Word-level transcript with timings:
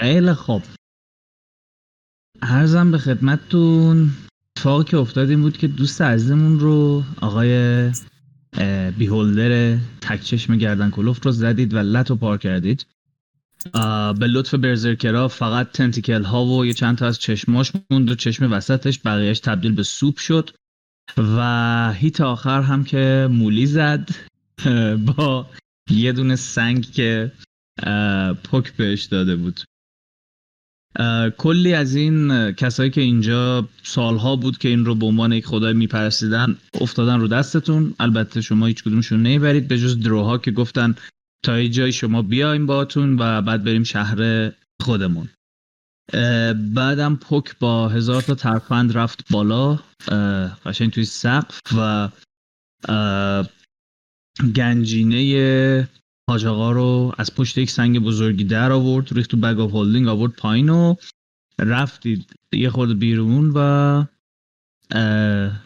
خیلی 0.00 0.32
خوب. 0.32 0.62
ارزم 2.42 2.90
به 2.90 2.98
خدمتتون 2.98 4.10
اتفاقی 4.56 4.84
که 4.84 4.96
افتاد 4.96 5.30
این 5.30 5.42
بود 5.42 5.56
که 5.56 5.68
دوست 5.68 6.02
عزیزمون 6.02 6.60
رو 6.60 7.02
آقای 7.20 7.90
بیهولدر 8.98 9.78
تک 10.00 10.20
چشم 10.20 10.56
گردن 10.56 10.90
کلوفت 10.90 11.26
رو 11.26 11.32
زدید 11.32 11.74
و 11.74 11.78
لط 11.78 12.10
و 12.10 12.16
پار 12.16 12.38
کردید. 12.38 12.86
به 14.20 14.26
لطف 14.26 14.54
برزرکرا 14.54 15.28
فقط 15.28 15.72
تنتیکل 15.72 16.22
ها 16.22 16.44
و 16.44 16.66
یه 16.66 16.72
چند 16.72 16.98
تا 16.98 17.06
از 17.06 17.18
چشماش 17.18 17.72
موند 17.90 18.10
و 18.10 18.14
چشم 18.14 18.52
وسطش 18.52 19.00
بقیهش 19.04 19.40
تبدیل 19.40 19.72
به 19.72 19.82
سوپ 19.82 20.18
شد 20.18 20.50
و 21.16 21.92
هیت 21.92 22.20
آخر 22.20 22.62
هم 22.62 22.84
که 22.84 23.28
مولی 23.30 23.66
زد 23.66 24.10
با 25.06 25.46
یه 25.90 26.12
دونه 26.12 26.36
سنگ 26.36 26.90
که 26.90 27.32
پک 28.44 28.72
بهش 28.76 29.04
داده 29.04 29.36
بود. 29.36 29.60
کلی 31.38 31.74
از 31.74 31.94
این 31.94 32.52
کسایی 32.52 32.90
که 32.90 33.00
اینجا 33.00 33.68
سالها 33.82 34.36
بود 34.36 34.58
که 34.58 34.68
این 34.68 34.84
رو 34.84 34.94
به 34.94 35.06
عنوان 35.06 35.32
یک 35.32 35.46
خدای 35.46 35.72
میپرستیدن 35.72 36.56
افتادن 36.80 37.20
رو 37.20 37.28
دستتون. 37.28 37.94
البته 38.00 38.40
شما 38.40 38.66
هیچ 38.66 38.82
کدومشون 38.82 39.22
نمی‌برید 39.22 39.68
به 39.68 39.78
جز 39.78 40.00
دروها 40.00 40.38
که 40.38 40.50
گفتن 40.50 40.94
تا 41.44 41.60
یه 41.60 41.68
جای 41.68 41.92
شما 41.92 42.22
بیایم 42.22 42.66
باتون 42.66 43.16
و 43.18 43.42
بعد 43.42 43.64
بریم 43.64 43.84
شهر 43.84 44.52
خودمون. 44.82 45.28
بعدم 46.74 47.16
پک 47.16 47.58
با 47.58 47.88
هزار 47.88 48.22
تا 48.22 48.34
ترفند 48.34 48.98
رفت 48.98 49.32
بالا 49.32 49.78
قشنگ 50.66 50.90
توی 50.90 51.04
سقف 51.04 51.60
و 51.78 52.08
گنجینه 54.54 55.88
حاج 56.30 56.44
رو 56.44 57.12
از 57.18 57.34
پشت 57.34 57.58
یک 57.58 57.70
سنگ 57.70 57.98
بزرگی 57.98 58.44
در 58.44 58.72
آورد 58.72 59.12
ریخت 59.12 59.30
تو 59.30 59.36
bag 59.36 59.60
of 59.60 59.70
holding 59.70 60.08
آورد 60.08 60.32
پایین 60.32 60.68
و 60.68 60.94
رفتید 61.58 62.32
یه 62.52 62.70
خورده 62.70 62.94
بیرون 62.94 63.52
و 63.54 64.04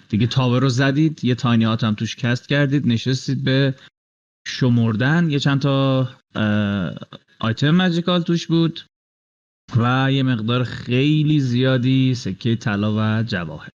دیگه 0.09 0.27
tower 0.27 0.61
رو 0.61 0.69
زدید 0.69 1.25
یه 1.25 1.35
tiny 1.35 1.65
هم 1.65 1.95
توش 1.95 2.17
cast 2.17 2.49
کردید 2.49 2.87
نشستید 2.87 3.45
به 3.45 3.75
شمردن 4.47 5.31
یه 5.31 5.39
چند 5.39 5.61
تا 5.61 6.09
آیتم 7.41 7.71
magical 7.71 8.23
توش 8.23 8.47
بود 8.47 8.81
و 9.77 10.13
یه 10.13 10.23
مقدار 10.23 10.65
خیلی 10.65 11.41
زیادی 11.41 12.15
سکه 12.15 12.57
طلا 12.57 12.95
و 12.97 13.23
جواهر. 13.23 13.71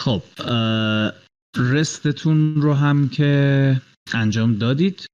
خب 0.00 0.22
رستتون 1.56 2.62
رو 2.62 2.74
هم 2.74 3.08
که 3.08 3.80
انجام 4.14 4.54
دادید. 4.54 5.06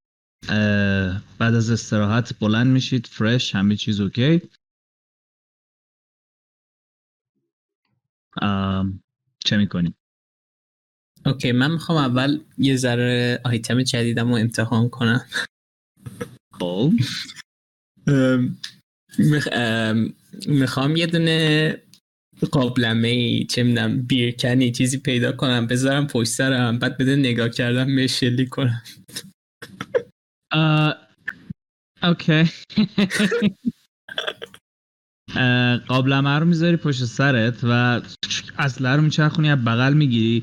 بعد 1.39 1.55
از 1.55 1.71
استراحت 1.71 2.39
بلند 2.39 2.67
میشید 2.67 3.07
فرش 3.07 3.55
همه 3.55 3.77
چیز 3.77 4.01
اوکی. 4.01 4.41
چه 9.45 9.57
می‌کنیم 9.57 9.95
اوکی 11.27 11.53
من 11.53 11.71
می‌خوام 11.71 11.99
اول 11.99 12.41
یه 12.59 12.77
ذره 12.77 13.41
آیتم 13.45 13.83
جدیدم 13.83 14.29
رو 14.29 14.35
امتحان 14.35 14.89
کنم. 14.89 15.27
خب. 16.53 16.93
می‌خوام 20.49 20.97
یه 20.97 21.07
دونه 21.07 21.83
قابلمه 22.53 23.09
ای 23.09 23.45
چه 23.45 23.63
می‌دونم 23.63 24.03
بیرکنی 24.03 24.73
چیزی 24.73 24.99
پیدا 24.99 25.33
کنم 25.33 25.67
بذارم 25.67 26.07
پشت 26.07 26.29
سرم 26.29 26.79
بعد 26.79 26.99
بده 26.99 27.17
نگاه 27.17 27.49
کردم 27.49 27.97
به 27.97 28.07
شلی 28.07 28.47
کنم. 28.47 28.83
اوکی 32.03 32.45
قابلمه 35.89 36.39
رو 36.39 36.47
می‌ذاری 36.47 36.77
پشت 36.77 37.05
سرت 37.05 37.61
و 37.63 38.01
اصلا 38.59 38.97
رو 38.97 39.03
میچرخونی 39.03 39.51
از 39.51 39.65
بغل 39.65 39.93
می‌گیری 39.93 40.43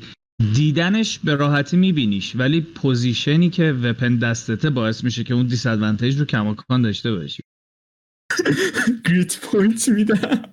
دیدنش 0.54 1.18
به 1.18 1.34
راحتی 1.34 1.76
میبینیش 1.76 2.36
ولی 2.36 2.60
پوزیشنی 2.60 3.50
که 3.50 3.72
وپن 3.72 4.16
دستته 4.16 4.70
باعث 4.70 5.04
میشه 5.04 5.24
که 5.24 5.34
اون 5.34 5.46
دیسادوانتیج 5.46 6.18
رو 6.18 6.24
کماکان 6.24 6.82
داشته 6.82 7.12
باشی 7.14 7.42
grit 9.04 9.40
point 9.40 9.88
میدم 9.88 10.52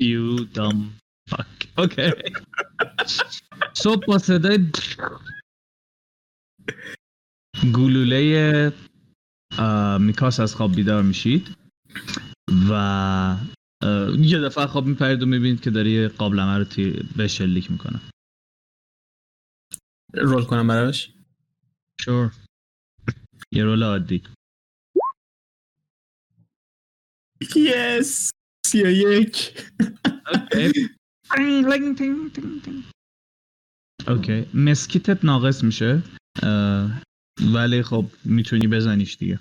You 0.00 0.46
dumb 0.56 0.96
fuck. 1.28 1.68
Okay. 1.76 2.10
صبح 3.74 4.06
با 4.06 4.18
صدای 4.18 4.58
گلوله 7.64 8.72
میکاس 10.00 10.40
از 10.40 10.54
خواب 10.54 10.76
بیدار 10.76 11.02
میشید 11.02 11.56
و 12.70 13.36
یه 14.18 14.40
دفعه 14.40 14.66
خواب 14.66 14.86
میپرید 14.86 15.22
و 15.22 15.26
می‌بینید 15.26 15.60
که 15.60 15.70
داری 15.70 16.08
قابلمه 16.08 16.58
رو 16.58 16.64
به 17.16 17.28
شلیک 17.28 17.70
می‌کنه. 17.70 18.00
roll 20.14 20.44
کنم 20.44 20.66
براش؟ 20.66 21.12
sure 22.00 22.32
یه 23.52 23.64
roll 23.64 23.82
عادی. 23.82 24.22
yes 27.56 28.30
سی 28.66 28.82
و 28.82 28.90
یک. 28.90 29.62
okay. 34.08 34.46
musket 34.66 35.16
ت 35.16 35.24
ناقص 35.24 35.64
میشه. 35.64 36.02
ولی 37.54 37.82
خب 37.82 38.04
می‌تونی 38.24 38.68
بزنیش 38.68 39.16
دیگه. 39.16 39.40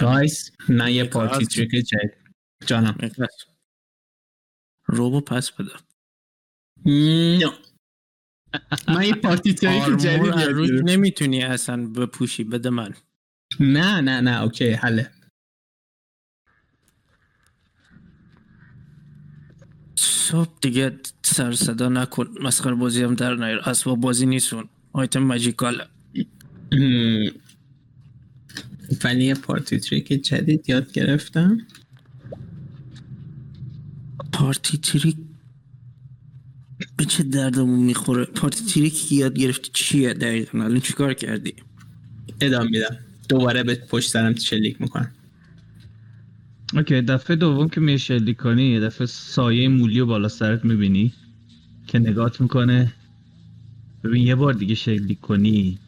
guys 0.00 0.50
نه 0.68 0.92
یه 0.92 1.04
party 1.04 1.46
trick 1.46 1.70
جدید 1.70 2.12
جانم. 2.66 2.98
روبو 4.86 5.20
پس 5.20 5.50
بده. 5.50 5.72
نه 6.86 7.52
من 8.88 9.02
یه 9.06 9.14
party 9.14 9.54
trick 9.54 9.84
جدید 10.00 10.90
نمی‌تونی 10.90 11.42
اصلا 11.42 11.86
بپوشی 11.86 12.44
بده 12.44 12.70
من. 12.70 12.94
نه 13.60 14.00
نه 14.00 14.20
نه 14.20 14.42
okay 14.42 14.70
حله. 14.70 15.10
صبح 19.98 20.58
دیگه 20.60 21.00
سر 21.22 21.52
صدا 21.52 21.88
نکن. 21.88 22.34
مسخر 22.40 22.74
بازی 22.74 23.02
هم 23.02 23.14
در 23.14 23.34
نیار 23.34 23.58
اسباب 23.58 24.00
بازی 24.00 24.26
نیست 24.26 24.54
اون 24.54 24.68
آیتم 24.92 25.22
magical. 25.22 25.82
ولی 29.04 29.24
یه 29.24 29.34
party 29.34 29.78
trick 29.78 30.08
جدید 30.08 30.70
یاد 30.70 30.92
گرفتم. 30.92 31.58
party 34.32 34.78
trick 34.78 35.16
به 36.96 37.04
چه 37.04 37.22
دردمون 37.22 37.80
می‌خوره؟ 37.80 38.24
party 38.24 38.64
trick 38.64 39.08
که 39.08 39.14
یاد 39.14 39.38
گرفتی 39.38 39.70
چیه 39.72 40.14
دقیقا؟ 40.14 40.58
الان 40.58 40.80
چیکار 40.80 41.14
کردی؟ 41.14 41.54
ادامه 42.40 42.66
میدم. 42.66 42.96
دوباره 43.28 43.62
به 43.62 43.74
پشت 43.74 44.10
سرم 44.10 44.34
شلیک 44.34 44.80
می‌کنم. 44.80 45.10
okay 46.74 47.00
دفعه 47.00 47.36
دوم 47.36 47.68
که 47.68 47.80
میای 47.80 47.98
شلیک 47.98 48.36
کنی 48.36 48.64
یه 48.64 48.80
دفعه 48.80 49.06
سایه 49.06 49.68
مولی 49.68 50.00
و 50.00 50.06
بالا 50.06 50.28
سرت 50.28 50.64
می‌بینی 50.64 51.12
که 51.86 51.98
نگات 51.98 52.40
می‌کنه. 52.40 52.92
ببین 54.04 54.26
یه 54.26 54.34
بار 54.34 54.52
دیگه 54.52 54.74
شلیک 54.74 55.20
کنی 55.20 55.78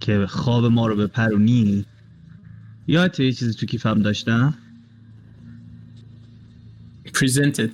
که 0.00 0.26
خواب 0.26 0.64
ما 0.64 0.86
رو 0.86 0.96
بپرونی. 0.96 1.84
یادت 2.86 3.20
یه 3.20 3.32
چیزی 3.32 3.54
تو 3.54 3.66
کیفم 3.66 4.02
داشتم؟ 4.02 4.54
Presented. 7.06 7.70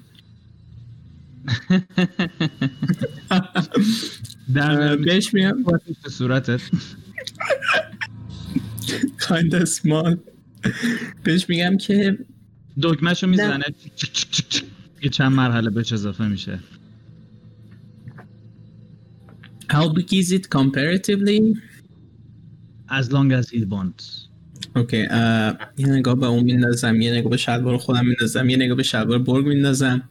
در 4.54 4.96
بهش 4.96 5.34
میگم. 5.34 5.62
به 6.04 6.10
صورتت. 6.10 6.60
Kind 9.18 9.64
small 9.64 10.16
بهش 11.24 11.48
میگم 11.48 11.76
که 11.76 12.18
دکمهشو 12.82 13.26
می‌زنه. 13.26 13.64
یه 15.02 15.10
چند 15.10 15.32
مرحله 15.32 15.70
بهش 15.70 15.92
اضافه 15.92 16.28
میشه. 16.28 16.58
How 19.72 19.88
big 19.88 20.12
is 20.12 20.32
it 20.32 20.50
comparatively? 20.50 21.38
As 22.98 23.10
long 23.10 23.32
as 23.32 23.46
it 23.58 23.64
wants. 23.68 24.28
اوکی 24.76 24.98
یه 25.76 25.86
نگاه 25.86 26.14
به 26.14 26.26
اون 26.26 26.44
میندازم 26.44 27.00
یه 27.00 27.12
نگاه 27.12 27.30
به 27.30 27.36
شلوار 27.36 27.76
خودم 27.76 28.06
میندازم 28.06 28.48
یه 28.48 28.56
نگاه 28.56 28.76
به 28.76 28.82
شلوار 28.82 29.18
برگ 29.18 29.46
میندازم 29.46 30.02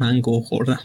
من 0.00 0.20
گو 0.20 0.40
خوردم 0.40 0.80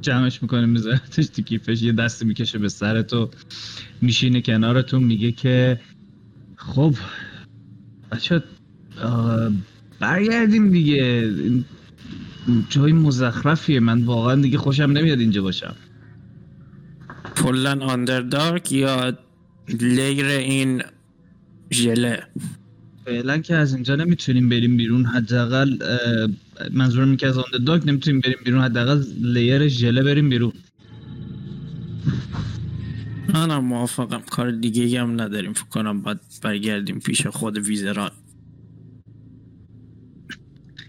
جمعش 0.00 0.42
می‌کنه 0.42 0.66
میذارتش 0.66 1.26
تو 1.26 1.42
کیفش 1.42 1.82
یه 1.82 1.92
دستی 1.92 2.24
می‌کشه 2.24 2.58
به 2.58 2.68
سرت 2.68 3.12
و 3.12 3.30
میشینه 4.02 4.40
کنارتون 4.40 5.02
میگه 5.02 5.32
که 5.32 5.80
خب 6.56 6.94
بچه 8.12 8.42
برگردیم 10.00 10.70
دیگه 10.70 11.30
جای 12.68 12.92
مزخرفیه. 12.92 13.80
من 13.80 14.02
واقعا 14.02 14.34
دیگه 14.34 14.58
خوشم 14.58 14.82
نمیاد 14.82 15.20
اینجا 15.20 15.42
باشم. 15.42 15.76
کلا 17.36 17.86
آندردارک 17.86 18.72
یا 18.72 19.18
لیر 19.80 20.26
این 20.26 20.82
ژله 21.72 22.22
فعلا 23.04 23.38
که 23.38 23.54
از 23.54 23.74
اینجا 23.74 23.96
نمی‌تونیم 23.96 24.48
بریم 24.48 24.76
بیرون. 24.76 25.04
حداقل 25.04 25.76
منظورم 26.72 27.16
که 27.16 27.26
از 27.26 27.38
آن 27.38 27.64
داک 27.66 27.82
نمی‌تونیم 27.86 28.20
بریم 28.20 28.38
بیرون. 28.44 28.62
حداقل 28.62 29.04
لیر 29.20 29.68
ژله 29.68 30.02
بریم 30.02 30.28
بیرون. 30.28 30.52
منم 33.34 33.64
موافقم. 33.64 34.20
کار 34.20 34.50
دیگه 34.50 35.00
هم 35.00 35.20
نداریم. 35.20 35.52
فکر 35.52 35.68
کنم 35.68 36.02
باید 36.02 36.18
برگردیم 36.42 36.98
پیش 36.98 37.26
خود 37.26 37.58
ویزران. 37.58 38.10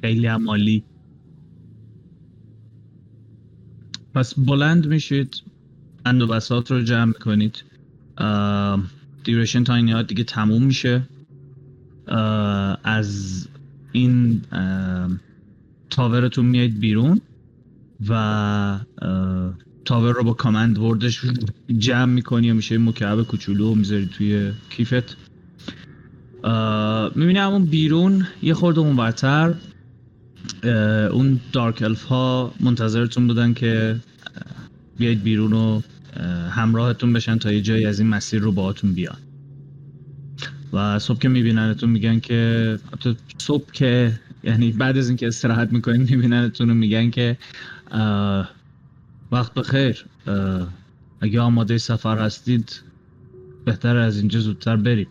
خیلی 0.01 0.27
هم 0.27 0.49
عالی 0.49 0.83
پس 4.13 4.33
بلند 4.39 4.87
میشید 4.87 5.41
اند 6.05 6.21
و 6.21 6.27
بساط 6.27 6.71
رو 6.71 6.81
جمع 6.81 7.05
می‌کنید. 7.05 7.63
دیورشن 9.23 9.63
تاینی 9.63 9.91
ها 9.91 10.01
دیگه 10.01 10.23
تموم 10.23 10.63
میشه. 10.63 11.01
از 12.83 13.47
این 13.91 14.41
تاورتون 15.89 16.45
میایید 16.45 16.79
بیرون 16.79 17.21
و 18.09 18.79
تاور 19.85 20.13
رو 20.13 20.23
با 20.23 20.33
کامند 20.33 20.79
وردش 20.79 21.21
جمع 21.77 22.13
می‌کنی 22.13 22.51
و 22.51 22.53
میشه 22.53 22.77
مکعب 22.77 23.23
کوچولو 23.23 23.75
می‌ذاری 23.75 24.05
توی 24.05 24.51
کیفت. 24.69 25.17
می‌بینی 27.15 27.39
همون 27.39 27.65
بیرون 27.65 28.27
یه 28.41 28.53
خورده 28.53 28.79
اونورتر. 28.79 29.47
اه، 29.47 29.55
اون 31.11 31.39
دارک 31.51 31.81
الف 31.81 32.03
ها 32.03 32.53
منتظرتون 32.59 33.27
بودن 33.27 33.53
که 33.53 33.99
بیاید 34.97 35.23
بیرون 35.23 35.53
و 35.53 35.81
اه، 36.15 36.25
همراهتون 36.49 37.13
بشن 37.13 37.37
تا 37.37 37.51
یه 37.51 37.61
جایی 37.61 37.85
از 37.85 37.99
این 37.99 38.09
مسیر 38.09 38.41
رو 38.41 38.51
باهاتون 38.51 38.93
بیان. 38.93 39.17
و 40.73 40.99
صبح 40.99 41.19
که 41.19 41.29
میبیننتون 41.29 41.89
میگن 41.89 42.19
که 42.19 42.79
حتی 42.93 43.17
صبح 43.37 43.71
که 43.71 44.19
یعنی 44.43 44.71
بعد 44.71 44.97
از 44.97 45.07
اینکه 45.07 45.27
استراحت 45.27 45.73
می‌کنین 45.73 46.01
میبیننتون 46.01 46.69
و 46.69 46.73
میگن 46.73 47.09
که 47.09 47.37
وقت 49.31 49.53
بخیر. 49.53 50.05
اگه 51.21 51.41
آماده 51.41 51.77
سفر 51.77 52.17
هستید 52.17 52.81
بهتر 53.65 53.97
از 53.97 54.17
اینجا 54.17 54.39
زودتر 54.39 54.75
بریم. 54.75 55.07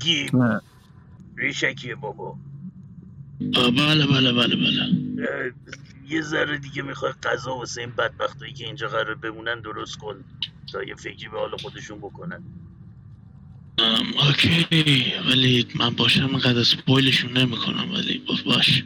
گیم 0.00 0.42
نه. 0.42 0.60
ریشکیه 1.36 1.94
بابا. 1.94 2.36
آه، 3.56 3.70
بله 3.70 4.06
بله 4.06 4.32
بله 4.32 4.56
بله. 4.56 5.52
یه 6.08 6.22
ذره 6.22 6.58
دیگه 6.58 6.82
می‌خوای 6.82 7.12
غذا 7.22 7.56
واسه 7.56 7.80
این 7.80 7.90
بدبختایی 7.90 8.52
که 8.52 8.64
اینجا 8.66 8.88
قرار 8.88 9.14
بمونن 9.14 9.60
درست 9.60 9.98
کن 9.98 10.24
تا 10.72 10.82
یه 10.82 10.94
فکری 10.94 11.28
به 11.28 11.38
حال 11.38 11.56
خودشون 11.56 11.98
بکنن. 11.98 12.42
ام، 13.78 14.06
اوکی. 14.28 14.66
ولی 15.30 15.66
من 15.74 15.90
باشم 15.90 16.26
اینقدر 16.26 16.62
سپویلشون 16.62 17.36
نمی‌کنم 17.36 17.92
ولی 17.92 18.18
با- 18.18 18.34
باش. 18.54 18.84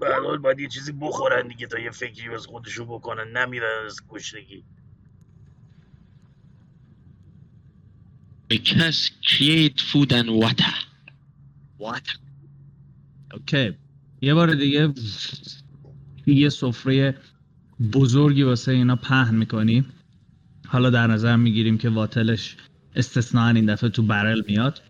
به 0.00 0.06
هر 0.06 0.20
حال 0.20 0.38
باید 0.38 0.60
یه 0.60 0.68
چیزی 0.68 0.92
بخورن 0.92 1.48
دیگه 1.48 1.66
تا 1.66 1.78
یه 1.78 1.90
فکری 1.90 2.28
واسه 2.28 2.48
خودشون 2.48 2.86
بکنن 2.86 3.36
نمیرن 3.36 3.84
از 3.86 4.00
گشنگی. 4.08 4.64
Because 8.52 9.10
create 9.30 9.80
food 9.80 10.12
and 10.12 10.30
water. 10.42 10.74
What? 11.78 12.06
اوکی 13.34 13.72
یه 14.22 14.34
بار 14.34 14.54
دیگه 14.54 14.92
یه 16.26 16.48
سفره 16.48 17.16
بزرگی 17.92 18.42
واسه 18.42 18.72
اینا 18.72 18.96
پهن 18.96 19.34
می‌کنی. 19.34 19.84
حالا 20.66 20.90
در 20.90 21.06
نظر 21.06 21.36
می‌گیریم 21.36 21.78
که 21.78 21.88
واتلش 21.88 22.56
استثناا 22.96 23.48
این 23.48 23.66
دفعه 23.66 23.90
تو 23.90 24.02
برل 24.02 24.42
میاد. 24.48 24.82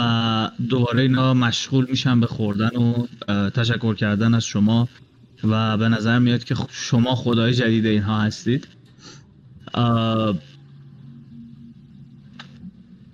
و 0.00 0.50
دوباره 0.68 1.02
اینا 1.02 1.34
مشغول 1.34 1.86
میشن 1.90 2.20
به 2.20 2.26
خوردن 2.26 2.76
و 2.76 3.06
تشکر 3.50 3.94
کردن 3.94 4.34
از 4.34 4.44
شما. 4.44 4.88
و 5.44 5.76
به 5.76 5.88
نظر 5.88 6.18
میاد 6.18 6.44
که 6.44 6.56
شما 6.70 7.14
خدای 7.14 7.54
جدید 7.54 7.86
اینها 7.86 8.20
هستید. 8.20 8.68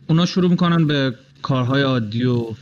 اونا 0.09 0.27
شروع 0.27 0.51
می‌کنن 0.51 0.87
به 0.87 1.15
کارهای 1.43 1.83
عادی 1.83 2.25
و 2.25 2.55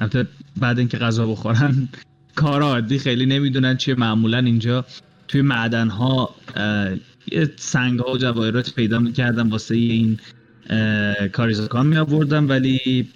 البته 0.00 0.26
بعد 0.56 0.78
اینکه 0.78 0.98
غذا 0.98 1.26
بخورن 1.26 1.88
کار 2.34 2.62
عادی 2.62 2.98
خیلی 2.98 3.26
نمی‌دونن 3.26 3.76
چیه. 3.76 3.94
معمولا 3.94 4.38
اینجا 4.38 4.84
توی 5.28 5.42
معدن 5.42 5.88
ها 5.88 6.34
یه 7.32 7.50
سنگ 7.56 8.00
ها 8.00 8.12
و 8.12 8.18
جواهرات 8.18 8.74
پیدا 8.74 8.98
می‌کردن 8.98 9.48
واسه 9.48 9.74
این 9.74 10.18
کاریزاکان 11.32 11.86
می 11.86 11.96
آوردن 11.96 12.44
ولی 12.44 13.08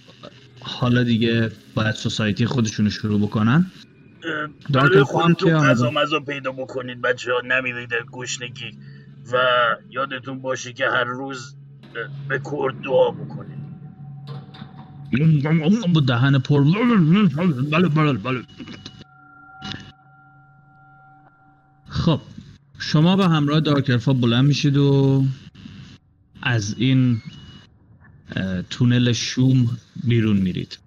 حالا 0.61 1.03
دیگه 1.03 1.50
باید 1.75 1.94
سوسایتی 1.94 2.47
خودشونو 2.47 2.91
شروع 2.91 3.21
بکنن. 3.21 3.67
الف 4.75 5.15
هم 5.15 5.35
که 5.35 5.50
غذا. 5.50 5.91
مزا 5.91 6.21
پیدا 6.21 6.53
بکنید 6.53 7.03
بچه 7.03 7.33
ها 7.33 7.41
نمیرید 7.47 7.94
از 7.94 8.06
گشنگی. 8.12 8.71
و 9.33 9.37
یادتون 9.91 10.43
باشه 10.43 10.73
که 10.73 10.85
هر 10.85 11.05
روز 11.05 11.56
به 12.29 12.39
کرد 12.39 12.83
دعا 12.85 13.11
بکنید. 13.11 13.62
دهن 16.06 16.38
پر 16.38 16.64
بله 17.70 17.88
بله 17.88 18.12
بله 18.12 18.43
خب 21.88 22.20
شما 22.79 23.17
به 23.17 23.29
همراه 23.29 23.61
دارکرفا 23.61 24.12
بلند 24.12 24.44
میشید 24.44 24.76
و 24.76 25.25
از 26.43 26.75
این 26.79 27.23
تونل 28.70 29.12
شوم 29.12 29.79
بیرون 30.05 30.37
میرید. 30.37 30.79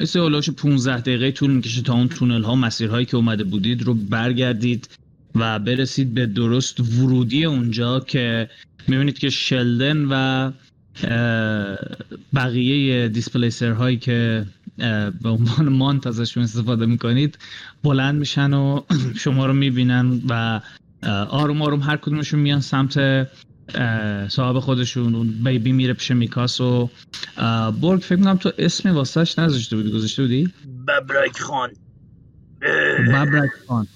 مثل 0.00 0.18
اولوش 0.18 0.50
15 0.50 1.00
دقیقه 1.00 1.30
طول 1.30 1.50
می‌کشه 1.50 1.82
تا 1.82 1.94
اون 1.94 2.08
تونل 2.08 2.42
ها 2.42 2.54
مسیرهایی 2.54 3.06
که 3.06 3.16
اومده 3.16 3.44
بودید 3.44 3.82
رو 3.82 3.94
برگردید 3.94 4.88
و 5.34 5.58
برسید 5.58 6.14
به 6.14 6.26
درست 6.26 6.80
ورودی 6.80 7.44
اونجا 7.44 8.00
که 8.00 8.50
می‌بینید 8.88 9.18
که 9.18 9.30
شلدن 9.30 10.04
و 10.10 10.50
بقیه 12.34 13.08
دیسپلیسر 13.08 13.70
هایی 13.70 13.96
که 13.96 14.46
به 15.22 15.28
عنوان 15.28 15.68
مانت 15.68 16.06
ازشون 16.06 16.42
استفاده 16.42 16.86
می‌کنید 16.86 17.38
بلند 17.82 18.18
میشن 18.18 18.52
و 18.52 18.80
شما 19.24 19.46
رو 19.46 19.52
می‌بینن 19.52 20.20
و 20.28 20.60
آروم 21.30 21.62
آروم 21.62 21.80
هر 21.80 21.96
کدومشون 21.96 22.40
میان 22.40 22.60
سمت 22.60 23.28
صاحب 24.28 24.58
خودشون. 24.58 25.14
اون 25.14 25.44
بیبی 25.44 25.72
میره 25.72 25.92
پیش 25.92 26.10
میکاس 26.10 26.60
و 26.60 26.90
برگ 27.80 28.00
فکر 28.00 28.16
می‌کنم 28.16 28.36
تو 28.36 28.52
اسمی 28.58 28.92
واسهش 28.92 29.38
نذاشته 29.38 29.76
بودی 29.76 29.90
گذاشته 29.90 30.22
بودی؟ 30.22 30.52
ببرک 30.88 31.38
خان. 31.38 31.70
ببرک 33.12 33.50
خان. 33.68 33.86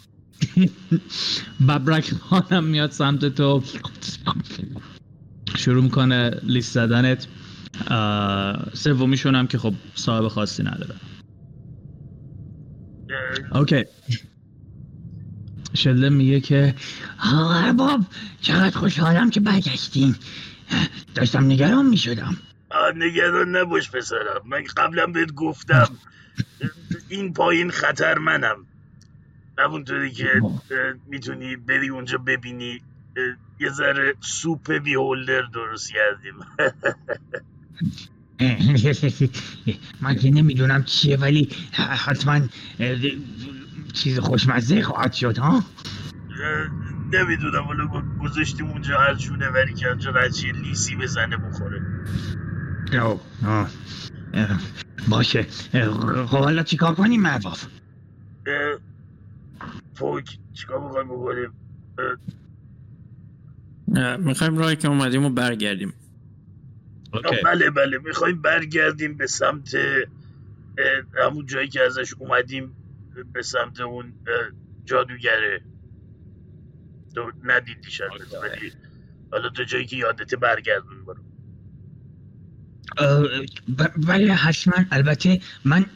ببرک 1.69 2.15
خان 2.15 2.43
هم 2.51 2.65
میاد 2.65 2.91
سمت 2.91 3.25
تو. 3.25 3.63
شروع 5.57 5.83
می‌کنه 5.83 6.31
لیست 6.43 6.73
زدنت. 6.73 7.27
سومیشون 8.73 9.35
هم 9.35 9.47
که 9.47 9.59
خب 9.59 9.75
صاحب 9.95 10.29
خاصی 10.29 10.63
نداره. 10.63 10.95
اوکی. 13.55 13.85
شله 15.75 16.09
میگه 16.09 16.41
که 16.41 16.75
آقا 17.25 17.55
ارباب 17.55 18.01
چقدر 18.41 18.79
خوشحالم 18.79 19.31
که 19.31 19.41
برگشتین. 19.41 20.15
داشتم 21.15 21.45
نگران 21.45 21.87
می‌شدم. 21.87 22.37
نگران 22.97 23.57
نباش 23.57 23.91
پسرم. 23.91 24.43
من 24.45 24.65
قبلا 24.77 25.07
بهت 25.07 25.33
گفتم. 25.33 25.89
این 27.09 27.33
پایین 27.33 27.71
خطر 27.71 28.19
منم. 28.19 28.57
همونطوری 29.59 30.11
که 30.11 30.29
می‌تونی 31.07 31.57
بری 31.57 31.89
اونجا 31.89 32.19
ببینی. 32.19 32.81
یه 33.63 33.69
ذره 33.69 34.15
سوپ 34.21 34.73
بی 34.73 34.95
هولدر 34.95 35.43
درست 35.43 35.93
کردیم. 35.93 36.35
من 40.03 40.15
که 40.15 40.31
نمی‌دونم 40.31 40.85
چیه 40.85 41.17
ولی 41.17 41.49
حتما 41.73 42.41
چیز 43.93 44.19
خوشمزه 44.19 44.83
خواهد 44.83 45.13
شد 45.13 45.39
ها؟ 45.39 45.65
نمی‌دونم 47.13 47.65
حالا 47.65 47.85
ما 47.85 48.03
گذاشتیم 48.23 48.67
اونجا 48.67 48.99
هر 48.99 49.15
جونه 49.15 49.49
ولی 49.49 49.75
که 49.75 49.89
اونجا 49.89 50.11
رچی 50.11 50.53
لیسی 50.53 50.97
بزنه 50.97 51.37
بخوره. 51.37 51.83
اوه، 52.93 53.21
آه. 53.47 53.69
اه، 54.35 54.61
باشه. 55.09 55.47
خب 56.27 56.27
حالا 56.27 56.63
چیکار 56.63 56.95
کنیم 56.95 57.27
اه، 57.27 57.41
فوک 59.95 60.39
چیکار 60.55 60.81
می‌خوایم 60.81 61.09
بکنیم؟ 61.09 61.53
می‌خوایم 64.19 64.59
راهی 64.59 64.77
که 64.77 64.89
اومدیم 64.89 65.25
و 65.25 65.31
برگردیم. 65.31 65.95
اوکی. 67.15 67.37
بله 67.45 67.71
بله. 67.71 67.99
می‌خوایم 67.99 68.43
برگردیم 68.43 69.17
به 69.17 69.27
سمت 69.27 69.75
همون 71.25 71.47
جایی 71.47 71.69
که 71.69 71.83
ازش 71.83 72.15
اومدیم 72.19 72.77
به 73.33 73.43
سمت 73.43 73.81
اون 73.81 74.13
جادوگره. 74.85 75.63
تو 77.15 77.33
ندیدی 77.45 77.91
شاید 77.91 78.13
ولی 78.43 78.73
حالا 79.33 79.49
تو 79.49 79.65
جایی 79.65 79.87
که 79.87 79.97
یادته 79.97 80.37
برگردون 80.37 81.05
برو. 81.05 81.23
اه، 82.99 83.23
ب- 83.79 84.09
ولی 84.09 84.29
حتما 84.29 84.75
البته 84.91 85.41
من 85.65 85.87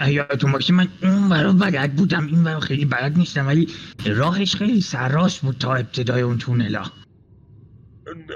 یادتون 0.00 0.52
باشه 0.52 0.72
من 0.72 0.88
اون 1.02 1.28
برا 1.28 1.52
بلد 1.52 1.96
بودم. 1.96 2.26
این 2.26 2.44
برا 2.44 2.60
خیلی 2.60 2.84
بلد 2.84 3.18
نیستم 3.18 3.46
ولی 3.46 3.68
راهش 4.06 4.56
خیلی 4.56 4.80
سرراست 4.80 5.40
بود 5.40 5.58
تا 5.58 5.74
ابتدای 5.74 6.22
اون 6.22 6.38
تونلا. 6.38 6.84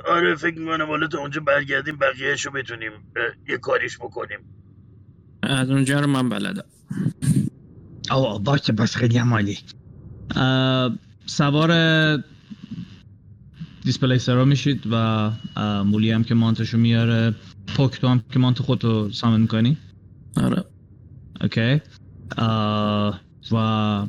آره 0.08 0.34
فکر 0.34 0.58
می‌کنم 0.58 0.86
حالا 0.86 1.06
تا 1.06 1.18
اونجا 1.18 1.40
برگردیم 1.40 1.96
بقیهش 1.96 2.46
رو 2.46 2.52
بتونیم 2.52 2.92
یه 3.48 3.58
کاریش 3.58 3.98
بکنیم. 3.98 4.38
از 5.42 5.70
اونجا 5.70 6.00
رو 6.00 6.06
من 6.06 6.28
بلدم. 6.28 6.64
آه 8.10 8.42
باشه 8.42 8.72
بس 8.72 8.96
خیلی 8.96 9.18
هم 9.18 9.32
عالی. 9.32 9.58
اه، 10.36 10.92
سوار 11.26 11.70
displacer 13.84 14.38
ا 14.38 14.44
میشید 14.44 14.82
و 14.92 15.30
مولی 15.84 16.10
هم 16.10 16.24
که 16.24 16.34
mount 16.34 16.62
شو 16.62 16.78
میاره 16.78 17.34
پوک 17.76 18.00
تو 18.00 18.08
هم 18.08 18.22
که 18.32 18.38
mount 18.38 18.58
خودتو 18.58 19.10
summon 19.10 19.46
کنی 19.46 19.76
آره. 20.36 20.64
okay؟ 21.40 21.80
و 23.52 24.06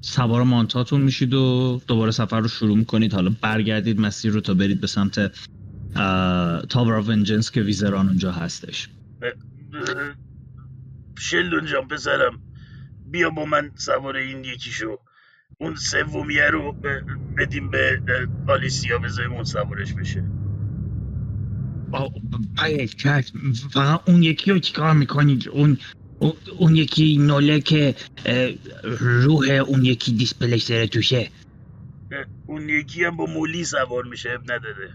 سوار 0.00 0.42
mount 0.42 0.78
اتون 0.78 1.00
میشید 1.00 1.34
و 1.34 1.80
دوباره 1.86 2.10
سفر 2.10 2.40
رو 2.40 2.48
شروع 2.48 2.76
می‌کنید. 2.76 3.14
حالا 3.14 3.32
برگردید 3.40 4.00
مسیر 4.00 4.32
رو 4.32 4.40
تا 4.40 4.54
برید 4.54 4.80
به 4.80 4.86
سمت 4.86 5.32
tower 6.68 6.94
of 6.94 7.08
vengeance 7.08 7.50
که 7.50 7.60
ویزران 7.60 8.08
اونجا 8.08 8.32
هستش. 8.32 8.88
شلدون 11.18 11.66
جان 11.66 11.88
پسرم 11.88 12.40
بیا 13.06 13.30
با 13.30 13.44
من 13.44 13.70
سوار 13.74 14.16
این 14.16 14.44
یکیشو. 14.44 14.98
اون 15.58 15.74
سومیه 15.74 16.50
رو 16.50 16.76
بدیم 17.38 17.70
به 17.70 18.00
آلیسیا 18.48 18.98
بذاریم 18.98 19.32
اون 19.32 19.44
سوارش 19.44 19.92
بشه. 19.92 20.24
چشم. 22.96 23.52
فقط 23.52 24.08
اون 24.08 24.22
یکی 24.22 24.50
رو 24.50 24.58
چیکار 24.58 24.94
می‌کنید 24.94 25.48
اون 25.48 25.78
اون- 26.18 26.32
اون 26.58 26.76
یکی 26.76 27.16
نوله 27.18 27.60
که 27.60 27.94
روح 29.00 29.48
اون 29.50 29.84
یکی 29.84 30.12
دیسپلیسر 30.12 30.86
توشه. 30.86 31.30
اه، 32.12 32.24
اون 32.46 32.68
یکی 32.68 33.04
هم 33.04 33.16
با 33.16 33.26
مولی 33.26 33.64
سوار 33.64 34.04
میشه 34.04 34.30
اب 34.30 34.42
نداره. 34.52 34.90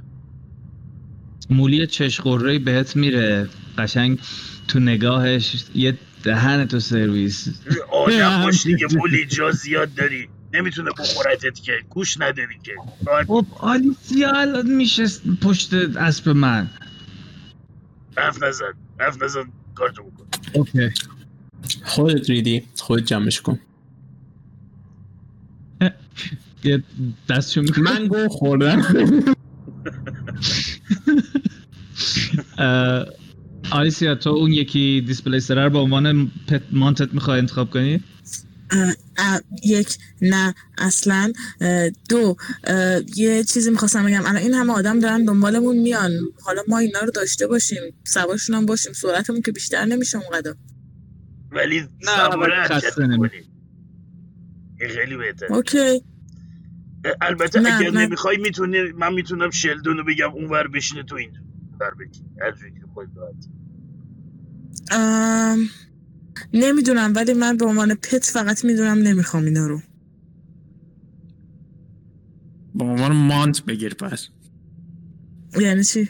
مولی 1.49 1.87
چشقره 1.87 2.59
بهت 2.59 2.95
میره. 2.95 3.49
قشنگ 3.77 4.19
تو 4.67 4.79
نگاهش 4.79 5.65
یه 5.75 5.97
دهن 6.23 6.65
تو 6.65 6.79
سرویس. 6.79 7.47
آدم 7.91 8.41
باش 8.43 8.63
دیگه 8.63 8.87
مولی 8.97 9.25
جا 9.25 9.51
زیاد 9.51 9.93
داری. 9.95 10.29
نمی‌تونه 10.53 10.91
بخورتت 10.99 11.61
که. 11.61 11.71
گوش 11.89 12.17
نداری 12.19 12.55
که. 12.63 12.71
خب 13.27 13.45
آلیسیا 13.59 14.31
الان 14.31 14.67
میشه 14.75 15.05
پشت 15.41 15.73
اسب 15.73 16.29
من. 16.29 16.69
حرف 18.17 18.43
نزن. 18.43 18.73
حرف 18.99 19.23
نزن. 19.23 19.51
کارتو 19.75 20.03
بکن. 20.03 20.25
اوکی. 20.53 20.89
خودت 21.83 22.29
ریدی. 22.29 22.63
خودت 22.77 23.05
جمعش 23.05 23.41
کن. 23.41 23.59
یه 26.63 26.83
دستشو 27.29 27.61
می‌کنم 27.61 27.83
من 27.83 28.07
گو 28.07 28.27
خوردم. 28.27 28.81
آلیسیا 33.71 34.15
تو 34.15 34.29
اون 34.29 34.51
یکی 34.51 35.03
دیسپلیسر 35.07 35.63
رو 35.63 35.69
به 35.69 35.77
عنوان 35.79 36.31
پت 36.47 36.61
مانتت 36.71 37.13
می‌خوای 37.13 37.39
انتخاب 37.39 37.69
کنی؟ 37.69 38.03
یک 39.63 39.97
نه 40.21 40.55
اصلا 40.77 41.33
دو 42.09 42.35
یه 43.15 43.43
چیزی 43.43 43.71
می‌خواستم 43.71 44.05
بگم. 44.05 44.21
الان 44.21 44.35
این 44.35 44.53
همه 44.53 44.73
آدم 44.73 44.99
دارن 44.99 45.25
دنبالمون 45.25 45.77
میان. 45.77 46.11
حالا 46.41 46.61
ما 46.67 46.77
اینا 46.77 46.99
رو 46.99 47.11
داشته 47.11 47.47
باشیم. 47.47 47.81
سوارشون 48.03 48.55
هم 48.55 48.65
باشیم. 48.65 48.93
سرعتمون 48.93 49.41
که 49.41 49.51
بیشتر 49.51 49.85
نمیشه 49.85 50.17
اونقدر. 50.17 50.55
ولی 51.51 51.79
نه، 51.79 51.89
خیلی 54.89 55.17
بهتر 55.17 55.45
okay. 55.49 56.03
البته 57.21 57.59
نه، 57.59 57.79
اگر 57.79 57.91
نه. 57.91 58.05
نمی‌خوای 58.05 58.37
می‌تونی 58.37 58.91
من 58.91 59.13
می‌تونم 59.13 59.49
شلدون 59.49 59.97
رو 59.97 60.03
بگم 60.03 60.31
اونور 60.31 60.67
بشینه 60.67 61.03
تو 61.03 61.15
این 61.15 61.31
ور 61.79 61.93
بگی 61.93 62.21
هر 62.41 62.51
جوری 62.51 62.71
که 62.71 62.79
ام، 64.91 65.69
نمی‌دونم 66.53 67.13
ولی 67.15 67.33
من 67.33 67.57
به 67.57 67.65
عنوان 67.65 67.95
pet 67.95 68.25
فقط 68.25 68.65
می‌دونم 68.65 68.97
نمی‌خوام 68.97 69.43
اینا 69.43 69.67
رو. 69.67 69.81
به 72.73 72.85
عنوان 72.85 73.15
mount 73.15 73.65
بگیر 73.65 73.93
پس. 73.93 74.27
یعنی 75.61 75.83
چی؟ 75.83 76.09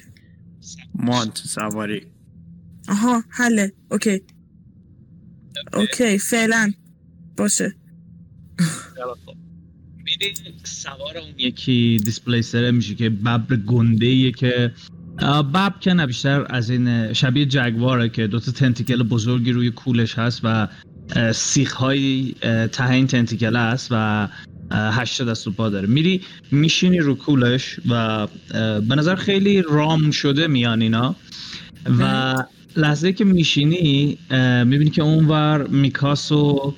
mount 0.95 1.37
سواری. 1.37 2.07
آها 2.87 3.23
حله. 3.29 3.73
okay. 3.91 4.21
اوکی 5.73 6.17
فعلا. 6.17 6.71
باشه. 7.37 7.75
میری 10.05 10.33
سوار 10.63 11.17
اون 11.17 11.33
یکی 11.37 12.01
دیسپلیسر 12.05 12.71
میشه 12.71 12.95
که 12.95 13.09
ببر 13.09 13.55
گنده 13.55 14.31
که 14.31 14.71
ببر 15.17 15.73
که 15.79 15.93
نه 15.93 16.07
بیشتر 16.07 16.45
از 16.49 16.69
این 16.69 17.13
شبیه 17.13 17.45
جگواره 17.45 18.09
که 18.09 18.27
دوتا 18.27 18.51
تنتیکل 18.51 19.03
بزرگی 19.03 19.51
روی 19.51 19.71
کولش 19.71 20.19
هست 20.19 20.41
و 20.43 20.67
سیخ 21.33 21.73
های 21.73 22.35
ته 22.71 22.89
این 22.89 23.07
تنتیکل 23.07 23.55
هست 23.55 23.87
و 23.91 24.27
هشت 24.71 25.21
دست 25.21 25.47
و 25.47 25.51
پا 25.51 25.69
داره. 25.69 25.87
میری 25.87 26.21
میشینی 26.51 26.99
رو 26.99 27.15
کولش 27.15 27.79
و 27.89 28.27
به 28.87 28.95
نظر 28.95 29.15
خیلی 29.15 29.61
رام 29.61 30.11
شده 30.11 30.47
میان 30.47 30.81
اینا 30.81 31.15
و 31.99 32.35
لحظه 32.77 33.13
که 33.13 33.25
میشینی 33.25 34.17
می‌بینی 34.65 34.89
که 34.89 35.01
اونور 35.01 35.67
میکاس 35.67 36.31
و 36.31 36.73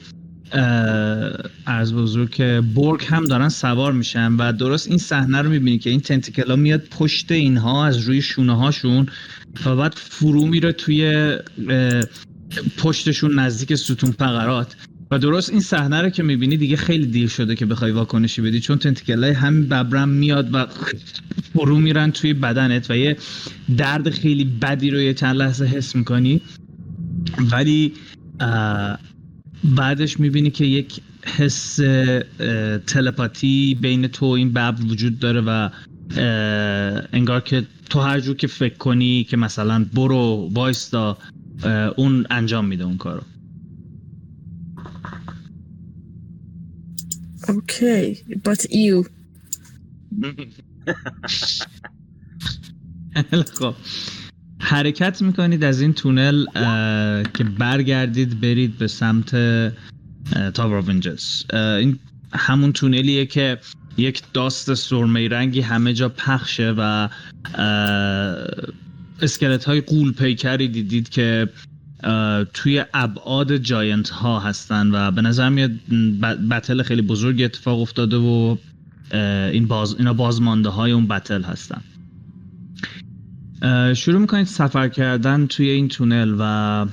از 1.65 1.93
بزرگ 1.93 2.29
که 2.29 2.61
برگ 2.75 3.05
هم 3.07 3.25
دارن 3.25 3.49
سوار 3.49 3.93
میشن 3.93 4.33
و 4.33 4.51
درست 4.51 4.87
این 4.87 4.97
صحنه 4.97 5.41
رو 5.41 5.49
می‌بینی 5.49 5.77
که 5.77 5.89
این 5.89 5.99
تنتیکل 5.99 6.49
ها 6.49 6.55
میاد 6.55 6.81
پشت 6.91 7.31
اینها 7.31 7.85
از 7.85 7.97
روی 7.97 8.21
شونه 8.21 8.57
هاشون 8.57 9.07
و 9.65 9.75
بعد 9.75 9.93
فرو 9.93 10.45
میره 10.45 10.71
توی 10.71 11.33
پشتشون 12.77 13.39
نزدیک 13.39 13.75
ستون 13.75 14.11
فقرات. 14.11 14.75
و 15.11 15.19
درست 15.19 15.49
این 15.49 15.59
صحنه 15.59 16.01
رو 16.01 16.09
که 16.09 16.23
می‌بینی 16.23 16.57
دیگه 16.57 16.75
خیلی 16.75 17.05
دیر 17.05 17.29
شده 17.29 17.55
که 17.55 17.65
بخوای 17.65 17.91
واکنشی 17.91 18.41
بدی 18.41 18.59
چون 18.59 18.77
تنتیکل 18.77 19.23
های 19.23 19.33
همین 19.33 19.67
ببرم 19.67 20.09
میاد 20.09 20.53
و 20.53 20.65
فرو 21.53 21.79
میرن 21.79 22.11
توی 22.11 22.33
بدنت 22.33 22.91
و 22.91 22.97
یه 22.97 23.17
درد 23.77 24.09
خیلی 24.09 24.43
بدی 24.45 24.89
رو 24.89 25.01
یه 25.01 25.13
چند 25.13 25.35
لحظه 25.35 25.65
حس 25.65 25.95
می‌کنی. 25.95 26.41
ولی 27.51 27.93
بعدش 29.63 30.19
می‌بینی 30.19 30.51
که 30.51 30.65
یک 30.65 31.01
حس 31.25 31.75
تلپاتی 32.87 33.77
بین 33.81 34.07
تو 34.07 34.25
و 34.25 34.29
این 34.29 34.49
ببر 34.49 34.75
وجود 34.89 35.19
داره 35.19 35.41
و 35.41 35.69
انگار 37.13 37.41
که 37.41 37.65
تو 37.89 37.99
هر 37.99 38.19
جور 38.19 38.35
که 38.35 38.47
فکر 38.47 38.77
کنی 38.77 39.23
که 39.23 39.37
مثلا 39.37 39.85
برو 39.93 40.49
وایستا 40.53 41.17
اون 41.95 42.27
انجام 42.29 42.65
میده 42.65 42.83
اون 42.83 42.97
کارو. 42.97 43.21
okay 47.49 48.15
but 48.45 48.61
you. 48.71 49.05
خب. 53.59 53.75
حرکت 54.63 55.21
می‌کنید 55.21 55.63
از 55.63 55.81
این 55.81 55.93
تونل 55.93 56.45
که 57.33 57.43
برگردید 57.43 58.41
برید 58.41 58.77
به 58.77 58.87
سمت 58.87 59.35
tower 60.53 60.77
of 60.77 60.89
این 61.51 61.99
همون 62.33 62.73
تونلیه 62.73 63.25
که 63.25 63.57
یک 63.97 64.21
dust 64.33 64.73
سرمه‌ای 64.73 65.27
رنگی 65.27 65.61
همه 65.61 65.93
جا 65.93 66.09
پخشه 66.09 66.73
و 66.77 67.09
اسکلت 69.21 69.63
های 69.65 69.81
غول 69.81 70.13
پیکری 70.13 70.67
دیدید 70.67 71.09
که 71.09 71.49
توی 72.53 72.85
ابعاد 72.93 73.57
جاینت 73.57 74.09
ها 74.09 74.39
هستن 74.39 74.91
و 74.91 75.11
به 75.11 75.21
نظر 75.21 75.49
میاد 75.49 75.71
بتل 76.51 76.83
خیلی 76.83 77.01
بزرگ 77.01 77.41
اتفاق 77.41 77.79
افتاده 77.79 78.17
و 78.17 78.57
این 79.51 79.67
باز 79.67 79.95
اینا 79.97 80.13
بازمانده 80.13 80.69
های 80.69 80.91
اون 80.91 81.07
بتل 81.07 81.43
هستن. 81.43 81.81
شروع 83.95 84.21
می‌کنید 84.21 84.47
سفر 84.47 84.87
کردن 84.87 85.47
توی 85.47 85.69
این 85.69 85.87
تونل 85.87 86.35
و 86.39 86.85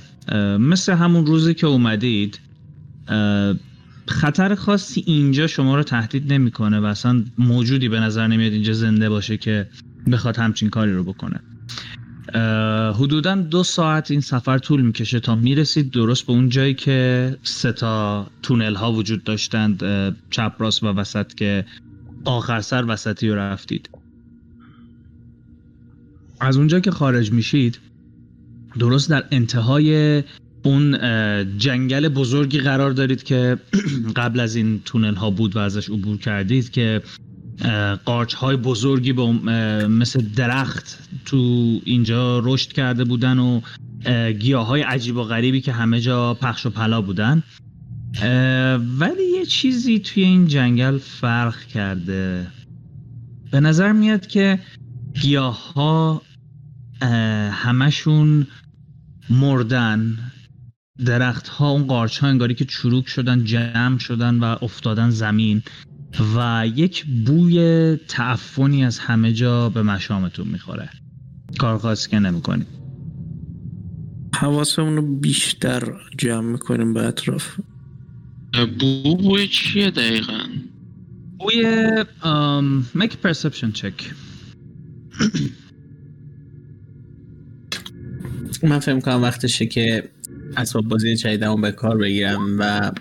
مثل 0.57 0.93
همون 0.93 1.25
روزی 1.25 1.53
که 1.53 1.67
اومدید 1.67 2.39
خطر 4.07 4.55
خاصی 4.55 5.03
اینجا 5.07 5.47
شما 5.47 5.75
رو 5.75 5.83
تهدید 5.83 6.33
نمی‌کنه 6.33 6.79
و 6.79 6.85
اصلا 6.85 7.23
موجودی 7.37 7.89
به 7.89 7.99
نظر 7.99 8.27
نمیاد 8.27 8.53
اینجا 8.53 8.73
زنده 8.73 9.09
باشه 9.09 9.37
که 9.37 9.67
بخواد 10.11 10.37
همچین 10.37 10.69
کاری 10.69 10.93
رو 10.93 11.03
بکنه. 11.03 11.39
حدودا 12.93 13.35
دو 13.35 13.63
ساعت 13.63 14.11
این 14.11 14.21
سفر 14.21 14.57
طول 14.57 14.81
می‌کشه 14.81 15.19
تا 15.19 15.35
می‌رسید 15.35 15.91
درست 15.91 16.25
به 16.25 16.33
اون 16.33 16.49
جایی 16.49 16.73
که 16.73 17.37
سه 17.43 17.71
تا 17.71 18.27
تونل 18.43 18.75
ها 18.75 18.91
وجود 18.91 19.23
داشتند 19.23 19.83
چپ 20.29 20.53
راست 20.59 20.83
و 20.83 20.87
وسط 20.87 21.33
که 21.33 21.65
آخر 22.25 22.61
سر 22.61 22.85
وسطی 22.87 23.29
رو 23.29 23.35
رفتید. 23.35 23.89
از 26.41 26.57
اونجا 26.57 26.79
که 26.79 26.91
خارج 26.91 27.31
میشید 27.31 27.79
درست 28.79 29.09
در 29.09 29.23
انتهای 29.31 30.23
اون 30.63 30.97
جنگل 31.57 32.09
بزرگی 32.09 32.59
قرار 32.59 32.91
دارید 32.91 33.23
که 33.23 33.57
قبل 34.15 34.39
از 34.39 34.55
این 34.55 34.81
تونل 34.85 35.15
ها 35.15 35.29
بود 35.29 35.55
و 35.55 35.59
ازش 35.59 35.89
عبور 35.89 36.17
کردید 36.17 36.69
که 36.69 37.01
قارچ 38.05 38.33
های 38.33 38.55
بزرگی 38.55 39.11
اه، 39.11 39.87
مثل 39.87 40.21
درخت 40.35 41.09
تو 41.25 41.37
اینجا 41.85 42.39
رشد 42.39 42.71
کرده 42.71 43.03
بودن 43.03 43.39
و 43.39 43.61
گیاه 44.39 44.67
های 44.67 44.81
عجیب 44.81 45.17
و 45.17 45.23
غریبی 45.23 45.61
که 45.61 45.71
همه 45.71 46.01
جا 46.01 46.33
پخش 46.33 46.65
و 46.65 46.69
پلا 46.69 47.01
بودن. 47.01 47.43
ولی 48.99 49.23
یه 49.39 49.45
چیزی 49.45 49.99
توی 49.99 50.23
این 50.23 50.47
جنگل 50.47 50.97
فرق 50.97 51.65
کرده. 51.65 52.47
به 53.51 53.59
نظر 53.59 53.91
میاد 53.91 54.27
که 54.27 54.59
گیاه 55.21 55.73
ها 55.73 56.21
همشون 57.51 58.47
مردن. 59.29 60.17
درخت 61.05 61.47
ها 61.47 61.69
اون 61.69 61.87
قارچ 61.87 62.19
ها 62.19 62.27
انگاری 62.27 62.55
که 62.55 62.65
چروک 62.65 63.07
شدن 63.09 63.43
جمع 63.43 63.97
شدن 63.97 64.39
و 64.39 64.55
افتادن 64.61 65.09
زمین 65.09 65.63
و 66.35 66.67
یک 66.75 67.05
بوی 67.25 67.97
تعفنی 68.07 68.85
از 68.85 68.99
همه 68.99 69.33
جا 69.33 69.69
به 69.69 69.81
مشامتون 69.83 70.47
می‌خوره. 70.47 70.89
کار 71.59 71.77
خاصی 71.77 72.09
که 72.09 72.19
نمی‌کنید. 72.19 72.67
حواسمون 74.35 74.95
رو 74.95 75.19
بیشتر 75.19 75.93
جمع 76.17 76.51
می‌کنیم 76.51 76.93
به 76.93 77.07
اطراف. 77.07 77.59
بو 78.79 79.15
بوی 79.15 79.47
چیه 79.47 79.91
دقیقا؟ 79.91 80.39
بوی 81.39 81.63
make 82.95 83.11
a 83.11 83.27
perception 83.27 83.71
check. 83.81 84.03
من 88.63 88.79
فکر 88.79 88.99
کنم 88.99 89.21
وقتشه 89.21 89.65
که 89.65 90.03
اسباب 90.57 90.87
بازی 90.87 91.15
جدیدمو 91.15 91.57
به 91.57 91.71
کار 91.71 91.97
بگیرم 91.97 92.59
و 92.59 92.91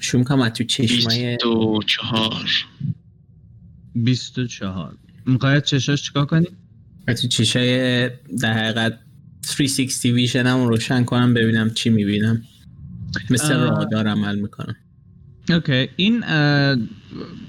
شروع 0.00 0.20
می‌کنم 0.20 0.40
از 0.40 0.52
تو 0.52 0.64
چشمای 0.64 1.36
24 1.36 2.66
24 3.94 4.96
می‌خواید 5.26 5.62
چشاش 5.62 6.02
چیکار 6.02 6.26
کنی؟ 6.26 6.46
از 7.06 7.22
تو 7.22 7.28
چشای 7.28 8.08
در 8.40 8.52
حقیقت 8.52 8.98
360 9.42 10.04
ویژنم 10.04 10.56
رو 10.56 10.68
روشن 10.68 11.04
کنم 11.04 11.34
ببینم 11.34 11.70
چی 11.70 11.90
می‌بینم 11.90 12.42
مثل 13.30 13.52
آه. 13.52 13.70
رادار 13.70 14.08
عمل 14.08 14.38
می‌کنم 14.38 14.76
اوکی 15.48 15.88
این 15.96 16.24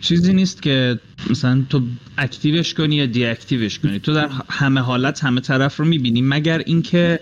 چیزی 0.02 0.34
نیست 0.34 0.62
که 0.62 1.00
مثلا 1.30 1.66
تو 1.70 1.82
اکتیوش 2.18 2.74
کنی 2.74 2.96
یا 2.96 3.06
دی 3.06 3.26
اکتیوش 3.26 3.80
کنی. 3.80 4.00
تو 4.00 4.14
در 4.14 4.30
همه 4.50 4.82
حالت 4.82 5.24
همه 5.24 5.42
طرف 5.42 5.78
رو 5.78 5.86
می‌بینی. 5.86 6.22
مگر 6.22 6.58
اینکه 6.66 7.20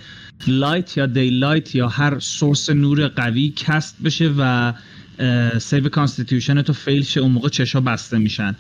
light 0.48 0.98
یا 0.98 1.06
daylight 1.06 1.76
یا 1.76 1.88
هر 1.88 2.20
source 2.20 2.70
نور 2.70 3.08
قوی 3.08 3.54
cast 3.56 4.02
بشه 4.04 4.34
و 4.38 4.74
save 5.60 5.90
constitution 5.90 6.62
تو 6.62 6.74
fail 6.74 7.04
شه 7.04 7.20
اون 7.20 7.32
موقع 7.32 7.50
چشا 7.50 7.82
بسته 7.82 8.18
میشن. 8.18 8.56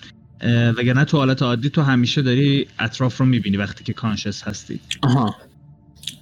وگرنه 0.78 1.06
تو 1.06 1.18
حالت 1.18 1.42
عادی 1.42 1.70
تو 1.70 1.82
همیشه 1.82 2.22
داری 2.22 2.68
اطراف 2.80 3.18
رو 3.18 3.26
می‌بینی 3.26 3.58
وقتی 3.58 3.84
که 3.84 3.94
conscious 3.94 4.44
هستی. 4.44 4.80
آها. 5.02 5.36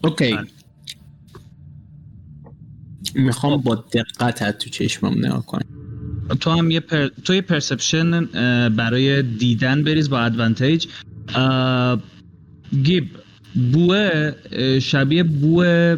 okay 0.03 0.33
بله. 0.33 0.47
می‌خوام 3.15 3.61
با 3.61 3.75
دقت 3.75 4.57
تو 4.57 4.69
چشمم 4.69 5.25
نگاه 5.25 5.45
کنم. 5.45 5.80
تو 6.39 6.51
هم 6.51 6.71
یه 6.71 6.79
پر... 6.79 7.07
تو 7.07 7.33
یه 7.33 7.41
perception 7.41 8.25
برای 8.69 9.23
دیدن 9.23 9.83
بریز 9.83 10.09
با 10.09 10.19
advantage 10.19 10.87
گیب 12.83 13.09
بوه 13.71 14.31
شبیه 14.79 15.23
بوه 15.23 15.97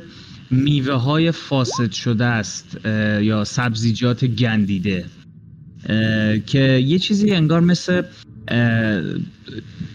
میوه 0.52 0.94
های 0.94 1.32
فاسد 1.32 1.92
شده 1.92 2.26
است 2.26 2.86
یا 3.22 3.44
سبزیجات 3.44 4.26
گندیده. 4.26 5.06
که 6.46 6.84
یه 6.86 7.00
چیزی 7.00 7.32
انگار 7.32 7.60
مثل 7.62 8.04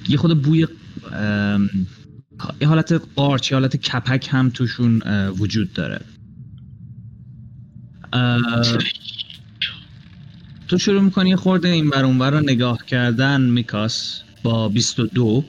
یه 0.09 0.17
خود 0.17 0.43
بوی 0.43 0.67
یه 2.61 2.69
حالت 2.69 3.03
قارچ 3.17 3.51
یه 3.51 3.59
حالت 3.59 3.77
کپک 3.77 4.29
هم 4.31 4.51
توشون 4.51 5.03
وجود 5.39 5.73
داره. 5.73 6.01
تو 10.69 10.79
شروع 10.79 11.03
می‌کنی 11.03 11.37
خورده 11.37 11.69
این 11.69 11.91
بر 11.91 12.31
رو 12.31 12.41
نگاه 12.41 12.79
کردن 12.87 13.41
میکاس 13.41 14.23
با 14.43 14.69
22 14.69 15.45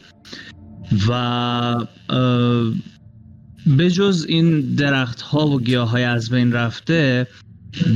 و 1.10 1.86
بجز 3.80 4.26
این 4.30 4.76
درخت 4.76 5.22
ها 5.22 5.48
و 5.48 5.62
گیاه 5.62 5.90
های 5.90 6.04
از 6.04 6.30
بین 6.30 6.52
رفته 6.52 7.28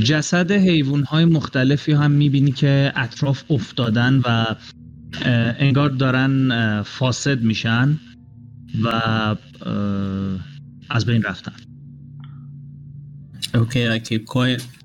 جسد 0.04 0.52
حیوان 0.52 1.04
های 1.04 1.24
مختلفی 1.24 1.92
هم 1.92 2.10
می‌بینی 2.10 2.52
که 2.52 2.92
اطراف 2.96 3.44
افتادن 3.50 4.20
و 4.24 4.44
انگار 5.58 5.90
دارن 5.90 6.82
فاسد 6.82 7.40
میشن 7.40 7.98
و 8.82 8.88
از 10.90 11.06
بین 11.06 11.22
رفتن. 11.22 11.52
اوکی 13.54 13.98
I 13.98 14.02
keep 14.02 14.24
quiet. 14.24 14.83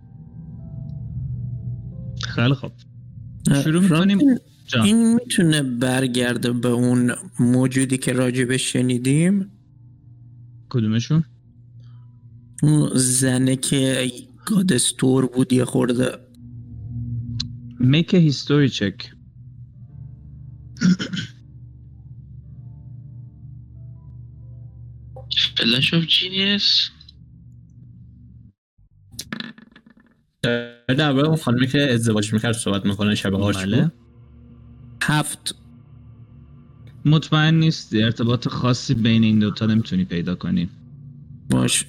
خیلی 2.29 2.53
خوب. 2.53 2.71
شروع 3.63 3.81
می‌کنیم. 3.83 4.19
جان. 4.67 4.85
این 4.85 5.15
می‌تونه 5.15 5.63
برگرده 5.63 6.51
به 6.51 6.67
اون 6.67 7.15
موجودی 7.39 7.97
که 7.97 8.13
راجبش 8.13 8.73
شنیدیم؟ 8.73 9.51
کدومشون؟ 10.69 11.23
اون 12.63 12.89
زنه 12.95 13.55
که 13.55 14.11
گادستور 14.45 15.25
بود 15.25 15.53
یه 15.53 15.65
خورده. 15.65 16.11
Make 17.79 18.09
a 18.09 18.29
history 18.29 18.69
check. 18.79 19.05
فلش 25.57 25.93
آف 25.93 26.03
جینیس 26.05 26.89
در 30.95 31.11
اون 31.11 31.35
خانمی 31.35 31.67
که 31.67 31.93
ازدواج 31.93 32.33
می‌کرد 32.33 32.53
صحبت 32.53 32.85
می‌کنه 32.85 33.15
شب 33.15 33.29
قارچ 33.29 33.57
بله. 33.57 33.91
هفت. 35.03 35.55
مطمئن 37.05 37.55
نیست 37.55 37.95
ارتباط 37.95 38.47
خاصی 38.47 38.93
بین 38.93 39.23
این 39.23 39.39
دوتا 39.39 39.65
نمی‌تونی 39.65 40.05
پیدا 40.05 40.35
کنی. 40.35 40.69
باش. 41.49 41.85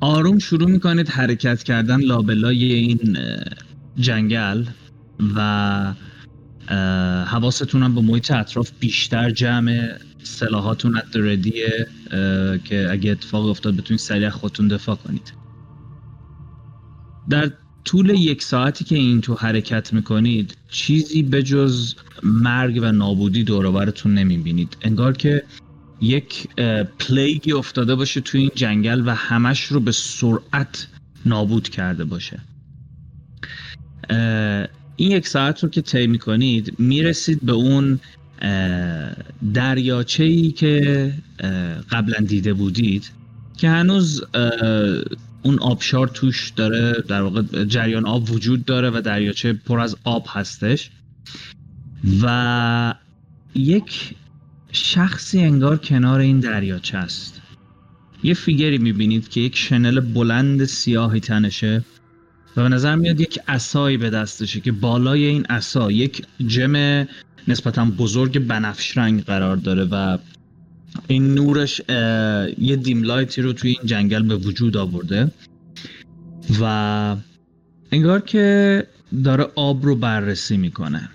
آروم 0.00 0.38
شروع 0.38 0.70
می‌کنید 0.70 1.08
حرکت 1.08 1.62
کردن 1.62 2.00
لابلای 2.00 2.72
این 2.72 3.18
جنگل 3.96 4.64
و 5.36 5.94
حواستون 7.24 7.82
هم 7.82 7.94
به 7.94 8.00
محیط 8.00 8.30
اطراف 8.30 8.70
بیشتر 8.80 9.30
جمع. 9.30 9.98
سلاحاتون 10.22 10.96
ات 10.96 11.16
ردیه 11.16 11.86
که 12.64 12.88
اگه 12.90 13.10
اتفاق 13.10 13.46
افتاد 13.46 13.76
بتونید 13.76 14.00
سریع 14.00 14.28
خودتون 14.28 14.68
دفاع 14.68 14.96
کنید. 14.96 15.32
در 17.30 17.50
طول 17.84 18.10
یک 18.10 18.42
ساعتی 18.42 18.84
که 18.84 18.94
این 18.94 19.20
تو 19.20 19.34
حرکت 19.34 19.92
می‌کنید 19.92 20.56
چیزی 20.68 21.22
به 21.22 21.42
جز 21.42 21.94
مرگ 22.22 22.78
و 22.82 22.92
نابودی 22.92 23.44
دوروبرتون 23.44 24.14
نمی‌بینید. 24.14 24.76
انگار 24.82 25.12
که 25.12 25.42
یک 26.00 26.48
پلیگی 26.98 27.52
افتاده 27.52 27.94
باشه 27.94 28.20
توی 28.20 28.40
این 28.40 28.50
جنگل 28.54 29.02
و 29.06 29.14
همش 29.14 29.64
رو 29.64 29.80
به 29.80 29.92
سرعت 29.92 30.88
نابود 31.26 31.68
کرده 31.68 32.04
باشه. 32.04 32.40
این 34.96 35.10
یک 35.10 35.28
ساعت 35.28 35.62
رو 35.62 35.68
که 35.68 35.82
طی 35.82 36.06
می‌کنید 36.06 36.74
می‌رسید 36.78 37.40
به 37.42 37.52
اون 37.52 38.00
دریاچه 39.54 40.24
ای 40.24 40.52
که 40.52 41.12
قبلا 41.90 42.26
دیده 42.26 42.52
بودید 42.52 43.10
که 43.56 43.68
هنوز 43.68 44.24
اون 45.48 45.58
آبشار 45.58 46.08
توش 46.08 46.50
داره 46.56 47.02
در 47.08 47.22
واقع 47.22 47.64
جریان 47.64 48.06
آب 48.06 48.30
وجود 48.30 48.64
داره 48.64 48.90
و 48.90 49.00
دریاچه 49.00 49.52
پر 49.52 49.80
از 49.80 49.96
آب 50.04 50.26
هستش. 50.28 50.90
و 52.22 52.94
یک 53.54 54.14
شخصی 54.72 55.40
انگار 55.40 55.76
کنار 55.76 56.20
این 56.20 56.40
دریاچه 56.40 56.98
است. 56.98 57.40
یه 58.22 58.34
فیگری 58.34 58.78
می‌بینید 58.78 59.28
که 59.28 59.40
یک 59.40 59.56
شنل 59.56 60.00
بلند 60.00 60.64
سیاهی 60.64 61.20
تنشه 61.20 61.84
و 62.56 62.62
به 62.62 62.68
نظر 62.68 62.96
میاد 62.96 63.20
یک 63.20 63.38
عصایی 63.48 63.96
به 63.96 64.10
دستشه 64.10 64.60
که 64.60 64.72
بالای 64.72 65.24
این 65.24 65.44
عصا 65.44 65.90
یک 65.90 66.22
جم 66.46 67.06
نسبتا 67.48 67.84
بزرگ 67.84 68.38
بنفش 68.38 68.98
رنگ 68.98 69.24
قرار 69.24 69.56
داره 69.56 69.84
و 69.84 70.18
این 71.06 71.34
نورش 71.34 71.80
یه 72.58 72.76
دیم 72.76 73.02
لایتی 73.02 73.42
رو 73.42 73.52
توی 73.52 73.70
این 73.70 73.86
جنگل 73.86 74.22
به 74.22 74.36
وجود 74.36 74.76
آورده 74.76 75.30
و 76.60 77.16
انگار 77.92 78.20
که 78.20 78.86
داره 79.24 79.46
آب 79.54 79.84
رو 79.86 79.96
بررسی 79.96 80.56
می‌کنه. 80.56 81.08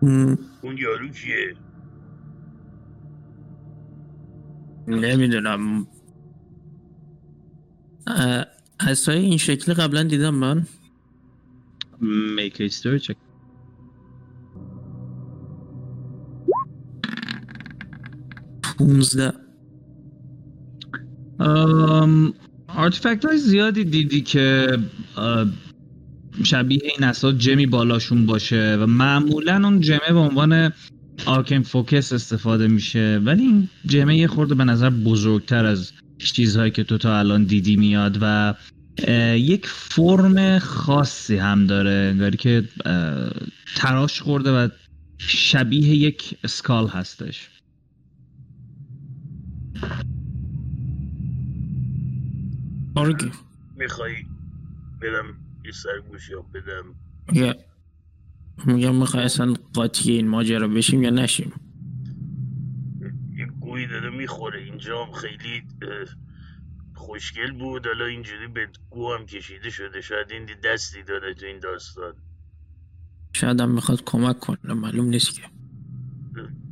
اون 0.00 0.78
یارو 0.78 1.08
کیه؟ 1.08 1.54
نمی‌دونم. 4.88 5.86
اصلا 8.80 9.14
این 9.14 9.36
شکلی 9.36 9.74
قبلا 9.74 10.02
دیدم 10.02 10.34
من. 10.34 10.66
میک 12.00 12.66
چک 12.66 13.16
15 18.78 19.32
آرتفکت 22.68 23.24
های 23.24 23.38
زیادی 23.38 23.84
دیدی 23.84 24.20
که 24.20 24.78
شبیه 26.44 26.80
این 26.82 27.04
اصلا 27.04 27.32
جمی 27.32 27.66
بالاشون 27.66 28.26
باشه 28.26 28.76
و 28.80 28.86
معمولا 28.86 29.60
اون 29.64 29.80
جمه 29.80 30.12
به 30.12 30.18
عنوان 30.18 30.72
آرکن 31.26 31.62
فوکس 31.62 32.12
استفاده 32.12 32.68
میشه 32.68 33.20
ولی 33.24 33.42
این 33.42 33.68
جمه 33.86 34.16
یه 34.16 34.26
خورده 34.26 34.54
به 34.54 34.64
نظر 34.64 34.90
بزرگتر 34.90 35.64
از 35.64 35.92
چیزهایی 36.18 36.70
که 36.70 36.84
تو 36.84 36.98
تا 36.98 37.18
الان 37.18 37.44
دیدی 37.44 37.76
میاد 37.76 38.18
و 38.20 38.54
یک 39.36 39.66
فرم 39.66 40.58
خاصی 40.58 41.36
هم 41.36 41.66
داره 41.66 41.90
انگاری 41.90 42.36
که 42.36 42.64
تراش 43.76 44.20
خورده 44.20 44.50
و 44.50 44.68
شبیه 45.18 45.94
یک 45.94 46.36
اسکال 46.44 46.88
هستش. 46.88 47.48
آرگی. 52.94 53.30
می‌خوای 53.76 54.14
بدم 55.02 55.26
یه 55.64 55.72
سرگوشی 55.72 56.34
آب 56.34 56.56
بدم؟ 56.56 56.94
میگه 57.28 57.54
میگم 58.66 58.94
می‌خوای 58.94 59.24
اصلا 59.24 59.54
قاطی 59.74 60.12
این 60.12 60.28
ماجرا 60.28 60.68
بشیم 60.68 61.02
یا 61.02 61.10
نشیم؟ 61.10 61.52
یه 63.36 63.46
گویی 63.46 63.86
داره 63.86 64.10
می‌خوره. 64.10 64.62
اینجا 64.62 65.04
هم 65.04 65.12
خیلی 65.12 65.62
خوشگل 66.94 67.52
بود. 67.52 67.86
حالا 67.86 68.04
اینجوری 68.04 68.46
به 68.46 68.68
گو 68.90 69.14
هم 69.14 69.26
کشیده 69.26 69.70
شده. 69.70 70.00
شاید 70.00 70.30
این 70.30 70.48
دستی 70.64 71.02
داره 71.02 71.34
تو 71.34 71.46
این 71.46 71.58
داستان. 71.58 72.14
شاید 73.32 73.60
هم 73.60 73.70
می‌خواد 73.70 74.04
کمک 74.04 74.40
کنه. 74.40 74.74
معلوم 74.74 75.08
نیست 75.08 75.34
که. 75.34 75.42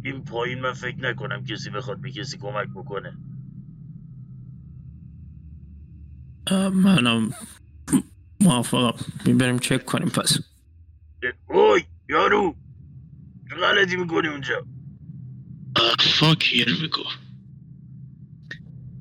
این 0.04 0.24
پایین 0.24 0.60
من 0.60 0.72
فکر 0.72 0.96
نکنم 0.96 1.44
کسی 1.44 1.70
بخواد 1.70 2.00
به 2.00 2.10
کسی 2.10 2.38
کمک 2.38 2.68
بکنه. 2.74 3.16
منم 6.74 7.30
موافقم. 8.40 9.04
می‌بریم 9.26 9.58
چک 9.58 9.84
کنیم 9.84 10.08
پس. 10.08 10.38
اوی 11.48 11.82
یارو! 12.08 12.56
چه 13.50 13.56
غلطی 13.56 13.96
می‌کنی 13.96 14.28
اونجا؟ 14.28 14.66
fuck 15.98 16.42
here 16.42 16.68
we 16.68 16.88
go 16.88 17.08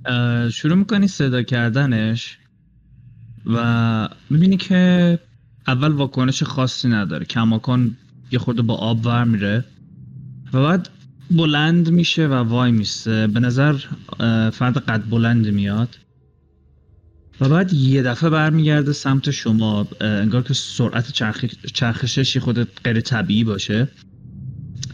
اه، 0.05 0.49
شروع 0.49 0.75
می‌کنی 0.77 1.07
صدا 1.07 1.43
کردنش 1.43 2.37
و 3.45 4.09
می‌بینی 4.29 4.57
که 4.57 5.19
اول 5.67 5.91
واکنش 5.91 6.43
خاصی 6.43 6.87
نداره. 6.89 7.25
کماکان 7.25 7.97
یه 8.31 8.39
خورده 8.39 8.61
با 8.61 8.75
آب 8.75 9.05
ور 9.05 9.23
میره. 9.23 9.65
و 10.53 10.61
بعد 10.61 10.89
بلند 11.31 11.89
میشه 11.91 12.27
و 12.27 12.33
وای 12.33 12.71
میسته 12.71 13.27
به 13.27 13.39
نظر 13.39 13.75
فرد 14.53 14.77
قد 14.77 15.09
بلند 15.09 15.47
میاد. 15.47 15.97
و 17.41 17.49
بعد 17.49 17.73
یه 17.73 18.03
دفعه 18.03 18.29
برمیگرده 18.29 18.93
سمت 18.93 19.31
شما. 19.31 19.87
انگار 20.01 20.41
که 20.41 20.53
سرعت 20.53 21.11
چرخ- 21.11 21.71
چرخشش 21.73 22.35
یه 22.35 22.41
خود 22.41 22.67
غیر 22.83 23.01
طبیعی 23.01 23.43
باشه. 23.43 23.87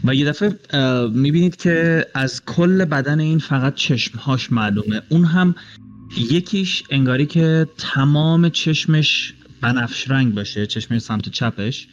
و 0.04 0.14
یه 0.14 0.26
دفعه 0.26 0.58
می‌بینید 1.08 1.56
که 1.56 2.06
از 2.14 2.44
کل 2.44 2.84
بدن 2.84 3.20
این 3.20 3.38
فقط 3.38 3.74
چشمهاش 3.74 4.52
معلومه. 4.52 5.02
اون 5.08 5.24
هم 5.24 5.54
یکیش 6.30 6.82
انگاری 6.90 7.26
که 7.26 7.66
تمام 7.78 8.48
چشمش 8.48 9.34
بنفش 9.60 10.10
رنگ 10.10 10.34
باشه 10.34 10.66
چشم 10.66 10.98
سمت 10.98 11.28
چپش. 11.28 11.88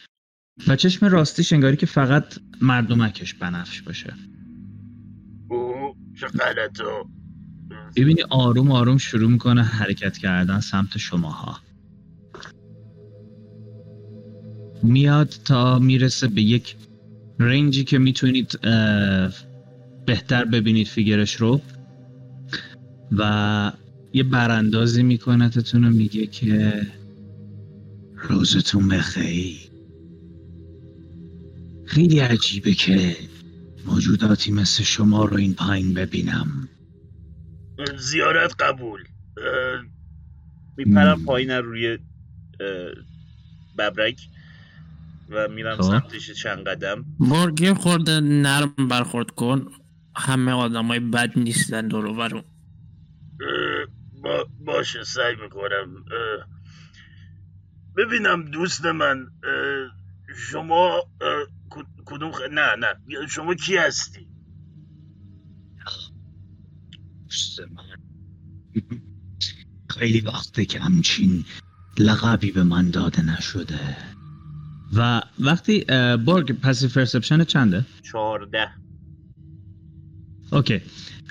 و 0.67 0.75
چشم 0.75 1.05
راستیش 1.05 1.53
انگاری 1.53 1.77
که 1.77 1.85
فقط 1.85 2.35
مردمکش 2.61 3.33
بنفش 3.33 3.81
باشه. 3.81 4.13
اوه 5.49 5.95
چه 6.19 6.27
غلطا 6.27 7.05
ببینی 7.95 8.21
آروم 8.29 8.71
آروم 8.71 8.97
شروع 8.97 9.31
می‌کنه 9.31 9.63
حرکت 9.63 10.17
کردن 10.17 10.59
سمت 10.59 10.97
شماها. 10.97 11.59
میاد 14.83 15.35
تا 15.45 15.79
می‌رسه 15.79 16.27
به 16.27 16.41
یک 16.41 16.75
رنجی 17.39 17.83
که 17.83 17.97
می‌تونید 17.97 18.59
بهتر 20.05 20.45
ببینید 20.45 20.87
فیگرش 20.87 21.35
رو. 21.35 21.61
و 23.11 23.71
یه 24.13 24.23
براندازی 24.23 25.03
میکنتتون 25.03 25.83
و 25.83 25.89
میگه 25.89 26.27
که 26.27 26.81
روزتون 28.15 28.87
بخیر. 28.87 29.64
خیلی 31.86 32.19
عجیبه 32.19 32.74
که 32.74 33.15
موجوداتی 33.86 34.52
مثل 34.52 34.84
شما 34.84 35.26
رو 35.26 35.38
این 35.38 35.54
پایین 35.54 35.93
ببینم. 35.93 36.69
زیارت 37.98 38.56
قبول. 38.60 39.04
میپرم. 40.78 41.26
پایین 41.26 41.52
روی 41.52 41.98
ببرک 43.78 44.19
و 45.30 45.48
میرم 45.48 45.76
خب. 45.76 45.84
سمتش 45.84 46.32
چند 46.32 46.67
قدم. 46.67 47.06
مرگ 47.19 47.62
یه 47.62 47.74
خورده 47.74 48.19
نرم 48.19 48.74
برخورد 48.89 49.32
کن. 49.32 49.67
همه 50.15 50.52
آدم 50.52 50.86
های 50.86 51.00
بد 51.00 51.39
نیستن 51.39 51.88
دور 51.88 52.06
و 52.06 52.13
برون 52.13 52.43
اه، 53.41 53.88
با 54.24 54.48
باشه 54.60 55.04
سعی 55.04 55.36
می‌کنم. 55.43 56.06
ببینم 57.98 58.45
دوست 58.52 58.86
من 58.86 59.28
شما 60.38 61.04
کدوم 62.05 62.31
خ... 62.31 62.41
نه 62.51 62.75
نه. 62.79 63.27
شما 63.27 63.55
کی 63.55 63.77
هستی؟ 63.77 64.27
خیلی 69.89 70.21
وقته 70.21 70.65
که 70.65 70.79
همچین 70.79 71.45
لقبی 71.97 72.51
به 72.51 72.63
من 72.63 72.89
داده 72.89 73.21
نشده. 73.21 73.79
و 74.93 75.21
وقتی 75.39 75.83
برگ 76.25 76.51
passive 76.51 76.89
perception 76.89 77.43
چنده؟ 77.43 77.85
چهارده. 78.11 78.67
okay. 80.51 80.81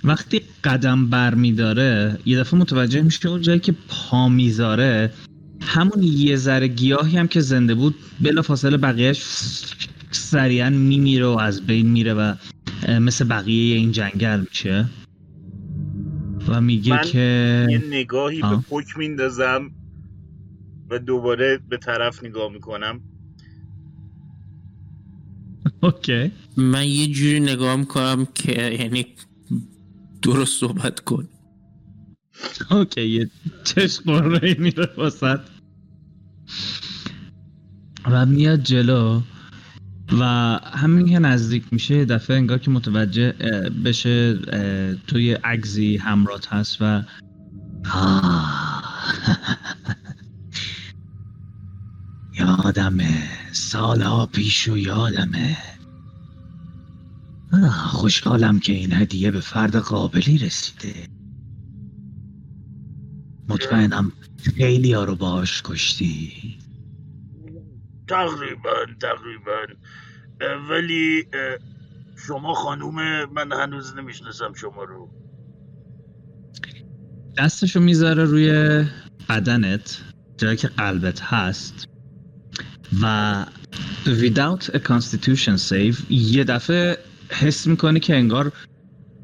وقتی 0.04 0.40
قدم 0.64 1.10
بر 1.10 1.34
میداره 1.34 2.18
یه 2.24 2.38
دفعه 2.38 2.60
متوجه 2.60 3.02
میشه 3.02 3.28
اون 3.28 3.42
جایی 3.42 3.60
که 3.60 3.74
پا 3.88 4.28
می‌ذاره 4.28 5.12
همون 5.60 6.02
یه 6.02 6.36
ذره 6.36 6.68
گیاهی 6.68 7.18
هم 7.18 7.28
که 7.28 7.40
زنده 7.40 7.74
بود 7.74 7.94
بلا 8.20 8.42
فاصله 8.42 8.76
بقیهش 8.76 9.22
سریعا 10.16 10.70
میمیره 10.70 11.26
و 11.26 11.38
از 11.38 11.66
بین 11.66 11.90
میره 11.90 12.14
و 12.14 12.34
مثل 13.00 13.24
بقیه 13.24 13.76
این 13.76 13.92
جنگل 13.92 14.44
میشه. 14.48 14.88
و 16.48 16.60
میگه 16.60 16.92
من 16.92 17.02
که 17.02 17.66
یه 17.70 17.82
نگاهی 17.88 18.40
به 18.40 18.46
آه. 18.46 18.64
پک 18.70 18.98
میندازم 18.98 19.70
و 20.90 20.98
دوباره 20.98 21.60
به 21.68 21.76
طرف 21.76 22.24
نگاه 22.24 22.52
می‌کنم. 22.52 23.00
اوکی. 25.82 26.32
من 26.56 26.88
یه 26.88 27.06
جوری 27.06 27.40
نگاه 27.40 27.76
می‌کنم 27.76 28.26
که 28.34 28.62
یعنی 28.80 29.06
درست 30.22 30.60
صحبت 30.60 31.00
کن. 31.00 31.28
اوکی 32.70 33.06
یه 33.08 33.30
چشم 33.64 34.02
قره 34.20 34.54
میره 34.58 34.88
واسد 34.96 35.40
و 38.04 38.26
میاد 38.26 38.60
جلو. 38.62 39.20
و 40.20 40.24
همین 40.74 41.08
که 41.08 41.18
نزدیک 41.18 41.64
میشه 41.72 42.04
دفعه 42.04 42.36
انگار 42.36 42.58
که 42.58 42.70
متوجه 42.70 43.32
بشه 43.84 44.38
توی 45.06 45.32
عگزی 45.32 45.96
همرات 45.96 46.52
هست 46.52 46.76
و. 46.80 47.02
یادمه 52.38 53.28
سالها 53.52 54.26
پیش 54.26 54.68
و 54.68 54.78
یادمه. 54.78 55.56
خوشحالم 57.70 58.60
که 58.60 58.72
این 58.72 58.92
هدیه 58.92 59.30
به 59.30 59.40
فرد 59.40 59.76
قابلی 59.76 60.38
رسیده. 60.38 61.08
مطمئنم 63.48 64.12
خیلی 64.56 64.92
ها 64.92 65.04
رو 65.04 65.14
باش 65.14 65.62
کشتی. 65.62 66.32
تقریبا 68.08 68.86
تقریبا. 69.00 69.66
ولی 70.70 71.26
شما 72.26 72.54
خانوم 72.54 73.24
من 73.24 73.52
هنوز 73.52 73.96
نمی‌شناسم 73.96 74.52
شما 74.52 74.84
رو. 74.84 75.10
دستشو 77.38 77.80
می‌ذاره 77.80 78.24
روی 78.24 78.84
بدنت 79.28 80.00
جایی 80.38 80.56
که 80.56 80.68
قلبت 80.68 81.20
هست. 81.22 81.88
و 83.02 83.46
without 84.04 84.62
a 84.62 84.78
constitution 84.78 85.58
save 85.70 85.96
یه 86.10 86.44
دفعه 86.44 86.98
حس 87.30 87.66
می‌کنی 87.66 88.00
که 88.00 88.16
انگار 88.16 88.52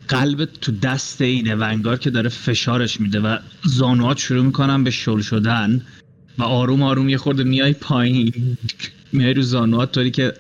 قلبت 0.09 0.53
تو 0.61 0.73
دست 0.73 1.23
اینه 1.23 1.55
و 1.55 1.63
انگار 1.63 1.99
که 1.99 2.11
داره 2.11 2.29
فشارش 2.29 3.01
میده 3.01 3.21
و 3.21 3.39
زانوات 3.65 4.19
شروع 4.19 4.45
می‌کنن 4.45 4.85
به 4.85 4.91
شل 4.91 5.21
شدن 5.21 5.87
و 6.39 6.43
آروم 6.43 6.83
آروم 6.83 7.09
یه 7.09 7.17
خورده 7.17 7.45
میای 7.45 7.73
پایین 7.73 8.57
میای 9.13 9.35
رو 9.35 9.43
زانوات 9.43 9.93
طوری 9.93 10.11
که 10.11 10.33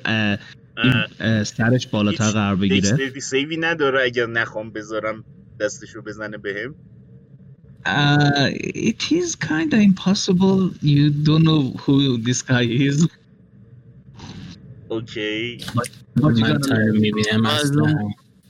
این 0.84 0.92
اه، 1.20 1.44
سرش 1.44 1.86
بالاتر 1.86 2.30
قرار 2.30 2.56
بگیره. 2.56 2.80
دکستریتی 2.80 3.20
سیوی 3.20 3.56
نداره 3.56 4.02
اگر 4.04 4.26
نخوام 4.26 4.70
بذارم 4.70 5.24
دستشو 5.60 6.02
بزنه 6.02 6.38
بهم. 6.38 6.74
Uh, 7.86 8.48
it 8.92 9.02
is 9.20 9.34
kind 9.50 9.70
of 9.76 9.80
impossible. 9.90 10.58
You 10.82 11.04
don't 11.26 11.44
know 11.48 11.62
who 11.82 11.94
this 12.28 12.42
guy 12.42 12.64
is. 12.88 13.08
اوکی 14.88 15.58
من 16.16 16.58
تا 16.58 16.74
رو 16.74 16.92
می‌بینم 16.92 17.46
اصلا. 17.46 17.94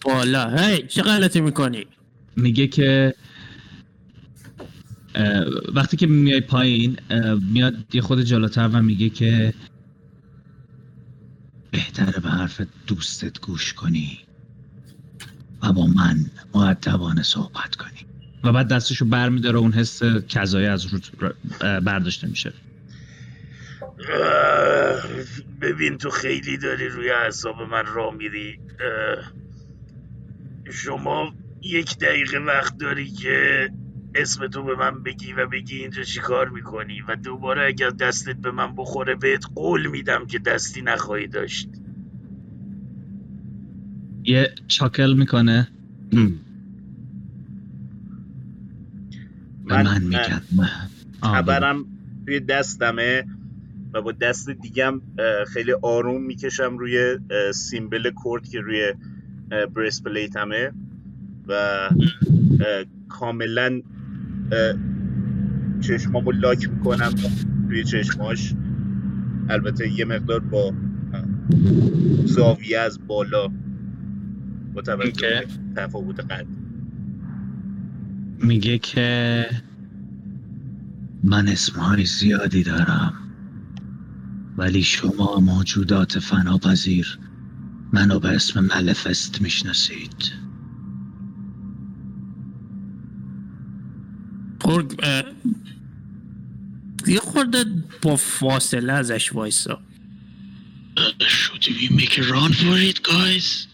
بالا. 0.04 0.56
هی 0.56 0.82
چه 0.82 1.02
غلطی 1.02 1.40
می‌کنی؟ 1.40 1.86
میگه 2.36 2.66
که 2.66 3.14
وقتی 5.74 5.96
که 5.96 6.06
میای 6.06 6.40
پایین 6.40 6.96
میاد 7.52 7.74
یه 7.92 8.00
خود 8.00 8.20
جلوتر 8.20 8.70
و 8.72 8.82
میگه 8.82 9.08
که 9.08 9.54
بهتره 11.70 12.20
به 12.20 12.28
حرف 12.28 12.60
دوستت 12.86 13.40
گوش 13.40 13.72
کنی 13.72 14.18
و 15.62 15.72
با 15.72 15.86
من 15.86 16.30
معدبانه 16.54 17.22
صحبت 17.22 17.74
کنی. 17.74 18.06
و 18.44 18.52
بعد 18.52 18.68
دستشو 18.68 19.04
بر 19.04 19.28
میداره 19.28 19.58
اون 19.58 19.72
حس 19.72 20.02
کذایی 20.28 20.66
از 20.66 20.86
رو 20.86 20.98
برداشته 21.60 22.26
میشه. 22.26 22.52
ببین 25.60 25.98
تو 25.98 26.10
خیلی 26.10 26.56
داری 26.56 26.88
روی 26.88 27.10
اعصاب 27.10 27.62
من 27.62 27.86
را 27.86 28.10
میری. 28.10 28.60
شما 30.72 31.34
یک 31.62 31.98
دقیقه 31.98 32.38
وقت 32.38 32.78
داری 32.78 33.10
که 33.10 33.70
اسم 34.14 34.48
تو 34.48 34.62
به 34.64 34.76
من 34.76 35.02
بگی 35.02 35.32
و 35.32 35.46
بگی 35.48 35.76
اینجا 35.78 36.02
چی 36.02 36.20
کار 36.20 36.48
می‌کنی 36.48 37.02
و 37.08 37.16
دوباره 37.16 37.66
اگر 37.66 37.90
دستت 37.90 38.36
به 38.36 38.50
من 38.50 38.76
بخوره 38.76 39.14
بهت 39.14 39.46
قول 39.54 39.86
میدم 39.88 40.26
که 40.26 40.38
دستی 40.38 40.82
نخواهی 40.82 41.28
داشت 41.28 41.70
یه 44.24 44.54
چاکل 44.68 45.14
می‌کنه 45.18 45.68
به 49.68 49.74
من- 49.76 49.82
من 49.82 50.02
میگم. 50.02 50.42
تبرم 51.22 51.86
توی 52.26 52.40
دستمه 52.40 53.24
و 53.94 54.02
با 54.02 54.12
دست 54.12 54.50
دیگم 54.50 55.02
خیلی 55.48 55.72
آروم 55.82 56.22
می‌کشم 56.24 56.78
روی 56.78 57.18
سیمبل 57.54 58.10
کورد 58.10 58.48
که 58.48 58.60
روی 58.60 58.94
برس 59.74 60.02
پلیتمه 60.02 60.72
و 61.48 61.90
کاملا 63.08 63.82
چشمامو 65.80 66.30
لاک 66.30 66.70
می‌کنم. 66.70 67.14
روی 67.68 67.84
چشماش 67.84 68.54
البته 69.48 69.98
یه 69.98 70.04
مقدار 70.04 70.40
با 70.40 70.74
زاویه 72.24 72.78
از 72.78 73.06
بالا 73.06 73.48
با 74.74 74.82
توجه 74.82 75.46
تفاوت 75.76 76.20
قد. 76.20 76.46
میگه 78.42 78.78
که 78.78 79.46
من 81.24 81.48
اسمهای 81.48 82.04
زیادی 82.04 82.62
دارم 82.62 83.14
ولی 84.56 84.82
شما 84.82 85.40
موجودات 85.40 86.18
فناپذیر 86.18 87.18
منو 87.92 88.20
به 88.20 88.28
اسم 88.28 88.60
ملفست 88.60 89.42
می‌شناسید. 89.42 90.39
اه، 95.02 95.24
یه 97.06 97.20
خورده 97.20 97.64
با 98.02 98.16
فاصله 98.16 98.92
ازش 98.92 99.32
وایسا. 99.32 99.80
Should 101.20 101.64
we 101.64 101.88
make 102.00 102.14
a 102.18 102.22
run 102.22 102.52
for 102.52 102.76
it, 102.90 102.98
guys? 103.02 103.68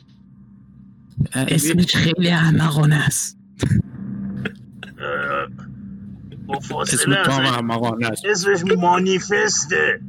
اه، 1.32 1.46
اسمش 1.48 1.96
خیلی 1.96 2.28
احمقانه 2.28 2.94
است. 2.96 3.38
با 6.46 6.56
اسم 6.56 6.68
فاصله 6.68 7.24
تو 7.24 7.32
هم 7.32 7.40
ازش 7.40 7.52
احمقانه 7.52 8.06
است. 8.06 8.24
اسمش 8.24 8.60
مانیفسته. 8.78 10.00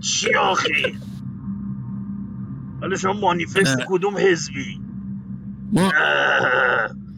چی 0.00 0.34
آخی 0.34 0.98
حالا 2.80 2.96
شما 2.96 3.12
مانیفست. 3.12 3.78
کدوم 3.88 4.16
حزبی؟ 4.18 4.80
ما 5.72 5.92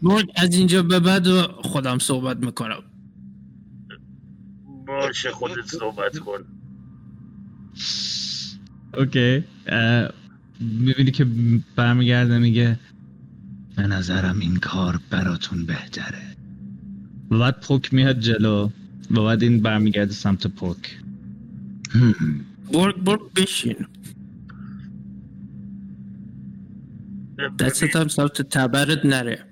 برگ 0.03 0.31
از 0.35 0.55
اینجا 0.55 0.83
به 0.83 0.99
بعد 0.99 1.27
و 1.27 1.41
خودم 1.41 1.99
صحبت 1.99 2.37
می‌کنم. 2.37 2.83
باشه 4.87 5.31
خودت 5.31 5.65
صحبت 5.65 6.17
کن. 6.17 6.45
اوکی. 8.97 9.43
می‌بینی 10.59 11.11
که 11.11 11.27
برمیگرده 11.75 12.37
میگه 12.37 12.79
به 13.75 13.87
نظرم 13.87 14.39
این 14.39 14.55
کار 14.55 14.99
براتون 15.09 15.65
بهتره. 15.65 16.35
و 17.31 17.39
بعد 17.39 17.59
پوک 17.61 17.93
میاد 17.93 18.19
جلو. 18.19 18.69
و 19.11 19.23
بعد 19.23 19.43
این 19.43 19.61
برمیگرده 19.61 20.11
سمت 20.11 20.47
پوک. 20.47 20.97
برگ 22.73 22.95
برگ 22.95 23.33
بشین. 23.35 23.75
دستت 27.59 27.95
هم 27.95 28.07
سمت 28.07 28.41
تبرت 28.41 29.05
نره. 29.05 29.45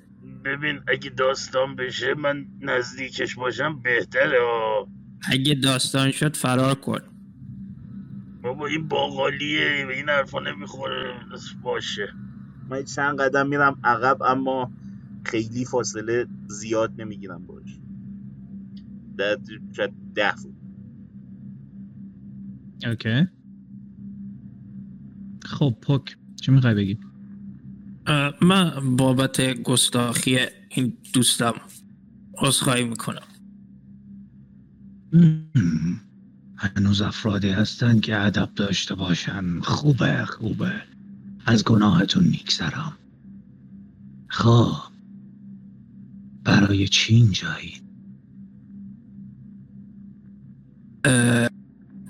ببین 0.45 0.79
اگه 0.87 1.09
داستان 1.09 1.75
بشه 1.75 2.13
من 2.13 2.45
نزدیکش 2.61 3.35
باشم 3.35 3.81
بهتره 3.81 4.37
آه. 4.41 4.87
اگه 5.31 5.55
داستان 5.55 6.11
شد 6.11 6.35
فرار 6.35 6.75
کن. 6.75 6.99
بابا 8.41 8.67
این 8.67 8.87
باقالیه 8.87 9.87
این 9.95 10.09
حرفا 10.09 10.39
نمی‌خوره 10.39 11.13
باشه. 11.63 12.13
من 12.69 12.83
چند 12.83 13.21
قدم 13.21 13.47
میرم 13.47 13.79
عقب 13.83 14.21
اما 14.21 14.71
خیلی 15.25 15.65
فاصله 15.65 16.27
زیاد 16.47 17.01
نمی‌گیرم 17.01 17.45
باش. 17.45 17.79
در 19.17 19.37
شاید 19.75 19.93
ده 20.15 20.31
فوت. 20.31 20.53
اوکی. 22.85 23.27
خب 25.45 25.77
پوک. 25.81 26.17
چی 26.41 26.51
می‌خوای 26.51 26.73
بگی؟ 26.73 26.99
من 28.41 28.95
بابت 28.95 29.41
گستاخی 29.41 30.37
این 30.69 30.97
دوستم 31.13 31.53
عذرخواهی 32.37 32.83
می‌کنم. 32.83 33.27
هنوز 36.57 37.01
افرادی 37.01 37.49
هستن 37.49 37.99
که 37.99 38.21
ادب 38.21 38.49
داشته 38.55 38.95
باشن. 38.95 39.59
خوبه 39.59 40.25
خوبه. 40.25 40.71
از 41.45 41.63
گناهتون 41.63 42.23
میگذرم. 42.23 42.93
خب 44.27 44.71
برای 46.43 46.87
چی 46.87 47.15
اینجایی؟ 47.15 47.73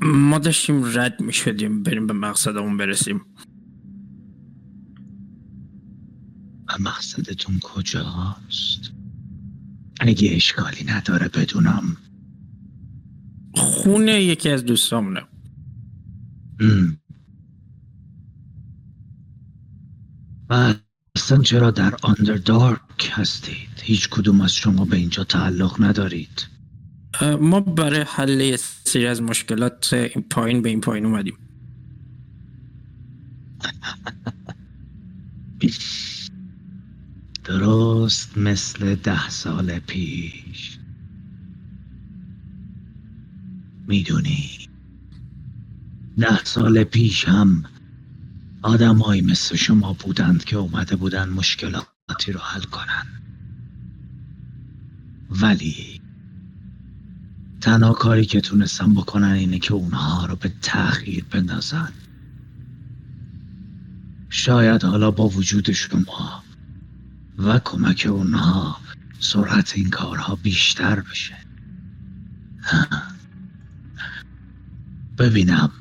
ما 0.02 0.40
داشتیم 0.40 0.84
رد 0.86 1.22
می‌شدیم 1.22 1.84
بریم 1.84 2.08
به 2.08 2.14
مقصدمون 2.14 2.78
برسیم. 2.78 3.22
و 6.67 6.73
مقصدتون 6.80 7.60
کجاست؟ 7.60 8.91
اگه 9.99 10.36
اشکالی 10.36 10.84
نداره 10.84 11.28
بدونم. 11.28 11.97
خونه 13.56 14.23
یکی 14.23 14.49
از 14.49 14.65
دوستامونه. 14.65 15.21
و 20.49 20.73
اصلا 21.15 21.38
چرا 21.43 21.71
در 21.71 21.95
آندردارک 22.01 23.12
هستید؟ 23.12 23.69
هیچ 23.82 24.10
کدوم 24.10 24.41
از 24.41 24.54
شما 24.54 24.86
به 24.86 24.97
اینجا 24.97 25.23
تعلق 25.23 25.75
ندارید. 25.84 26.47
ما 27.41 27.60
برای 27.60 28.01
حل 28.08 28.56
سری 28.56 29.08
از 29.08 29.21
مشکلات 29.21 29.93
این 29.93 30.23
پایین 30.30 30.62
به 30.62 30.69
این 30.69 30.82
پایین 30.82 31.06
اومدیم. 31.06 31.38
درست 37.46 38.38
مثل 38.38 38.96
ده 38.96 39.30
سال 39.30 39.80
پیش. 39.80 40.80
می‌دونی 43.88 44.50
ده 46.20 46.44
سال 46.44 46.84
پیش 46.84 47.28
هم 47.28 47.64
آدمایی 48.62 49.22
مثل 49.22 49.56
شما 49.56 49.94
بودند 49.94 50.44
که 50.44 50.58
اومده 50.58 50.96
بودن 50.96 51.30
مشکلاتی 51.30 52.32
رو 52.34 52.40
حل 52.40 52.62
کنن. 52.62 53.06
ولی 55.30 56.02
تنها 57.62 57.94
کاری 57.94 58.26
که 58.26 58.42
تونستم 58.42 58.94
بکنن 58.94 59.32
اینه 59.32 59.60
که 59.60 59.74
اونها 59.74 60.26
رو 60.26 60.36
به 60.36 60.54
تأخیر 60.62 61.26
بندازن. 61.32 61.92
شاید 64.30 64.84
حالا 64.84 65.12
با 65.12 65.28
وجود 65.28 65.72
شما 65.72 66.45
و 67.38 67.60
کمک 67.60 68.08
اونها 68.10 68.78
سرعت 69.19 69.74
این 69.76 69.89
کارها 69.89 70.36
بیشتر 70.36 71.00
بشه. 71.00 71.38
ببینم. 75.17 75.71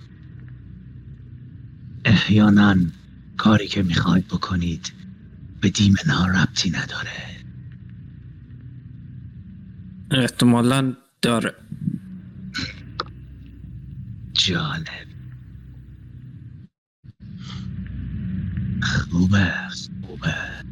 احیانا 2.05 2.77
کاری 3.37 3.69
که 3.69 3.83
می‌خواید 3.83 4.29
بکنید 4.29 4.93
به 5.61 5.71
دیمنها 5.71 6.27
ربطی 6.27 6.71
نداره. 6.71 7.45
احتمالا 10.11 10.97
داره. 11.23 11.55
جالب. 14.33 15.07
خوبه 18.83 19.55
خوبه. 20.03 20.64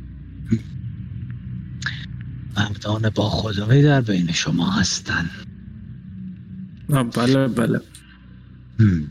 مردان 2.56 3.10
با 3.10 3.28
خدایی 3.30 3.82
در 3.82 4.00
بین 4.00 4.32
شما 4.32 4.70
هستن 4.70 5.30
بله 6.88 7.48
بله. 7.48 7.80
هم. 8.80 9.10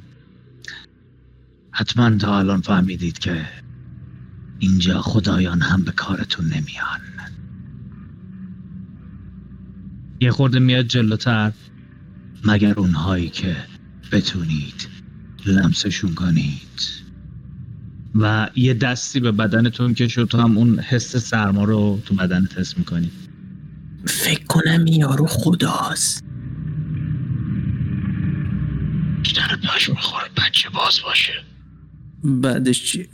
حتما 1.72 2.18
تا 2.18 2.40
الان 2.40 2.62
فهمیدید 2.62 3.20
که 3.20 3.46
اینجا 4.60 5.02
خدایان 5.02 5.62
هم 5.62 5.84
به 5.84 5.92
کارتون 5.92 6.46
نمیان. 6.46 7.02
یه 10.20 10.32
خورده 10.32 10.60
میاد 10.60 10.86
جلوتر 10.86 11.52
مگر 12.46 12.74
اونهایی 12.80 13.30
که 13.30 13.56
بتونید 14.12 14.88
لمسشون 15.46 16.14
کنید. 16.14 17.02
و 18.16 18.50
یه 18.56 18.74
دستی 18.74 19.20
به 19.20 19.32
بدنتون 19.32 19.94
که 19.94 20.08
شد 20.08 20.26
تو 20.26 20.38
هم 20.38 20.58
اون 20.58 20.80
حس 20.80 21.18
سرما 21.18 21.64
رو 21.64 22.02
تو 22.06 22.16
بدنت 22.16 22.58
حس 22.58 22.78
می‌کنی 22.78 23.12
فکر 24.06 24.46
کنم 24.46 24.86
این 24.86 25.00
یارو 25.00 25.26
خداست. 25.26 26.24
بیشتر 29.22 29.56
پش 29.56 29.90
می‌خوره 29.90 30.30
بچه 30.38 30.70
باز 30.70 31.00
باشه. 31.04 31.34
بعدش 32.24 32.84
چی؟ 32.84 33.08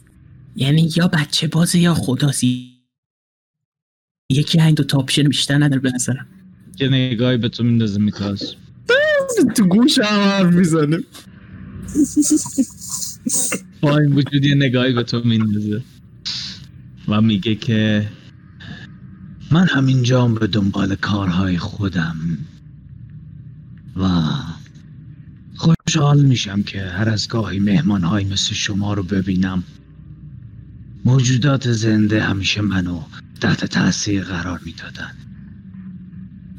یعنی 0.56 0.90
یا 0.96 1.08
بچه 1.08 1.48
بازه 1.48 1.80
یا 1.80 1.94
خداست. 1.94 2.44
یکی 4.32 4.62
این 4.62 4.74
دو 4.74 4.84
تا 4.84 4.98
آپشن 4.98 5.24
بیشتر 5.24 5.58
نداره 5.64 5.82
به 5.82 5.92
نظرم. 5.92 6.28
یه 6.80 6.88
نگاهی 6.88 7.38
به 7.38 7.50
تو 7.50 7.64
میندازه 7.64 8.00
میتاز 8.00 8.56
تو 9.56 9.66
گوش 9.66 10.00
هم 10.00 10.20
حرف 10.20 10.54
می‌زنه. 10.54 10.98
با 13.82 13.98
این 13.98 14.14
وجود 14.14 14.46
یه 14.46 14.56
نگاهی 14.56 14.94
به 14.94 15.04
تو 15.04 15.22
میندازه. 15.26 15.84
و 17.08 17.22
میگه 17.22 17.56
که 17.56 18.08
من 19.52 19.68
همینجام 19.68 20.34
به 20.34 20.48
دنبال 20.48 20.96
کارهای 20.96 21.58
خودم. 21.58 22.16
و 23.96 24.10
خوشحال 25.56 26.22
میشم 26.22 26.64
که 26.64 26.82
هر 26.82 27.10
از 27.10 27.28
گاهی 27.28 27.60
مهمانهایی 27.60 28.28
مثل 28.28 28.54
شما 28.54 28.94
رو 28.94 29.04
ببینم. 29.04 29.64
موجودات 31.06 31.72
زنده 31.72 32.24
همیشه 32.24 32.62
منو 32.62 33.02
تحت 33.42 33.66
تاثیر 33.66 34.24
قرار 34.24 34.62
می‌دادن. 34.66 35.14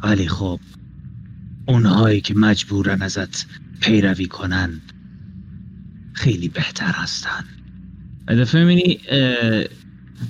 ولی 0.02 0.28
خب 0.28 0.60
اونهایی 1.66 2.20
که 2.20 2.34
مجبورن 2.34 3.02
ازت 3.02 3.46
پیروی 3.80 4.26
کنن 4.26 4.80
خیلی 6.12 6.48
بهتر 6.48 6.92
هستن. 6.92 7.44
دفعه 8.28 8.64
می‌بینی 8.64 9.00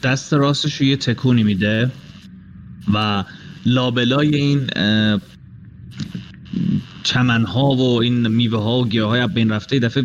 دست 0.02 0.32
راستش 0.32 0.76
رو 0.76 0.86
یه 0.86 0.96
تکونی 0.96 1.42
میده. 1.42 1.90
و 2.94 3.24
لابلای 3.66 4.36
این 4.36 4.66
اه، 4.76 5.20
چمنها 7.02 7.74
و 7.74 8.02
این 8.02 8.28
میوه 8.28 8.62
ها 8.62 8.78
و 8.78 8.88
گیاه 8.88 9.08
های 9.08 9.26
بین 9.26 9.50
رفته 9.50 9.78
دفعه 9.78 10.04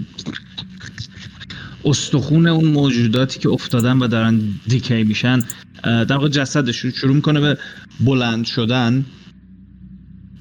استخون 1.85 2.47
اون 2.47 2.65
موجوداتی 2.65 3.39
که 3.39 3.49
افتادن 3.49 3.99
و 3.99 4.07
دارن 4.07 4.41
دیکی 4.67 5.03
میشن 5.03 5.39
در 5.83 6.13
واقع 6.13 6.27
جسدشون 6.27 6.91
شروع 6.91 7.15
می‌کنه 7.15 7.39
به 7.39 7.57
بلند 7.99 8.45
شدن 8.45 9.05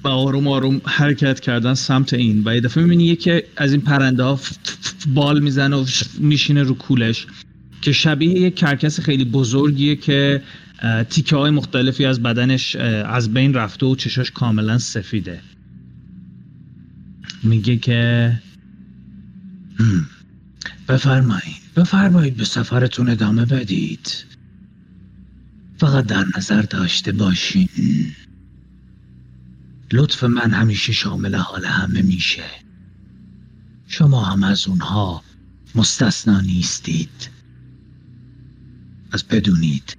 و 0.03 0.07
آروم 0.07 0.47
آروم 0.47 0.81
حرکت 0.85 1.39
کردن 1.39 1.73
سمت 1.73 2.13
این. 2.13 2.43
و 2.45 2.55
یه 2.55 2.61
دفعه 2.61 2.83
می‌بینی 2.83 3.05
یکی 3.05 3.41
از 3.57 3.71
این 3.71 3.81
پرنده 3.81 4.23
ها 4.23 4.39
بال 5.13 5.39
می‌زنه 5.39 5.75
و 5.75 5.85
میشینه 6.17 6.63
رو 6.63 6.75
کولش 6.75 7.27
که 7.81 7.91
شبیه 7.91 8.39
یک 8.39 8.55
کرکس 8.55 8.99
خیلی 8.99 9.25
بزرگیه 9.25 9.95
که 9.95 10.41
تیکه 11.09 11.35
های 11.35 11.51
مختلفی 11.51 12.05
از 12.05 12.23
بدنش 12.23 12.75
از 12.75 13.33
بین 13.33 13.53
رفته 13.53 13.85
و 13.85 13.95
چشاش 13.95 14.31
کاملا 14.31 14.77
سفیده. 14.77 15.41
میگه 17.43 17.77
که. 17.77 18.41
بفرمایید 20.89 21.63
بفرمایید 21.75 22.37
به 22.37 22.45
سفرتون 22.45 23.09
ادامه 23.09 23.45
بدید. 23.45 24.25
فقط 25.77 26.05
در 26.05 26.25
نظر 26.37 26.61
داشته 26.61 27.11
باشین. 27.11 27.69
لطف 29.93 30.23
من 30.23 30.51
همیشه 30.51 30.93
شامل 30.93 31.35
حال 31.35 31.65
همه 31.65 32.01
میشه. 32.01 32.43
شما 33.87 34.23
هم 34.23 34.43
از 34.43 34.67
اونها 34.67 35.23
مستثنا 35.75 36.41
نیستید. 36.41 37.29
از 39.11 39.23
بدونید. 39.23 39.97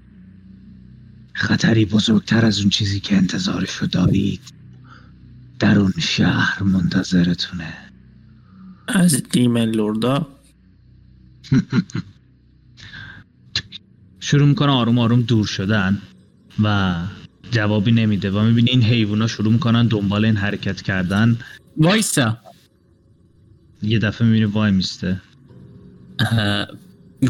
خطری 1.35 1.85
بزرگتر 1.85 2.47
از 2.47 2.59
اون 2.59 2.69
چیزی 2.69 3.01
که 3.01 3.17
انتظارشو 3.17 3.87
دارید 3.87 4.41
در 5.59 5.79
اون 5.79 5.93
شهر 5.99 6.63
منتظرتونه. 6.63 7.75
از 8.89 9.23
دیمن 9.23 9.71
لوردا؟ 9.71 10.29
شروع 14.21 14.49
می‌کنه 14.49 14.73
آروم 14.73 14.99
آروم 14.99 15.23
دور 15.23 15.47
شدن 15.47 15.99
و 16.63 16.95
جوابی 17.51 17.93
نمیده 17.93 18.31
و 18.31 18.43
می‌بینی 18.43 18.71
این 18.71 18.83
حیوونا 18.83 19.27
شروع 19.27 19.53
می‌کنن 19.53 19.87
دنبال 19.87 20.25
این 20.25 20.37
حرکت 20.37 20.83
کردن. 20.83 21.39
وایسا. 21.77 22.39
یه 23.83 23.99
دفعه 23.99 24.27
می‌بینی 24.27 24.45
وای 24.45 24.71
میسته. 24.71 25.21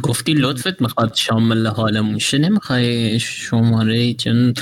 گفتی 0.02 0.34
لطفت 0.34 0.82
می‌خواد 0.82 1.14
شامل 1.14 1.66
حالمون 1.66 2.18
شه. 2.18 2.38
نمی‌خوای 2.38 3.20
شماره 3.20 4.14
چون 4.14 4.54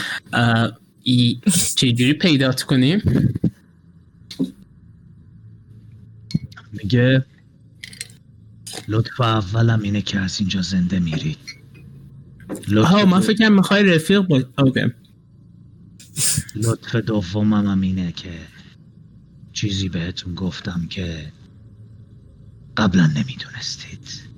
ای 1.02 1.40
چجوری 1.76 2.12
پیدات 2.12 2.62
کنیم؟ 2.62 3.02
میگه 6.72 7.24
لطف 8.88 9.20
اولم 9.20 9.82
اینه 9.82 10.02
که 10.02 10.18
از 10.18 10.40
اینجا 10.40 10.62
زنده 10.62 10.98
میرید 10.98 11.38
آها 12.76 13.04
من 13.04 13.20
فکرم 13.20 13.52
می‌خوای 13.52 13.82
رفیق 13.82 14.20
باش 14.20 14.42
اوکی. 14.58 14.80
لطف 16.54 16.96
دومم 16.96 17.66
هم 17.66 17.80
اینه 17.80 18.12
که 18.12 18.38
چیزی 19.52 19.88
بهتون 19.88 20.34
گفتم 20.34 20.86
که 20.90 21.32
قبلا 22.76 23.06
نمی‌دونستید. 23.06 24.31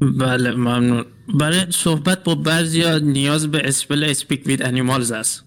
بله 0.00 0.50
ممنون. 0.50 1.04
برای 1.34 1.66
صحبت 1.70 2.24
با 2.24 2.34
بعضی 2.34 3.00
نیاز 3.00 3.46
به 3.50 3.68
اسپل 3.68 4.04
اسپیک 4.04 4.46
وید 4.46 4.62
انیمالز 4.62 5.12
است. 5.12 5.44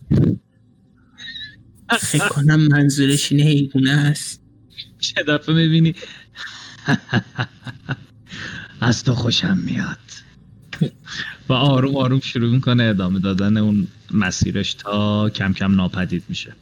فکر 2.00 2.28
کنم 2.28 2.60
منظورش 2.60 3.32
اینه 3.32 3.44
حیوانه 3.44 3.92
است. 3.92 4.42
چه 5.00 5.24
دفعه 5.24 5.56
می‌بینی؟ 5.56 5.96
از 8.82 9.04
تو 9.04 9.14
خوشم 9.16 9.58
میاد. 9.58 9.98
و 11.50 11.54
آروم 11.54 11.96
آروم 11.98 12.20
شروع 12.20 12.52
می‌کنه 12.52 12.84
ادامه 12.84 13.20
دادن 13.20 13.58
اون 13.58 13.88
مسیرش 14.12 14.74
تا 14.74 15.30
کم 15.30 15.54
کم 15.54 15.76
ناپدید 15.76 16.24
میشه. 16.30 16.56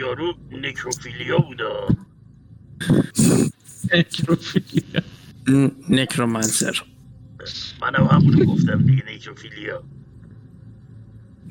یارو 0.00 0.34
نکروفیلیا 0.52 1.38
بودا. 1.38 1.88
ن- 3.92 5.17
نکرومنسر 5.90 6.82
منم 7.82 8.06
همونو 8.06 8.44
گفتم 8.44 8.82
دیگه 8.86 9.02
نکروفیلیا 9.14 9.84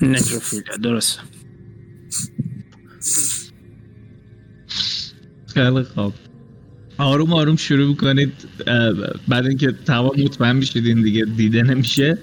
نکروفیلیا 0.02 0.76
درست. 0.84 1.20
خیلی 5.54 5.84
خوب. 5.84 6.14
آروم 6.98 7.34
آروم 7.34 7.56
شروع 7.56 7.88
می‌کنید 7.88 8.34
بعد 9.28 9.45
اینکه 9.45 9.72
تمام 9.72 10.22
مطمئن 10.24 10.56
میشید 10.56 10.86
این 10.86 11.02
دیگه 11.02 11.26
دیده 11.26 11.64
نمیشه 11.64 12.18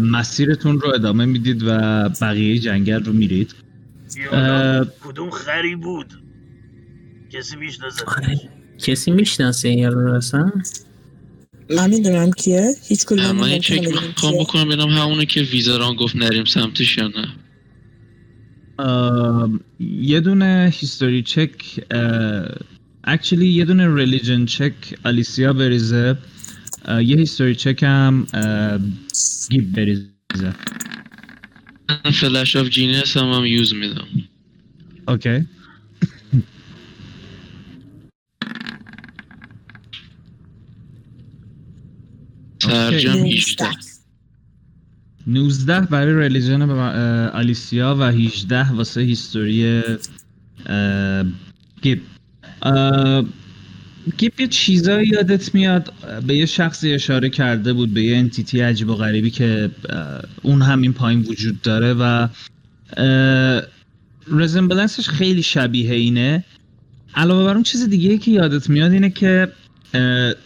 مسیرتون 0.00 0.80
رو 0.80 0.94
ادامه 0.94 1.24
می‌دید 1.24 1.62
و 1.62 1.68
بقیه 2.08 2.58
جنگل 2.58 3.04
رو 3.04 3.12
میرید. 3.12 3.54
کدوم 5.04 5.30
خری 5.30 5.76
بود؟ 5.76 6.12
کسی 7.30 7.56
می‌شناسه 7.56 8.04
کسی 8.84 9.10
می‌شناسه 9.10 9.68
این 9.68 9.78
یارو 9.78 10.00
رو 10.06 10.14
اصلا 10.14 10.52
من 11.70 11.90
می‌دونم 11.90 12.30
کیه. 12.30 12.74
هیچ 12.88 13.04
کدوم 13.06 13.36
من 13.36 13.50
یه 13.50 13.58
چک 13.58 13.88
می‌خوام. 13.88 14.34
بکنم 14.38 14.64
ببینم 14.64 14.88
همونه 14.88 15.26
که 15.26 15.40
ویزران 15.40 15.94
گفت 15.94 16.16
نریم 16.16 16.44
سمتش 16.44 16.98
یا 16.98 17.08
نه. 17.08 17.28
یه 19.80 20.20
دونه 20.20 20.72
history 20.74 21.22
check 21.22 21.80
actually 23.04 23.46
یه 23.46 23.64
دونه 23.64 23.94
religion 23.94 24.44
check 24.44 24.72
الیسیا 25.04 25.52
بریزه. 25.52 26.18
یه 26.88 27.16
history 27.16 27.54
check 27.54 27.82
هم 27.82 28.26
گیب 29.50 29.72
بریزه. 29.72 30.54
من 31.88 32.10
Flash 32.10 32.56
of 32.56 32.68
Genius 32.68 33.16
هم, 33.16 33.32
هم 33.32 33.46
use 33.46 33.74
میدم. 33.74 34.06
اوکی 35.08 35.46
اوکی. 42.70 43.08
18 43.36 43.66
19 45.26 45.80
برای 45.80 46.26
اه، 46.60 47.36
الیسیا 47.36 47.96
و 47.98 48.02
18 48.02 48.70
واسه 48.72 49.00
هیستوری 49.00 49.82
گیب. 51.82 52.02
گیب 54.16 54.40
یه 54.40 54.46
چیزایی 54.46 55.08
یادت 55.08 55.54
میاد 55.54 55.92
به 56.26 56.36
یه 56.36 56.46
شخصی 56.46 56.92
اشاره 56.92 57.30
کرده 57.30 57.72
بود 57.72 57.94
به 57.94 58.02
یه 58.02 58.16
انتیتی 58.16 58.60
عجیب 58.60 58.88
و 58.88 58.94
غریبی 58.94 59.30
که 59.30 59.70
اون 60.42 60.62
هم 60.62 60.82
این 60.82 60.92
پایین 60.92 61.20
وجود 61.20 61.62
داره 61.62 61.94
و 61.94 62.28
رزمبلنسش 64.28 65.08
خیلی 65.08 65.42
شبیه 65.42 65.94
اینه. 65.94 66.44
علاوه 67.14 67.44
بر 67.44 67.54
اون 67.54 67.62
چیز 67.62 67.88
دیگه 67.88 68.18
که 68.18 68.30
یادت 68.30 68.70
میاد 68.70 68.92
اینه 68.92 69.10
که 69.10 69.48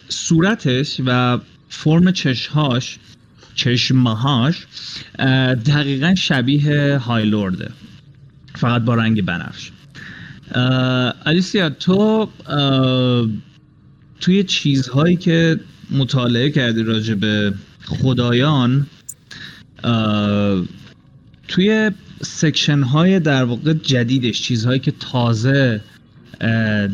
صورتش 0.09 1.01
و 1.05 1.39
فرم 1.69 2.11
چشهاش 2.11 2.99
چشمهاش 3.55 4.67
دقیقا 5.65 6.15
شبیه 6.15 6.97
هایلورده 6.97 7.71
فقط 8.55 8.81
با 8.81 8.95
رنگ 8.95 9.25
بنفش. 9.25 9.71
اه، 10.51 11.13
الیسیا 11.25 11.69
تو 11.69 12.29
توی 14.19 14.43
چیزهایی 14.43 15.15
که 15.15 15.59
مطالعه 15.91 16.49
کردی 16.49 16.83
راجع 16.83 17.13
به 17.13 17.53
خدایان 17.85 18.87
توی 21.47 21.91
سکشن 22.21 22.83
های 22.83 23.19
در 23.19 23.43
واقع 23.43 23.73
جدیدش 23.73 24.41
چیزهایی 24.41 24.79
که 24.79 24.93
تازه 24.99 25.81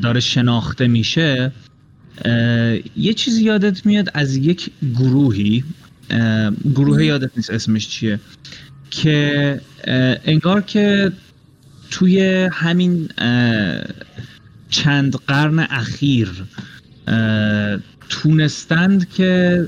داره 0.01 0.19
شناخته 0.19 0.87
میشه 0.87 1.51
یه 2.97 3.13
چیزی 3.15 3.43
یادت 3.43 3.85
میاد 3.85 4.09
از 4.13 4.35
یک 4.35 4.71
گروهی؟ 4.95 5.63
گروه 6.75 7.05
یادت 7.05 7.31
نیست 7.37 7.49
اسمش 7.49 7.87
چیه؟ 7.89 8.19
که 8.91 9.61
انگار 10.25 10.61
که 10.61 11.11
توی 11.91 12.49
همین 12.51 13.09
چند 14.69 15.15
قرن 15.27 15.59
اخیر 15.59 16.31
تونستند 18.09 19.09
که 19.09 19.65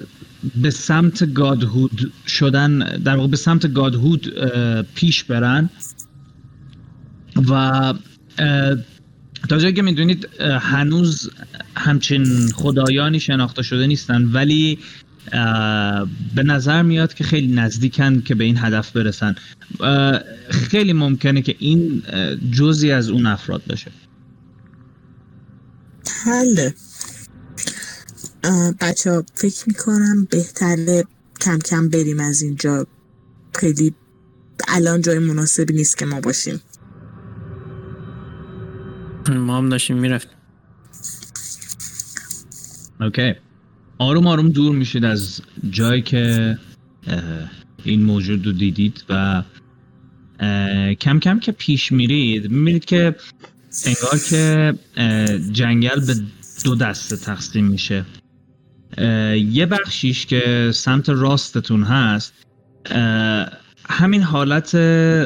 به 0.56 0.70
سمت 0.70 1.34
گادهود 1.34 2.12
شدن 2.28 2.80
در 2.80 3.16
واقع 3.16 3.28
به 3.28 3.38
سمت 3.38 3.74
گادهود 3.74 4.34
پیش 4.96 5.24
برن. 5.24 5.70
و 7.50 7.94
تا 9.50 9.58
جایی 9.58 9.74
که 9.74 9.82
می‌دونید 9.82 10.30
هنوز 10.42 11.30
همچین 11.78 12.52
خدایانی 12.56 13.20
شناخته 13.20 13.62
شده 13.62 13.88
نیستن 13.88 14.24
ولی 14.24 14.80
به 16.36 16.44
نظر 16.44 16.82
میاد 16.82 17.14
که 17.14 17.24
خیلی 17.24 17.56
نزدیکن 17.56 18.22
که 18.22 18.36
به 18.36 18.44
این 18.44 18.58
هدف 18.58 18.92
برسن. 18.92 19.36
خیلی 20.50 20.94
ممکنه 20.94 21.42
که 21.42 21.56
این 21.60 22.04
جزی 22.52 22.92
از 22.92 23.10
اون 23.10 23.26
افراد 23.26 23.62
باشه. 23.70 23.92
حله. 26.26 26.74
بچه 28.82 29.12
ها 29.12 29.24
فکر 29.34 29.64
می‌کنم 29.68 30.28
بهتره 30.32 31.04
کم 31.42 31.58
کم 31.58 31.90
بریم 31.90 32.20
از 32.20 32.42
اینجا. 32.42 32.88
خیلی 33.56 33.94
الان 34.68 35.02
جای 35.02 35.20
مناسبی 35.20 35.74
نیست 35.74 35.98
که 35.98 36.06
ما 36.06 36.22
باشیم. 36.22 36.62
ما 39.30 39.58
هم 39.58 39.70
داشتیم 39.70 39.98
می‌رفتیم. 39.98 40.37
اوکی 43.02 43.34
آروم 43.98 44.28
آروم 44.28 44.50
دور 44.50 44.76
میشید 44.76 45.06
از 45.06 45.42
جایی 45.70 46.02
که 46.02 46.58
این 47.84 48.04
موجود 48.04 48.46
رو 48.46 48.52
دیدید 48.52 49.04
و 49.10 49.44
کم 51.00 51.20
کم 51.20 51.40
که 51.40 51.52
پیش 51.52 51.92
میرید. 51.92 52.52
می‌بینید 52.52 52.86
که 52.86 53.16
انگار 53.86 54.20
که 54.30 54.74
جنگل 55.52 56.06
به 56.06 56.16
دو 56.64 56.76
دسته 56.76 57.18
تقسیم 57.18 57.66
میشه. 57.66 58.06
یه 59.52 59.66
بخشیش 59.66 60.26
که 60.26 60.72
سمت 60.74 61.10
راستتون 61.10 61.84
هست 61.84 62.34
همین 63.90 64.22
حالت 64.22 64.76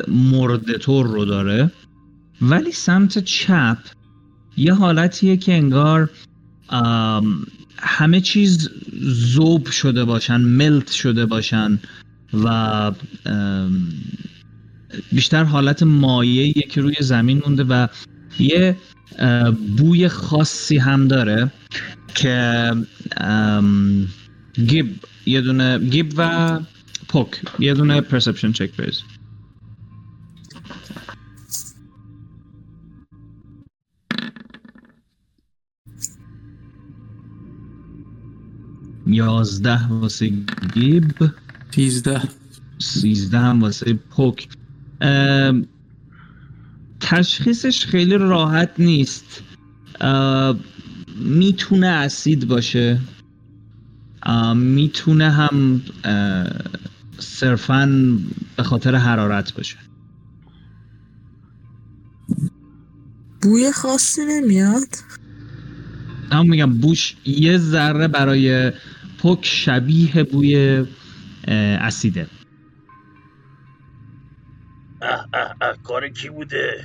مردتور 0.08 1.08
رو 1.08 1.26
داره. 1.26 1.72
ولی 2.42 2.72
سمت 2.72 3.20
چپ 3.20 3.78
یه 4.58 4.74
حالتیه 4.74 5.38
که 5.38 5.54
انگار 5.54 6.10
همه 7.82 8.22
چیز 8.22 8.70
زوب 9.04 9.68
شده 9.68 10.06
باشن 10.06 10.42
ملت 10.42 10.92
شده 10.92 11.26
باشن 11.26 11.80
و 12.34 12.92
بیشتر 15.12 15.44
حالت 15.44 15.84
مایعیه 15.84 16.64
که 16.70 16.82
روی 16.82 16.96
زمین 17.00 17.42
مونده 17.46 17.64
و 17.64 17.88
یه 18.40 18.78
بوی 19.78 20.08
خاصی 20.08 20.78
هم 20.78 21.08
داره 21.08 21.52
که 22.16 22.72
گیب 24.68 24.96
یه 25.26 25.42
دونه 25.42 25.80
گیب 25.80 26.14
و 26.18 26.60
پوک 27.08 27.42
یه 27.60 27.74
دونه 27.74 28.02
پرسپشن 28.02 28.52
چک 28.52 28.72
بریز 28.72 29.02
یازده 39.08 39.88
واسه 39.88 40.32
گیب. 40.74 41.14
سیزده 41.72 42.22
سیزده 42.80 43.40
هم 43.40 43.62
واسه 43.62 43.94
پوک. 43.94 44.48
تشخیصش 47.00 47.86
خیلی 47.86 48.18
راحت 48.18 48.72
نیست. 48.78 49.44
می‌تونه 51.18 51.88
اسید 51.88 52.48
باشه. 52.48 53.00
می‌تونه 54.56 55.32
هم 55.32 55.82
صرفا 57.20 58.18
به 58.58 58.64
خاطر 58.64 58.96
حرارت 58.96 59.54
باشه. 59.54 59.78
بوی 63.42 63.72
خاصی 63.72 64.22
نمیاد؟ 64.26 64.88
اما 66.32 66.44
میگم 66.44 66.74
بوش 66.74 67.16
یه 67.26 67.58
ذره 67.58 68.08
برای 68.08 68.72
پوک 69.22 69.46
شبیه 69.46 70.24
بوی 70.24 70.86
اسیده. 71.48 72.28
اه 75.02 75.28
اه 75.34 75.56
اه 75.62 75.78
کار 75.84 76.10
کی 76.10 76.30
بوده؟ 76.30 76.84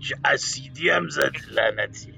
چه 0.00 0.16
اسیدی 0.24 0.90
هم 0.90 1.08
زد 1.08 1.32
لعنتی. 1.52 2.12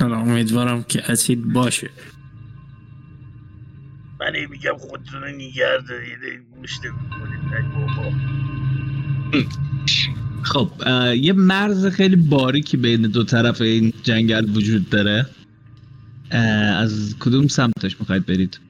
حالا 0.00 0.16
امیدوارم 0.16 0.82
که 0.82 1.10
اسید 1.10 1.52
باشه. 1.52 1.90
من 4.20 4.34
هی 4.34 4.46
میگم 4.46 4.76
خودتون 4.78 5.22
رو 5.22 5.28
نیگر 5.28 5.78
دارید 5.78 6.18
گوشت 6.50 6.84
ای 6.84 6.90
بابا. 7.62 8.12
خب 10.46 10.70
یه 11.16 11.32
مرز 11.32 11.86
خیلی 11.86 12.16
باریکی 12.16 12.76
بین 12.76 13.02
دو 13.02 13.24
طرف 13.24 13.60
این 13.60 13.92
جنگل 14.02 14.56
وجود 14.56 14.90
داره. 14.90 15.26
از 16.76 17.16
کدوم 17.20 17.48
سمتش 17.48 18.00
می‌خواید 18.00 18.26
برید؟ 18.26 18.60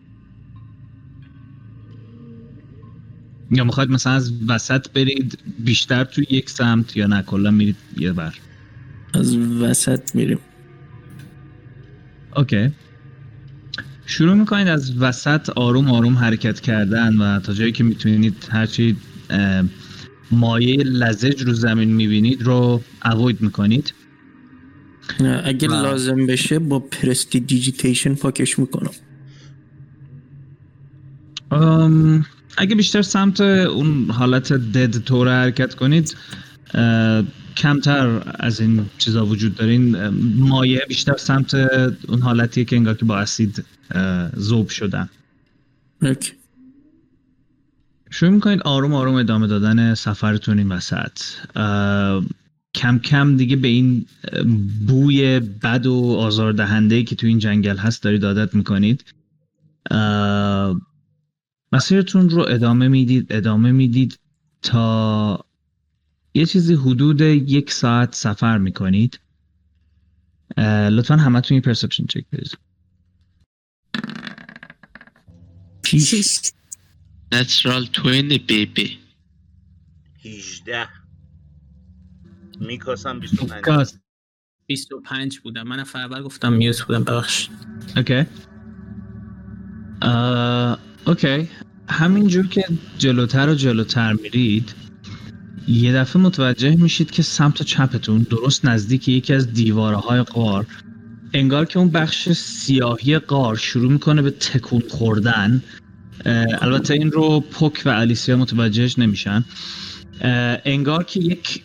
یا 3.50 3.64
می‌خواید 3.64 3.90
مثلا 3.90 4.12
از 4.12 4.32
وسط 4.48 4.88
برید 4.90 5.38
بیشتر 5.58 6.04
توی 6.04 6.26
یک 6.30 6.50
سمت 6.50 6.96
یا 6.96 7.06
نه؟ 7.06 7.22
کلا 7.22 7.50
میرید 7.50 7.76
یه 7.96 8.12
بر. 8.12 8.34
از 9.14 9.36
وسط 9.36 10.14
میریم. 10.14 10.38
اوکی. 12.36 12.70
شروع 14.06 14.34
می‌کنید 14.34 14.68
از 14.68 14.98
وسط 14.98 15.50
آروم 15.50 15.90
آروم 15.90 16.16
حرکت 16.16 16.60
کردن 16.60 17.16
و 17.16 17.40
تا 17.40 17.52
جایی 17.52 17.72
که 17.72 17.84
می‌تونید 17.84 18.48
هرچی 18.50 18.96
مایه 20.30 20.76
لزج 20.76 21.42
رو 21.42 21.52
زمین 21.52 21.92
می‌بینید 21.92 22.42
رو 22.42 22.82
اوید 23.04 23.40
می‌کنید. 23.40 23.94
نه، 25.20 25.42
اگه 25.44 25.68
و- 25.68 25.72
لازم 25.72 26.26
بشه 26.26 26.58
با 26.58 26.78
prestidigitation 26.78 28.14
پاکش 28.14 28.58
می‌کنم. 28.58 28.90
ام، 31.50 32.26
اگه 32.58 32.74
بیشتر 32.74 33.02
سمت 33.02 33.40
اون 33.40 34.10
حالت 34.10 34.52
dead 34.52 34.98
طور 34.98 35.28
حرکت 35.28 35.74
کنید 35.74 36.16
اه، 36.74 37.24
کمتر 37.56 38.22
از 38.40 38.60
این 38.60 38.86
چیزا 38.98 39.26
وجود 39.26 39.54
دارین 39.54 40.08
اما 40.38 40.53
یه 40.53 40.84
بیشتر 40.88 41.16
سمت 41.16 41.54
اون 42.08 42.20
حالتیه 42.22 42.64
که 42.64 42.76
انگار 42.76 42.94
که 42.94 43.04
با 43.04 43.18
اسید 43.18 43.64
ذوب 44.38 44.68
شدن. 44.68 45.08
okay. 46.02 46.32
شروع 48.10 48.30
می‌کنید 48.30 48.62
آروم 48.62 48.94
آروم 48.94 49.14
ادامه 49.14 49.46
دادن 49.46 49.94
سفرتون 49.94 50.58
این 50.58 50.72
وسط. 50.72 51.18
کم 52.74 52.98
کم 52.98 53.36
دیگه 53.36 53.56
به 53.56 53.68
این 53.68 54.06
بوی 54.86 55.40
بد 55.40 55.86
و 55.86 56.16
آزاردهنده 56.18 57.02
که 57.02 57.16
تو 57.16 57.26
این 57.26 57.38
جنگل 57.38 57.76
هست 57.76 58.02
دارید 58.02 58.24
عادت 58.24 58.54
می‌کنید. 58.54 59.04
مسیرتون 61.72 62.30
رو 62.30 62.46
ادامه 62.48 62.88
می‌دید 62.88 63.26
ادامه 63.30 63.72
می‌دید 63.72 64.18
تا 64.62 65.44
یه 66.34 66.46
چیزی 66.46 66.74
حدود 66.74 67.20
یک 67.20 67.72
ساعت 67.72 68.14
سفر 68.14 68.58
می‌کنید. 68.58 69.20
لطفا 70.90 71.16
همتون 71.16 71.54
یه 71.54 71.60
پرسپشن 71.60 72.06
چک 72.06 72.24
بریزید 72.32 72.58
شیش 75.86 76.40
Natural 77.32 77.84
20 77.86 78.46
baby 78.48 78.98
18 80.24 80.88
میکاسم 82.60 83.20
25 83.20 83.60
کاست 83.64 84.00
25 84.66 85.38
بودم 85.38 85.62
من 85.62 85.80
نفر 85.80 85.98
اول 85.98 86.22
گفتم 86.22 86.52
میوت 86.52 86.82
بودم 86.82 87.04
ببخش 87.04 87.48
اوکی. 87.96 88.26
اوکی. 91.06 91.48
همینجور 91.88 92.46
که 92.46 92.64
جلوتر 92.98 93.48
و 93.48 93.54
جلوتر 93.54 94.12
میرید 94.12 94.74
یه 95.68 95.92
دفعه 95.92 96.22
متوجه 96.22 96.76
میشید 96.76 97.10
که 97.10 97.22
سمت 97.22 97.62
چپتون 97.62 98.22
درست 98.22 98.64
نزدیک 98.64 99.08
یکی 99.08 99.34
از 99.34 99.52
دیوارهای 99.52 100.22
غار 100.22 100.66
انگار 101.34 101.64
که 101.64 101.78
اون 101.78 101.90
بخش 101.90 102.32
سیاهی 102.32 103.18
غار 103.18 103.56
شروع 103.56 103.92
می‌کنه 103.92 104.22
به 104.22 104.30
تکون 104.30 104.82
خوردن. 104.88 105.62
البته 106.60 106.94
این 106.94 107.12
رو 107.12 107.40
پوک 107.40 107.82
و 107.86 107.88
الیسیا 107.88 108.36
متوجهش 108.36 108.98
نمیشن. 108.98 109.44
انگار 110.64 111.04
که 111.04 111.20
یک 111.20 111.62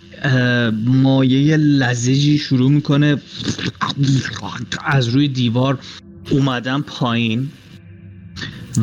مایه 0.85 1.57
لزجی 1.57 2.37
شروع 2.37 2.71
می‌کنه 2.71 3.17
از 4.85 5.07
روی 5.07 5.27
دیوار 5.27 5.79
اومدن 6.31 6.81
پایین 6.81 7.49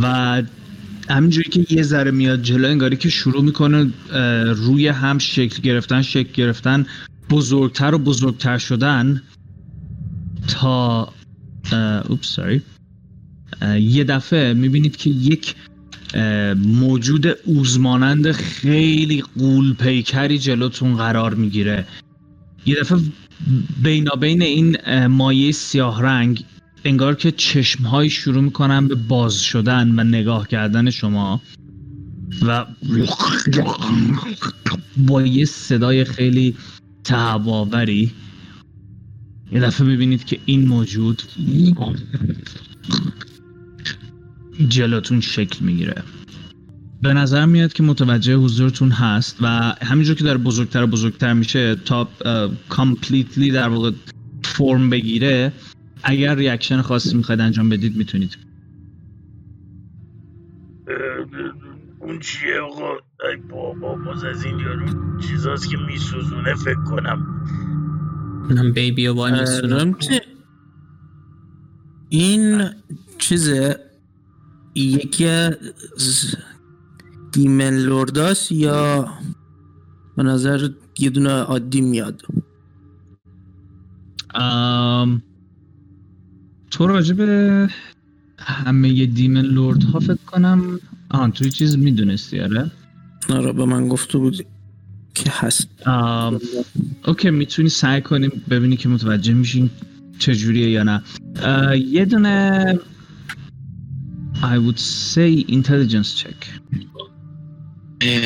و 0.02 0.42
همینجوری 1.10 1.50
که 1.50 1.66
یه 1.70 1.82
ذره 1.82 2.10
میاد 2.10 2.42
جلو 2.42 2.68
انگاری 2.68 2.96
که 2.96 3.08
شروع 3.08 3.42
می‌کنه 3.42 3.90
روی 4.52 4.88
هم 4.88 5.18
شکل 5.18 5.62
گرفتن 5.62 6.02
شکل 6.02 6.32
گرفتن 6.32 6.86
بزرگتر 7.30 7.94
و 7.94 7.98
بزرگتر 7.98 8.58
شدن 8.58 9.22
تا 10.48 11.12
اوپس 12.08 12.26
ساری 12.26 12.62
یه 13.80 14.04
دفعه 14.04 14.54
می‌بینید 14.54 14.96
که 14.96 15.10
یک 15.10 15.54
موجود 16.56 17.26
اوزمانند 17.44 18.32
خیلی 18.32 19.24
قول 19.38 19.74
پیکری 19.74 20.38
جلوتون 20.38 20.96
قرار 20.96 21.34
می‌گیره. 21.34 21.86
یه 22.66 22.76
دفعه 22.80 22.98
بینابین 23.82 24.42
این 24.42 24.76
مایه 25.06 25.52
سیاه 25.52 26.02
رنگ 26.02 26.44
انگار 26.84 27.14
که 27.14 27.30
چشمهایی 27.30 28.10
شروع 28.10 28.42
می‌کنن 28.42 28.88
به 28.88 28.94
باز 28.94 29.40
شدن 29.40 30.00
و 30.00 30.04
نگاه 30.04 30.48
کردن 30.48 30.90
شما 30.90 31.42
و 32.46 32.66
با 34.96 35.22
یه 35.22 35.44
صدای 35.44 36.04
خیلی 36.04 36.56
تهوآوری. 37.04 38.10
یه 39.52 39.60
دفعه 39.60 39.86
می‌بینید 39.86 40.24
که 40.24 40.38
این 40.46 40.68
موجود 40.68 41.22
جلوتون 44.68 45.20
شکل 45.20 45.64
می‌گیره. 45.64 46.02
به 47.02 47.12
نظر 47.12 47.46
میاد 47.46 47.72
که 47.72 47.82
متوجه 47.82 48.34
حضورتون 48.36 48.90
هست 48.90 49.36
و 49.42 49.46
همینجور 49.82 50.16
که 50.16 50.24
داره 50.24 50.38
بزرگتر 50.38 50.82
و 50.82 50.86
بزرگتر 50.86 51.32
میشه 51.32 51.74
تا 51.74 52.08
completely 52.68 53.50
در 53.50 53.68
واقع 53.68 53.90
form 54.44 54.90
بگیره 54.90 55.52
اگر 56.02 56.34
reaction 56.34 56.82
خاصی 56.82 57.16
می‌خواید 57.16 57.40
انجام 57.40 57.68
بدید 57.68 57.96
می‌تونید. 57.96 58.38
اون 62.00 62.20
چیه 62.20 62.60
آقا؟ 62.60 62.92
ای 62.92 63.36
بابا 63.50 63.94
باز 63.94 64.24
از 64.24 64.44
این 64.44 64.58
یارو 64.58 64.86
چیزاست 65.20 65.70
که 65.70 65.76
میسوزونه 65.76 66.54
فکر 66.54 66.84
کنم. 66.84 67.26
منم 68.50 68.72
بیبی 68.72 69.08
و 69.08 69.18
این 72.08 72.70
چیزه؟ 73.18 73.87
یکی 74.74 75.26
از 75.26 75.54
دیمن 77.32 77.76
لورداست 77.76 78.52
یا 78.52 79.08
به 80.16 80.22
نظر 80.22 80.68
یه 80.98 81.10
دونه 81.10 81.30
عادی 81.30 81.80
میاد؟ 81.80 82.22
ام، 84.34 85.22
تو 86.70 86.86
راجع 86.86 87.14
به 87.14 87.68
همه 88.38 89.06
دیمن 89.06 89.40
لورد 89.40 89.82
ها 89.82 90.00
فکر 90.00 90.24
کنم 90.26 90.80
آن 91.10 91.32
توی 91.32 91.50
چیز 91.50 91.78
می‌دونستی 91.78 92.40
آره؟ 92.40 92.70
آره 93.28 93.52
به 93.52 93.64
من 93.64 93.88
گفته 93.88 94.18
بود 94.18 94.46
که 95.14 95.30
هست. 95.30 95.88
ام، 95.88 96.40
okay 97.06 97.30
می‌تونی 97.30 97.68
سعی 97.68 98.00
کنی 98.00 98.28
ببینی 98.28 98.76
که 98.76 98.88
متوجه 98.88 99.34
میشین 99.34 99.70
چجوریه 100.18 100.70
یا 100.70 100.82
نه. 100.82 101.02
یه 101.78 102.04
دونه 102.04 102.78
I 104.42 104.58
would 104.58 104.78
say 104.78 105.44
intelligence 105.48 106.14
check. 106.14 106.46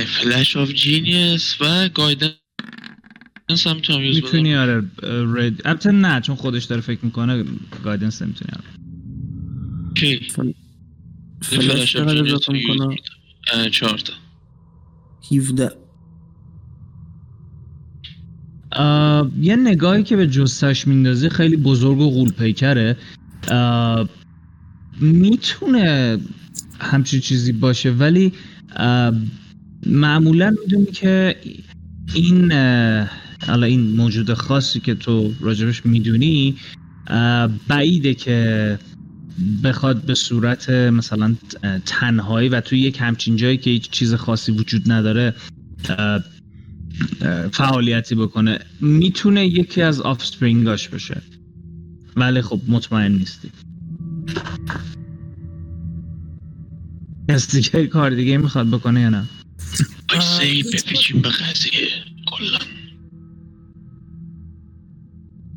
Flash 0.07 0.57
of 0.57 0.73
Genius 0.73 1.61
و 1.61 1.89
guidance 1.89 2.37
هم 3.67 3.77
می‌تونم 3.77 4.03
use 4.05 4.17
می‌تونی 4.17 4.57
آره 4.57 4.83
رد 5.03 5.67
البته 5.67 5.91
نه 5.91 6.21
چون 6.21 6.37
خودش 6.37 6.65
داره 6.65 6.81
فکر 6.81 6.99
می‌کنه 7.03 7.45
guidance 7.85 8.23
نمی‌تونی 8.23 8.51
آره. 8.53 8.65
کی 9.95 10.21
فلش 11.43 11.93
چقدر 11.93 12.23
اضافه 12.23 12.53
می‌کنه. 12.53 12.97
چهار 13.71 13.99
تا. 13.99 14.13
17 15.37 15.71
اه، 18.73 19.31
یه 19.41 19.57
نگاهی 19.57 20.03
که 20.03 20.17
به 20.17 20.27
جستش 20.27 20.87
میندازی 20.87 21.29
خیلی 21.29 21.57
بزرگ 21.57 21.99
و 21.99 22.11
غولپیکره 22.11 22.97
اه، 23.49 24.09
می‌تونه 25.01 26.19
همچین 26.81 27.21
چیزی 27.21 27.53
باشه 27.53 27.91
ولی 27.91 28.33
معمولا 29.87 30.55
می‌دونی 30.63 30.87
که 30.87 31.37
این 32.15 32.53
حالا 33.47 33.67
این 33.67 33.81
موجود 33.81 34.35
خاصی 34.35 34.81
که 34.81 34.95
تو 34.95 35.35
راجبش 35.41 35.87
می‌دونی 35.87 36.57
بعیده 37.69 38.15
که 38.15 38.79
بخواد 39.65 40.03
به 40.03 40.15
صورت 40.15 40.71
مثلا 40.71 41.35
تنهایی 41.87 42.49
و 42.49 42.61
توی 42.61 42.81
یک 42.81 42.97
همچین 43.01 43.37
جایی 43.37 43.57
که 43.57 43.71
هیچ 43.71 43.91
چیز 43.91 44.15
خاصی 44.15 44.53
وجود 44.53 44.93
نداره 44.93 45.35
فعالیتی 47.53 48.15
بکنه 48.15 48.59
می‌تونه 48.81 49.47
یکی 49.47 49.83
از 49.83 50.01
آفسپرینگاش 50.01 50.89
باشه 50.89 51.23
ولی 52.17 52.43
خب 52.43 52.61
مطمئن 52.69 53.13
نیستی. 53.13 53.51
کسی 57.29 57.61
دیگه 57.61 57.87
کار 57.87 58.11
دیگه 58.11 58.39
می‌خواد 58.39 58.71
بکنه 58.71 59.01
یا 59.01 59.09
نه؟ 59.09 59.29
آیسه 60.11 60.69
بپیچیم 60.69 61.23
به 61.23 61.29
قضیه 61.29 61.89
کلا. 62.27 62.59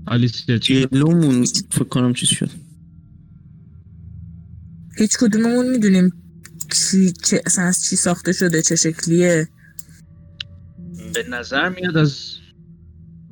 آلیسیا 0.07 0.57
چی؟ 0.57 0.85
جلومون 0.85 1.45
فکر 1.71 1.83
کنم 1.83 2.13
چیز 2.13 2.29
شد. 2.29 2.49
هیچ 4.97 5.17
کدوممون 5.17 5.69
می‌دونیم 5.69 6.13
چی 6.71 7.11
چه 7.11 7.41
اصلا 7.45 7.65
از 7.65 7.85
چی 7.85 7.95
ساخته 7.95 8.33
شده 8.33 8.61
چه 8.61 8.75
شکلیه. 8.75 9.47
به 11.13 11.23
نظر 11.29 11.69
میاد 11.69 11.97
از 11.97 12.37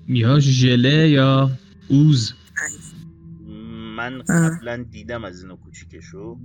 یا 0.08 0.40
ژله 0.40 1.10
یا 1.10 1.52
اوز. 1.88 2.34
من. 4.10 4.50
قبلا 4.50 4.86
دیدم 4.92 5.24
از 5.24 5.42
اینو 5.42 5.56
کوچیکشو 5.56 6.40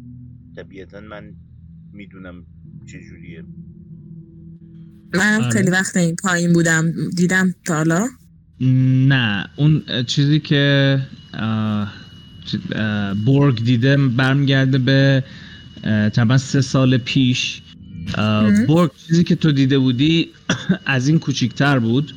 طبیعتا 0.57 1.01
من 1.01 1.35
می‌دونم 1.93 2.47
چجوریه 2.87 3.45
من 5.15 5.41
آره. 5.43 5.51
خیلی 5.51 5.71
وقت 5.71 5.97
این 5.97 6.17
پایین 6.17 6.53
بودم 6.53 6.93
دیدم 7.17 7.55
تا 7.67 7.75
حالا 7.75 8.09
نه 8.61 9.47
اون 9.57 9.83
چیزی 10.07 10.41
که 10.41 11.01
بورگ 13.25 13.65
دیده 13.65 13.97
برمیگرده 13.97 14.79
به 14.79 15.25
تقریبا 15.85 16.39
سه 16.39 16.61
سال 16.61 16.99
پیش. 16.99 17.63
بورگ 18.67 18.91
چیزی 19.07 19.25
که 19.25 19.37
تو 19.37 19.53
دیده 19.53 19.79
بودی 19.79 20.29
از 20.87 21.09
این 21.09 21.19
کوچیکتر 21.19 21.79
بود 21.79 22.15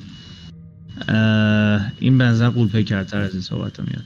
این 2.00 2.18
به 2.18 2.24
نظر 2.24 2.50
قولپیکرتر 2.50 3.22
از 3.22 3.34
این 3.34 3.42
صحبت 3.42 3.80
میاد 3.80 4.04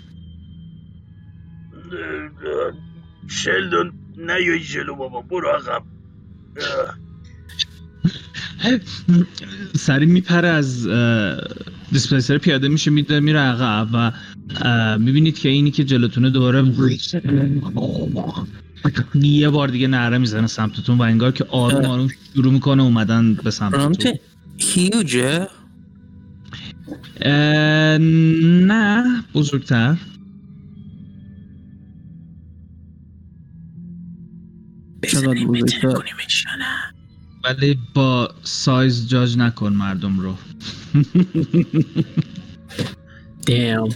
شلدون 3.27 3.91
نیای 4.17 4.59
جلو 4.59 4.95
بابا 4.95 5.21
برو 5.21 5.49
عقب 5.49 5.83
سری 9.75 10.05
میپره 10.05 10.47
از 10.47 10.87
دیسپلیسر 11.91 12.37
پیاده 12.37 12.67
میشه 12.67 12.91
میده 12.91 13.19
میره 13.19 13.39
عقب 13.39 13.87
و 13.93 14.11
می‌بینید 14.97 15.39
که 15.39 15.49
اینی 15.49 15.71
که 15.71 15.83
جلوتونه 15.83 16.29
دوباره 16.29 16.63
یه 19.13 19.49
بار 19.49 19.67
دیگه 19.67 19.87
نعره 19.87 20.17
می‌زنه 20.17 20.47
سمتتون 20.47 20.97
و 20.97 21.01
انگار 21.01 21.31
که 21.31 21.45
آروم 21.49 21.85
آروم 21.85 22.07
شروع 22.33 22.53
می‌کنه 22.53 22.83
اومدن 22.83 23.33
به 23.33 23.51
سمتتون 23.51 24.13
هیوجه 24.57 25.47
نه 28.65 29.23
بزرگتر. 29.33 29.97
چقدر 35.05 35.45
بزرگتر؟ 35.45 36.03
ولی 37.43 37.79
با 37.93 38.33
سایز 38.43 39.07
جاج 39.07 39.37
نکن 39.37 39.73
مردم 39.73 40.19
رو. 40.19 40.37
دیم 43.45 43.87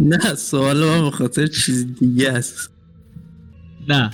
نه 0.00 0.34
سوال 0.34 0.84
من 0.84 1.02
به 1.02 1.10
خاطر 1.10 1.46
چیز 1.46 1.94
دیگه 1.94 2.32
است. 2.32 2.70
نه 3.88 4.10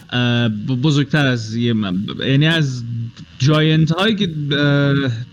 بزرگتر 0.82 1.26
از 1.26 1.54
یه 1.54 1.72
من 1.72 2.06
یعنی 2.26 2.46
از 2.46 2.84
جاینت 3.38 3.90
هایی 3.90 4.16
که 4.16 4.34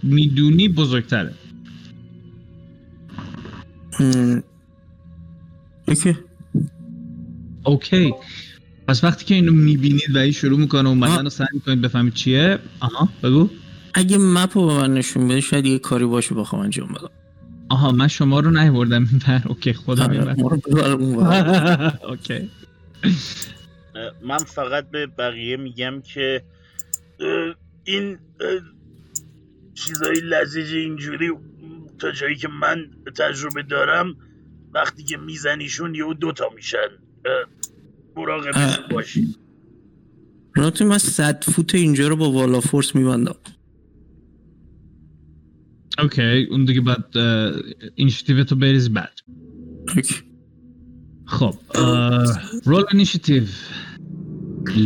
می‌دونی 0.04 0.70
بزرگتره. 0.70 1.34
okay. 5.88 6.18
okay. 7.64 8.14
پس 8.92 9.04
وقتی 9.04 9.26
که 9.26 9.36
اینو 9.36 9.52
می‌بینید 9.52 10.16
و 10.16 10.18
این 10.18 10.32
شروع 10.32 10.60
می‌کنه 10.60 10.90
اومدن. 10.90 11.24
رو 11.24 11.30
سعی 11.30 11.48
می‌کنید 11.54 11.82
بفهمید 11.82 12.14
چیه 12.14 12.60
آها. 12.80 13.10
بگو. 13.24 13.50
اگه 13.94 14.18
map 14.18 14.58
رو 14.58 14.68
به 14.68 14.74
من 14.74 14.94
نشون 14.94 15.28
بده 15.28 15.42
شاید 15.42 15.66
یه 15.66 15.80
کاری 15.80 16.06
باشه 16.06 16.36
بخوام 16.36 16.62
انجام 16.62 16.88
بدم. 16.88 17.10
آها 17.70 17.92
من 17.92 18.08
شما 18.08 18.40
رو 18.40 18.52
نیوردم 18.52 19.08
این 19.12 19.22
بر. 19.28 19.42
okay 19.48 19.74
خودم 19.74 20.10
این 20.10 20.22
آره، 20.22 20.92
اونور. 20.92 22.00
okay. 22.10 22.50
من 24.28 24.38
فقط 24.38 24.90
به 24.92 25.08
بقیه 25.08 25.58
میگم 25.58 26.02
که 26.02 26.44
این 27.84 28.18
چیزای 29.74 30.22
لزج 30.24 30.74
اینجوری 30.74 31.32
تا 32.00 32.12
جایی 32.12 32.36
که 32.36 32.48
من 32.48 32.86
تجربه 33.18 33.64
دارم 33.64 34.16
وقتی 34.74 35.04
که 35.04 35.18
میزنیشون 35.18 35.96
یهو 35.96 36.14
دوتا 36.14 36.50
میشن. 36.56 36.88
اه، 38.18 38.24
مراقبشون 38.24 38.62
اه. 38.62 38.90
باشی. 38.92 39.36
رامته 40.56 40.86
من 40.86 40.98
صد 40.98 41.44
فوت 41.44 41.76
اینجا 41.76 42.08
رو 42.08 42.16
با 42.16 42.32
wall 42.32 42.60
of 42.60 42.70
force 42.70 42.96
میبندم. 42.96 43.36
okay 46.00 46.48
اون 46.52 46.66
دیگه 46.66 46.82
بعد 46.82 47.18
اینیشیتیو 47.96 48.44
تو 48.44 48.56
بریز 48.56 48.90
بعد. 48.90 49.20
خب 51.26 51.56
roll 52.66 52.84
initiative 52.92 53.44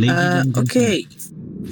اه، 0.08 0.46
okay. 0.56 1.08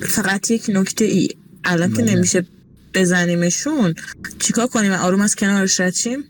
فقط 0.00 0.50
یک 0.50 0.70
نکته 0.74 1.04
ای. 1.04 1.28
الان 1.64 1.92
که 1.92 2.02
بله. 2.02 2.14
نمیشه 2.14 2.46
بزنیمشون 2.94 3.94
چیکار 4.38 4.66
کنیم؟ 4.66 4.92
آروم 4.92 5.20
از 5.20 5.36
کنارش 5.36 5.80
رد 5.80 5.94
شیم؟ 5.94 6.24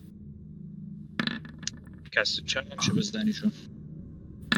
کسی 2.13 2.43
چرا 2.47 2.63
نمیشه 2.73 2.93
بزنیشون. 2.93 3.53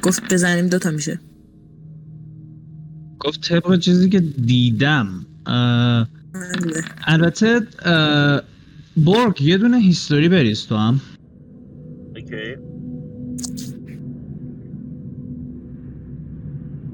گفت 0.07 0.33
بزنیم 0.33 0.69
دوتا 0.69 0.91
میشه 0.91 1.21
گفت 3.21 3.49
طبق 3.49 3.79
چیزی 3.79 4.09
که 4.09 4.21
دیدم 4.21 5.27
اه،. 5.47 6.09
البته 7.07 7.61
اه، 7.85 8.43
بورگ 8.97 9.43
یه 9.43 9.59
دونه 9.59 9.79
هیستوری 9.79 10.29
بریز 10.29 10.67
تو 10.67 10.77
هم 10.77 11.01
اوکی 12.17 12.57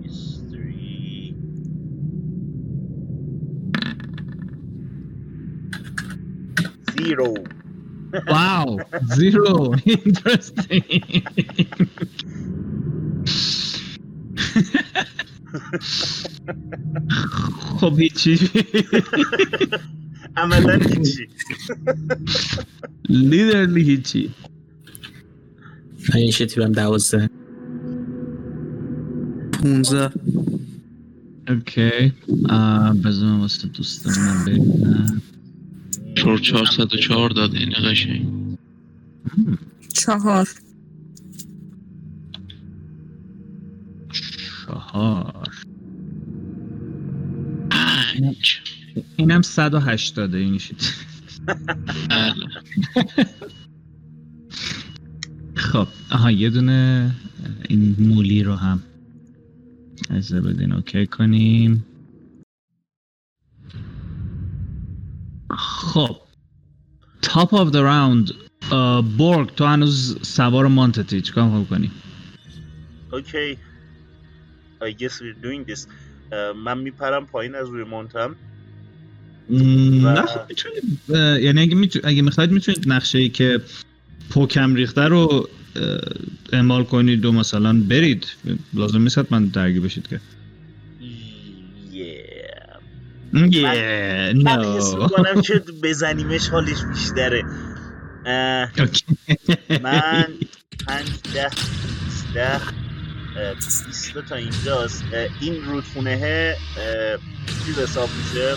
History. 0.04 1.34
Zero. 6.96 7.34
واو 8.28 8.80
زیرو 9.16 9.76
اینترستینگ 9.84 11.24
خب 17.80 17.98
هیچی. 17.98 18.50
عملا 20.36 20.78
هیچی. 20.78 21.28
لیدرلی 23.08 23.82
هیچی. 23.82 24.30
من 26.08 26.16
این 26.16 26.30
شتیبم 26.30 26.72
دوازده. 26.72 27.30
15 29.62 30.10
اوکی 31.48 32.12
بذار 33.04 33.28
من 33.28 33.40
واسه 33.40 33.68
دوستان 33.68 34.14
من 34.18 34.44
ببینم 34.44 35.22
چهار 36.16 36.38
چهارصد 36.38 36.94
و 36.94 36.96
چهار 36.96 37.30
داد 37.30 37.54
این 37.54 37.72
قشنگ. 37.90 38.26
چهار. 39.92 40.48
چهار 44.92 45.50
پنج 47.70 48.60
اینم 49.16 49.42
180 49.42 50.34
این 50.34 50.58
شید 50.58 50.82
بله. 52.10 52.46
خب 55.54 55.88
آها 56.10 56.30
یه 56.30 56.50
دونه 56.50 57.10
این 57.68 57.96
مولی 57.98 58.42
رو 58.42 58.54
هم 58.54 58.82
از 60.10 60.32
بدین 60.32 60.72
okay 60.72 61.06
کنیم. 61.06 61.84
خب 65.50 66.16
top 67.22 67.54
of 67.54 67.68
the 67.72 67.74
round 67.74 68.30
بورگ 69.18 69.54
تو 69.54 69.66
هنوز 69.66 70.18
سوار 70.22 70.66
mountتی 70.66 71.20
چیکار 71.20 71.44
می‌خوای 71.44 71.64
کنی 71.64 71.90
okay. 73.12 73.58
I 74.82 74.90
guess 74.90 75.20
we're 75.20 75.44
doing 75.46 75.70
this 75.70 75.86
من 76.64 76.78
میپرم 76.78 77.26
پایین 77.26 77.54
از 77.54 77.68
روی 77.68 77.84
mountم 77.84 78.36
نه 79.50 80.22
خب 80.22 80.40
می‌تونید 80.48 80.98
یعنی 81.44 81.60
اگه, 81.60 81.74
میتو... 81.74 82.00
اگه 82.04 82.22
می‌خواید 82.22 82.50
می‌تونید 82.50 82.84
نقشه 82.86 83.18
ای 83.18 83.28
که 83.28 83.60
پوکم 84.30 84.74
ریخته 84.74 85.00
رو 85.00 85.48
اعمال 86.52 86.84
کنید 86.84 87.24
و 87.24 87.32
مثلا 87.32 87.82
برید 87.88 88.26
لازم 88.74 89.02
نیست 89.02 89.18
حتما 89.18 89.40
درگیر 89.40 89.82
بشید 89.82 90.08
که 90.08 90.20
Yeah. 91.92 92.32
Yeah, 93.34 94.34
من 94.44 94.64
حس 94.76 94.94
no. 94.94 95.02
می‌کنم 95.02 95.42
که 95.42 95.62
بزنیمش 95.82 96.48
حالش 96.48 96.84
بیشتره. 96.84 97.42
من 99.82 100.26
پنج 100.86 101.08
ده 101.34 101.50
ده 102.34 102.60
تا 104.28 104.34
اینجاست. 104.34 105.04
این 105.40 105.64
رودخونه 105.64 106.56
چیز 107.66 107.78
حساب 107.78 108.08
میشه؟ 108.18 108.56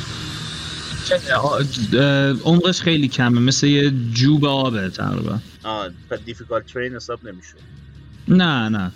عمقش 2.46 2.82
خیلی 2.82 3.08
کمه 3.08 3.40
مثل 3.40 3.68
یه 3.68 3.92
جوب 4.14 4.46
آبه 4.46 4.90
تقریبا. 4.90 5.40
آه 5.64 5.90
دیفیکالت 6.26 6.66
ترین 6.66 6.96
حساب 6.96 7.28
نمیشه. 7.28 7.54
نه 8.28 8.70
نه. 8.70 8.92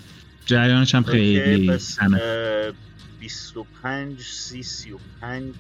جریانش 0.46 0.96
هم 0.96 1.04
خیلی 1.04 1.78
کمه. 2.00 2.18
اه، 2.22 2.74
25 3.20 4.22
30 4.22 4.64
35 4.64 5.54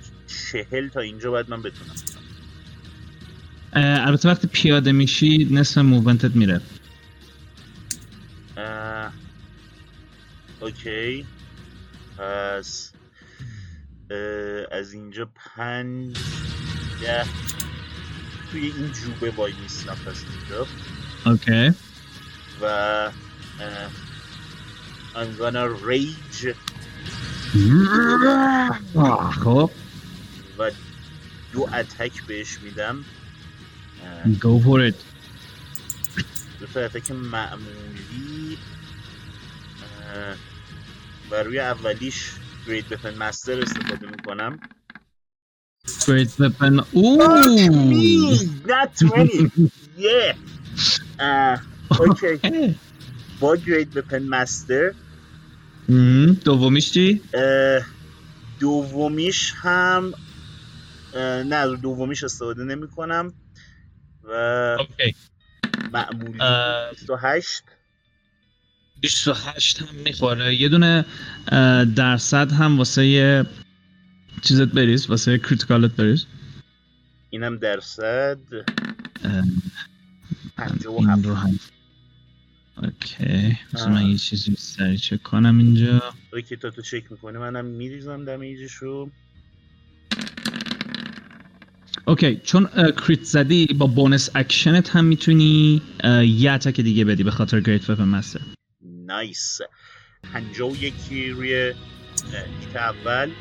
40 0.71 0.87
تا 0.87 0.99
اینجا 0.99 1.31
باید 1.31 1.49
من 1.49 1.61
بتونم. 1.61 1.95
البته 3.73 4.29
وقتی 4.29 4.47
پیاده 4.47 4.91
میشی 4.91 5.47
نصف 5.51 5.77
موونتت 5.77 6.35
میره. 6.35 6.61
اوکی. 10.61 11.25
پس 12.17 12.91
از 14.71 14.93
اینجا 14.93 15.29
پنج 15.35 16.17
ده. 17.01 17.25
توی 18.51 18.61
این 18.61 18.91
جوبه 18.91 19.31
وای 19.31 19.53
نیستم 19.61 19.95
پس 20.05 20.23
اینجا. 20.31 20.67
اوکی. 21.25 21.77
و 22.61 23.11
I'm 25.15 25.37
gonna 25.39 25.67
rage. 25.87 26.55
خب. 29.43 29.71
و 30.57 30.71
دو 31.53 31.69
اتک 31.73 32.23
بهش 32.23 32.59
میدم. 32.59 33.05
go 34.39 34.59
for 34.65 34.91
it. 34.91 34.95
دو 36.59 36.65
تا 36.73 36.79
اتک 36.79 37.11
معمولی. 37.11 38.57
و 41.31 41.43
روی 41.43 41.59
اولیش 41.59 42.31
گرید 42.67 42.89
بفن 42.89 43.17
مستر 43.17 43.61
استفاده 43.61 44.07
می‌کنم. 44.07 44.59
Great 45.87 46.29
weapon 46.39 46.83
اوه 46.91 48.37
Not 48.67 49.03
20 49.03 49.79
Yeah. 49.99 50.35
اه، 51.19 51.61
اوکی 51.99 52.75
با 53.39 53.55
گرید 53.55 53.93
بپن 53.93 54.23
مستر 54.23 54.93
دومیش 56.43 56.91
چی؟ 56.91 57.21
اه، 57.33 57.85
دومیش 58.59 59.53
هم 59.55 60.13
اه، 61.13 61.43
نه 61.43 61.75
دومیش 61.75 62.23
استفاده 62.23 62.63
نمی 62.63 62.87
کنم 62.87 63.33
و 64.23 64.77
معمولی 65.93 66.41
اه. 66.41 66.91
28 66.91 67.63
28 69.01 69.81
هم 69.81 69.95
می‌خوره. 69.95 70.55
یه 70.55 70.69
دونه 70.69 71.05
درصد 71.95 72.51
هم 72.51 72.77
واسه 72.77 73.05
یه 73.05 73.45
چیزت 74.41 74.67
بریز 74.67 75.09
واسه 75.09 75.37
criticalت 75.37 75.91
بریز. 75.91 76.25
اینم 77.29 77.57
درصد. 77.57 78.39
این 80.97 81.23
رو 81.23 81.33
هم. 81.33 81.59
okay. 82.83 83.57
من. 83.73 84.05
یه 84.05 84.17
چیزی 84.17 84.55
سری 84.57 84.97
چک 84.97 85.23
کنم 85.23 85.57
اینجا. 85.57 86.01
okay 86.33 86.55
تا 86.55 86.69
تو 86.69 86.81
چک 86.81 87.11
می‌کنه 87.11 87.39
منم 87.39 87.65
میریزم 87.65 88.25
damageشو. 88.25 89.09
okay 92.05 92.41
چون 92.43 92.69
crit 92.91 93.23
زدی 93.23 93.65
با 93.65 93.87
bonus 93.87 94.29
actionت 94.35 94.89
هم 94.89 95.05
می‌تونی 95.05 95.81
یه 96.23 96.51
attack 96.51 96.81
دیگه 96.81 97.05
بدی 97.05 97.23
به 97.23 97.31
خاطر 97.31 97.59
گریت 97.59 97.89
وپن 97.89 98.03
مستر 98.03 98.41
نایس 99.09 99.61
پنجاه 100.33 100.71
و 100.71 100.75
یکی 100.75 101.29
روی 101.29 101.73
hit 102.61 102.75
اول. 102.75 103.31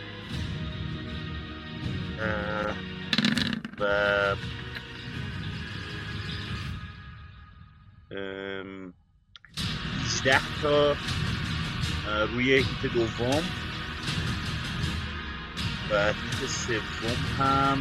و 3.81 3.85
ام، 8.11 8.93
18 10.05 10.41
تا 10.63 10.97
روی 12.27 12.53
hit 12.53 12.93
دوم. 12.95 13.43
و 15.91 16.13
هیت 16.13 16.51
سوم 16.51 16.81
هم 17.39 17.79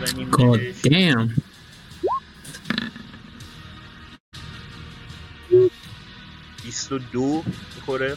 می‌زنیم 0.00 0.30
22 6.76 7.44
می‌خوره. 7.76 8.16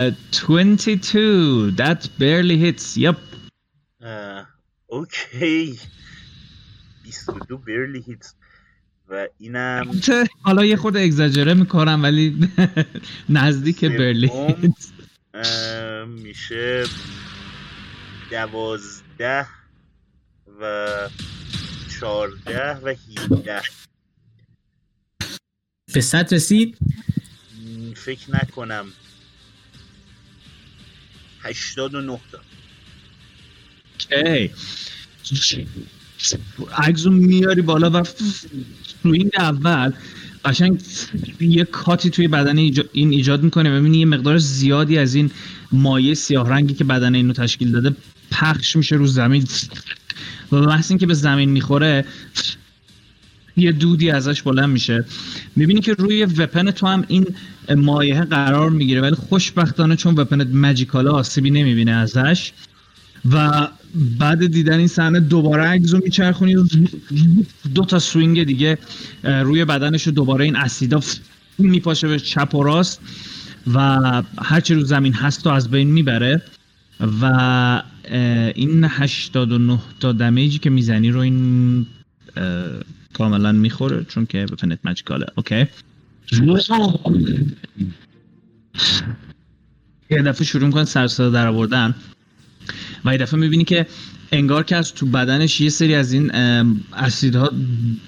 اه، 0.00 0.10
22 0.48 1.70
that 1.76 2.06
barely 2.18 2.56
hits. 2.58 2.96
Yep 2.96 3.16
اوکی. 4.86 5.78
22 7.02 7.58
برلی 7.58 8.00
هیت 8.06 8.34
و 9.08 9.28
اینم 9.38 9.90
حالا 10.42 10.64
یه 10.64 10.76
خود 10.76 10.96
اگزاجره 10.96 11.54
می‌کنم 11.54 12.02
ولی 12.02 12.48
نزدیک. 13.28 13.84
برلی 13.84 14.30
میشه 16.06 16.84
دوازده 18.30 19.46
و 20.60 20.88
چارده 22.00 22.70
و 22.74 22.88
هیده 22.88 23.62
به 25.92 26.00
صد 26.00 26.34
رسید. 26.34 26.76
فکر 27.94 28.30
نکنم. 28.30 28.86
هشتاد 31.42 31.94
و 31.94 32.00
نه 32.00 32.20
تا. 32.32 32.38
اوکی 35.30 35.66
عکسو 36.78 37.10
میاری 37.10 37.62
بالا 37.62 37.90
و 37.90 38.02
سوینگ 39.02 39.30
اول 39.38 39.92
قشنگ 40.44 40.82
یه 41.40 41.64
کاتی 41.64 42.10
توی 42.10 42.28
بدن 42.28 42.58
این 42.58 43.10
ایجاد 43.12 43.42
می‌کنه 43.42 43.70
ببینی 43.70 43.98
یه 43.98 44.06
مقدار 44.06 44.38
زیادی 44.38 44.98
از 44.98 45.14
این 45.14 45.30
مایه 45.72 46.14
سیاه 46.14 46.48
رنگی 46.48 46.74
که 46.74 46.84
بدن 46.84 47.14
اینو 47.14 47.32
تشکیل 47.32 47.72
داده 47.72 47.96
پخش 48.30 48.76
میشه 48.76 48.96
رو 48.96 49.06
زمین. 49.06 49.48
و 50.52 50.56
محض 50.56 50.90
اینکه 50.90 51.06
به 51.06 51.14
زمین 51.14 51.50
می‌خوره 51.50 52.04
یه 53.56 53.72
دودی 53.72 54.10
ازش 54.10 54.42
بلند 54.42 54.68
میشه. 54.68 55.04
می‌بینی 55.56 55.80
که 55.80 55.94
روی 55.94 56.24
وپن 56.24 56.70
تو 56.70 56.86
هم 56.86 57.04
این 57.08 57.26
مایه 57.76 58.20
قرار 58.20 58.70
می‌گیره 58.70 59.00
ولی 59.00 59.14
خوشبختانه 59.14 59.96
چون 59.96 60.14
وپنت 60.14 60.46
مجیکاله 60.54 61.10
آسیبی 61.10 61.50
نمی‌بینه 61.50 61.92
ازش 61.92 62.52
و 63.30 63.68
بعد 64.18 64.46
دیدن 64.46 64.78
این 64.78 64.86
صحنه 64.86 65.20
دوباره 65.20 65.80
رو 65.88 66.00
میچرخونی 66.04 66.56
دو 67.74 67.84
تا 67.84 67.98
swing 67.98 68.44
دیگه 68.44 68.78
روی 69.24 69.64
بدنش 69.64 70.06
رو 70.06 70.12
دوباره 70.12 70.44
این 70.44 70.56
اسیدا 70.56 71.00
میپاشه 71.58 72.08
به 72.08 72.18
چپ 72.18 72.54
و 72.54 72.62
راست 72.62 73.00
و 73.74 74.22
هرچی 74.38 74.74
رو 74.74 74.84
زمین 74.84 75.12
هست 75.12 75.46
رو 75.46 75.52
از 75.52 75.70
بین 75.70 75.90
می‌بره 75.90 76.42
و 77.22 77.82
این 78.54 78.84
89 78.84 79.78
تا 80.00 80.12
damageی 80.12 80.58
که 80.58 80.70
می‌زنی 80.70 81.10
رو 81.10 81.20
این 81.20 81.86
کاملا 83.12 83.52
می‌خوره 83.52 84.04
چون 84.04 84.26
که 84.26 84.46
weaponت 84.46 84.78
magicalه 84.84 85.26
okay؟ 85.36 85.66
یه 90.10 90.22
دفعه 90.22 90.44
شروع 90.44 90.66
می‌کنه 90.66 90.84
سر 90.84 91.06
صدا 91.06 91.30
در 91.30 91.46
آوردن 91.46 91.94
و 93.04 93.12
یه 93.12 93.18
دفعه 93.18 93.40
می‌بینی 93.40 93.64
که 93.64 93.86
انگار 94.32 94.64
که 94.64 94.76
از 94.76 94.94
تو 94.94 95.06
بدنش 95.06 95.60
یه 95.60 95.70
سری 95.70 95.94
از 95.94 96.12
این 96.12 96.34
اسیدها 96.92 97.50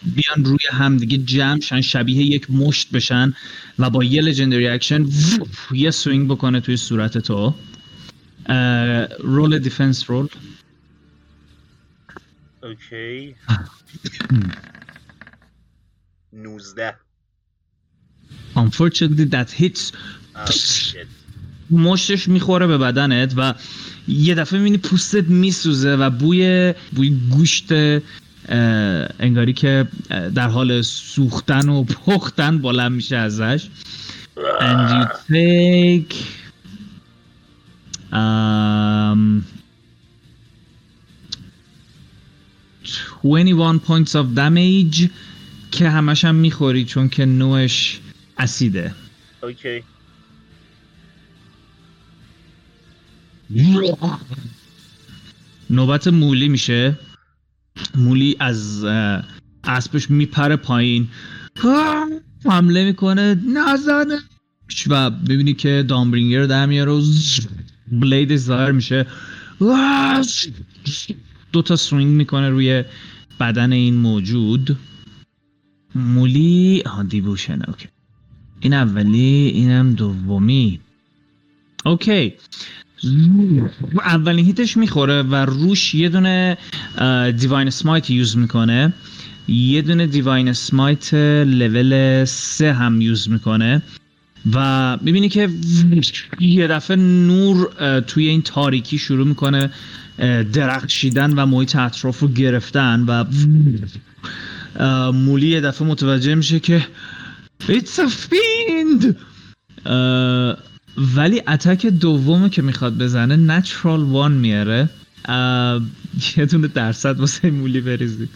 بیان 0.04 0.44
روی 0.44 0.58
هم 0.70 0.96
دیگه 0.96 1.18
جمع 1.18 1.60
شن 1.60 1.80
شبیه 1.80 2.22
یک 2.22 2.50
مشت 2.50 2.90
بشن 2.90 3.34
و 3.78 3.90
با 3.90 4.04
یه 4.04 4.22
legendary 4.22 4.68
action 4.68 5.06
یه 5.72 5.90
swing 5.90 6.28
بکنه 6.28 6.60
توی 6.60 6.76
صورت 6.76 7.18
تو. 7.18 7.54
roll 9.18 9.58
defense 9.58 10.10
roll 10.10 10.28
okay. 12.62 13.34
19 16.34 16.94
unfortunately 18.56 19.24
that 19.24 19.50
hits. 19.50 19.92
Shit. 20.50 21.06
مشتش 21.70 22.28
می‌خوره 22.28 22.66
به 22.66 22.78
بدنت 22.78 23.34
و 23.36 23.54
یه 24.08 24.34
دفعه 24.34 24.58
می‌بینی 24.58 24.78
پوستت 24.78 25.24
میسوزه 25.24 25.96
و 25.96 26.10
بوی 26.10 26.74
بوی 26.92 27.10
گوشت 27.30 27.72
انگاری 29.18 29.52
که 29.52 29.88
در 30.34 30.48
حال 30.48 30.82
سوختن 30.82 31.68
و 31.68 31.84
پختن 31.84 32.58
بلند 32.58 32.92
میشه 32.92 33.16
ازش. 33.16 33.68
And 34.60 34.90
you 34.90 35.04
take 35.30 36.14
um, 38.12 39.44
21 43.22 43.80
points 43.86 44.14
of 44.14 44.34
damage. 44.34 45.10
که 45.74 45.88
همش 45.88 46.24
هم 46.24 46.34
می‌خوری 46.34 46.84
چون 46.84 47.08
که 47.08 47.24
نوعش 47.24 48.00
اسیده. 48.38 48.94
اوکی. 49.42 49.82
نوبت 55.70 56.08
مولی 56.08 56.48
میشه. 56.48 56.98
مولی 57.94 58.36
از 58.40 58.84
اسبش 59.64 60.10
میپره 60.10 60.56
پایین. 60.56 61.08
حمله 62.44 62.84
می‌کنه. 62.84 63.34
نزنه. 63.34 64.18
و 64.86 65.10
ببینی 65.10 65.54
که 65.54 65.84
دامبرینگر 65.88 66.44
در 66.44 66.66
میاره 66.66 66.92
و 66.92 67.02
بلید 67.92 68.36
ظاهر 68.36 68.72
میشه. 68.72 69.06
دو 71.52 71.62
تا 71.62 71.76
swing 71.76 72.10
می‌کنه 72.10 72.48
روی 72.48 72.84
بدن 73.40 73.72
این 73.72 73.94
موجود. 73.94 74.78
مولی 75.94 76.82
آها 76.86 77.02
devotion 77.02 77.62
okay. 77.68 77.88
این 78.60 78.74
اولی 78.74 79.52
اینم 79.54 79.92
دومی. 79.92 80.80
okay. 81.84 82.32
اولین 84.04 84.44
hitش 84.44 84.76
می‌خوره 84.76 85.22
و 85.22 85.34
روش 85.34 85.94
یه 85.94 86.08
دونه 86.08 86.56
divine 87.38 87.70
smite 87.70 88.10
use 88.10 88.36
می‌کنه. 88.38 88.92
یه 89.48 89.82
دونه 89.82 90.06
دیواین 90.06 90.52
سمایت 90.52 91.14
لول 91.14 92.24
سه 92.24 92.72
هم 92.72 93.00
use 93.00 93.30
می‌کنه. 93.30 93.82
و 94.52 94.98
می‌بینی 95.00 95.28
که 95.28 95.48
یه 96.40 96.66
دفعه 96.66 96.96
نور 96.96 97.70
توی 98.00 98.28
این 98.28 98.42
تاریکی 98.42 98.98
شروع 98.98 99.26
می‌کنه 99.26 99.70
درخشیدن 100.52 101.32
و 101.32 101.46
محیط 101.46 101.76
اطراف 101.76 102.18
رو 102.18 102.28
گرفتن 102.28 103.04
و 103.08 103.24
مولی 105.14 105.48
یه 105.48 105.60
دفعه 105.60 105.88
متوجه 105.88 106.34
میشه 106.34 106.60
که 106.60 106.86
It's 107.62 107.98
a 107.98 108.08
fiend! 108.08 109.14
ولی 111.16 111.42
اتک 111.48 111.86
دومو 111.86 112.48
که 112.48 112.62
می‌خواد 112.62 112.98
بزنه 112.98 113.36
نچرال 113.36 114.02
وان 114.02 114.32
میاره. 114.32 114.88
یه 116.36 116.46
دونه 116.46 116.68
درصد 116.68 117.20
واسه 117.20 117.50
مولی 117.50 117.80
بریزی. 117.80 118.28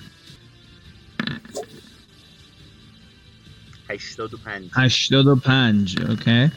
85 3.91 4.71
85 4.73 5.97
okay 5.99 6.51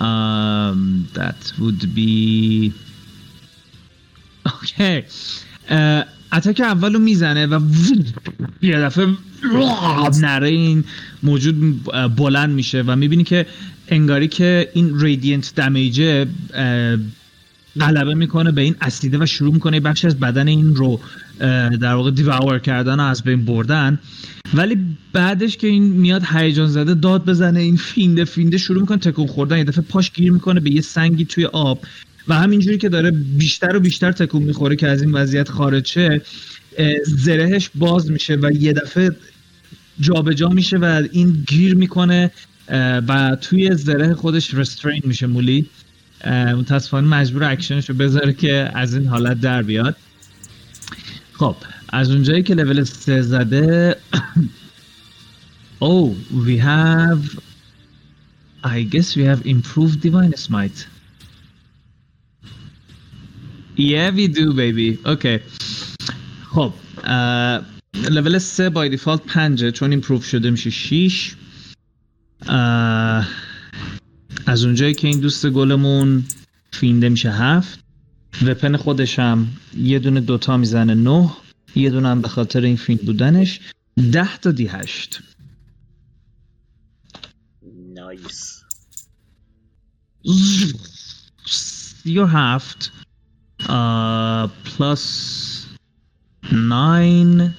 um 0.00 1.08
that 1.14 1.52
would 1.58 1.82
be 1.94 2.72
okay 4.46 5.04
اه، 5.68 6.04
اتک 6.34 6.60
اولو 6.60 6.98
می‌زنه 6.98 7.46
و 7.46 7.60
یه 8.62 8.78
دفعه 8.78 9.06
نره. 10.20 10.48
این 10.48 10.84
موجود 11.22 11.84
بلند 12.16 12.50
میشه 12.50 12.82
و 12.86 12.96
می‌بینی 12.96 13.24
که 13.24 13.46
انگاری 13.88 14.28
که 14.28 14.70
این 14.74 15.00
ریدینت 15.00 15.52
دمیجه 15.56 16.26
غلبه 17.80 18.14
می‌کنه 18.14 18.52
به 18.52 18.60
این 18.60 18.74
اسیده 18.80 19.18
و 19.18 19.26
شروع 19.26 19.54
می‌کنه 19.54 19.80
بخش 19.80 20.04
از 20.04 20.20
بدن 20.20 20.48
این 20.48 20.74
رو 20.74 21.00
در 21.80 21.94
واقع 21.94 22.10
دیواور 22.10 22.58
کردن 22.58 23.00
و 23.00 23.02
از 23.02 23.22
بین 23.22 23.44
بردن. 23.44 23.98
ولی 24.54 24.78
بعدش 25.12 25.56
که 25.56 25.66
این 25.66 25.82
میاد 25.82 26.22
هیجان 26.32 26.66
زده 26.66 26.94
داد 26.94 27.24
بزنه 27.24 27.60
این 27.60 27.76
فینده 27.76 28.24
فینده 28.24 28.58
شروع 28.58 28.80
می‌کنه 28.80 28.98
تکون 28.98 29.26
خوردن. 29.26 29.58
یه 29.58 29.64
دفعه 29.64 29.84
پاش 29.84 30.12
گیر 30.12 30.32
می‌کنه 30.32 30.60
به 30.60 30.70
یه 30.70 30.80
سنگی 30.80 31.24
توی 31.24 31.44
آب. 31.44 31.84
و 32.28 32.34
همینجوری 32.34 32.78
که 32.78 32.88
داره 32.88 33.10
بیشتر 33.10 33.76
و 33.76 33.80
بیشتر 33.80 34.12
تکون 34.12 34.42
می‌خوره 34.42 34.76
که 34.76 34.88
از 34.88 35.02
این 35.02 35.12
وضعیت 35.12 35.48
خارج 35.48 35.86
شه 35.86 36.22
زرهش 37.06 37.70
باز 37.74 38.10
میشه 38.10 38.34
و 38.34 38.52
یه 38.52 38.72
دفعه 38.72 39.16
جابجا 40.00 40.48
میشه 40.48 40.76
و 40.76 41.02
این 41.12 41.44
گیر 41.48 41.74
می‌کنه 41.74 42.30
و 43.08 43.36
توی 43.40 43.74
زره 43.74 44.14
خودش 44.14 44.54
رسترین 44.54 45.02
میشه 45.04 45.26
مولی 45.26 45.66
متاسفانه 46.56 47.06
مجبور 47.06 47.44
اکشنش 47.44 47.88
رو 47.88 47.94
بذاره 47.96 48.32
که 48.32 48.70
از 48.74 48.94
این 48.94 49.06
حالت 49.06 49.40
در 49.40 49.62
بیاد 49.62 49.96
خب 51.32 51.56
از 51.88 52.10
اونجایی 52.10 52.42
که 52.42 52.54
لول 52.54 52.84
سه 52.84 53.22
زده 53.22 53.96
Oh, 55.80 56.14
we 56.46 56.56
have 56.56 57.38
I 58.64 58.82
guess 58.82 59.16
we 59.16 59.24
have 59.24 59.44
improved 59.44 60.00
divine 60.00 60.34
smite. 60.36 60.86
Yeah, 63.76 64.10
we 64.10 64.28
do 64.28 64.52
baby. 64.54 64.98
Okay. 65.04 65.40
خب 66.54 66.72
لول 68.10 68.38
سه 68.38 68.70
بای 68.70 68.88
دیفالت 68.88 69.22
پنجه 69.22 69.70
چون 69.70 69.90
ایمپروو 69.90 70.22
شده 70.22 70.50
میشه 70.50 70.70
6 70.70 71.34
از 74.46 74.64
اونجایی 74.64 74.94
که 74.94 75.08
این 75.08 75.20
دوست 75.20 75.46
گلمون 75.46 76.24
فینده 76.72 77.08
میشه 77.08 77.32
هفت. 77.32 77.78
وپن 78.46 78.76
خودش 78.76 79.18
هم 79.18 79.48
یه 79.76 79.98
دونه 79.98 80.20
دوتا 80.20 80.56
می‌زنه 80.56 80.94
نه. 80.94 81.30
یه 81.74 81.90
دونه 81.90 82.08
هم 82.08 82.20
به 82.20 82.28
خاطر 82.28 82.60
این 82.60 82.76
فیند 82.76 83.00
بودنش. 83.00 83.60
ده 84.12 84.36
تا 84.36 84.50
دی 84.50 84.66
هشت. 84.66 85.20
نایس 87.94 88.62
سی 91.46 92.18
و 92.18 92.26
هفت. 92.26 92.92
آه، 93.68 94.52
پلاس 94.64 95.66
ناین 96.52 97.54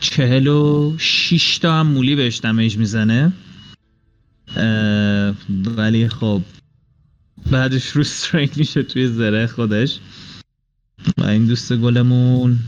چهل 0.00 0.46
و 0.46 0.94
شیش 0.98 1.58
تا 1.58 1.80
هم 1.80 1.86
مولی 1.86 2.16
بهش 2.16 2.40
دمیج 2.40 2.76
می‌زنه. 2.76 3.32
اه، 4.56 5.34
ولی 5.76 6.08
خب 6.08 6.42
بعدش 7.50 7.86
رو 7.86 8.04
سترین 8.04 8.50
میشه 8.56 8.82
توی 8.82 9.08
زره 9.08 9.46
خودش. 9.46 9.98
و 11.18 11.24
این 11.24 11.46
دوست 11.46 11.72
گلمون 11.72 12.58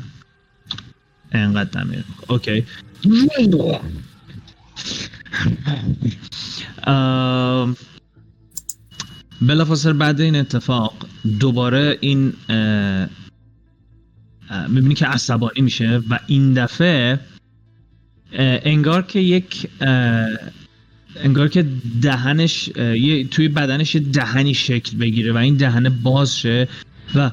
انقدر 1.32 1.70
دمیج. 1.70 2.04
اوکی 2.28 2.64
ام، 6.86 7.76
بلافاصله 9.42 9.92
بعد 9.92 10.20
این 10.20 10.36
اتفاق 10.36 11.06
دوباره 11.40 11.98
این 12.00 12.32
می‌بینی 14.68 14.94
که 14.94 15.06
عصبانی 15.06 15.60
میشه 15.60 16.02
و 16.10 16.18
این 16.26 16.52
دفعه 16.54 17.20
انگار 18.64 19.02
که 19.02 19.20
یک 19.20 19.70
انگار 21.16 21.48
که 21.48 21.66
دهنش 22.02 22.64
توی 23.30 23.48
بدنش 23.48 23.96
دهنی 23.96 24.54
شکل 24.54 24.96
بگیره 24.96 25.32
و 25.32 25.36
این 25.36 25.56
دهنه 25.56 25.90
باز 25.90 26.38
شه 26.38 26.68
و 27.14 27.30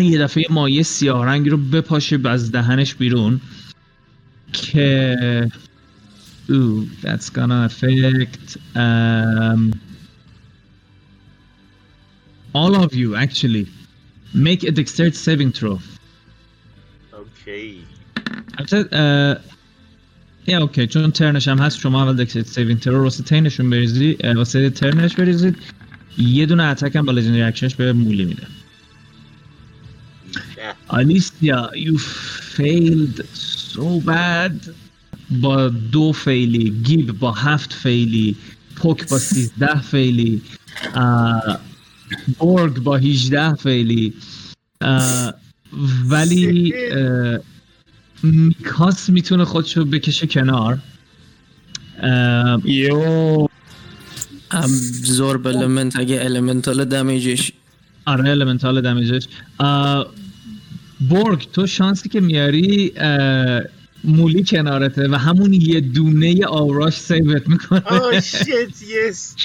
یه 0.00 0.18
دفعه 0.18 0.42
یه 0.42 0.48
مایه 0.50 0.82
سیاه 0.82 1.26
رنگی 1.26 1.50
رو 1.50 1.56
بپاشه 1.56 2.18
از 2.24 2.52
دهنش 2.52 2.94
بیرون 2.94 3.40
که 4.52 5.48
Ooh, 6.50 6.84
that's 7.02 7.30
gonna 7.30 7.64
affect 7.64 8.58
um, 8.74 9.72
all 12.54 12.74
of 12.84 12.94
you 12.94 13.16
actually. 13.16 13.66
Make 14.34 14.62
a 14.64 14.72
dexterity 14.72 15.16
saving 15.16 15.52
throw. 15.52 15.78
اوکی 17.12 17.82
البته 18.58 18.88
اه، 18.92 19.36
yeah 20.46 20.58
okay 20.60 20.86
چون 20.86 21.10
turn 21.10 21.35
ش 21.35 21.48
هم 21.48 21.58
هست 21.58 21.78
شما 21.78 22.02
اول 22.02 22.24
dexterity 22.24 22.46
saving 22.46 22.80
throw 22.80 23.00
واسه 23.00 23.22
turn 23.22 23.46
شون 23.46 23.70
بریزی 23.70 24.16
اه، 24.20 24.34
واسه 24.34 24.70
turn 24.70 24.99
ش 24.99 25.14
بریزید 25.14 25.56
یه 26.18 26.46
دونه 26.46 26.62
attack 26.62 26.96
هم 26.96 27.06
با 27.06 27.12
legendary 27.12 27.42
action 27.42 27.66
ش 27.66 27.74
به 27.74 27.92
مولی 27.92 28.24
میده 28.24 28.42
ده. 30.56 30.74
آلیسیا 30.88 31.70
you 31.74 31.98
failed 32.56 33.24
so 33.74 34.06
bad 34.06 34.70
با 35.30 35.68
دو 35.68 36.12
fail 36.12 36.58
ی 36.58 36.70
گیب 36.70 37.18
با 37.18 37.32
هفت 37.32 37.72
fail 37.72 38.23
ی 38.23 38.36
پوک 38.76 39.08
با 39.08 39.18
سیزده 39.18 39.80
fail 39.80 40.30
ی 40.30 40.42
اه، 40.94 41.60
بورگ 42.38 42.78
با 42.78 42.96
18 42.96 43.54
fail 43.54 44.02
ی 44.02 44.14
اه، 44.80 45.34
ولی 46.08 46.74
میکاس 48.22 49.10
می‌تونه 49.10 49.44
خودشو 49.44 49.84
بکشه 49.84 50.26
کنار. 50.26 50.78
you 52.64 53.46
absorb 54.50 55.46
element 55.46 55.98
اگه 55.98 56.20
elemental 56.24 56.84
damage 56.84 57.35
ش 57.35 57.52
آره 58.06 58.30
elemental 58.30 58.80
damage 58.80 59.16
ش 59.16 59.28
بورگ 61.08 61.46
تو 61.52 61.66
شانسی 61.66 62.08
که 62.08 62.20
میاری 62.20 62.92
مولی 64.04 64.44
کنارته 64.44 65.08
و 65.08 65.14
همون 65.14 65.52
یه 65.52 65.80
دونه 65.80 66.46
aura 66.46 66.82
ش 66.82 67.00
save 67.00 67.38
ت 67.38 67.48
می‌کنه. 67.48 67.82
ah 67.84 68.20
shit 68.20 68.82
یس 69.08 69.36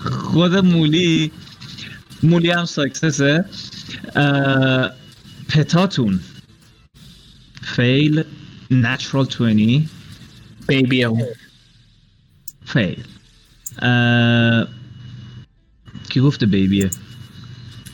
خود 0.00 0.54
مولی 0.56 1.32
مولی 2.22 2.50
هم 2.50 2.64
ساکسسه. 2.64 3.44
پتاتون. 5.48 6.20
فیل 7.62 8.24
نچرال 8.70 9.24
20 9.24 9.90
بیبی 10.68 11.02
هم. 11.02 11.16
فیل. 12.66 13.04
کی 16.08 16.20
گفته 16.20 16.46
بیبیه؟ 16.46 16.90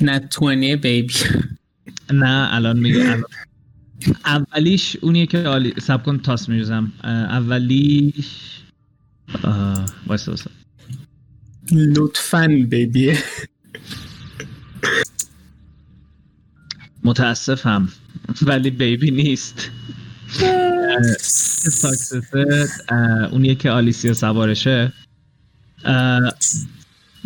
نه 0.00 0.18
20 0.18 0.82
بیبی. 0.82 1.14
نه 2.12 2.48
الان 2.54 2.78
میگه 2.78 3.00
الان. 3.00 3.24
اولیش 4.26 4.96
اونیه 5.00 5.26
که 5.26 5.38
عالی 5.38 5.74
سب 5.82 6.02
کن 6.04 6.18
تاس 6.18 6.48
میریزم 6.48 6.92
اولیش 7.04 8.60
آه، 9.44 9.86
وایسا 10.06 10.32
وایسا. 10.32 10.50
لطفا 11.72 12.66
بیبیه 12.70 13.18
متاسفم 17.04 17.88
ولی 18.42 18.70
بیبی 18.70 19.10
نیست. 19.10 19.70
ساکسسه 21.70 22.68
اونیه 23.32 23.54
که 23.54 23.70
آلیسیا 23.70 24.14
سوارشه. 24.14 24.92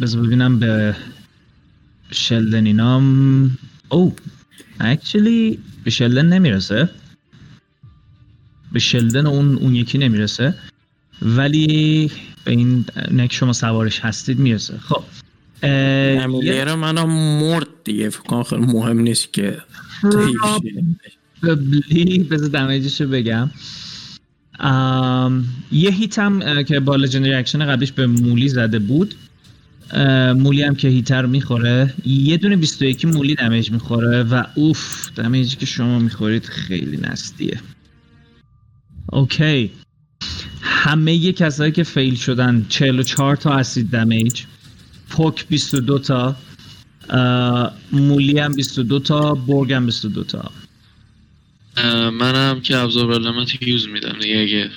بذار 0.01 0.23
ببینم 0.23 0.59
به 0.59 0.97
شلدن 2.11 2.67
اینام. 2.67 3.59
oh 3.89 4.17
actually 4.81 5.59
به 5.85 5.91
شلدن 5.91 6.27
نمی‌رسه. 6.27 6.89
به 8.73 8.79
شلدن 8.79 9.27
اون 9.27 9.57
اون 9.57 9.75
یکی 9.75 9.99
نمی‌رسه. 9.99 10.55
ولی 11.23 12.11
به 12.45 12.51
اینکه 12.53 13.33
شما 13.33 13.53
سوارش 13.53 14.01
هستید 14.01 14.39
می‌رسه. 14.39 14.79
خب 14.79 15.03
اه، 15.63 16.45
یه- 16.45 16.75
منم 16.75 17.11
مرد 17.41 17.67
دیگه 17.85 18.09
فکر 18.09 18.43
خیلی 18.43 18.67
مهم 18.67 18.99
نیست 18.99 19.33
که 19.33 19.59
probably 21.43 22.19
بذار 22.19 22.49
damage 22.49 22.88
ش 22.88 23.01
رو 23.01 23.09
بگم. 23.09 23.51
ام، 24.61 25.45
یه 25.73 25.91
hit 25.91 26.19
هم 26.19 26.63
که 26.63 26.81
با 26.81 26.97
legendary 26.97 27.35
action 27.35 27.67
قبلیش 27.67 27.93
به 27.93 28.07
مولی 28.07 28.49
زده 28.49 28.79
بود. 28.79 29.15
مولی 30.37 30.63
هم 30.63 30.75
که 30.75 30.89
هیتر 30.89 31.27
می‌خوره. 31.27 31.95
یه 32.07 32.37
دونه 32.37 32.57
21 32.57 33.05
مولی 33.05 33.35
دمیج 33.35 33.71
می‌خوره 33.71 34.23
و 34.23 34.45
اوف 34.55 35.11
دمیجی 35.17 35.57
که 35.57 35.67
شما 35.67 35.99
می‌خورید 35.99 36.45
خیلی 36.45 36.97
نستیه. 36.97 37.61
اوکی. 39.13 39.71
همه 40.91 41.15
یه 41.15 41.33
کسایی 41.33 41.73
که 41.73 41.83
فیل 41.83 42.15
شدن 42.15 42.67
44 42.69 43.37
تا 43.37 43.51
اسید 43.53 43.91
دمیج 43.91 44.43
پوک 45.09 45.49
22 45.49 45.99
تا 45.99 46.37
مولی 47.93 48.39
هم 48.39 48.53
22 48.53 48.99
تا 48.99 49.35
برگ 49.35 49.73
هم 49.73 49.87
22 49.87 50.25
تا. 50.25 50.51
منم 52.11 52.61
که 52.61 52.77
ابزار 52.77 53.15
علامت 53.15 53.63
یوز 53.63 53.89
میدم 53.89 54.19
دیگه 54.21 54.39
اگه 54.39 54.71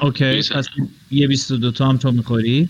اوکی. 0.00 0.38
پس 0.38 0.68
یه 1.10 1.28
22 1.28 1.70
تا 1.70 1.88
هم 1.88 1.96
تو 1.96 2.12
می‌خوری؟ 2.12 2.68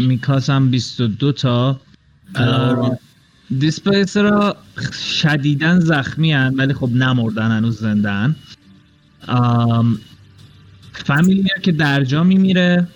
میکاس 0.00 0.50
هم 0.50 0.70
22 0.70 1.32
تا. 1.32 1.80
اه، 2.34 2.98
دیسپلیس 3.58 4.16
را 4.16 4.56
شدیدن 5.20 5.80
زخمی 5.80 6.32
هن 6.32 6.54
ولی 6.54 6.74
خب 6.74 6.90
نمردن 6.92 7.50
هنوز 7.50 7.78
زندن 7.78 8.36
فامیلیر 10.92 11.58
که 11.62 11.72
درجا 11.72 12.24
میمیره 12.24 12.88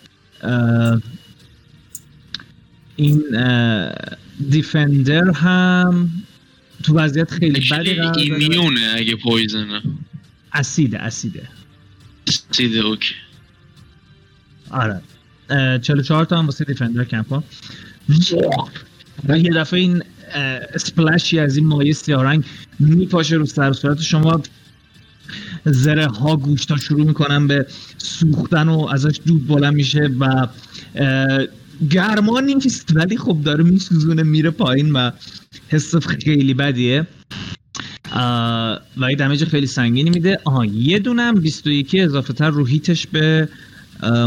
این 2.97 3.23
دیفندر 4.51 5.31
هم 5.31 6.11
تو 6.83 6.95
وضعیت 6.95 7.31
خیلی 7.31 7.61
بدی 7.61 7.95
قرار 7.95 8.13
داره. 8.13 8.19
ایمیونه 8.19 8.93
اگه 8.97 9.17
پویزنه 9.17 9.83
اسیده 10.53 10.99
اسیده 10.99 11.49
سیده 12.51 12.79
اوکی 12.79 13.15
آره. 14.71 15.01
اه، 15.51 15.79
44 15.79 16.25
تا 16.25 16.39
هم 16.39 16.45
واسه 16.45 16.65
دیفندر 16.65 17.05
کم 17.05 17.23
کن 17.23 17.45
و 19.29 19.39
یه 19.39 19.51
دفعه 19.51 19.81
این 19.81 20.03
اه، 20.35 20.43
اسپلشی 20.75 21.39
از 21.39 21.57
این 21.57 21.67
مایه 21.67 21.93
سیارنگ 21.93 22.45
میپاشه 22.79 23.37
رو 23.37 23.47
سر 23.47 23.73
صورت. 23.73 24.01
شما 24.01 24.43
زره 25.65 26.07
ها 26.07 26.37
گوشت 26.37 26.71
ها 26.71 26.77
شروع 26.77 27.07
می‌کنن 27.07 27.47
به 27.47 27.67
سوختن 27.99 28.69
و 28.69 28.87
ازش 28.87 29.21
دود 29.27 29.47
بلند 29.47 29.75
میشه 29.75 30.11
و 30.21 30.49
گرمان 31.91 32.45
نیست 32.45 32.97
ولی 32.97 33.17
خب 33.17 33.43
داره 33.45 33.65
میسوزونه 33.65 34.23
میره 34.23 34.51
پایین 34.51 34.93
و 34.93 35.11
حس 35.69 35.97
خیلی 35.97 36.55
بدیه. 36.55 37.07
و 38.97 39.11
یه 39.11 39.17
دمیج 39.19 39.45
خیلی 39.45 39.67
سنگینی 39.67 40.11
میده. 40.11 40.39
آها 40.45 40.65
یه 40.65 40.99
دونه 40.99 41.23
هم 41.23 41.35
21 41.35 41.97
اضافه 41.99 42.33
تر 42.33 42.51
رو 42.51 42.67
هیتش 42.67 43.07
به 43.07 43.49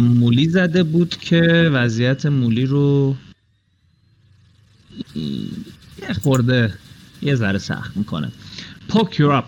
مولی 0.02 0.50
زده 0.50 0.84
بود 0.84 1.10
که 1.10 1.70
وضعیت 1.74 2.26
مولی 2.26 2.66
رو 2.66 3.16
یه 6.02 6.14
خورده 6.24 6.74
یه 7.22 7.36
ذره 7.36 7.60
سخت 7.60 7.98
می‌کنه. 7.98 8.32
پوک 8.88 9.20
یور 9.20 9.32
اپ 9.32 9.46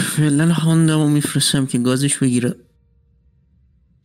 فعلا 0.00 0.52
هاندمو 0.52 1.08
میفرستم 1.08 1.66
که 1.66 1.78
گازش 1.78 2.18
بگیره. 2.18 2.54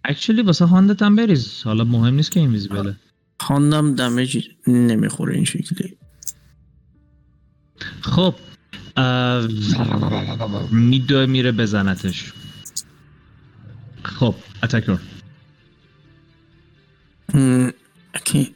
اکچولی 0.05 0.41
واسه 0.41 0.65
هاندت 0.65 1.01
هم 1.01 1.15
بریز. 1.15 1.63
حالا 1.63 1.83
مهم 1.83 2.13
نیست 2.13 2.31
که 2.31 2.39
اینویزیبله 2.39 2.95
هاندم 3.41 3.95
دمج 3.95 4.49
نمی‌خوره 4.67 5.35
این 5.35 5.45
شکلی. 5.45 5.97
خب 8.01 8.35
میدوه 10.71 11.25
میره 11.25 11.51
بزنتش. 11.51 12.33
خب 14.03 14.35
اتکر 14.63 14.99
اوکی. 18.15 18.55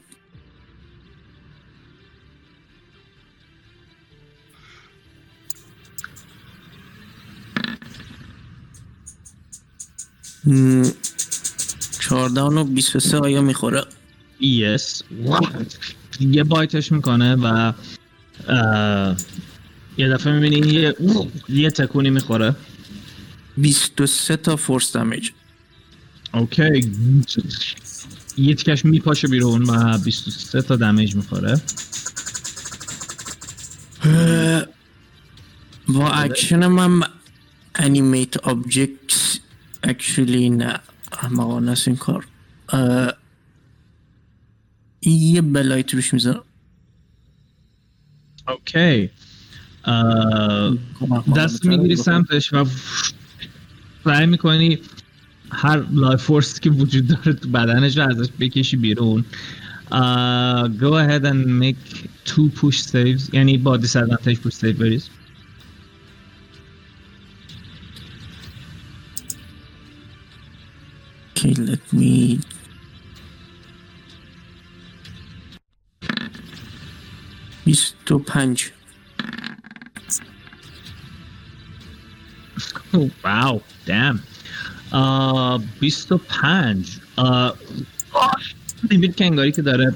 م، 10.46 10.84
چهارده 12.00 12.42
و 12.42 12.64
بیست 12.64 12.96
و 12.96 13.00
سه 13.00 13.18
آیا 13.18 13.42
می‌خوره؟ 13.42 13.84
یس 14.40 15.04
یه 16.20 16.44
بایتش 16.44 16.92
می‌کنه 16.92 17.36
و 17.36 17.74
یه 19.98 20.10
دفعه 20.10 20.34
می‌بینی 20.34 20.68
یه, 20.74 20.96
یه 21.50 21.72
تکونی 21.72 22.10
می‌خوره. 22.10 22.56
بیست 23.58 24.02
و 24.02 24.08
سه 24.08 24.38
تا 24.38 24.56
فورس 24.56 24.96
دمیج. 24.96 25.32
اوکی. 26.34 26.92
یه 28.38 28.56
تکش 28.56 28.86
میپاشه 28.86 29.28
بیرون 29.28 29.64
و 29.64 29.98
23 29.98 30.62
تا 30.62 30.76
دمیج 30.76 31.16
می‌خوره. 31.16 31.62
با 35.88 36.10
اکشن 36.10 36.68
من 36.68 37.08
animate 37.76 38.38
object 38.38 39.35
actually 39.86 40.50
نه. 40.50 40.80
احمقانه 41.12 41.72
است 41.72 41.88
این 41.88 41.98
کار. 41.98 42.28
یه 45.02 45.42
blight 45.42 45.94
روش 45.94 46.14
می‌ذارم. 46.14 46.44
okay. 48.48 49.10
دست 51.36 51.66
می‌گیری 51.66 51.96
سمتش 51.96 52.54
و 52.54 52.66
سعی 54.04 54.26
می‌کنی 54.26 54.80
هر 55.52 55.86
life 55.92 56.22
force 56.22 56.60
که 56.60 56.70
وجود 56.70 57.08
داره 57.08 57.34
تو 57.34 57.50
بدنش 57.50 57.98
رو 57.98 58.10
ازش 58.10 58.30
بکشی 58.40 58.78
بیرون. 58.78 59.26
Uh, 59.86 60.68
go 60.84 60.92
ahead 61.04 61.24
and 61.32 61.42
make 61.64 61.84
two 62.30 62.48
push 62.60 62.78
saves 62.92 63.34
یعنی 63.34 63.58
با 63.58 63.78
disadvantage 63.78 64.38
push 64.46 64.56
save 64.62 64.66
بریز 64.66 65.10
Okay, 71.36 71.54
let 71.54 71.84
me 71.92 72.40
بیست 77.66 78.12
و 78.12 78.20
پنج. 78.20 78.72
واو 83.24 83.62
دم 83.86 84.20
uh, 84.92 85.62
25 85.80 87.00
uh, 87.18 87.24
می‌بینید 88.84 89.16
که 89.16 89.26
انگاری 89.26 89.52
که 89.52 89.62
داره 89.62 89.96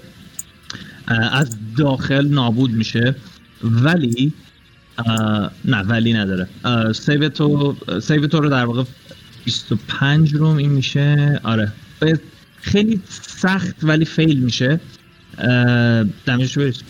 uh, 1.08 1.12
از 1.32 1.58
داخل 1.78 2.28
نابود 2.28 2.72
میشه 2.72 3.16
ولی 3.64 4.34
uh, 5.00 5.04
نه 5.66 5.82
ولی 5.84 6.14
نداره. 6.14 6.48
Uh, 6.64 6.92
سیو 6.92 7.30
تو 7.30 7.76
سیو 8.02 8.28
تو 8.28 8.40
رو 8.40 8.50
در 8.50 8.66
واقع 8.66 8.84
25 9.46 10.34
روم 10.34 10.58
این 10.58 10.72
میشه. 10.72 11.40
آره. 11.44 11.72
خیلی 12.62 13.02
سخت 13.10 13.84
ولی 13.84 14.06
fail 14.06 14.40
میشه. 14.40 14.80
damage 16.26 16.50
ش 16.50 16.58
رو 16.58 16.64
بریز 16.64 16.84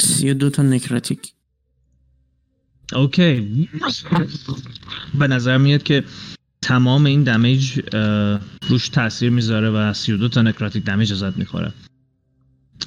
سی 0.00 0.30
و 0.30 0.34
دو 0.34 0.50
تا 0.50 0.62
necrotic. 0.62 1.32
okay. 2.92 3.68
به 5.18 5.28
نظر 5.28 5.58
میاد 5.58 5.82
که 5.82 6.04
تمام 6.62 7.06
این 7.06 7.22
damage 7.22 7.80
روش 8.68 8.88
تاثیر 8.88 9.30
می‌ذاره 9.30 9.70
و 9.70 9.92
32 9.92 10.28
تا 10.28 10.42
necrotic 10.42 10.84
damage 10.84 11.12
ازت 11.12 11.36
می‌خوره. 11.36 11.72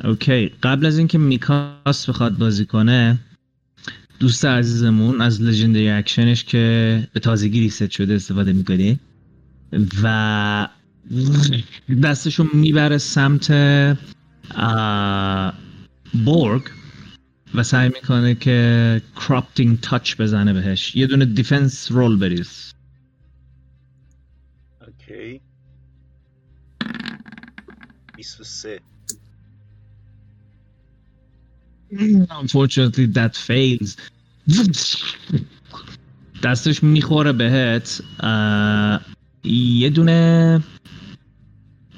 okay. 0.04 0.48
قبل 0.48 0.86
از 0.86 0.98
اینکه 0.98 1.18
میکاس 1.18 2.10
بخواد 2.10 2.38
بازی 2.38 2.66
کنه 2.66 3.20
دوست 4.24 4.46
عزیزمون 4.46 5.22
از 5.22 5.42
legendary 5.42 5.90
action 5.90 6.30
ش 6.30 6.44
که 6.44 7.08
به 7.14 7.20
تازگی 7.20 7.60
reset 7.60 7.90
شده 7.92 8.14
استفاده 8.14 8.54
می‌کنی 8.54 9.00
و 10.04 10.68
دستشو 12.04 12.46
می‌بره 12.54 12.98
سمت 12.98 13.52
بورگ 16.26 16.64
و 17.56 17.64
سعی 17.64 17.90
می‌کنه 17.90 18.36
که 18.36 19.02
corrupting 19.16 19.80
touch 19.80 20.16
بزنه 20.22 20.54
بهش. 20.54 20.96
یه 20.96 21.08
دونه 21.08 21.26
defense 21.26 21.92
roll 21.92 22.20
بریز. 22.20 22.74
okay. 24.88 25.42
23 28.16 28.80
Unfortunately 32.42 33.06
that 33.20 33.36
fails. 33.36 33.98
دستش 36.44 36.84
می‌خوره 36.84 37.32
بهت 37.32 38.02
یه 39.44 39.90
دونه 39.90 40.60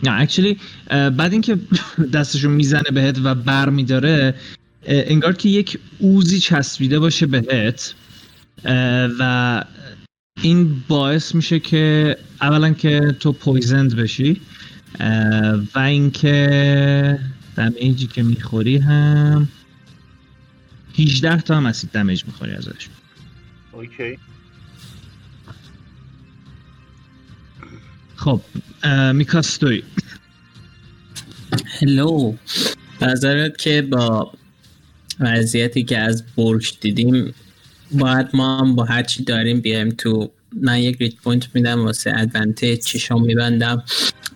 نه 0.04 0.28
اه، 0.90 1.10
بعد 1.10 1.32
اینکه 1.32 1.58
دستشو 2.14 2.50
می‌زنه 2.50 2.92
بهت 2.94 3.20
و 3.24 3.36
بر 3.36 3.70
میداره 3.70 4.36
انگار 4.88 5.34
که 5.34 5.50
یک 5.50 5.80
اوزی 6.00 6.40
چسبیده 6.40 7.00
باشه 7.00 7.26
بهت 7.26 7.94
و 9.20 9.64
این 10.42 10.84
باعث 10.88 11.36
میشه 11.36 11.60
که 11.60 12.18
اولا 12.42 12.74
که 12.74 13.16
تو 13.20 13.32
پویزند 13.32 13.96
بشی 13.96 14.42
و 15.76 15.80
اینکه 15.80 17.20
دمیجی 17.56 18.08
که 18.08 18.24
می‌خوری 18.24 18.78
هم 18.78 19.48
18 20.98 21.42
تا 21.42 21.56
هم 21.58 21.66
اسید 21.66 21.92
دمیج 21.92 22.26
می‌خوری 22.26 22.52
ازش. 22.52 22.90
اوکی. 23.72 24.20
خب 28.16 28.42
میکاستوی 29.14 29.84
هلو. 31.66 32.36
نظرت 33.02 33.58
که 33.58 33.82
با 33.82 34.34
وضعیتی 35.20 35.84
که 35.84 35.98
از 35.98 36.24
برج 36.36 36.74
دیدیم 36.82 37.34
باید 37.92 38.28
ما 38.34 38.60
هم 38.60 38.76
با 38.76 38.84
هرچی 38.84 39.24
داریم 39.24 39.62
بیایم 39.62 39.90
تو 39.90 40.32
من 40.62 40.80
یک 40.80 40.98
grit 40.98 41.16
point 41.16 41.56
میدم 41.56 41.86
واسه 41.86 42.14
advantage 42.16 42.80
چشام 42.80 43.26
میبندم 43.26 43.84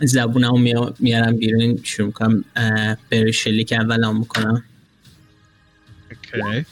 زبونمو 0.01 0.57
میا- 0.57 0.95
میارم 0.99 1.35
بیرون 1.35 1.79
شروع 1.83 2.07
می‌کنم 2.07 2.43
بری 3.09 3.33
شلیک 3.33 3.73
اول 3.73 4.03
هم 4.03 4.19
می‌کنم. 4.19 4.63
okay 6.11 6.65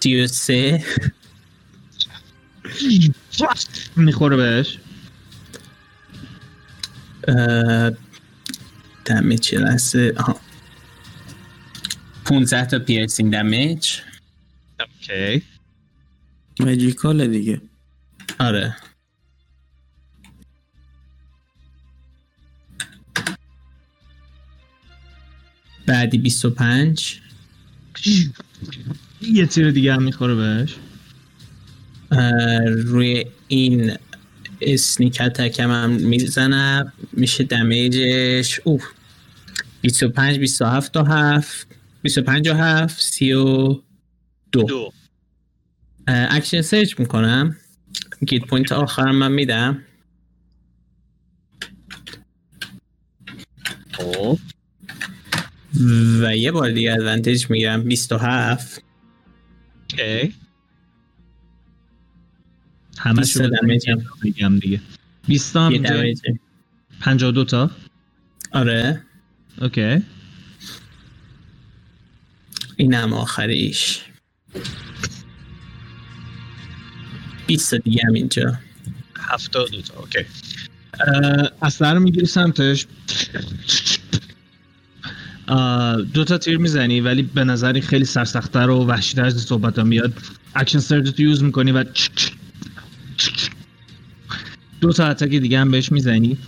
سی 0.00 0.20
و 0.20 0.26
سه 0.26 0.84
می‌خوره 3.96 4.36
بهش. 4.36 4.78
دمیج 9.04 9.52
یه 9.52 9.58
لحظه 9.58 10.14
آها 10.16 10.40
15 12.24 12.64
تا 12.64 12.78
پیرسینگ 12.78 13.32
دمیج 13.32 14.00
اوکی 14.80 15.42
ماجیکاله 16.60 17.26
دیگه. 17.26 17.60
آره. 18.40 18.76
بعدی 25.98 26.18
25 26.18 27.20
یه 29.22 29.46
تیر 29.46 29.70
دیگه 29.70 29.94
هم 29.94 30.02
می‌خوره 30.02 30.34
بهش. 30.34 30.74
روی 32.66 33.24
این 33.48 33.96
sneak 34.60 35.20
attack 35.20 35.63
م 35.63 35.70
هم 35.70 35.90
می‌زنم 35.90 36.92
میشه 37.12 37.44
damage 37.44 38.21
ش. 38.21 38.60
اوه. 38.64 38.82
25 39.80 40.38
27 40.38 40.92
تا 40.92 41.04
7 41.04 41.66
25 42.02 42.48
و 42.48 42.54
7 42.54 43.00
32 43.00 43.82
دو. 44.52 44.92
action 46.06 46.62
surge 46.62 47.00
می‌کنم. 47.00 47.56
grit 48.26 48.44
point 48.44 48.72
آخرم 48.72 49.14
من 49.16 49.32
میدم. 49.32 49.84
خب. 53.92 54.38
و 56.20 56.36
یه 56.36 56.52
بار 56.52 56.70
دیگه 56.70 56.92
advantage 56.92 57.50
می‌گیرم 57.50 57.82
27 57.84 58.82
okay 59.92 60.34
همه 62.98 63.24
شو 63.24 63.48
damage 63.62 63.90
هم. 63.90 64.04
میگم. 64.22 64.58
دیگه. 64.58 64.80
20 65.26 65.52
تا 65.52 65.66
هم 65.66 65.72
یه 65.72 65.76
اینجا 65.78 65.96
damage 65.96 66.20
52 67.00 67.44
تا. 67.44 67.70
آره. 68.52 69.02
اوکی. 69.60 70.02
اینم 72.76 73.12
آخریش. 73.12 74.00
20 77.46 77.74
دیگه 77.74 78.02
هم 78.06 78.12
اینجا. 78.14 78.58
72 79.18 79.82
تا 79.82 80.00
okay. 80.00 80.18
اسلحه 81.62 81.92
رو 81.92 82.00
می‌گیری 82.00 82.26
سمتش. 82.26 82.86
دو 86.14 86.24
تا 86.24 86.38
تیر 86.38 86.58
می‌زنی 86.58 87.00
ولی 87.00 87.22
به 87.22 87.44
نظری 87.44 87.80
خیلی 87.80 88.04
سرسختتر 88.04 88.70
و 88.70 88.86
وحشیتر 88.86 89.24
از 89.24 89.40
صحبت 89.40 89.78
میاد. 89.78 90.12
action 90.54 90.78
surge 90.78 91.10
تو 91.10 91.22
use 91.22 91.42
می‌کنی 91.42 91.72
و 91.72 91.84
دو 94.80 94.92
تا 94.92 95.06
attack 95.06 95.28
دیگه 95.28 95.60
هم 95.60 95.70
بهش 95.70 95.92
می‌زنی. 95.92 96.38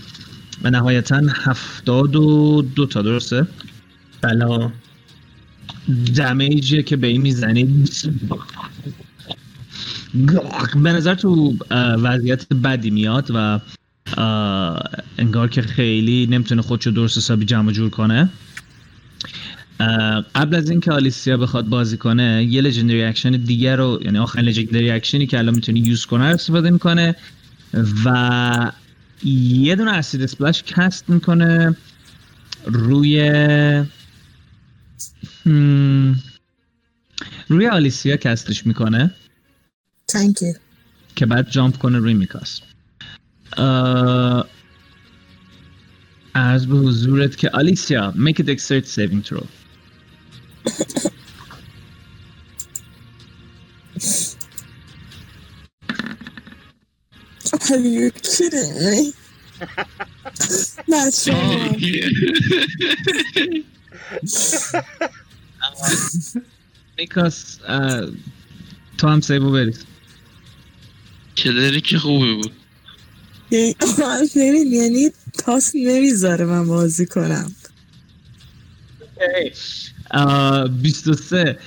و 0.62 0.70
نهایتا 0.70 1.22
هفتاد 1.34 2.16
و 2.16 2.62
دو 2.62 2.86
تا 2.86 3.02
درسته؟ 3.02 3.46
بلا. 4.20 4.72
damage 6.16 6.73
ی 6.73 6.82
که 6.82 6.96
به 6.96 7.06
این 7.06 7.20
می‌زنی. 7.20 7.84
به 10.74 10.92
نظر 10.92 11.14
تو 11.14 11.56
وضعیت 11.70 12.52
بدی 12.52 12.90
میاد 12.90 13.30
و 13.34 13.60
انگار 15.18 15.48
که 15.48 15.62
خیلی 15.62 16.26
نمی‌تونه 16.26 16.62
خودشو 16.62 16.90
درست 16.90 17.18
حسابی 17.18 17.44
جمع 17.44 17.72
جور 17.72 17.90
کنه. 17.90 18.28
قبل 20.34 20.54
از 20.56 20.70
اینکه 20.70 20.92
آلیسیا 20.92 21.36
بخواد 21.36 21.66
بازی 21.66 21.96
کنه 21.96 22.44
یه 22.44 22.60
legendary 22.60 23.04
action 23.04 23.30
دیگه 23.30 23.76
رو 23.76 24.00
یعنی 24.04 24.18
آخرین 24.18 24.48
legendary 24.48 24.90
action 24.90 25.21
ی 25.21 25.26
که 25.26 25.38
الان 25.38 25.54
می‌تونی 25.54 25.80
use 25.80 26.06
کنه 26.06 26.28
رو 26.28 26.34
استفاده 26.34 26.70
می‌کنه 26.70 27.16
و 28.04 28.72
یه 29.24 29.76
دونه 29.76 29.92
acid 29.92 30.22
splash 30.22 30.62
cast 30.62 31.10
می‌کنه 31.10 31.76
روی 32.64 33.32
روی 37.48 37.68
آلیسیا 37.68 38.16
کستش 38.16 38.66
می‌کنه. 38.66 39.14
You. 40.12 40.58
که 41.16 41.26
بعد 41.26 41.50
جامپ 41.50 41.76
کنه 41.76 41.98
روی 41.98 42.14
میکاس. 42.14 42.60
عرض 46.34 46.66
به 46.66 46.76
حضورت 46.76 47.36
که 47.36 47.50
آلیسیا 47.50 48.14
make 48.16 48.38
a 48.38 48.42
dexterity 48.42 48.86
saving 48.86 49.28
throw. 49.28 49.59
Are 57.70 57.78
you 57.78 58.10
kidding 58.10 58.74
me? 58.84 59.12
That's 60.88 61.28
wrong. 61.28 61.76
میکاس 66.98 67.58
اه، 67.68 68.08
تو 68.98 69.08
هم 69.08 69.20
سیبو 69.20 69.52
بریز 69.52 69.84
کلری 71.36 71.80
که 71.80 71.98
خوبی 71.98 72.34
بود 72.34 72.52
یعنی 73.50 73.76
آه، 73.80 74.20
ببین 74.36 74.72
یعنی 74.72 75.10
تاس 75.38 75.72
نمی‌ذاره 75.74 76.44
من 76.44 76.66
بازی 76.66 77.06
کنم 77.06 77.54
23 80.82 81.58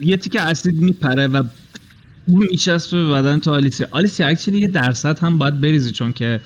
یه 0.00 0.16
تیکه 0.16 0.40
اسید 0.40 0.76
میپره 0.76 1.26
و 1.26 1.44
میچسبه 2.26 3.04
به 3.04 3.12
بدن 3.12 3.40
تو 3.40 3.50
آلیسیا. 3.50 3.88
آلیسیا 3.90 4.26
اکچولی 4.26 4.58
یه 4.58 4.68
درصد 4.68 5.18
هم 5.18 5.38
باید 5.38 5.60
بریزی 5.60 5.90
چون 5.90 6.12
که 6.12 6.40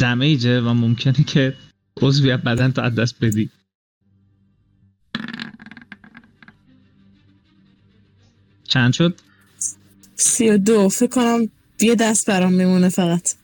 دمیجه 0.00 0.60
و 0.60 0.68
ممکنه 0.68 1.24
که 1.26 1.54
عضوی 2.02 2.30
از 2.30 2.40
بدن 2.40 2.72
تو 2.72 2.82
از 2.82 2.94
دست 2.94 3.14
بدی. 3.20 3.50
چند 8.64 8.92
شد؟ 8.92 9.20
سی 10.16 10.50
و 10.50 10.58
دو. 10.58 10.88
فکر 10.88 11.06
کنم 11.06 11.48
یه 11.80 11.94
دست 11.94 12.26
برام 12.26 12.52
میمونه 12.52 12.88
فقط. 12.88 13.34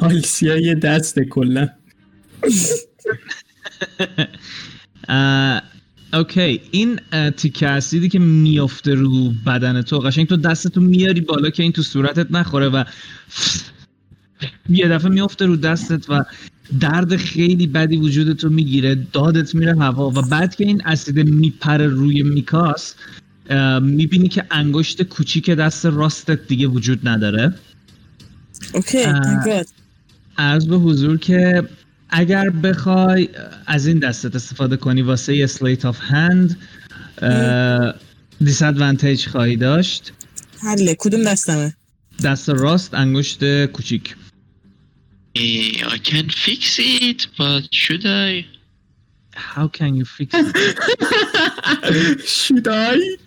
آلیسیا 0.00 0.56
یه 0.56 0.74
دسته 0.74 1.24
کلا. 1.24 1.68
اوکی 6.12 6.60
این 6.70 7.00
تیکه 7.36 7.68
اسیدی 7.68 8.08
که 8.08 8.18
میافته 8.18 8.94
رو 8.94 9.32
بدن 9.46 9.82
تو 9.82 9.98
قشنگ 9.98 10.26
تو 10.26 10.36
دستتو 10.36 10.80
میاری 10.80 11.20
بالا 11.20 11.50
که 11.50 11.62
این 11.62 11.72
تو 11.72 11.82
صورتت 11.82 12.30
نخوره 12.30 12.68
و 12.68 12.84
یه 14.68 14.88
دفعه 14.88 15.10
میافته 15.10 15.46
رو 15.46 15.56
دستت 15.56 16.10
و 16.10 16.24
درد 16.80 17.16
خیلی 17.16 17.66
بدی 17.66 17.96
وجودت 17.96 18.44
رو 18.44 18.50
می‌گیره 18.50 18.94
دادت 19.12 19.54
میره 19.54 19.78
هوا 19.78 20.10
و 20.10 20.22
بعد 20.22 20.54
که 20.54 20.64
این 20.64 20.82
اسید 20.84 21.18
میپره 21.18 21.86
روی 21.86 22.22
میکاس 22.22 22.94
می‌بینی 23.82 24.28
که 24.28 24.44
انگشت 24.50 25.02
کوچیک 25.02 25.50
دست 25.50 25.86
راستت 25.86 26.46
دیگه 26.46 26.66
وجود 26.66 27.08
نداره 27.08 27.54
okay 28.74 29.04
God. 29.04 29.68
عرض 30.38 30.66
به 30.66 30.76
حضور 30.76 31.18
که 31.18 31.62
اگر 32.08 32.50
بخوای 32.50 33.28
از 33.66 33.86
این 33.86 33.98
دستت 33.98 34.34
استفاده 34.34 34.76
کنی 34.76 35.02
واسه 35.02 35.36
یه 35.36 35.46
sleight 35.46 35.84
of 35.84 36.00
hand 36.00 36.58
disadvantage 38.40 39.26
خواهی 39.26 39.56
داشت. 39.56 40.12
حله 40.62 40.96
کدوم 40.98 41.24
دستمه؟ 41.24 41.74
دست 42.24 42.48
راست 42.48 42.94
انگشت 42.94 43.66
کوچیک. 43.66 44.16
I 45.36 45.98
can 46.10 46.28
fix 46.30 46.78
it, 46.78 47.26
but 47.38 47.64
should 47.82 48.04
I? 48.06 48.46
How 49.54 49.68
can 49.68 49.90
you 49.96 50.04
fix 50.16 50.30
it? 50.34 50.56
شدای 52.46 53.18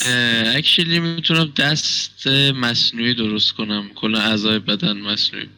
Uh, 0.00 0.58
actually 0.58 0.98
می‌تونم 0.98 1.52
دست 1.56 2.26
مصنوعی 2.54 3.14
درست 3.14 3.52
کنم. 3.52 3.88
کل 3.94 4.14
اعضای 4.14 4.58
بدن 4.58 4.92
مصنوعی. 5.00 5.48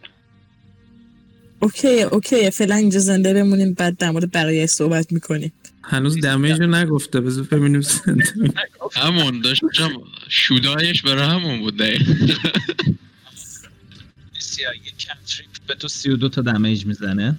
اوکی 1.62 2.02
اوکی 2.02 2.50
فعلا 2.50 2.74
اینجا 2.74 2.98
زنده 2.98 3.34
بمونیم 3.34 3.74
بعد 3.74 3.96
در 3.96 4.10
مورد 4.10 4.32
بقیه 4.32 4.66
صحبت 4.66 5.12
می‌کنیم. 5.12 5.52
هنوز 5.84 6.20
دمیج 6.20 6.60
رو 6.60 6.66
نگفته 6.66 7.20
بذار 7.20 7.44
ببینیم 7.44 7.80
زنده. 7.80 8.24
همون 8.92 9.40
داشتم 9.40 9.90
شودایش 10.28 11.02
برای 11.02 11.24
همون 11.24 11.60
بود 11.60 11.76
دقیقا. 11.76 12.12
یه 14.60 14.92
کنتریپ 14.98 15.48
به 15.66 15.74
تو 15.74 15.88
32 15.88 16.28
تا 16.28 16.42
دمیج 16.42 16.86
می‌زنه. 16.86 17.38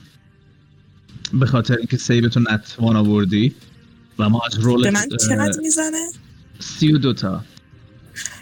به 1.34 1.46
خاطر 1.46 1.78
اینکه 1.78 1.98
سیب 1.98 2.28
تو 2.28 2.40
نتوان 2.40 2.96
آوردی 2.96 3.56
و 4.20 4.30
ما 4.30 4.42
از 4.48 4.60
رول 4.60 4.84
به 4.84 4.92
من 4.92 5.08
چقدر 5.10 5.60
می‌زنه؟ 5.62 6.08
32 6.60 7.14
تا. 7.14 7.46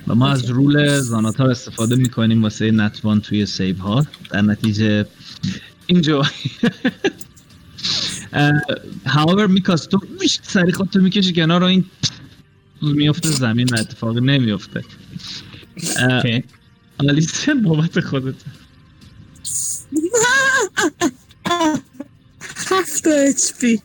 و 0.07 0.15
ما 0.15 0.29
از 0.29 0.49
رول 0.49 0.99
زاناتا 0.99 1.45
استفاده 1.45 1.95
می‌کنیم 1.95 2.43
واسه 2.43 2.71
نتوان 2.71 3.21
توی 3.21 3.45
سیب 3.45 3.77
ها 3.79 4.07
در 4.29 4.41
نتیجه 4.41 5.05
اینجا. 5.91 6.23
however 9.05 9.49
میکاس 9.49 9.85
تو 9.85 9.99
سری 10.43 10.71
خودتو 10.71 10.99
می‌کشی 10.99 11.33
کنار 11.33 11.63
و 11.63 11.65
این 11.65 11.85
میفته 12.81 13.29
زمین 13.29 13.69
و 13.69 13.77
اتفاق 13.79 14.17
نمیفته 14.17 14.83
Okay. 15.77 16.43
آلیسیا 16.99 17.53
بابت 17.55 17.99
خودت. 17.99 18.35
هفت 22.71 23.07
H 23.07 23.53
P. 23.59 23.81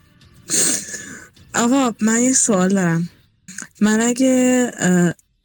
آقا 1.55 1.95
من 2.01 2.23
یه 2.23 2.33
سوال 2.33 2.69
دارم. 2.69 3.09
من 3.81 4.01
اگه 4.01 4.71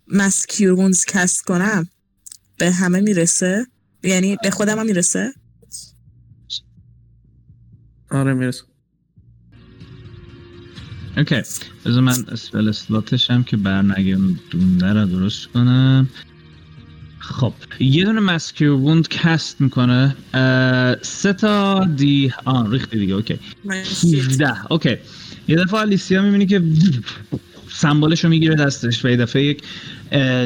mass 0.07 0.35
cure 0.35 0.63
wounds 0.63 1.05
cast 1.05 1.41
کنم 1.41 1.89
به 2.57 2.71
همه 2.71 2.99
می‌رسه؟ 2.99 3.67
یعنی 4.03 4.37
به 4.43 4.51
خودم 4.51 4.79
هم 4.79 4.85
می‌رسه؟ 4.85 5.33
آره 8.11 8.33
می‌رسه. 8.33 8.63
Okay 11.17 11.41
بذار 11.85 12.01
من 12.01 12.25
spell 12.31 12.69
slot 12.69 13.10
ش 13.10 13.31
هم 13.31 13.43
که 13.43 13.57
برنگردونده 13.57 14.93
رو 14.93 15.05
درست 15.05 15.47
کنم. 15.47 16.09
خب 17.19 17.53
یه 17.79 18.05
دونه 18.05 18.19
mass 18.19 18.50
cure 18.50 18.81
wound 18.81 19.07
cast 19.07 19.61
می‌کنه. 19.61 20.15
سه 21.01 21.33
تا 21.33 21.85
D1 21.85 22.71
ریختی 22.71 22.99
دیگه 22.99 23.13
okay. 23.13 23.39
من 23.65 23.75
17 23.75 24.71
okay. 24.71 24.97
یه 25.47 25.55
دفعه 25.55 25.79
آلیسیا 25.79 26.21
می‌بینی 26.21 26.45
که 26.45 26.63
symbol 27.73 28.11
ش 28.11 28.23
رو 28.23 28.29
می‌گیره 28.29 28.55
دستش 28.55 29.05
و 29.05 29.09
یه 29.09 29.17
دفعه 29.17 29.43
یک 29.43 29.63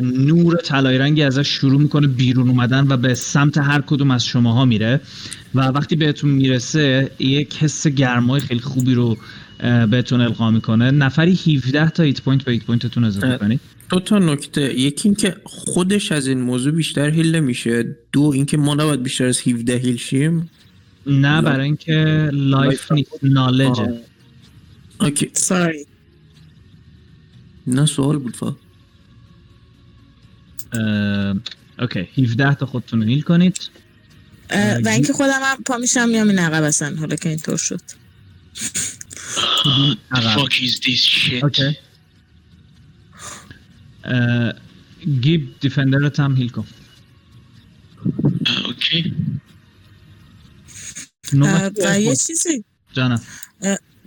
نور 0.02 0.56
طلایی 0.56 0.97
رنگی 0.97 1.23
ازش 1.23 1.47
شروع 1.47 1.81
می‌کنه 1.81 2.07
بیرون 2.07 2.49
اومدن 2.49 2.88
و 2.88 2.97
به 2.97 3.14
سمت 3.14 3.57
هر 3.57 3.81
کدوم 3.81 4.11
از 4.11 4.26
شماها 4.26 4.65
میره 4.65 5.02
و 5.56 5.61
وقتی 5.61 5.95
بهتون 5.95 6.30
می‌رسه 6.30 7.11
یک 7.19 7.57
حس 7.57 7.88
گرمای 7.88 8.41
خیلی 8.41 8.60
خوبی 8.60 8.93
رو 8.93 9.18
بهتون 9.91 10.22
القا 10.22 10.52
می‌کنه. 10.52 10.91
نفری 10.91 11.39
17 11.47 11.89
تا 11.89 12.03
hit 12.03 12.22
point 12.22 12.43
به 12.43 12.52
hit 12.52 12.64
point 12.64 12.89
تون 12.89 13.03
اضافه. 13.03 13.38
کنید. 13.38 13.60
دو 13.89 13.99
تا 13.99 14.19
نکته. 14.19 14.80
یکی 14.80 15.10
اینکه 15.10 15.35
خودش 15.43 16.11
از 16.11 16.27
این 16.27 16.41
موضوع 16.41 16.73
بیشتر 16.73 17.10
heal 17.10 17.35
نمیشه. 17.35 17.95
دو 18.11 18.22
اینکه 18.22 18.57
ما 18.57 18.76
نباید 18.76 19.03
بیشتر 19.03 19.26
از 19.26 19.47
17 19.47 19.77
heal 19.77 19.97
شیم. 19.97 20.49
نه 21.07 21.41
برای 21.41 21.65
اینکه 21.65 22.30
life 22.34 22.91
نیست 22.91 23.23
knowledge 23.23 23.86
ه 23.86 23.93
Okay. 24.99 25.30
Sorry 25.34 25.85
نه 27.67 27.85
سوال 27.85 28.17
بود 28.17 28.35
فا 28.35 28.55
اه، 30.73 31.35
okay 31.80 32.23
17 32.23 32.53
تا 32.53 32.65
خودتون 32.65 33.03
heal 33.03 33.22
کنید. 33.21 33.69
و 34.85 34.87
اینکه 34.87 35.13
خودم 35.13 35.39
هم 35.43 35.63
پا 35.63 35.77
میشم 35.77 36.09
میام 36.09 36.27
این 36.27 36.39
عقب 36.39 36.63
اصلا 36.63 36.95
حالا 36.95 37.15
که 37.15 37.29
اینطور 37.29 37.57
شد. 37.57 37.81
fuck 40.13 40.53
is 40.53 40.79
this 40.79 41.01
shit 41.05 41.43
okay. 41.43 41.77
اه، 44.03 44.53
گیب 45.21 45.59
defender 45.60 46.13
ت 46.13 46.19
هم 46.19 46.35
heal 46.35 46.49
کن. 46.49 46.67
Okay. 48.65 49.15
و 51.33 51.99
یه 51.99 52.15
چیزی. 52.15 52.65
جانم. 52.93 53.21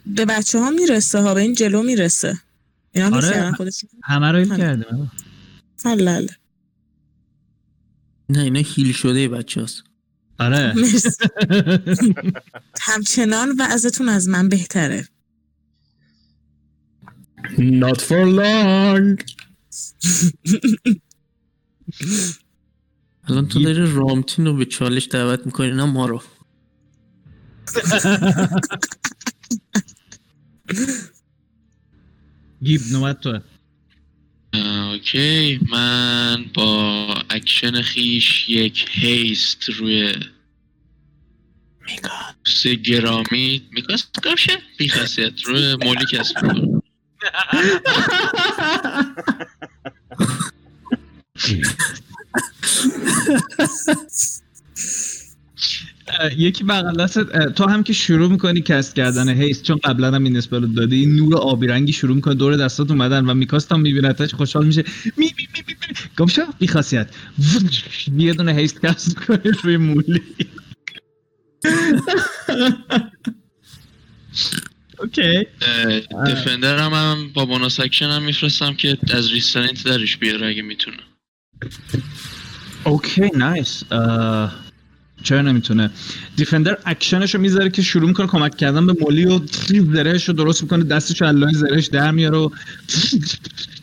به 0.06 0.24
بچه 0.24 0.59
ها 0.59 0.70
می‌رسه 0.70 1.20
ها 1.20 1.35
به 1.35 1.40
این 1.40 1.55
جلو 1.55 1.82
می‌رسه. 1.82 2.40
اینا 2.93 3.06
هم 3.06 3.15
آره. 3.15 3.52
همه 4.05 4.32
رو 4.32 4.39
heal. 4.39 4.57
کردیم 4.56 5.10
حلال 5.85 6.28
نه 8.28 8.39
اینا 8.39 8.60
heal 8.61 8.93
شده 8.93 9.28
بچه 9.28 9.62
هست 9.62 9.82
آره. 10.39 10.74
همچنان 12.81 13.56
وضعتون 13.59 14.09
از 14.09 14.28
من 14.28 14.48
بهتره. 14.48 15.09
Not 17.56 18.01
for 18.01 18.24
long. 18.39 19.06
الان 23.28 23.48
تو 23.48 23.62
داری 23.62 23.93
رامتین 23.93 24.47
رو 24.47 24.55
به 24.55 24.65
چالش 24.65 25.09
دعوت 25.10 25.47
می‌کنی 25.47 25.70
نه 25.70 25.85
ما 25.85 26.06
رو. 26.06 26.23
گیب 32.62 32.80
نوبت 32.93 33.20
تو 33.20 33.40
Okay. 34.55 35.61
من 35.72 36.44
با 36.55 37.14
اکشن 37.30 37.82
خیش 37.82 38.48
یک 38.48 38.86
haste 38.90 39.70
روی 39.70 40.14
سه 42.47 42.74
گرامی. 42.74 43.68
میکاس 43.72 44.06
گفشه 44.24 44.52
بی 44.78 44.89
خاصیت 44.89 45.43
روی 45.43 45.76
مولی 45.76 46.06
کسب 46.12 46.43
می‌کنم. 46.43 46.82
یکی 56.36 56.64
بغل 56.64 56.97
دستت 56.97 57.52
تو 57.55 57.68
هم 57.68 57.82
که 57.82 57.93
شروع 57.93 58.30
می‌کنی 58.30 58.60
کست 58.60 58.94
کردن 58.94 59.28
هیست 59.28 59.62
چون 59.62 59.76
قبلا 59.85 60.10
هم 60.14 60.24
این 60.24 60.36
اسپل 60.36 60.60
رو 60.62 60.66
دادی 60.66 60.97
این 61.01 61.16
نور 61.16 61.36
آبی 61.36 61.66
رنگی 61.66 61.93
شروع 61.93 62.14
می‌کنه 62.16 62.35
دور 62.35 62.56
دستات 62.56 62.90
اومدن 62.90 63.24
و 63.30 63.35
میکاست 63.35 63.72
هم 63.72 63.80
میبینتش 63.80 64.35
خوشحال 64.35 64.66
میشه. 64.66 64.85
می 65.05 65.12
می 65.16 65.32
می 65.55 65.64
می 65.68 65.74
می. 65.89 65.94
گم 66.18 66.26
شو 66.26 66.43
بی 66.59 66.68
خاصیت. 66.68 67.09
یه 68.16 68.35
دونه 68.35 68.55
haste 68.55 68.81
cast 68.86 69.15
کنی 69.18 69.51
روی 69.62 69.76
مولی. 69.76 70.22
Okay. 75.01 75.47
defender 76.27 76.78
هم, 76.78 76.93
هم 76.93 77.30
با 77.35 77.44
bonus 77.45 77.81
action 77.81 78.07
هم 78.06 78.22
میفرستم 78.22 78.74
که 78.74 78.98
از 79.14 79.30
restraint 79.32 79.85
درش 79.85 80.16
بیاره 80.16 80.47
اگه 80.47 80.62
می‌تونه. 80.62 80.97
Okay 82.85 83.31
nice. 83.35 83.85
چرا 85.23 85.43
نمی‌تونه؟ 85.43 85.90
defender 86.36 86.78
action 86.86 87.23
ش 87.23 87.35
رو 87.35 87.40
می‌ذاره 87.40 87.70
که 87.70 87.82
شروع 87.82 88.09
می‌کنه 88.09 88.27
کمک 88.27 88.57
کردن 88.57 88.86
به 88.86 88.95
مولی 89.01 89.24
و 89.24 89.40
زرهش 89.93 90.28
رو 90.28 90.35
درست 90.35 90.62
می‌کنه 90.62 90.85
دستش 90.85 91.20
رو 91.20 91.27
لای 91.27 91.55
زرهش 91.55 91.86
در 91.86 92.11
میاره 92.11 92.39
و 92.39 92.51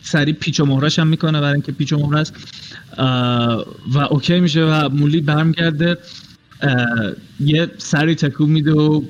سریع 0.02 0.34
پیچ 0.34 0.60
و 0.60 0.66
مهرش 0.66 1.00
هم 1.00 1.08
می‌کنه 1.08 1.42
برای 1.42 1.54
اینکه 1.54 1.72
پیچ 1.72 1.94
و 1.94 1.98
مهره 1.98 2.20
است. 2.20 2.34
و 3.88 3.98
اوکی 4.10 4.40
میشه 4.40 4.64
و 4.64 4.90
مولی 4.90 5.22
برمیگرده. 5.22 5.98
یه 7.40 7.72
سری 7.78 8.16
تکون 8.16 8.50
میده 8.50 8.72
و 8.72 9.02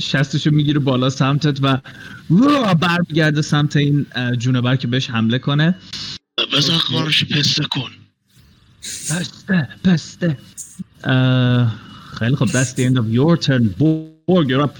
شستشو 0.00 0.50
می‌گیره 0.50 0.78
بالا 0.78 1.10
سمتت 1.10 1.58
و 1.62 1.78
برمیگرده 2.74 3.42
سمت 3.42 3.76
این 3.76 4.06
اه، 4.14 4.36
جونور 4.36 4.76
که 4.76 4.86
بهش 4.86 5.10
حمله 5.10 5.38
کنه. 5.38 5.74
بذار 6.56 6.78
کارش 6.78 7.24
پسته 7.24 7.64
کن. 7.64 7.90
پسته 8.82 9.68
پسته. 9.84 10.38
خیلی 12.18 12.36
خب 12.36 12.46
that's 12.46 12.72
the 12.72 12.84
end 12.84 12.98
of 12.98 13.08
your 13.08 13.36
turn. 13.36 13.68
Borg 13.78 14.48
you're 14.48 14.62
up. 14.62 14.78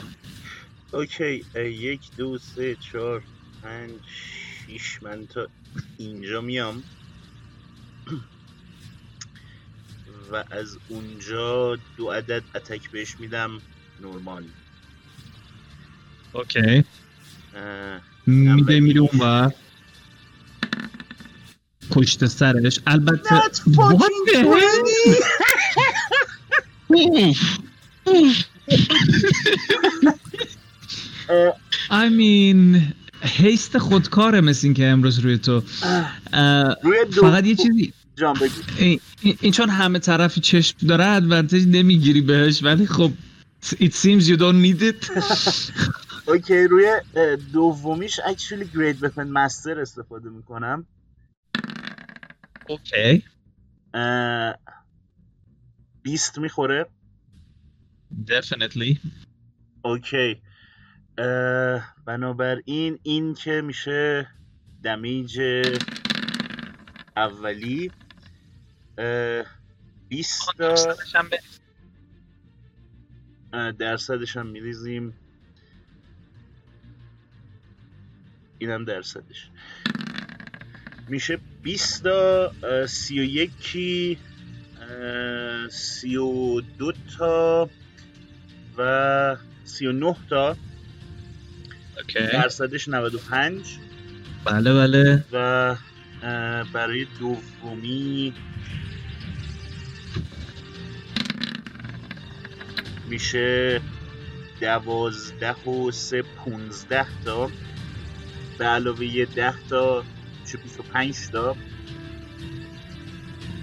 اوکی 0.93 1.45
یک 1.57 2.01
دو 2.17 2.39
سه 2.39 2.75
چهار 2.75 3.23
پنج 3.63 3.91
شیش. 4.67 5.03
من 5.03 5.27
تا 5.27 5.49
اینجا 5.99 6.41
میام. 6.41 6.83
و 10.33 10.45
از 10.51 10.79
اونجا 10.89 11.79
دو 11.97 12.11
عدد 12.11 12.43
اتک 12.55 12.91
بهش 12.91 13.17
میدم. 13.21 13.61
نورمال. 14.01 14.45
اوکی. 16.33 16.85
میده 18.27 18.81
میره 18.81 19.01
اون 19.01 19.21
و 19.21 19.51
پشت 21.91 22.27
سرش. 22.27 22.81
البته 22.87 23.41
What 23.41 24.13
the 24.27 24.45
I 31.91 32.09
mean 32.11 32.83
haste 33.23 33.79
خودکاره 33.79 34.41
مثل 34.41 34.67
این 34.67 34.75
که 34.75 34.87
امروز 34.87 35.19
روی 35.19 35.39
تو. 35.39 35.61
فقط 37.21 37.47
یه 37.47 37.55
چیزی 37.55 37.93
این, 39.41 39.53
چون 39.53 39.69
همه 39.69 39.99
طرفی 39.99 40.41
چشم 40.41 40.87
داره 40.87 41.07
advantage 41.07 41.67
نمی‌گیری 41.67 42.21
بهش 42.21 42.63
ولی 42.63 42.87
خب 42.87 43.11
it 43.65 43.93
seems 43.93 44.29
you 44.29 44.37
don't 44.37 44.61
need 44.65 44.83
it. 44.83 45.11
Okay 46.29 46.65
روی 46.65 46.87
دومیش 47.53 48.21
actually 48.27 48.69
great 48.75 49.03
weapon 49.05 49.29
master 49.29 49.81
استفاده 49.81 50.31
می‌کنم. 50.31 50.87
Okay 52.69 53.23
بیست 56.05 56.39
می‌خوره؟ 56.39 56.87
Definitely. 58.27 58.99
اوکی. 59.85 60.43
بنابراین 62.07 62.99
این 63.03 63.35
که 63.35 63.61
میشه 63.61 64.29
دمیج 64.83 65.41
اولی 67.17 67.91
20 70.09 70.49
درصدش 73.79 74.37
هم 74.37 74.47
میریزیم. 74.47 75.15
اینم 78.59 78.85
درصدش. 78.85 79.51
میشه 81.09 81.39
20 81.63 82.03
تا 82.03 82.53
31 82.87 84.19
سی 85.71 86.17
و 86.17 86.61
دو 86.61 86.93
تا 87.19 87.71
و 88.79 89.37
39 89.65 90.17
تا. 90.31 90.57
اوکی. 91.97 92.19
درصدش 92.33 92.89
95 92.89 93.79
بله 94.45 94.75
بله. 94.75 95.25
و 95.33 95.77
برای 96.73 97.07
دومی. 97.21 98.35
میشه 103.09 103.81
دوازده 104.61 105.71
و 105.71 105.91
سه 105.91 106.23
پونزده 106.23 107.07
تا. 107.25 107.51
به 108.59 108.65
علاوه 108.65 109.05
یه 109.05 109.25
ده 109.25 109.55
تا 109.69 110.05
چه 110.53 110.59
بیس 110.59 110.81
و 110.81 110.83
پنج 110.83 111.15
تا. 111.33 111.57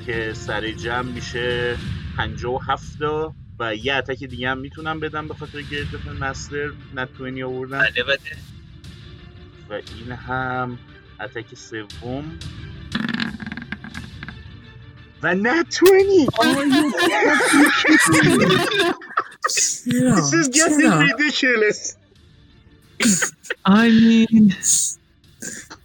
که 0.05 0.33
سر 0.33 0.71
جمع 0.71 1.11
میشه 1.11 1.77
پنجاه 2.17 2.53
و 2.53 2.57
هفت 2.57 2.99
تا 2.99 3.35
و 3.59 3.75
یه 3.75 3.93
اتک 3.93 4.23
دیگه 4.23 4.49
هم 4.49 4.57
می‌تونم 4.57 4.99
بدم 4.99 5.27
به 5.27 5.33
خاطر 5.33 5.61
گرد 5.61 6.07
مستر 6.19 6.71
نتوینی 6.95 7.43
آوردم 7.43 7.79
بله 7.79 8.03
بله. 8.03 8.17
و 9.69 9.73
این 9.73 10.11
هم 10.11 10.79
اتک 11.19 11.55
سوم. 11.55 12.39
و 15.23 15.35
نه 15.35 15.63
20 15.63 15.79
چرا 19.85 20.15
This 20.15 20.33
is 20.33 20.47
getting 20.49 20.81
چرا؟ 20.81 21.01
ridiculous. 21.01 21.95
I 23.65 23.89
mean 23.89 24.53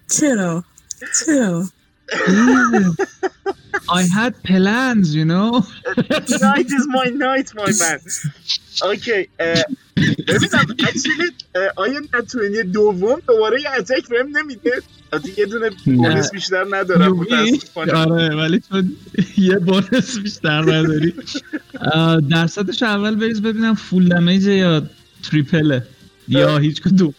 چرا؟ 0.08 0.64
چرا؟ 1.26 1.68
I 4.00 4.02
had 4.18 4.32
plans 4.48 5.14
you 5.18 5.24
know. 5.32 5.50
Night 6.48 6.70
is 6.78 6.86
my 6.98 7.08
night 7.26 7.48
my 7.60 7.70
man. 7.82 8.00
اوکی 8.82 9.28
اه، 9.38 9.64
ببینم 10.28 10.66
اکچولی 10.88 11.28
آیا 11.76 12.00
نتوینی 12.14 12.62
دوم 12.62 13.20
دوباره 13.28 13.60
یه 13.62 13.70
اتک 13.78 14.08
بهم 14.08 14.36
نمیده؟ 14.36 14.82
حتی 15.12 15.32
یه 15.38 15.46
دونه 15.46 15.70
بونس 15.84 16.30
بیشتر 16.30 16.66
ندارم. 16.70 17.12
متاسفانه. 17.12 17.92
آره 17.92 18.36
ولی 18.36 18.62
چون 18.68 18.96
یه 19.38 19.58
بونس 19.58 20.18
بیشتر 20.18 20.62
نداری. 20.62 21.14
درصدش 22.30 22.82
اول 22.82 23.16
بریز 23.16 23.42
ببینم 23.42 23.74
فول 23.74 24.08
دمیج 24.08 24.46
یا 24.46 24.82
تریپله 25.30 25.86
یا 26.28 26.58
هیچ 26.58 26.82
کدوم. 26.82 27.14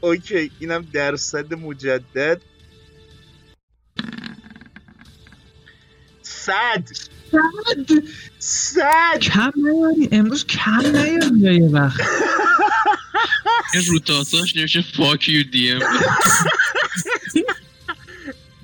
اوکی 0.00 0.50
اینم 0.58 0.86
درصد 0.92 1.54
مجدد. 1.54 2.40
صد. 6.46 6.84
صد. 8.38 9.18
کم 9.22 9.52
نیاری. 9.56 10.08
امروز 10.12 10.46
کم 10.46 10.80
نیاری 10.96 11.38
یا 11.38 11.52
یه 11.52 11.68
وقت. 11.68 12.00
این 13.74 13.84
رو 13.86 13.98
تاساش 13.98 14.56
نمیشه 14.56 14.80
فاک 14.96 15.28
یو 15.28 15.42
دی 15.42 15.70
ام 15.70 15.80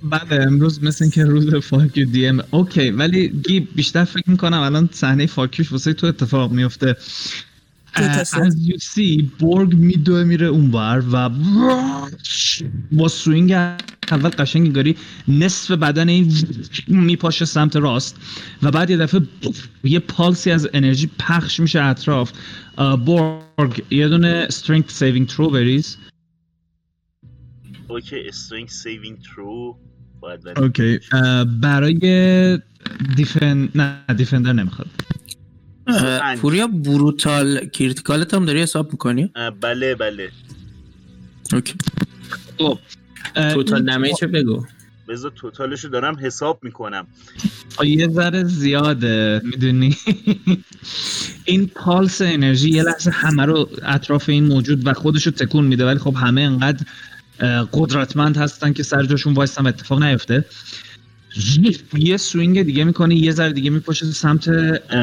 بله 0.02 0.42
امروز 0.42 0.84
مثل 0.84 1.04
اینکه 1.04 1.24
روز 1.24 1.54
فاکیو 1.54 2.06
دی 2.06 2.26
ام 2.26 2.42
اوکی 2.50 2.90
ولی 2.90 3.28
گیب 3.28 3.68
بیشتر 3.74 4.04
فکر 4.04 4.30
می‌کنم 4.30 4.60
الان 4.60 4.88
صحنه 4.92 5.26
فاکیوش 5.26 5.72
واسه 5.72 5.92
تو 5.92 6.06
اتفاق 6.06 6.52
میفته. 6.52 6.96
As 8.02 8.58
you 8.68 8.78
see 8.78 9.30
بورگ 9.38 9.74
میدوه 9.74 10.24
میره 10.24 10.46
اونور 10.46 11.04
و 11.12 11.30
با 12.92 13.08
swing 13.08 13.52
اول 14.10 14.28
قشنگ 14.28 14.66
انگاری 14.66 14.96
نصف 15.28 15.70
بدن 15.70 16.08
این 16.08 16.32
میپاشه 16.86 17.44
سمت 17.44 17.76
راست 17.76 18.16
و 18.62 18.70
بعد 18.70 18.90
یه 18.90 18.96
دفعه 18.96 19.20
یه 19.84 19.98
پالسی 19.98 20.50
از 20.50 20.68
انرژی 20.74 21.10
پخش 21.18 21.60
میشه 21.60 21.82
اطراف. 21.82 22.32
آه، 22.76 23.04
بورگ 23.04 23.82
یه 23.90 24.08
دونه 24.08 24.48
strength 24.50 24.90
saving 24.98 25.30
throw 25.32 25.52
بریز. 25.52 25.96
Okay 27.88 28.28
strength 28.28 28.68
saving 28.68 29.18
throw. 29.22 29.78
Okay 30.56 30.98
برای 31.60 32.58
defen 33.16 33.68
نه 33.74 34.14
defender 34.16 34.52
نمی‌خواد. 34.52 34.88
پوریا 36.40 36.66
brutal 36.66 37.66
critical 37.66 38.27
ت 38.27 38.34
هم 38.34 38.44
داری 38.44 38.62
حساب 38.62 38.92
می‌کنی؟ 38.92 39.32
بله 39.60 39.94
بله. 39.94 40.30
Okay. 41.52 41.74
خب 42.58 42.78
اه، 43.36 43.54
total 43.54 43.84
damage 43.84 44.22
رو 44.22 44.28
بگو. 44.28 44.66
بذار 45.08 45.32
total 45.36 45.69
شو 45.69 45.88
دارم 45.88 46.16
حساب 46.20 46.58
می‌کنم. 46.62 47.06
یه 47.84 48.08
ذره 48.08 48.44
زیاده 48.44 49.40
می‌دونی؟ 49.44 49.96
این 51.44 51.66
پالس 51.66 52.22
انرژی 52.22 52.70
یه 52.70 52.82
لحظه 52.82 53.10
همه 53.10 53.44
رو 53.44 53.68
اطراف 53.82 54.28
این 54.28 54.44
موجود 54.44 54.86
و 54.86 54.92
خودش 54.92 55.26
رو 55.26 55.32
تکون 55.32 55.64
میده 55.64 55.86
ولی 55.86 55.98
خب 55.98 56.14
همه 56.14 56.40
انقدر 56.40 56.84
قدرتمند 57.72 58.36
هستن 58.36 58.72
که 58.72 58.82
سر 58.82 59.02
جاشون 59.02 59.34
وایستن 59.34 59.64
و 59.64 59.68
اتفاق 59.68 60.02
نیفته. 60.02 60.44
یه 61.98 62.16
سوینگ 62.16 62.62
دیگه 62.62 62.84
می‌کنه 62.84 63.14
یه 63.14 63.32
ذره 63.32 63.52
دیگه 63.52 63.70
میپاشه 63.70 64.06
سمت 64.06 64.50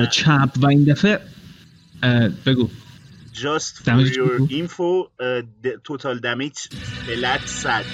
چپ 0.09 0.49
و 0.57 0.65
این 0.67 0.83
دفعه 0.83 1.19
بگو 2.45 2.69
just 3.33 3.73
for 3.79 3.83
Damage 3.85 4.15
your 4.15 4.39
بگو. 4.39 4.47
info 4.47 5.09
total 5.89 6.19
damage 6.19 6.75
فلت 7.07 7.45
صد 7.45 7.85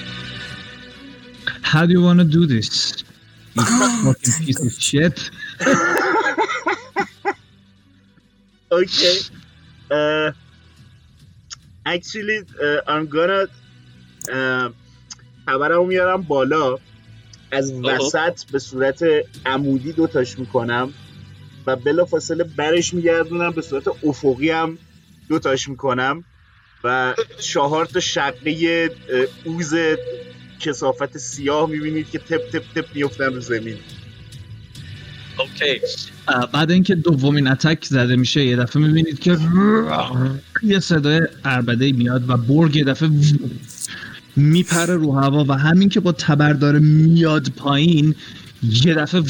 How 1.63 1.85
do 1.87 1.91
you 1.93 2.01
wanna 2.07 2.25
do 2.37 2.45
this? 2.45 3.03
You 3.55 3.63
fucking 4.03 4.33
piece 4.45 4.61
of 4.67 4.73
shit. 4.87 5.17
okay 8.79 9.17
uh, 9.97 10.31
actually 11.85 12.39
uh, 12.65 12.79
I'm 12.87 13.05
gonna 13.07 13.41
uh, 14.35 14.69
خبرمو 15.47 15.85
میارم 15.85 16.21
بالا 16.21 16.77
از 17.51 17.73
وسط 17.73 18.43
به 18.51 18.59
صورت 18.59 19.03
عمودی 19.45 19.91
دوتاش 19.91 20.39
می‌کنم 20.39 20.93
و 21.67 21.75
بلا 21.75 22.05
فاصله 22.05 22.43
برش 22.43 22.93
میگردونم 22.93 23.51
به 23.51 23.61
صورت 23.61 23.83
افقی 24.03 24.49
هم 24.49 24.77
دوتاش 25.29 25.69
می‌کنم 25.69 26.23
و 26.83 27.13
چهار 27.39 27.85
تا 27.85 27.99
شقه 27.99 28.89
اوز 29.43 29.73
کسافت 30.59 31.17
سیاه 31.17 31.69
می‌بینید 31.69 32.09
که 32.09 32.19
تپ 32.19 32.49
تپ 32.49 32.63
تپ 32.75 32.85
میفتن 32.95 33.33
رو 33.33 33.39
زمین. 33.39 33.77
اوکی. 35.39 35.81
بعد 36.53 36.71
اینکه 36.71 36.95
دومین 36.95 37.47
اتک 37.47 37.85
زده 37.85 38.15
میشه 38.15 38.45
یه 38.45 38.55
دفعه 38.55 38.81
می‌بینید 38.81 39.19
که 39.19 39.37
یه 40.63 40.79
صدای 40.79 41.21
اربده 41.45 41.91
میاد 41.91 42.29
و 42.29 42.37
برگ 42.37 42.75
یه 42.75 42.83
دفعه 42.83 43.09
میپره 44.35 44.95
رو 44.95 45.11
هوا 45.11 45.45
و 45.47 45.53
همین 45.53 45.89
که 45.89 45.99
با 45.99 46.11
تبر 46.11 46.53
داره 46.53 46.79
میاد 46.79 47.49
پایین 47.49 48.15
یه 48.63 48.93
دفعه 48.93 49.23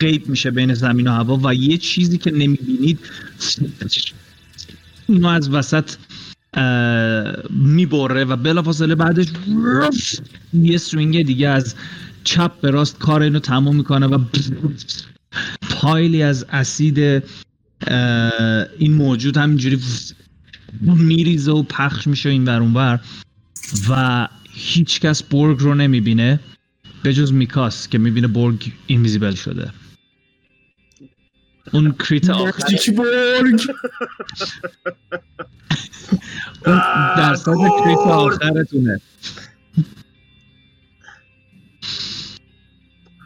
قیب 0.00 0.28
میشه 0.28 0.50
بین 0.50 0.74
زمین 0.74 1.08
و 1.08 1.12
هوا 1.12 1.40
و 1.44 1.54
یه 1.54 1.78
چیزی 1.78 2.18
که 2.18 2.30
نمی‌بینید 2.30 2.98
اینو 5.06 5.28
از 5.28 5.50
وسط 5.50 5.90
می‌بره 7.50 8.24
و 8.24 8.36
بلافاصله 8.36 8.94
بعدش 8.94 9.26
یه 10.52 10.78
سوینگ 10.78 11.22
دیگه 11.22 11.48
از 11.48 11.74
چپ 12.24 12.60
به 12.60 12.70
راست 12.70 12.98
کار 12.98 13.22
اینو 13.22 13.38
تموم 13.38 13.76
می‌کنه 13.76 14.06
و 14.06 14.18
پایلی 15.70 16.22
از 16.22 16.46
اسید 16.50 16.98
این 18.78 18.94
موجود 18.94 19.36
همینجوری 19.36 19.80
میریزه 20.82 21.52
و 21.52 21.62
پخش 21.62 22.06
میشه 22.06 22.28
این 22.28 22.44
ور 22.44 22.60
اونور. 22.60 23.00
و 23.90 24.28
هیچکس 24.50 25.22
برگ 25.22 25.58
رو 25.60 25.74
نمی‌بینه 25.74 26.40
به 27.02 27.14
جز 27.14 27.32
میکاس 27.32 27.88
که 27.88 27.98
می‌بینه 27.98 28.26
برگ 28.26 28.72
اینویزیبل 28.86 29.34
شده. 29.34 29.70
اون 31.72 31.92
کریت 31.92 32.30
آخر 32.30 32.76
چی 32.76 32.90
برگ؟ 32.90 33.60
اون 36.66 36.80
درصد 37.16 37.54
کریت 37.84 37.98
آخرتونه. 37.98 39.00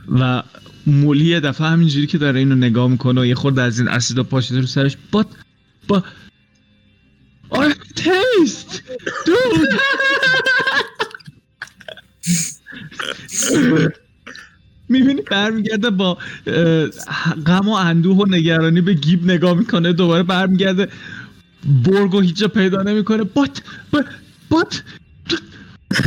و 0.08 0.42
مولی 0.86 1.24
یه 1.24 1.40
دفعه 1.40 1.66
همینجوری 1.66 2.06
که 2.06 2.18
داره 2.18 2.38
اینو 2.38 2.54
نگاه 2.54 2.88
می‌کنه 2.90 3.20
و 3.20 3.26
یه 3.26 3.34
خورده 3.34 3.62
از 3.62 3.78
این 3.78 3.88
اسیدا 3.88 4.22
پاشیده 4.22 4.60
رو 4.60 4.66
سرش 4.66 4.96
با 5.10 5.26
با 5.88 6.04
آره 7.50 7.74
تیست 8.04 8.82
دود 9.26 9.68
می‌بینی 14.88 15.22
برمیگرده 15.22 15.90
با 15.90 16.18
غم 17.46 17.68
و 17.68 17.72
اندوه 17.72 18.16
و 18.16 18.26
نگرانی 18.26 18.80
به 18.80 18.94
گیب 18.94 19.24
نگاه 19.24 19.54
می‌کنه 19.54 19.92
دوباره 19.92 20.22
برمیگرده 20.22 20.88
برگو 21.84 22.20
هیچ 22.20 22.36
جا 22.36 22.48
پیدا 22.48 22.82
نمی‌کنه. 22.82 23.24
بات 23.24 23.62
بات 24.50 24.82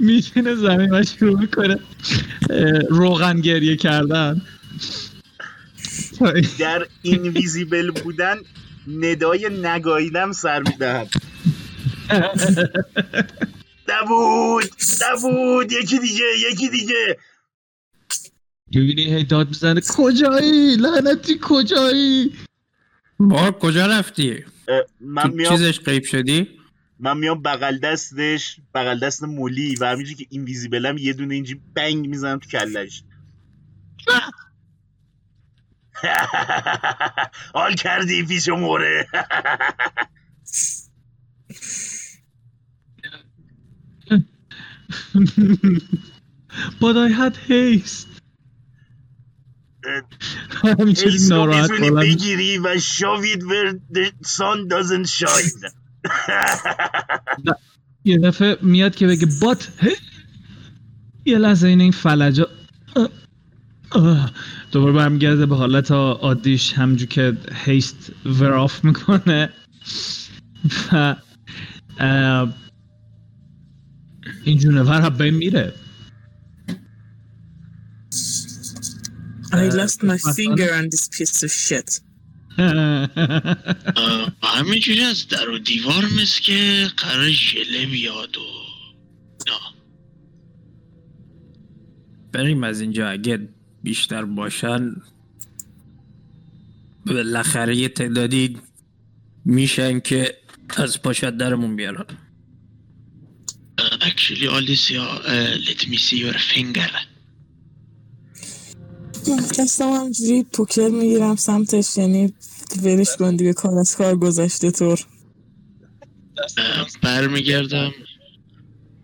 میشینه 0.00 0.54
زمین 0.54 1.02
شروع 1.02 1.40
می‌کنه 1.40 1.78
روغن 2.90 3.40
گریه 3.40 3.76
کردن. 3.76 4.42
در 6.58 6.86
اینویزیبل 7.02 7.90
بودن 7.90 8.36
ندای 8.88 9.48
نگاهیدم 9.62 10.32
سر 10.32 10.62
می‌دهم 10.62 11.06
نبود 13.88 14.64
نبود. 15.02 15.72
یکی 15.72 15.98
دیگه 15.98 16.24
یکی 16.50 16.68
دیگه. 16.68 17.18
می‌بینی 18.74 19.14
هی 19.14 19.24
داد 19.24 19.48
می‌زنه. 19.48 19.80
کجایی؟ 19.88 20.76
لعنتی 20.76 21.38
کجایی؟ 21.42 22.32
بار 23.18 23.52
کجا 23.52 23.86
رفتی؟ 23.86 24.44
من 25.00 25.30
میام 25.30 25.56
چیزش 25.56 25.80
قیب 25.80 26.04
شدی؟ 26.04 26.48
من 27.00 27.18
میام 27.18 27.42
بغل 27.42 27.78
دستش 27.78 28.56
بغل 28.74 29.00
دست 29.00 29.22
مولی 29.22 29.76
و 29.76 29.84
همینجوری 29.84 30.14
که 30.14 30.26
اینویزیبلم 30.30 30.98
یه 30.98 31.12
دونه 31.12 31.34
اینجوری 31.34 31.60
بنگ 31.74 32.06
می‌زنم 32.06 32.38
تو 32.38 32.48
کلش. 32.48 33.02
حال 37.54 37.74
کردی 37.74 38.26
پیش 38.26 38.48
موره. 38.48 39.08
But 46.80 46.96
I 46.96 47.08
had 47.08 47.36
haste. 47.48 48.08
همینجوری 50.64 51.18
ناراحت 51.30 51.70
بگیری 51.70 52.58
و 52.58 52.80
شاوید 52.80 53.42
where 53.42 53.72
the 53.92 54.12
sun 54.26 54.68
doesn't 54.68 55.08
shine. 55.08 55.70
یه 58.04 58.18
دفعه 58.18 58.56
میاد 58.62 58.94
که 58.94 59.06
بگه 59.06 59.28
بات 59.40 59.68
یه 61.24 61.38
لحظه 61.38 61.68
این 61.68 61.80
این 61.80 61.92
فلجا. 61.92 62.48
دوباره 64.74 64.92
برمیگرده 64.92 65.46
به 65.46 65.56
حالت 65.56 65.90
عادیش 65.90 66.72
همجور 66.72 67.08
که 67.08 67.36
هیست 67.64 68.12
وراف 68.26 68.84
می‌کنه. 68.84 69.50
و 70.92 71.16
این 74.44 74.58
جونور 74.58 75.00
هم 75.00 75.08
بین 75.08 75.34
میره. 75.34 75.72
I 79.52 79.70
lost 79.70 80.02
my 80.02 80.18
finger 80.36 80.70
on 80.78 80.88
this 80.94 81.08
piece 81.08 81.42
of 81.46 81.52
shit. 81.52 82.00
همینجوری 84.42 85.00
از 85.00 85.28
در 85.28 85.50
و 85.50 85.58
دیوار 85.58 86.04
مثل 86.20 86.42
که 86.42 86.86
قرار 86.96 87.30
ژله 87.30 87.86
بیاد 87.86 88.36
و 88.36 88.40
بریم 92.32 92.64
از 92.64 92.80
اینجا 92.80 93.08
اگه 93.08 93.48
بیشتر 93.84 94.24
باشن 94.24 94.96
بالاخره 97.06 97.76
یه 97.76 97.88
تعدادی 97.88 98.58
میشن 99.44 100.00
که 100.00 100.34
از 100.76 101.02
پاشت 101.02 101.30
درمون 101.30 101.76
بیارن. 101.76 102.04
اکچولی 104.00 104.48
آلیسیا 104.48 105.20
let 105.56 105.80
me 105.80 105.96
see 105.96 106.16
your 106.16 106.38
finger. 106.38 106.92
دستم 109.58 109.90
همجوری 109.90 110.42
پوکر 110.52 110.88
می‌گیرم 110.88 111.36
سمتش 111.36 111.98
یعنی 111.98 112.34
ولش 112.82 113.16
کن 113.18 113.36
دیگه 113.36 113.52
کار 113.52 113.78
از 113.78 113.96
کار 113.96 114.16
گذشته 114.16 114.70
طور. 114.70 115.00
اه، 116.58 116.88
برمیگردم؟ 117.02 117.92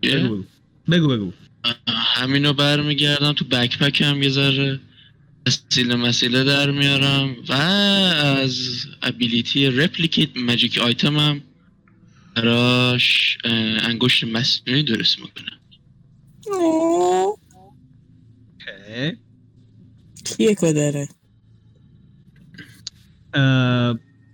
بگو 0.03 0.43
بگو 0.91 1.07
بگو. 1.07 1.31
همینو 1.87 2.53
برمیگردم 2.53 3.33
تو 3.33 3.45
بکپکم 3.45 4.23
یه 4.23 4.29
ذره 4.29 4.79
مسیله 5.47 5.95
مسیله 5.95 6.43
در 6.43 6.71
میارم 6.71 7.35
و 7.49 7.53
از 7.53 8.85
ابیلیتی 9.01 9.67
رپلیکیت 9.67 10.37
ماجیک 10.37 10.77
آیتمم 10.77 11.41
براش 12.35 13.37
اه، 13.43 13.53
انگشت 13.89 14.23
مصنوعی 14.23 14.83
درست 14.83 15.17
می‌کنم. 15.19 15.57
کیه 20.25 20.55
که 20.55 20.73
داره 20.73 21.07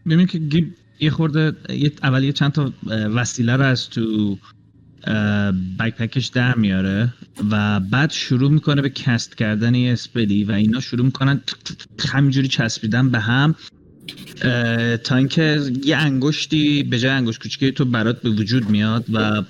ببین 0.06 0.28
که 0.28 0.40
گیب 0.40 0.76
یه 1.00 1.10
خورده 1.10 1.74
یه 1.74 1.92
اول 2.04 2.24
یه 2.24 2.32
چند 2.32 2.52
تا 2.52 2.74
وسیله 2.88 3.56
رو 3.56 3.64
از 3.64 3.90
تو 3.90 4.38
backpack 5.80 6.17
ش 6.17 6.26
در 6.28 6.56
میاره 6.56 7.14
و 7.52 7.80
بعد 7.80 8.12
شروع 8.12 8.52
می‌کنه 8.52 8.82
به 8.82 8.90
cast 8.90 9.38
کردن 9.38 9.76
یه 9.76 9.94
spell 9.94 10.36
ی 10.36 10.44
و 10.44 10.52
اینا 10.52 10.80
شروع 10.80 11.06
می‌کنن 11.06 11.42
همینجوری 12.10 12.48
چسبیدن 12.48 13.10
به 13.10 13.20
هم 13.20 13.56
تا 15.04 15.16
اینکه 15.16 15.62
یه 15.84 15.98
انگشتی 15.98 16.84
به 16.84 17.00
جای 17.00 17.12
انگشت 17.12 17.42
کوچیکی 17.42 17.72
تو 17.72 17.86
برات 17.86 18.22
به 18.22 18.30
وجود 18.30 18.70
میاد 18.70 19.06
و 19.14 19.44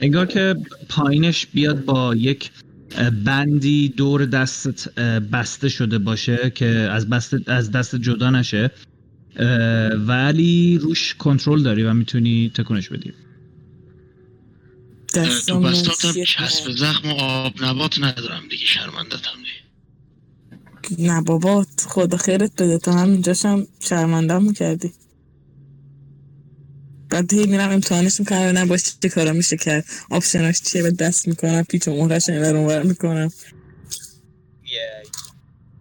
انگار 0.00 0.26
که 0.26 0.54
پایینش 0.88 1.46
بیاد 1.46 1.84
با 1.84 2.14
یک 2.14 2.50
بندی 3.24 3.88
دور 3.88 4.26
دستت 4.26 4.98
بسته 5.32 5.68
شده 5.68 5.98
باشه 5.98 6.52
که 6.54 6.66
از 6.66 7.08
بست 7.08 7.48
از 7.48 7.70
دست 7.70 7.96
جدا 7.96 8.30
نشه 8.30 8.70
ولی 10.06 10.78
روش 10.78 11.14
کنترل 11.14 11.62
داری 11.62 11.82
و 11.82 11.94
می‌تونی 11.94 12.50
تکونش 12.54 12.88
بدی. 12.88 13.12
تو 15.46 15.60
بستاتم 15.60 16.24
چسب 16.24 16.70
زخم 16.70 17.08
و 17.08 17.14
آب 17.14 17.64
نبات 17.64 17.98
ندارم 17.98 18.48
دیگه 18.50 18.64
شرمندتم 18.64 19.38
دیگه 20.88 21.02
نه 21.12 21.22
بابا 21.22 21.66
خدا 21.88 22.16
خیرت 22.16 22.52
بده. 22.62 22.78
تا 22.78 22.92
همینجاشم 22.92 23.66
شرمندم 23.80 24.42
می‌کردی 24.44 24.92
بعد 27.10 27.32
هی 27.32 27.46
میرم 27.46 27.70
امتحانش 27.70 28.20
می‌کنم 28.20 28.38
نه 28.38 28.66
باشه 28.66 28.92
چه 29.02 29.08
کارا 29.08 29.32
میشه 29.32 29.56
کرد. 29.56 29.84
آپشناش 30.10 30.60
چیه؟ 30.62 30.82
به 30.82 30.90
دست 30.90 31.28
می‌کنم 31.28 31.62
پیچ 31.62 31.88
و 31.88 31.90
مهرش 31.90 32.28
این 32.28 32.42
ور 32.42 32.56
اونور 32.56 32.82
می‌کنم. 32.82 33.32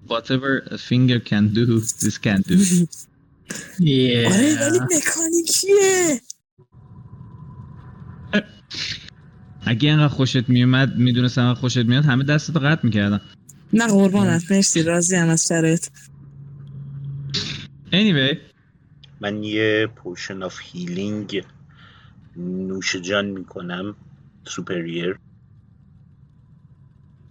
Whatever 0.09 0.53
a 0.75 0.77
finger 0.89 1.19
can 1.29 1.43
do 1.57 1.65
this 2.03 2.17
can 2.25 2.41
do. 2.49 2.55
آره 4.31 4.57
ولی 4.61 4.79
مکانیکیه 4.79 6.21
اگه 9.69 9.89
اینقدر 9.89 10.07
خوشت 10.07 10.49
میومد 10.49 10.95
می‌دونستم 10.95 11.41
انقدر 11.41 11.59
خوشت 11.59 11.77
میاد 11.77 12.05
همه 12.05 12.23
دستتو 12.23 12.59
قطع 12.59 12.85
می‌کردم 12.85 13.21
نه 13.73 13.87
قربانت 13.87 14.51
مرسی 14.51 14.83
راضی‌ام 14.83 15.29
از 15.29 15.47
شرایط. 15.47 15.87
Anyway. 17.91 18.37
من 19.21 19.43
یه 19.43 19.87
potion 19.95 20.43
of 20.43 20.59
healing 20.63 21.43
نوش 22.37 22.95
جان 22.95 23.25
می‌کنم 23.25 23.95
superior 24.45 25.15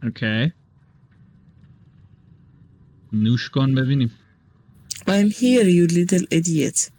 okay 0.03 0.53
نوش 3.13 3.51
کن 3.51 3.75
ببینیم. 3.75 4.11
I'm 5.07 5.31
here 5.31 5.69
you 5.69 5.87
little 5.87 6.25
idiot. 6.39 6.98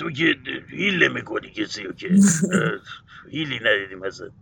تو 0.00 0.10
که 0.10 0.36
heal 0.70 1.02
نمی‌کنی 1.02 1.50
کسی 1.50 1.82
رو 1.82 1.92
که 1.92 2.08
heal 3.32 3.54
ی 3.54 3.60
ندیدیم 3.64 4.02
ازت. 4.02 4.32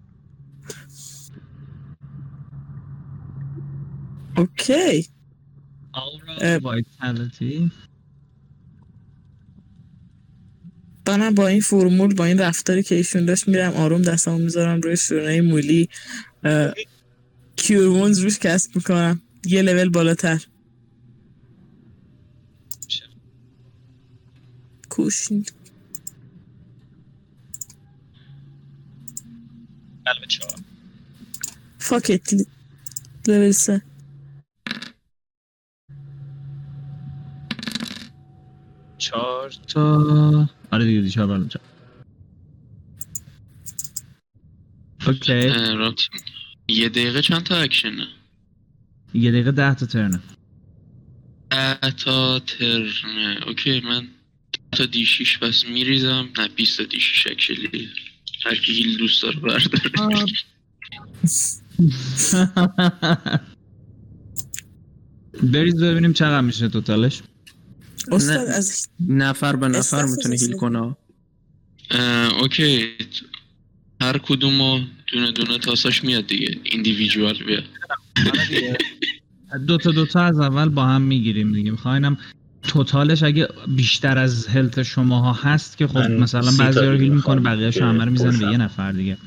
اوکی. 4.37 5.09
منم 11.09 11.35
با 11.35 11.47
این 11.47 11.61
فرمول 11.61 12.15
با 12.15 12.25
این 12.25 12.39
رفتاری 12.39 12.83
که 12.83 12.95
ایشون 12.95 13.25
داشت 13.25 13.49
میرم 13.49 13.73
آروم 13.73 14.03
دستمو 14.03 14.39
می‌ذارم 14.39 14.81
روی 14.81 14.97
شونه 14.97 15.41
مولی 15.41 15.89
اه، 16.45 16.75
کیورمونز 17.57 18.19
روش 18.19 18.39
کسب 18.39 18.77
می‌کنم. 18.77 19.23
یه 19.47 19.63
لول 19.63 19.89
بالاتر. 19.89 20.43
کوشین 24.99 25.45
قلب 30.07 30.25
چهار. 30.29 30.61
فاکت 31.79 32.35
لول 33.29 33.51
سه. 33.51 33.83
چهار 38.99 39.51
تا 39.51 40.51
آره 40.73 40.85
دیگه 40.85 41.01
دی 41.01 41.11
چهار 41.11 41.49
چهار 41.49 41.63
اوکی. 45.07 45.53
یه 46.69 46.89
دقیقه 46.89 47.23
چند 47.23 47.43
تا 47.43 47.57
اکشنه 47.57 48.09
یه 49.15 49.31
دقیقه 49.31 49.51
ده 49.51 49.75
تا 49.75 49.87
ترنه. 49.87 50.21
ده 51.51 51.91
تا 51.91 52.39
ترنه. 52.39 53.41
اوکی 53.47 53.81
من 53.81 54.18
تا 54.73 54.87
دی 54.87 55.07
شیش 55.07 55.39
بس 55.39 55.65
میریزم 55.65 56.29
نه 56.39 56.49
20 56.49 56.79
تا 56.79 56.85
دی 56.85 57.01
شیش 57.01 57.27
اکشلی. 57.27 57.89
هر 58.45 58.55
کی 58.55 58.73
هیل 58.73 58.99
دوست 58.99 59.23
داره 59.23 59.41
برداره. 59.41 60.27
بریز 65.53 65.83
ببینیم 65.83 66.13
چقدر 66.13 66.41
میشه 66.41 66.69
توتالش. 66.69 67.23
استاد. 68.13 68.49
از 68.49 68.89
نفر 69.09 69.57
به 69.57 69.69
نفر 69.69 70.05
می‌تونه 70.07 70.37
هیل. 70.41 70.53
کنه. 70.57 70.97
اوکی. 72.41 72.89
هر 74.01 74.19
کدومو 74.19 74.81
دونه 75.13 75.33
دونه 75.33 75.59
تاساش 75.59 76.05
میاد 76.05 76.27
دیگه. 76.27 76.61
ایندیویدوال 76.63 77.39
بیاد 77.47 77.65
دو 79.67 79.79
تا 79.79 79.91
دو 79.91 80.07
تا 80.07 80.21
از 80.23 80.41
اول 80.41 80.69
با 80.69 80.87
هم 80.87 81.03
می‌گیریم 81.03 81.53
دیگه. 81.53 81.71
میخواینم 81.71 82.19
توتالش 82.69 83.23
اگه 83.23 83.49
بیشتر 83.77 84.19
از 84.19 84.47
هلت 84.47 84.83
شماها 84.83 85.33
هست 85.33 85.77
که 85.77 85.87
خب 85.87 85.99
مثلا 85.99 86.51
تا 86.51 86.65
بعضی 86.65 86.81
رو 86.81 86.99
هیل 86.99 87.15
می‌کنه 87.15 87.41
بقیه‌شو 87.41 87.85
همه 87.85 88.05
رو 88.05 88.11
می‌زنه 88.11 88.39
به. 88.39 88.53
یه 88.53 88.57
نفر 88.57 88.93
دیگه. 88.93 89.19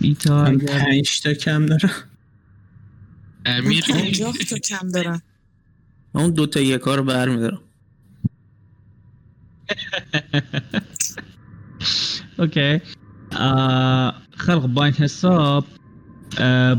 بیتا 0.00 0.44
اگر 0.44 0.78
پنج 0.78 1.20
تا 1.20 1.34
کم 1.34 1.66
دارم. 1.66 1.90
امیر. 3.46 3.84
پنجاه 3.84 4.34
تا 4.50 4.58
کم 4.58 4.88
دارم. 4.88 5.22
من 6.14 6.22
اون 6.22 6.30
دوتا 6.30 6.60
یکا 6.60 6.94
رو 6.94 7.04
برمیدارم 7.04 7.60
اوکی. 12.38 12.80
خب 14.36 14.66
با 14.66 14.84
این 14.84 14.94
حساب 14.94 15.66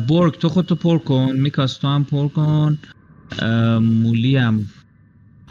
برگ 0.10 0.40
تو 0.40 0.50
خودتو 0.50 0.76
پر 0.76 0.98
کن 0.98 1.36
میکاس 1.36 1.78
تو 1.78 1.88
هم 1.88 2.06
پر 2.06 2.28
کن. 2.28 2.78
مولی 3.82 4.38
هم 4.38 4.70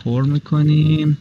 پر 0.04 0.22
می‌کنیم. 0.22 1.18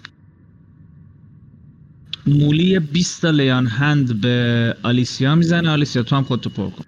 مولی 2.28 2.80
20 2.80 3.22
تا 3.22 3.30
lay 3.30 3.53
on 3.53 3.68
hand 3.68 4.22
به 4.22 4.76
آلیسیا 4.84 5.36
می‌زنه. 5.36 5.70
آلیسیا 5.70 6.04
تو 6.04 6.16
هم 6.16 6.24
خودتو 6.24 6.50
پر 6.50 6.70
کن. 6.70 6.86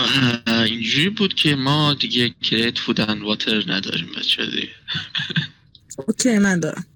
اه، 0.00 0.62
اینجوری 0.62 1.08
بود 1.08 1.34
که 1.34 1.56
ما 1.56 1.94
دیگه 1.94 2.34
create 2.42 2.78
food 2.78 3.00
and 3.00 3.22
water 3.22 3.64
نداریم 3.72 4.06
بچه 4.18 4.46
دیگه. 4.46 4.68
okay 6.08 6.38
من 6.38 6.60
دارم. 6.60 6.86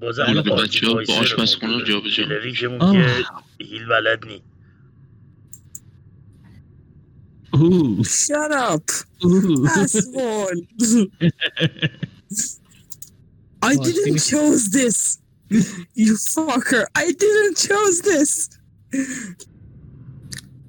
بازم 0.00 0.24
پارتی 0.24 0.50
بچه‌ها 0.50 0.94
با 0.94 1.00
بوده. 1.60 1.84
جابجا. 1.84 2.24
جنریکمون 2.24 2.80
آه. 2.80 2.92
که 3.58 3.64
هیل 3.64 3.86
بلد 3.86 4.26
نی 4.26 4.42
اوه 7.54 8.02
Shut 8.02 8.52
up. 8.52 8.90
اوه. 9.24 9.68
asshole 9.82 10.60
I 13.70 13.72
didn't 13.88 14.18
chose 14.32 14.62
this. 14.78 14.98
You 16.04 16.14
fucker. 16.34 16.84
I 17.04 17.06
didn't 17.22 17.56
chose 17.68 17.96
this. 18.10 18.32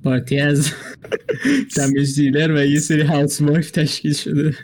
پارتی 0.04 0.40
از 0.40 0.72
دمیج 1.78 2.16
دیلر 2.16 2.52
و 2.52 2.66
یه 2.66 2.80
سری 2.80 3.02
هاوس 3.02 3.42
وایف 3.42 3.72
تشکیل 3.72 4.14
شده 4.14 4.58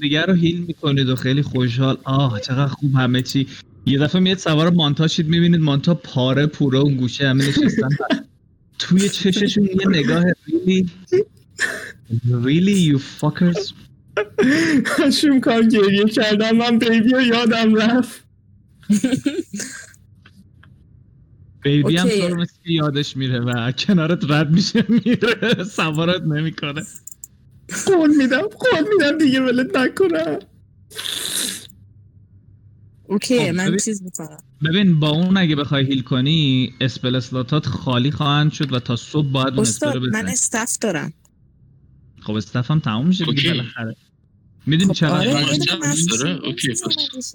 دیگر 0.00 0.26
رو 0.26 0.34
هیل 0.34 0.64
می‌کنید 0.66 1.08
و 1.08 1.16
خیلی 1.16 1.42
خوشحال. 1.42 1.98
آه 2.04 2.40
چقدر 2.40 2.66
خوب 2.66 2.94
همه 2.94 3.22
چی. 3.22 3.46
یه 3.86 3.98
دفعه 3.98 4.20
میاد 4.20 4.38
سوار 4.38 4.70
مانتا 4.70 5.08
شید 5.08 5.28
می‌بینید 5.28 5.60
مانتا 5.60 5.94
پاره 5.94 6.46
پوره 6.46 6.78
اون 6.78 6.96
گوشه 6.96 7.28
همه 7.28 7.48
نشستن. 7.48 7.88
توی 8.82 9.08
چششون 9.08 9.64
یه 9.64 9.88
نگاه 9.88 10.24
really 10.46 10.86
really 12.32 12.92
you 12.92 12.98
fuckers. 13.20 13.72
شوم 15.12 15.40
کار 15.40 15.62
گریه 15.62 16.04
کردم 16.04 16.56
من 16.56 16.78
بیبی 16.78 17.10
رو 17.12 17.22
یادم 17.22 17.74
رفت. 17.74 18.24
بیبی 21.62 21.96
هم. 21.96 22.08
تو 22.08 22.28
رو 22.28 22.40
مثل 22.40 22.52
که 22.64 22.70
یادش 22.72 23.16
میره 23.16 23.40
و 23.40 23.72
کنارت 23.72 24.30
رد 24.30 24.50
میشه 24.50 24.84
میره 24.88 25.64
سوارت 25.64 26.22
نمی‌کنه. 26.22 26.82
قول 27.86 28.16
میدم 28.16 28.40
قول 28.40 28.88
میدم 28.92 29.18
دیگه 29.18 29.40
ولت 29.40 29.76
نکنم 29.76 30.38
okay 33.12 33.38
خب، 33.38 33.54
من 33.54 33.66
ببین. 33.66 33.78
چیز 33.78 34.02
می‌کنم 34.02 34.38
ببین 34.64 35.00
با 35.00 35.08
اون 35.10 35.36
اگه 35.36 35.56
بخوای 35.56 35.86
heal 35.86 36.02
کنی 36.02 36.72
spell 36.80 37.14
slot 37.16 37.56
ات 37.56 37.66
خالی 37.66 38.10
خواهند 38.10 38.52
شد 38.52 38.72
و 38.72 38.78
تا 38.80 38.96
صبح 38.96 39.26
باید 39.32 39.48
اون 39.48 39.60
spell 39.60 39.92
رو 39.92 40.00
من 40.00 40.08
بزنی 40.08 40.32
staff 40.32 40.78
دارم 40.80 41.12
خب 42.20 42.32
staff 42.34 42.70
هم 42.70 42.80
تموم 42.80 43.06
میشه 43.06 43.24
دیگه. 43.24 43.50
بالاخره 43.50 43.96
می‌دونی 44.66 44.88
خب 44.88 44.94
چقدر 44.94 45.14
آره 45.28 45.58
داره؟ 46.10 46.30
okay، 46.30 46.68
پس. 47.16 47.34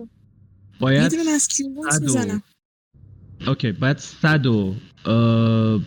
باید 0.79 1.09
صد 1.09 2.01
و- 2.01 2.01
می‌زنم 2.01 2.43
okay 3.47 3.72
باید 3.71 3.97
صد 3.97 4.45
و 4.45 4.75
اه، 5.05 5.81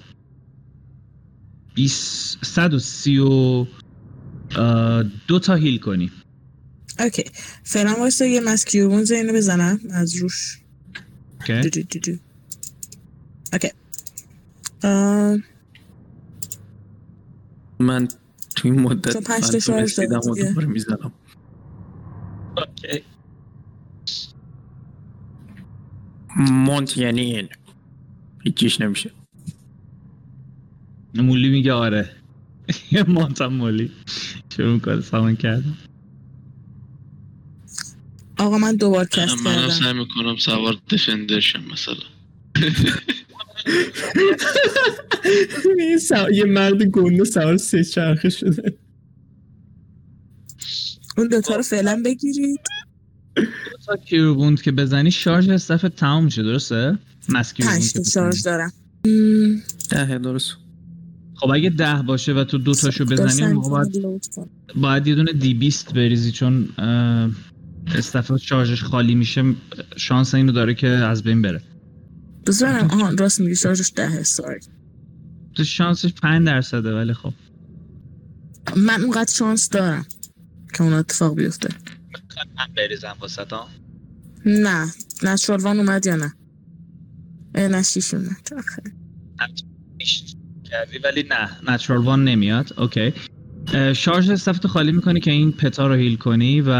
بیس 1.74 2.36
صد 2.42 2.74
و 2.74 2.78
سی 2.78 3.18
و 3.18 3.66
اه، 4.56 5.02
دو 5.02 5.38
تا 5.38 5.54
هیل 5.54 5.78
کنی 5.78 6.10
اوکی. 7.00 7.24
فعلا 7.64 7.94
واسه 7.98 8.28
یه 8.28 8.40
مسکیون 8.40 9.04
اینو 9.10 9.32
بزنم. 9.32 9.80
از 9.90 10.16
روش. 10.16 10.58
اوکی. 11.40 11.60
دو 11.60 11.98
دو. 12.00 12.16
اوکی. 13.52 13.70
من 17.78 18.08
توی 18.56 18.70
این 18.70 18.80
مدت 18.80 19.12
تو 19.12 19.20
پنج 19.20 19.64
تا 19.66 19.78
رسیدم 19.78 20.18
و. 20.18 20.34
دوباره 20.34 20.66
می‌زنم 20.66 21.12
اوکی. 22.56 23.02
مونت 26.36 26.96
یعنی 26.96 27.20
این. 27.20 27.48
هیچیش 28.44 28.80
نمیشه. 28.80 29.10
مولی 31.14 31.48
میگه 31.50 31.72
آره. 31.72 32.10
یه 32.92 33.02
مانتم 33.02 33.46
مولی. 33.46 33.92
شروع 34.56 34.74
می‌کنه 34.74 35.00
سامان 35.00 35.36
کردن. 35.36 35.76
آقا 38.40 38.58
من 38.58 38.76
دوبار 38.76 39.04
کست 39.04 39.46
منم 39.46 39.54
کردم 39.54 39.68
سعی 39.68 39.92
می‌کنم 39.92 40.36
سوار 40.36 40.76
دفندر 40.90 41.40
شم 41.40 41.64
مثلا 41.72 41.96
یه 46.32 46.44
مرد 46.44 46.82
گنده 46.82 47.24
سوار 47.24 47.56
سه 47.56 47.84
چرخه 47.84 48.30
شده 48.30 48.78
اون 51.18 51.28
دوتا 51.28 51.56
رو 51.56 51.62
فعلا 51.62 52.02
بگیرید 52.04 52.60
تا 53.86 53.96
کیروبوند 53.96 54.62
که 54.62 54.72
بزنی 54.72 55.10
شارژ 55.10 55.48
استف 55.48 55.86
تمام 55.96 56.24
میشه 56.24 56.42
درسته؟ 56.42 56.98
پنج. 57.58 58.10
شارژ 58.12 58.42
دارم 58.42 58.72
مم، 59.06 59.62
ده 59.90 60.18
درست 60.18 60.56
خب 61.34 61.50
اگه 61.50 61.70
ده 61.70 62.02
باشه 62.02 62.32
و 62.32 62.44
تو 62.44 62.58
دو 62.58 62.74
تاشو 62.74 63.04
بزنی 63.04 63.16
داشتم 63.16 63.44
اون 63.44 63.52
موقع 63.52 63.68
باید. 63.68 64.20
باید 64.76 65.06
یه 65.06 65.14
دونه 65.14 65.32
دی 65.32 65.54
بیست 65.54 65.94
بریزی 65.94 66.32
چون 66.32 66.68
اه، 67.90 67.98
استف 67.98 68.36
شارژش 68.36 68.82
خالی 68.82 69.14
میشه 69.14 69.54
شانس 69.96 70.34
اینو 70.34 70.52
داره 70.52 70.74
که 70.74 70.88
از 70.88 71.22
بین 71.22 71.42
بره. 71.42 71.62
بذار 72.46 72.72
برم 72.72 72.90
آها 72.90 73.10
راست 73.10 73.40
میگی 73.40 73.56
شارژش 73.56 73.92
دهه 73.96 74.22
ساری 74.22 74.60
تو 75.54 75.64
شانسش 75.64 76.12
5 76.12 76.46
درصده 76.46 76.94
ولی 76.94 77.12
خب. 77.12 77.32
من 78.76 79.00
اونقدر 79.02 79.32
شانس 79.32 79.68
دارم 79.68 80.06
که 80.74 80.82
اون 80.82 80.92
اتفاق 80.92 81.34
بیفته. 81.34 81.68
من 82.56 82.74
بریزم 82.76 83.16
واسه 83.20 83.44
نه 84.46 84.92
natural 85.22 85.60
one 85.60 85.78
اومد 85.78 86.06
یا 86.06 86.16
نه؟ 86.16 86.32
اه، 87.54 87.68
نه 87.68 87.82
شیش 87.82 88.14
اومد 88.14 88.48
آخه. 88.58 88.82
کردی 90.64 90.98
ولی 90.98 91.22
نه 91.22 91.72
natural 91.72 92.04
one 92.04 92.24
نمیاد. 92.24 92.72
okay. 92.78 93.12
شارژ 93.96 94.30
staff 94.30 94.57
تو 94.57 94.68
خالی 94.68 94.92
می‌کنی 94.92 95.20
که 95.20 95.30
این 95.30 95.52
pet 95.52 95.78
ا 95.78 95.86
رو 95.86 95.94
heal 95.94 96.16
کنی 96.16 96.62
و 96.66 96.72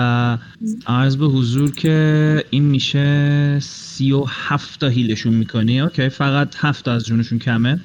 عرض 0.86 1.16
به 1.16 1.26
حضور 1.26 1.70
که 1.70 2.44
این 2.50 2.64
میشه 2.64 3.58
سی 3.60 4.12
و 4.12 4.24
هفت 4.28 4.80
تا 4.80 4.88
heal 4.88 5.11
شون 5.11 5.34
می‌کنی. 5.34 5.80
okay 5.80 6.08
فقط 6.08 6.54
هفت 6.56 6.88
از 6.88 7.06
جونشون 7.06 7.38
کمه. 7.38 7.80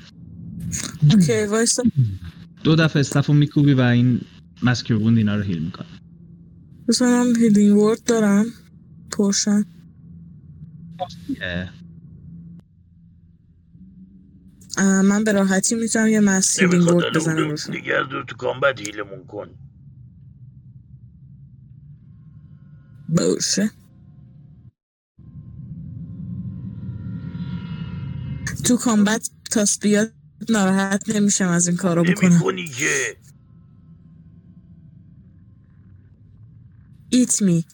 okay 1.11 1.45
وایسا. 1.45 1.83
دو 2.63 2.75
دفعه 2.75 2.99
staff 2.99 3.27
و 3.27 3.33
میکوبی 3.33 3.73
و 3.73 3.81
این 3.81 4.21
mass 4.63 4.80
cure 4.80 4.96
wound 4.96 5.17
اینا 5.17 5.35
رو 5.35 5.43
heal 5.43 5.61
می‌کنه 5.61 5.87
من 7.01 7.33
healing 7.39 7.77
word 7.77 8.03
دارم. 8.03 8.45
potion. 9.11 9.63
من 14.83 15.23
به 15.23 15.31
راحتی 15.31 15.75
می‌تونم 15.75 16.07
یه 16.07 16.19
mass 16.19 16.59
healing 16.59 16.75
نمی‌خواد 16.75 17.03
word 17.03 17.15
بزنم 17.15 17.49
روشون 17.49 17.75
دیگر 17.75 18.03
دو 18.03 18.23
تو 18.23 18.35
combat 18.35 18.79
heal 18.79 19.05
مون 19.05 19.25
کن. 19.25 19.49
باشه. 23.09 23.71
تو 28.63 28.77
کامبت 28.77 29.29
تاس 29.51 29.79
بیاد 29.79 30.13
ناراحت 30.49 31.09
نمیشم 31.09 31.47
از 31.47 31.67
این 31.67 31.77
کارو 31.77 32.03
بکنم. 32.03 32.29
نمی‌کنی 32.33 32.67
که. 32.67 33.17
ایت 37.09 37.41
می 37.41 37.65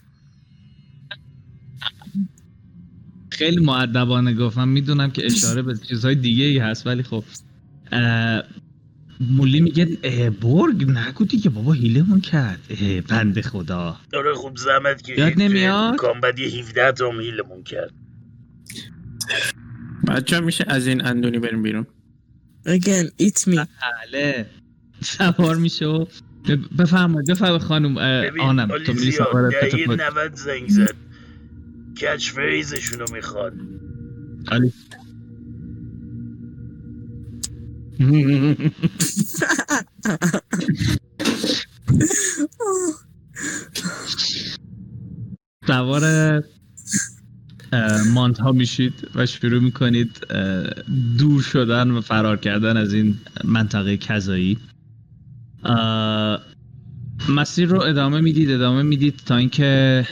خیلی 3.31 3.65
معدبانه 3.65 4.33
گفتم 4.33 4.67
می‌دونم 4.67 5.11
که 5.11 5.25
اشاره 5.25 5.61
به 5.61 5.75
چیزهای 5.77 6.15
دیگه 6.15 6.45
ای 6.45 6.57
هست 6.57 6.87
ولی 6.87 7.03
خب 7.03 7.23
مولی 9.19 9.61
میگه 9.61 9.97
اه، 10.03 10.29
برگ 10.29 10.89
نگو 10.89 11.25
دیگه 11.25 11.49
بابا 11.49 11.73
هیلمون 11.73 12.21
کرد. 12.21 12.59
اه، 12.69 13.01
بنده 13.01 13.41
خدا. 13.41 13.97
داره 14.11 14.33
خوب 14.33 14.57
زحمت 14.57 15.01
کشید 15.01 15.19
یاد 15.19 15.33
نمیاد؟ 15.37 15.95
کامبت 15.95 16.39
یه 16.39 16.47
17 16.47 16.91
تا 16.91 17.09
هم 17.11 17.21
هیلمون 17.21 17.63
کرد. 17.63 17.93
بچه 20.07 20.39
میشه 20.39 20.65
از 20.67 20.87
این 20.87 21.05
اندونی 21.05 21.39
بریم 21.39 21.63
بیرون؟ 21.63 21.87
Again 22.67 23.11
ایت 23.17 23.47
می 23.47 23.55
بله. 24.11 24.45
سوار 25.01 25.55
میشه 25.55 25.85
و 25.85 26.05
بفرمایید 26.79 27.29
بفرمایید 27.29 27.61
خانم 27.61 27.97
آنم 28.41 28.67
تو 28.67 28.73
میری 28.77 28.89
آلیزیا 28.91 29.25
سوار 29.31 29.49
دهه 29.49 29.85
پتو 29.85 29.95
90 29.95 30.35
زنگ 30.35 30.69
زد. 30.69 30.95
کچ 31.97 32.31
فریزشونو 32.31 33.05
می‌خواد 33.13 33.53
آلی. 34.47 34.73
سوار 45.67 46.43
مانت 48.13 48.39
ها 48.39 48.51
میشید 48.51 48.93
و 49.15 49.25
شروع 49.25 49.61
می‌کنید 49.61 50.27
دور 51.17 51.41
شدن 51.41 51.91
و 51.91 52.01
فرار 52.01 52.37
کردن 52.37 52.77
از 52.77 52.93
این 52.93 53.17
منطقه 53.45 53.97
کذایی 53.97 54.57
مسیر 57.29 57.67
رو 57.67 57.81
ادامه 57.81 58.21
می‌دید 58.21 58.51
ادامه 58.51 58.81
می‌دید 58.81 59.21
تا 59.25 59.35
اینکه 59.35 60.07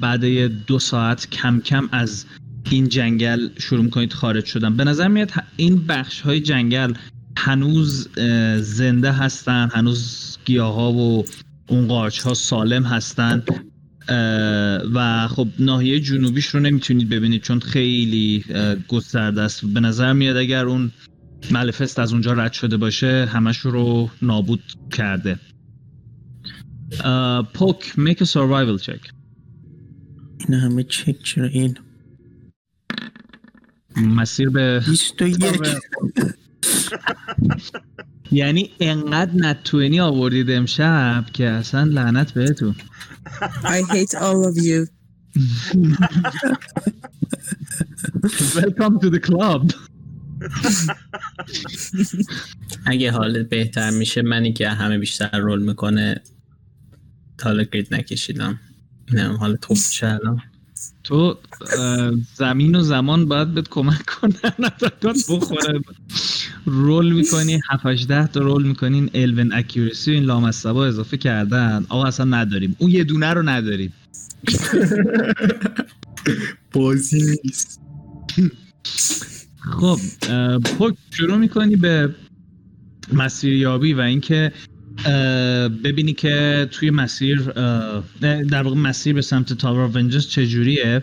بعد 0.00 0.24
دو 0.66 0.78
ساعت 0.78 1.30
کم 1.30 1.60
کم 1.60 1.88
از 1.92 2.24
این 2.70 2.88
جنگل 2.88 3.48
شروع 3.58 3.84
می‌کنید 3.84 4.12
خارج 4.12 4.44
شدن. 4.44 4.76
به 4.76 4.84
نظر 4.84 5.08
میاد 5.08 5.30
این 5.56 5.86
بخش 5.86 6.20
های 6.20 6.40
جنگل 6.40 6.92
هنوز 7.36 8.08
زنده 8.60 9.12
هستن 9.12 9.68
هنوز 9.72 10.36
گیاه 10.44 10.74
ها 10.74 10.92
و 10.92 11.24
اون 11.68 11.88
قارچ 11.88 12.20
ها 12.20 12.34
سالم 12.34 12.82
هستن 12.82 13.42
و 14.94 15.28
خب 15.28 15.48
ناحیه 15.58 16.00
جنوبیش 16.00 16.46
رو 16.46 16.60
نمی‌تونید 16.60 17.08
ببینید 17.08 17.42
چون 17.42 17.60
خیلی 17.60 18.44
گسترده 18.88 19.42
است. 19.42 19.66
به 19.66 19.80
نظر 19.80 20.12
میاد 20.12 20.36
اگر 20.36 20.64
اون 20.64 20.90
ملفست 21.50 21.98
از 21.98 22.12
اونجا 22.12 22.32
رد 22.32 22.52
شده 22.52 22.76
باشه 22.76 23.28
همش 23.32 23.58
رو 23.58 24.10
نابود 24.22 24.62
کرده. 24.92 25.38
پوک 27.54 27.92
make 27.96 28.20
a 28.20 28.26
survival 28.26 28.78
check. 28.78 29.12
این 30.48 30.58
همه 30.58 30.82
چک 30.82 31.22
چرا 31.22 31.46
این؟ 31.46 31.78
مسیر 33.96 34.50
به 34.50 34.82
21 34.88 35.36
یعنی 38.32 38.70
انقدر 38.80 39.32
نتوینی 39.34 40.00
آوردید 40.00 40.50
امشب 40.50 41.24
که 41.32 41.48
اصلا 41.48 41.82
لعنت 41.82 42.32
بهتون. 42.32 42.74
I 43.62 43.82
hate 43.92 44.14
all 44.14 44.46
of 44.48 44.56
you. 44.56 44.86
Welcome 48.54 49.00
to 49.00 49.10
the 49.10 49.20
club. 49.20 49.72
اگه 52.86 53.10
حالت 53.10 53.48
بهتر 53.48 53.90
میشه 53.90 54.22
منی 54.22 54.52
که 54.52 54.68
همه 54.68 54.98
بیشتر 54.98 55.38
رول 55.38 55.62
می‌کنه. 55.62 56.20
حالا 57.42 57.62
گرید 57.62 57.94
نکشیدم. 57.94 58.60
نه 59.12 59.38
خوب 59.62 59.70
میشه 59.70 60.06
الان؟ 60.06 60.42
تو 61.04 61.38
زمین 62.34 62.76
و 62.76 62.80
زمان 62.80 63.28
باید 63.28 63.54
بهت 63.54 63.68
کمک 63.68 64.06
کنن 64.06 64.64
اتکات 64.64 65.16
بخوره. 65.30 65.80
رول 66.66 67.12
می‌کنی 67.12 67.60
7 67.70 68.08
ده 68.08 68.26
تا 68.26 68.40
رول 68.40 68.66
می‌کنین 68.66 69.10
الون 69.14 69.52
اکیورسی 69.52 70.10
و 70.10 70.14
این 70.14 70.22
لامصبا 70.22 70.86
اضافه 70.86 71.16
کردن. 71.16 71.86
آقا 71.88 72.04
اصلا 72.04 72.26
نداریم. 72.26 72.76
اون 72.78 72.90
یه 72.90 73.04
دونه 73.04 73.32
رو 73.32 73.42
نداریم. 73.42 73.92
بازی 76.72 77.36
نیست. 77.44 77.80
خب 79.58 79.98
پوک 80.58 80.94
شروع 81.10 81.36
می‌کنی 81.36 81.76
به 81.76 82.14
مسیریابی 83.12 83.94
و 83.94 84.00
اینکه 84.00 84.52
ببینی 85.84 86.12
که 86.12 86.68
توی 86.70 86.90
مسیر 86.90 87.40
در 88.20 88.62
واقع 88.62 88.76
مسیر 88.76 89.14
به 89.14 89.22
سمت 89.22 89.52
تاور 89.52 89.80
آف 89.80 89.96
ونجرز 89.96 90.28
چجوریه؟ 90.28 91.02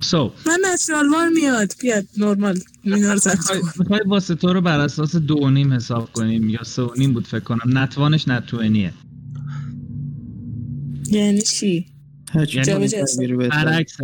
سو 0.00 0.32
من 0.46 0.58
نچرال 0.72 1.08
وان 1.08 1.32
میاد 1.32 1.72
بیاد 1.80 2.06
نورمال 2.18 2.58
مینا 2.84 3.12
رو 3.12 3.18
زد. 3.18 3.38
می‌خوای 3.78 4.00
واسه 4.06 4.34
تو 4.34 4.52
رو 4.52 4.60
بر 4.60 4.80
اساس 4.80 5.16
دو 5.16 5.34
و 5.34 5.50
نیم 5.50 5.72
حساب 5.72 6.12
کنیم 6.12 6.48
یا 6.48 6.62
سه 6.62 6.82
و 6.82 6.90
نیم 6.98 7.12
بود 7.12 7.26
فکر 7.26 7.40
کنم. 7.40 7.78
نتوانش 7.78 8.28
نتوانیه 8.28 8.92
یعنی 11.10 11.42
چی؟ 11.42 11.86
هرچی 12.34 12.58
یعنی 12.58 12.88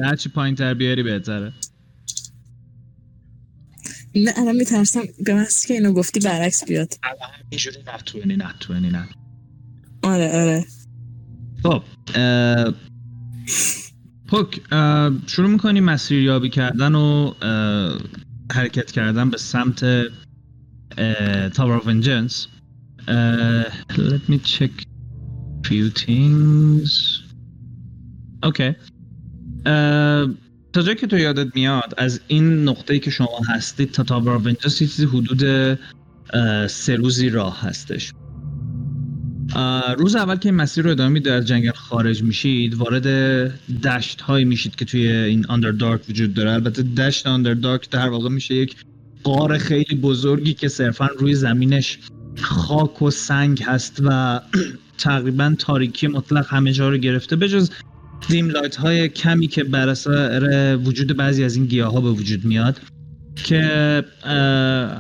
هرچی 0.03 0.29
پایین 0.29 0.55
تر 0.55 0.75
بیاری 0.75 1.03
بهتره. 1.03 1.53
نه 4.17 4.33
الان 4.37 4.57
میترسم 4.57 5.03
به 5.25 5.35
محضی 5.35 5.69
که 5.69 5.75
اینو 5.75 5.93
گفتی 5.93 6.21
برعکس 6.21 6.65
بیاد. 6.65 6.95
اینجوری 7.51 7.77
نتوانی 7.81 8.37
نتوانی 8.37 8.91
نه 8.91 9.09
آره 10.03 10.33
آره. 10.33 10.65
خب 11.63 11.83
اه، 12.15 12.75
اه، 14.73 15.13
شروع 15.27 15.51
می‌کنی 15.51 15.81
مسیریابی 15.81 16.51
کردن 16.51 16.95
و 16.95 17.35
اه، 17.43 17.99
حرکت 18.53 18.91
کردن 18.91 19.31
به 19.31 19.37
سمت 19.37 19.85
Tower 21.55 21.77
of 21.77 21.87
Vengeance 21.87 22.49
let 23.91 24.29
me 24.29 24.39
check 24.39 24.85
few 25.67 25.91
things. 25.91 26.91
okay 28.45 28.75
تا 30.75 30.83
جایی 30.83 30.97
که 30.97 31.07
تو 31.07 31.19
یادت 31.19 31.57
میاد 31.57 31.95
از 31.97 32.21
این 32.27 32.69
نقطه‌ای 32.69 33.01
که 33.01 33.11
شما 33.11 33.41
هستید 33.49 33.91
تا 33.91 34.43
یه 34.47 34.55
چیزی 34.71 35.05
حدود 35.05 35.41
سه 36.67 36.97
روزی 36.97 37.29
راه 37.29 37.61
هستش. 37.61 38.13
روز 39.99 40.17
اول 40.17 40.37
که 40.37 40.49
این 40.49 40.57
مسیر 40.57 40.85
رو 40.85 40.91
ادامه 40.91 41.11
میده 41.11 41.33
از 41.33 41.47
جنگل 41.47 41.71
خارج 41.71 42.23
میشید 42.23 42.75
وارد 42.75 43.07
دشت 43.83 44.21
هایی 44.21 44.45
میشید 44.45 44.77
که 44.77 44.85
توی 44.85 45.09
این 45.09 45.47
آندردارک 45.47 46.01
وجود 46.09 46.35
داره. 46.35 46.53
البته 46.53 46.83
دشت 46.83 47.27
آندردارک 47.27 47.91
در 47.91 48.09
واقع 48.09 48.29
میشه 48.29 48.55
یک 48.55 48.77
قار 49.25 49.59
خیلی 49.59 49.95
بزرگی 49.95 50.55
که 50.55 50.69
صرفا 50.69 51.07
روی 51.19 51.35
زمینش 51.35 51.99
خاک 52.41 53.03
و 53.03 53.11
سنگ 53.11 53.63
هست 53.63 54.03
و 54.05 54.41
تقریبا 54.99 55.55
تاریکی 55.59 56.07
مطلق 56.07 56.47
همه 56.49 56.73
جا 56.73 56.89
رو 56.89 56.97
گرفته. 56.97 57.37
بجز 57.37 57.71
دیم 58.29 58.49
لایت 58.49 58.77
های 58.77 59.09
کمی 59.09 59.47
که 59.47 59.65
بر 59.65 59.89
اثر 59.89 60.79
وجود 60.85 61.17
بعضی 61.17 61.45
از 61.45 61.57
این 61.57 61.67
گیاه 61.67 61.93
ها 61.93 62.01
به 62.01 62.11
وجود 62.11 62.45
میاد 62.45 62.81
که 63.37 64.05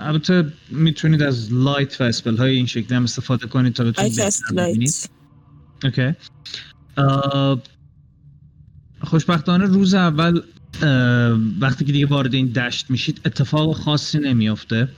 البته 0.00 0.52
می‌تونید 0.70 1.22
از 1.22 1.52
light 1.52 2.00
و 2.00 2.04
spell 2.04 2.36
های 2.36 2.56
این 2.56 2.66
شکلی 2.66 2.96
هم 2.96 3.02
استفاده 3.02 3.46
کنید 3.46 3.72
تا 3.72 3.84
بتونید 3.84 4.20
ببینید. 4.56 5.10
okay 5.84 6.12
خوشبختانه 9.00 9.64
روز 9.64 9.94
اول 9.94 10.40
وقتی 11.60 11.84
که 11.84 11.92
دیگه 11.92 12.06
وارد 12.06 12.34
این 12.34 12.46
دشت 12.46 12.90
میشید 12.90 13.20
اتفاق 13.24 13.76
خاصی 13.76 14.18
نمیافته 14.18 14.88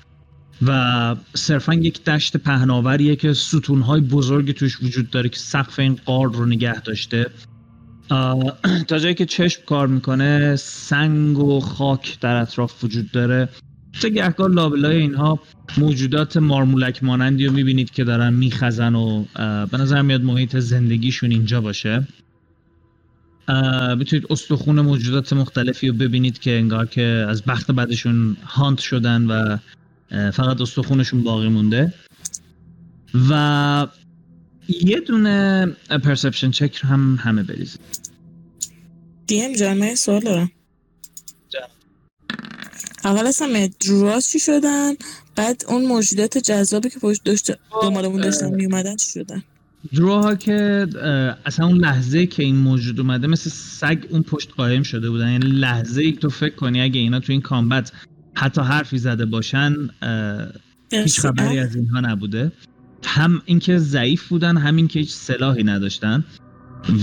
و 0.67 1.17
صرفا 1.35 1.75
یک 1.75 2.05
دشت 2.05 2.37
پهناوریه 2.37 3.17
که 3.17 3.33
ستونهای 3.33 4.01
بزرگی 4.01 4.53
توش 4.53 4.83
وجود 4.83 5.11
داره 5.11 5.29
که 5.29 5.39
سقف 5.39 5.79
این 5.79 6.01
غار 6.05 6.33
رو 6.33 6.47
نگه 6.47 6.81
داشته. 6.81 7.27
تا 8.89 8.99
جایی 8.99 9.15
که 9.15 9.27
چشم 9.27 9.63
کار 9.67 9.87
می‌کنه 9.87 10.57
سنگ 10.57 11.39
و 11.39 11.61
خاک 11.61 12.21
در 12.21 12.37
اطراف 12.37 12.85
وجود 12.85 13.11
داره. 13.11 13.49
چه 13.93 14.09
گهگاه 14.09 14.49
لابلای 14.49 14.97
اینها 14.97 15.41
موجودات 15.79 16.37
مارمولک 16.37 17.05
مانندی 17.05 17.47
رو 17.47 17.53
می‌بینید 17.53 17.91
که 17.91 18.05
دارن 18.05 18.35
میخزن 18.35 18.95
و 18.95 19.25
به 19.71 19.79
نظر 19.79 20.03
میاد 20.03 20.23
محیط 20.23 20.57
زندگیشون 20.57 21.31
اینجا 21.31 21.61
باشه. 21.61 22.07
می‌تونید 23.99 24.27
استخون 24.31 24.81
موجودات 24.81 25.33
مختلفی 25.33 25.89
رو 25.89 25.95
ببینید 25.95 26.39
که 26.39 26.59
انگار 26.59 26.87
که 26.87 27.27
از 27.29 27.43
بخت 27.45 27.71
بعدشون 27.71 28.37
هانت 28.45 28.79
شدن 28.79 29.27
و 29.27 29.57
فقط 30.31 30.61
استخونشون 30.61 31.23
باقی 31.23 31.49
مونده. 31.49 31.93
و 33.31 33.87
یه 34.69 35.01
دونه 35.01 35.67
پرسپشن 36.05 36.51
چک 36.51 36.81
هم 36.83 37.19
همه 37.21 37.43
بریزید 37.43 37.81
دیم 39.27 39.53
جان 39.53 39.77
من 39.77 39.95
سوال 39.95 40.21
دارم. 40.21 40.51
اول 43.05 43.27
اصلا 43.27 43.69
دروراز 43.81 44.29
چی 44.29 44.39
شدن؟ 44.39 44.95
بعد 45.37 45.65
اون 45.69 45.87
موجودات 45.87 46.39
جذابی 46.39 46.91
که 46.91 46.99
پشت 46.99 47.25
داشت 47.25 47.53
دنبالمون 47.83 48.21
داشتن 48.21 48.55
میومدن 48.55 48.97
چی 48.97 49.11
شدن؟ 49.11 49.43
دروها 49.95 50.35
که 50.35 50.87
اصلا 51.47 51.67
اون 51.67 51.79
لحظه 51.79 52.27
که 52.27 52.43
این 52.43 52.57
موجود 52.57 53.01
اومده 53.01 53.27
مثل 53.27 53.51
سگ 53.51 54.05
اون 54.11 54.23
پشت 54.23 54.53
قایم 54.57 54.83
شده 54.83 55.11
بودن. 55.11 55.33
یعنی 55.33 55.47
لحظه 55.47 56.03
ای 56.03 56.13
که 56.13 56.19
تو 56.19 56.29
فکر 56.29 56.55
کنی 56.55 56.81
اگه 56.81 57.01
اینا 57.01 57.21
تو 57.21 57.33
این 57.33 57.41
کامبت 57.41 57.93
حتی 58.35 58.61
حرفی 58.61 58.99
زده 58.99 59.27
باشن 59.27 59.75
هیچ 60.93 61.21
خبری 61.21 61.59
از 61.59 61.77
اینها 61.77 62.01
نبوده. 62.01 62.53
هم 63.05 63.43
اینکه 63.45 63.79
ضعیف 63.79 64.29
بودن 64.29 64.57
هم 64.57 64.77
اینکه 64.77 64.99
هیچ 64.99 65.13
سلاحی 65.13 65.65
نداشتن 65.65 66.25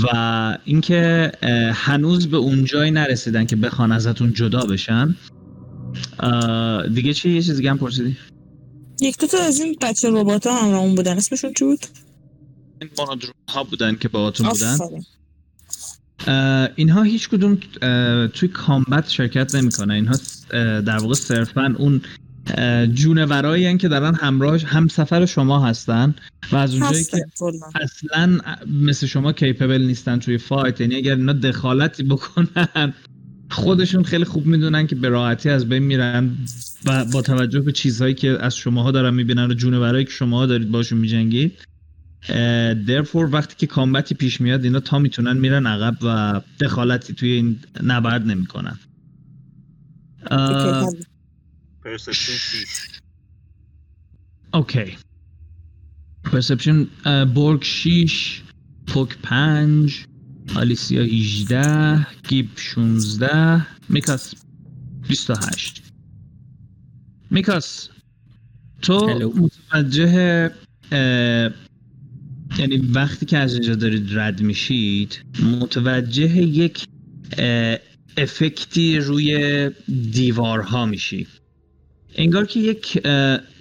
و 0.03 0.57
اینکه 0.65 1.31
هنوز 1.73 2.27
به 2.27 2.37
اون 2.37 2.65
جایی 2.65 2.91
نرسیدن 2.91 3.45
که 3.45 3.55
بخوان 3.55 3.91
ازتون 3.91 4.33
جدا 4.33 4.65
بشن. 4.65 5.15
دیگه 6.93 7.13
چی؟ 7.13 7.29
یه 7.29 7.41
چیز 7.41 7.57
دیگه 7.57 7.69
هم 7.69 7.77
پرسیدی؟ 7.77 8.17
یک 9.01 9.19
دو 9.19 9.27
تا 9.27 9.37
از 9.37 9.59
این 9.59 9.75
بچه 9.81 10.09
ربات 10.09 10.47
ها 10.47 10.63
همراهمون 10.63 10.95
بودن. 10.95 11.17
اسمشون 11.17 11.53
چی 11.53 11.65
بود؟ 11.65 11.79
این 12.81 12.89
مونودروم 12.97 13.33
ها 13.49 13.63
بودن 13.63 13.95
که 13.95 14.07
باهاتون 14.07 14.49
بودن. 14.49 14.77
اینها 16.75 17.03
هیچ 17.03 17.29
کدوم 17.29 17.57
توی 18.27 18.49
کامبت 18.49 19.09
شرکت 19.09 19.55
نمی‌کنن. 19.55 19.91
اینها 19.91 20.15
در 20.81 20.97
واقع 20.97 21.13
صرفا 21.13 21.75
اون 21.77 22.01
جونورایی 22.93 23.77
که 23.77 23.87
دارن 23.87 24.15
همراه 24.15 24.61
هم 24.61 24.87
سفر 24.87 25.25
شما 25.25 25.65
هستن 25.65 26.15
و 26.51 26.55
از 26.55 26.75
اونجایی 26.75 27.03
که 27.03 27.25
اصلا 27.81 28.39
مثل 28.67 29.07
شما 29.07 29.33
کیپبل 29.33 29.81
نیستن 29.81 30.19
توی 30.19 30.37
فایت 30.37 30.81
یعنی 30.81 30.95
اگر 30.95 31.15
اینا 31.15 31.33
دخالتی 31.33 32.03
بکنن 32.03 32.93
خودشون 33.51 34.03
خیلی 34.03 34.23
خوب 34.23 34.45
می‌دونن 34.45 34.87
که 34.87 34.95
به 34.95 35.09
راحتی 35.09 35.49
از 35.49 35.69
بین 35.69 35.83
میرن 35.83 36.37
و 36.85 37.05
با 37.05 37.21
توجه 37.21 37.59
به 37.59 37.71
چیزهایی 37.71 38.13
که 38.13 38.37
از 38.39 38.57
شماها 38.57 38.91
دارن 38.91 39.13
می‌بینن 39.13 39.51
و 39.51 39.53
جونورایی 39.53 40.05
که 40.05 40.11
شماها 40.11 40.45
دارید 40.45 40.71
باشون 40.71 40.97
میجنگید 40.99 41.51
درفور 42.87 43.29
وقتی 43.31 43.55
که 43.57 43.67
کامبتی 43.67 44.15
پیش 44.15 44.41
میاد 44.41 44.63
اینا 44.63 44.79
تا 44.79 44.99
می‌تونن 44.99 45.37
میرن 45.37 45.67
عقب 45.67 45.97
و 46.01 46.41
دخالتی 46.59 47.13
توی 47.13 47.31
این 47.31 47.59
نبرد 47.83 48.27
نمی‌کنن. 48.27 48.79
perception 51.83 52.33
6 52.33 52.65
okay 54.53 54.97
perception 56.23 56.83
بورگ 57.33 57.63
6 57.63 58.41
پوک 58.87 59.17
5 59.23 60.05
آلیسیا 60.55 61.01
18 61.01 62.07
گیب 62.29 62.49
16 62.55 63.67
میکاس 63.89 64.33
28 65.07 65.83
میکاس 67.31 67.89
تو 68.81 69.07
جلو. 69.09 69.33
متوجه 69.33 70.51
یعنی 72.59 72.77
وقتی 72.77 73.25
که 73.25 73.37
از 73.37 73.53
اینجا 73.53 73.75
دارید 73.75 74.19
رد 74.19 74.41
میشید 74.41 75.25
متوجه 75.61 76.37
یک 76.37 76.85
افکتی 78.17 78.97
روی 78.97 79.69
دیوارها 80.11 80.85
میشی 80.85 81.27
انگار 82.15 82.45
که 82.45 82.59
یک 82.59 83.07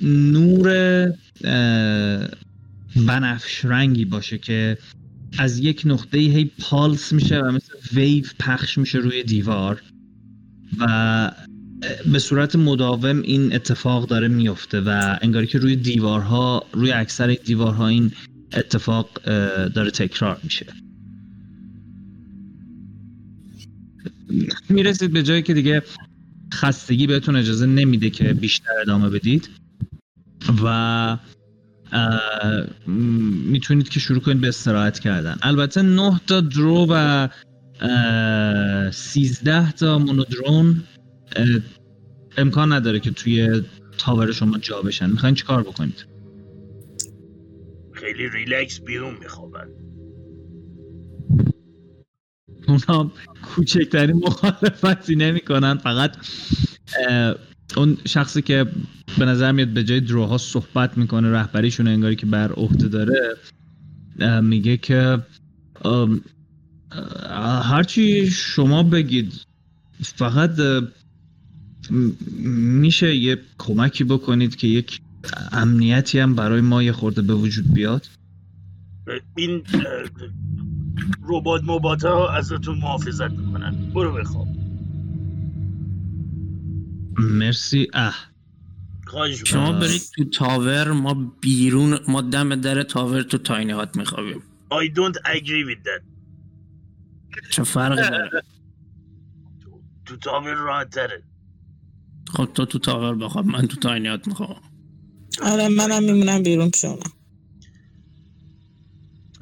نور 0.02 0.66
بنفش 3.06 3.64
رنگی 3.64 4.04
باشه 4.04 4.38
که 4.38 4.78
از 5.38 5.58
یک 5.58 5.82
نقطه 5.84 6.18
هی 6.18 6.50
پالس 6.60 7.12
میشه 7.12 7.40
و 7.40 7.50
مثل 7.50 7.74
ویو 7.92 8.24
پخش 8.38 8.78
میشه 8.78 8.98
روی 8.98 9.22
دیوار 9.22 9.82
و 10.78 11.30
به 12.12 12.18
صورت 12.18 12.56
مداوم 12.56 13.22
این 13.22 13.54
اتفاق 13.54 14.08
داره 14.08 14.28
میفته 14.28 14.80
و 14.80 15.18
انگاری 15.22 15.46
که 15.46 15.58
روی 15.58 15.76
دیوارها 15.76 16.66
روی 16.72 16.92
اکثر 16.92 17.36
دیوارها 17.44 17.88
این 17.88 18.12
اتفاق 18.52 19.22
داره 19.68 19.90
تکرار 19.90 20.40
میشه. 20.42 20.66
می‌رسید 24.68 25.12
به 25.12 25.22
جایی 25.22 25.42
که 25.42 25.54
دیگه 25.54 25.82
خستگی 26.52 27.06
بهتون 27.06 27.36
اجازه 27.36 27.66
نمیده 27.66 28.10
که 28.10 28.34
بیشتر 28.34 28.72
ادامه 28.82 29.08
بدید. 29.10 29.50
و 30.64 31.18
می‌تونید 33.46 33.88
که 33.88 34.00
شروع 34.00 34.20
کنید 34.20 34.40
به 34.40 34.48
استراحت 34.48 34.98
کردن. 34.98 35.36
البته 35.42 35.82
9 35.82 36.20
تا 36.26 36.40
درو 36.40 36.86
و 36.90 37.28
اه، 37.80 38.90
13 38.90 39.72
تا 39.72 39.98
مونودرون 39.98 40.84
امکان 42.36 42.72
نداره 42.72 43.00
که 43.00 43.10
توی 43.10 43.62
تاور 43.98 44.32
شما 44.32 44.58
جا 44.58 44.82
بشن. 44.82 45.10
می‌خواین 45.10 45.34
چیکار 45.34 45.62
بکنید؟ 45.62 46.06
خیلی 47.92 48.28
ریلکس 48.28 48.80
بیرون 48.80 49.14
میخوابن. 49.20 49.68
اونا 52.68 53.10
کوچکترین 53.42 54.16
مخالفتی 54.16 55.16
نمی‌کنن. 55.16 55.78
فقط 55.78 56.16
اون 57.76 57.96
شخصی 58.06 58.42
که 58.42 58.66
به 59.18 59.24
نظر 59.24 59.52
میاد 59.52 59.68
به 59.68 59.84
جای 59.84 60.00
دروها 60.00 60.38
صحبت 60.38 60.98
می‌کنه 60.98 61.30
رهبریشون 61.30 61.88
انگاری 61.88 62.16
که 62.16 62.26
بر 62.26 62.52
عهده 62.52 62.88
داره 62.88 63.36
میگه 64.40 64.76
که 64.76 65.18
هرچی 67.62 68.30
شما 68.30 68.82
بگید 68.82 69.46
فقط 70.02 70.50
میشه 72.40 73.16
یه 73.16 73.38
کمکی 73.58 74.04
بکنید 74.04 74.56
که 74.56 74.68
یک 74.68 75.00
امنیتی 75.52 76.18
هم 76.18 76.34
برای 76.34 76.60
ما 76.60 76.82
یه 76.82 76.92
خورده 76.92 77.22
به 77.22 77.34
وجود 77.34 77.74
بیاد؟ 77.74 78.06
این 79.36 79.62
ربات 81.22 81.62
مبات 81.64 82.04
ها 82.04 82.32
ازتون 82.32 82.78
محافظت 82.78 83.30
می‌کنن. 83.30 83.92
برو 83.94 84.12
بخواب 84.12 84.48
مرسی. 87.18 87.88
اه. 87.94 88.14
خواهش 89.06 89.42
شما. 89.46 89.72
برید 89.72 90.02
تو 90.16 90.24
تاور 90.24 90.92
ما 90.92 91.14
بیرون 91.40 91.98
ما 92.08 92.20
دم 92.22 92.54
در 92.54 92.82
تاور 92.82 93.22
تو 93.22 93.38
تاینی 93.38 93.72
هات 93.72 93.96
میخوابیم. 93.96 94.42
I 94.70 94.88
don't 94.88 95.16
agree 95.26 95.64
with 95.70 95.82
that. 95.84 96.02
چه 97.50 97.62
فرقی 97.62 98.10
داره؟ 98.10 98.42
تو 100.06 100.16
تاور 100.16 100.54
راحت 100.54 100.90
تره. 100.90 101.22
خب 102.28 102.44
تو 102.54 102.64
تو 102.64 102.78
تاور 102.78 103.14
بخواب 103.14 103.46
من 103.46 103.66
تو 103.66 103.76
تاینی 103.76 104.08
هات 104.08 104.28
می‌خوام 104.28 104.62
آره 105.42 105.68
منم 105.68 106.04
میمونم 106.04 106.42
بیرون 106.42 106.70
پیش 106.70 106.84
اونا 106.84 107.10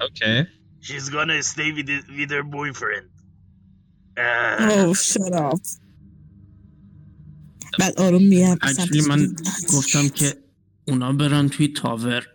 اوکی. 0.01 0.60
She's 0.83 1.07
gonna 1.17 1.43
stay 1.43 1.71
with, 1.77 1.89
it- 1.97 2.09
with 2.19 2.31
her 2.37 2.45
boyfriend. 2.57 3.07
اه، 4.17 4.71
اوه 4.73 4.95
شراب 4.97 5.61
بعد 7.79 8.01
آروم 8.01 8.23
میام 8.23 8.59
اکچولی 8.63 9.01
من 9.09 9.37
گفتم 9.75 10.09
که 10.09 10.35
اونا 10.89 11.13
برن 11.13 11.49
توی 11.49 11.69
تاور. 11.69 12.27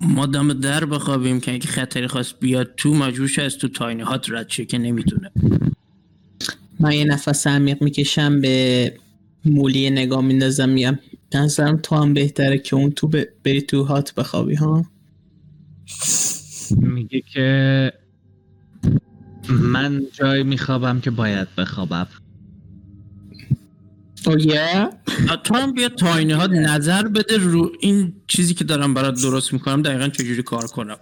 ما 0.00 0.26
دم 0.26 0.52
در 0.52 0.84
بخوابیم 0.84 1.40
که 1.40 1.52
اگه 1.54 1.66
خطری 1.66 2.06
خواست 2.06 2.40
بیاد 2.40 2.74
تو 2.76 2.94
مجبورش 2.94 3.38
از 3.38 3.56
تو 3.58 3.68
تاینی 3.68 4.02
هات 4.02 4.30
رد 4.30 4.48
شه 4.48 4.64
که 4.64 4.78
نمی‌تونه. 4.78 5.30
من 6.80 6.92
یه 6.92 7.04
نفس 7.04 7.46
عمیق 7.46 7.82
می‌کشم 7.82 8.40
به 8.40 8.98
مولی 9.44 9.90
نگاه 9.90 10.20
میندازم 10.24 10.68
میگم 10.68 10.98
نظرم 11.34 11.76
تو 11.76 11.96
هم 11.96 12.14
بهتره 12.14 12.58
که 12.58 12.76
اون 12.76 12.90
تو 12.90 13.08
ب- 13.08 13.24
بری 13.44 13.62
تو 13.62 13.84
هات 13.84 14.14
بخوابی 14.14 14.54
ها؟ 14.54 14.84
میگه 16.72 17.20
که 17.20 17.92
من 19.48 20.02
جایی 20.12 20.42
میخوابم 20.42 21.00
که 21.00 21.10
باید 21.10 21.48
بخوابم. 21.58 22.06
او 24.26 24.38
یه 24.38 24.88
تو 25.44 25.54
هم 25.54 25.72
بیا 25.72 25.88
تاینی 25.88 26.32
هات 26.32 26.50
نظر 26.50 27.08
بده 27.08 27.36
رو 27.36 27.72
این 27.80 28.12
چیزی 28.26 28.54
که 28.54 28.64
دارم 28.64 28.94
برات 28.94 29.22
درست 29.22 29.52
می‌کنم 29.52 29.82
دقیقا 29.82 30.08
چجوری 30.08 30.42
کار 30.42 30.66
کنم. 30.66 30.96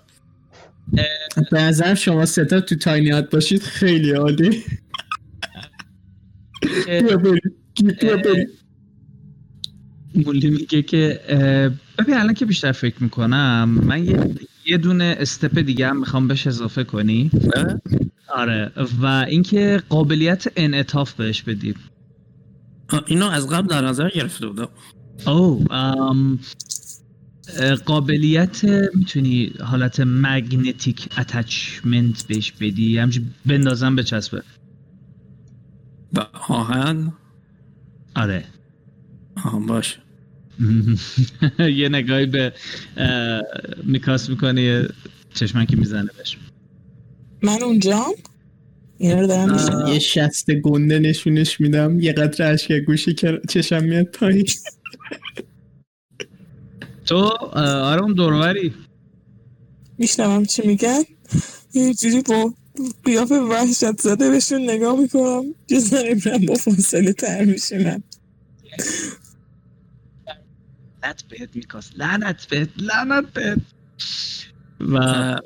به 1.51 1.63
نظرم 1.63 1.95
شما 1.95 2.27
ستا 2.27 2.61
تو 2.61 2.75
تاینی 2.75 3.11
هات 3.11 3.31
باشید 3.31 3.63
خیلی 3.63 4.11
عالی. 4.11 4.65
مولی 10.15 10.51
میگه 10.51 10.83
که 10.83 11.21
ببین 11.99 12.15
الان 12.15 12.35
که 12.35 12.47
بیشتر 12.47 12.73
فکر 12.73 13.03
می‌کنم 13.03 13.69
من 13.69 14.05
یه, 14.05 14.35
یه 14.67 14.79
دونه 14.79 15.17
استپ 15.19 15.59
دیگه 15.59 15.89
هم 15.89 16.01
می‌خوام 16.01 16.29
بهش 16.29 16.47
اضافه 16.47 16.85
کنی. 16.85 17.31
آره 18.29 18.73
و 19.03 19.07
اینکه 19.07 19.83
قابلیت 19.89 20.45
انعطاف 20.57 21.13
بهش 21.13 21.43
بدی 21.43 21.75
اینو 23.07 23.27
از 23.27 23.49
قبل 23.49 23.67
در 23.67 23.81
نظر 23.81 24.09
گرفته 24.09 24.47
بودم. 24.47 24.69
او 25.27 25.73
ام، 25.73 26.39
قابلیت 27.85 28.65
می‌تونی 28.95 29.53
حالت 29.61 30.01
مگنتیک 30.07 31.09
اتچمنت 31.19 32.27
بهش 32.27 32.53
بدی؟ 32.53 32.99
همچنین 32.99 33.31
بندازم 33.47 33.97
به 33.97 34.03
چسبه. 34.03 34.43
و 36.13 36.27
آهن؟ 36.49 37.13
آره. 38.17 38.45
آها 39.37 39.59
باش 39.59 39.99
یه 41.59 41.89
نگاهی 41.89 42.27
به 42.27 42.53
میکاس 43.85 44.31
می‌کنی 44.31 44.83
چشمن 45.35 45.67
که 45.67 45.77
می‌زنه 45.77 46.11
بهش. 46.19 46.39
من 47.43 47.63
اونجام 47.63 48.13
میشنم 48.99 49.87
یه 49.89 49.99
شست 49.99 50.51
گنده 50.51 50.99
نشونش 50.99 51.61
میدم 51.61 52.01
یه 52.01 52.13
قطره 52.13 52.47
اشک 52.47 52.73
گوشی 52.73 53.15
که 53.15 53.41
چشم 53.49 53.85
میاد 53.85 54.05
پایین. 54.05 54.45
تو 57.07 57.17
آره 57.55 58.03
اون 58.03 58.15
دوروری؟ 58.15 58.75
میشنوم 59.99 60.45
چی 60.45 60.67
میگن. 60.67 61.03
یه 61.75 61.95
جوری 61.95 62.23
با 62.23 62.55
قیاف 63.05 63.33
وحشت 63.33 64.01
زده 64.01 64.31
بهشون 64.31 64.71
نگاه 64.71 65.01
می‌کنم. 65.01 65.55
جز 65.67 65.95
نمی‌برم 65.95 66.47
با 66.47 66.55
فاصله 66.55 67.13
تر 67.13 67.45
میشونم 67.45 68.03
لعنت 71.05 71.25
بهت 71.29 71.57
میکاس. 71.57 71.93
لعنت 71.97 72.47
بهت 72.47 72.69
لعنت 72.77 73.33
بهت. 73.33 73.59
و 74.81 75.37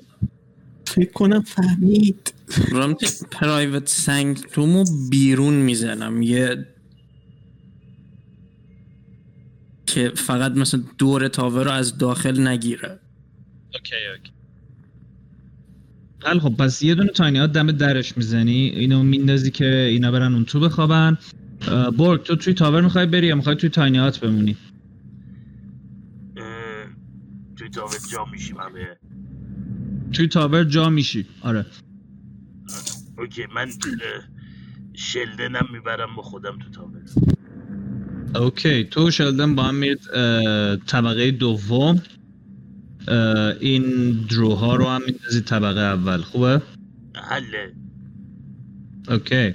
فکر 0.87 1.13
کنم 1.13 1.41
فهمید. 1.43 2.35
دارم 2.71 2.95
پرایوت 3.31 3.89
سنگتومو 3.89 4.85
بیرون 5.11 5.55
می‌زنم. 5.55 6.23
یه 6.23 6.67
که 9.87 10.13
فقط 10.17 10.53
مثلا 10.53 10.83
دور 10.99 11.29
tower 11.29 11.65
رو 11.65 11.71
از 11.71 11.99
داخل 11.99 12.47
نگیره. 12.47 12.99
okay 13.75 13.95
okay. 14.13 14.33
خیلی 16.19 16.41
خب 16.41 16.57
پس 16.57 16.83
یه 16.83 16.95
دونه 16.95 17.09
tiny 17.09 17.39
hut 17.39 17.47
دم 17.47 17.73
درش 17.73 18.17
می‌زنی. 18.17 18.53
اینو 18.53 19.03
میندازی 19.03 19.51
که 19.51 19.67
اینا 19.67 20.11
برن 20.11 20.35
اون 20.35 20.45
تو 20.45 20.61
بخوابن. 20.61 21.19
برگ 21.99 22.23
تو 22.23 22.37
توی 22.37 22.55
tower 22.55 22.81
می‌خوای 22.81 23.07
بری 23.07 23.27
یا 23.27 23.35
می‌خوای 23.35 23.57
توی 23.57 23.69
tiny 23.69 23.99
hut 23.99 24.21
بمونی 24.21 24.57
اه، 26.37 26.45
توی 27.57 27.69
tower 27.69 27.99
جا 28.59 28.69
میشیم 28.69 28.87
همه. 28.87 28.97
توی 30.13 30.29
tower 30.29 30.65
جا 30.65 30.91
میشی. 30.91 31.27
آره. 31.41 31.67
okay 33.19 33.47
من 33.55 33.69
شلدنم 34.95 35.69
می‌برم 35.73 36.17
با 36.17 36.23
خودم 36.23 36.59
تو 36.59 36.71
tower. 36.71 37.01
okay 38.35 38.85
تو 38.85 39.11
شلدن 39.11 39.55
با 39.55 39.63
هم 39.63 39.75
میرید 39.75 40.01
طبقه 40.87 41.31
دوم. 41.31 42.03
این 43.61 44.13
drow 44.31 44.68
ها 44.68 44.77
رو 44.77 44.87
هم 44.87 45.03
میندازید 45.07 45.45
طبقه 45.45 45.81
اول. 45.81 46.21
خوبه؟ 46.21 46.63
حله. 47.15 47.73
okay. 49.09 49.55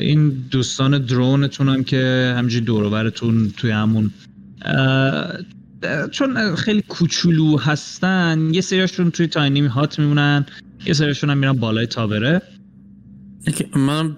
این 0.00 0.28
دوستان 0.50 0.98
درونتون 0.98 1.68
هم 1.68 1.84
که 1.84 2.34
همجوری 2.38 2.64
دور 2.64 2.84
و 2.84 2.90
برتون 2.90 3.50
توی 3.56 3.70
همون 3.70 4.10
چون 6.10 6.54
خیلی 6.54 6.82
کوچولو 6.82 7.58
هستن 7.58 8.50
یه 8.54 8.60
سریاشون 8.60 9.10
توی 9.10 9.26
tiny 9.26 9.66
hut 9.66 9.98
میمونن 9.98 10.46
یه 10.86 10.92
سریاشون 10.92 11.30
هم 11.30 11.38
میرن 11.38 11.52
بالای 11.52 11.86
تاوره. 11.86 12.42
من 13.76 14.16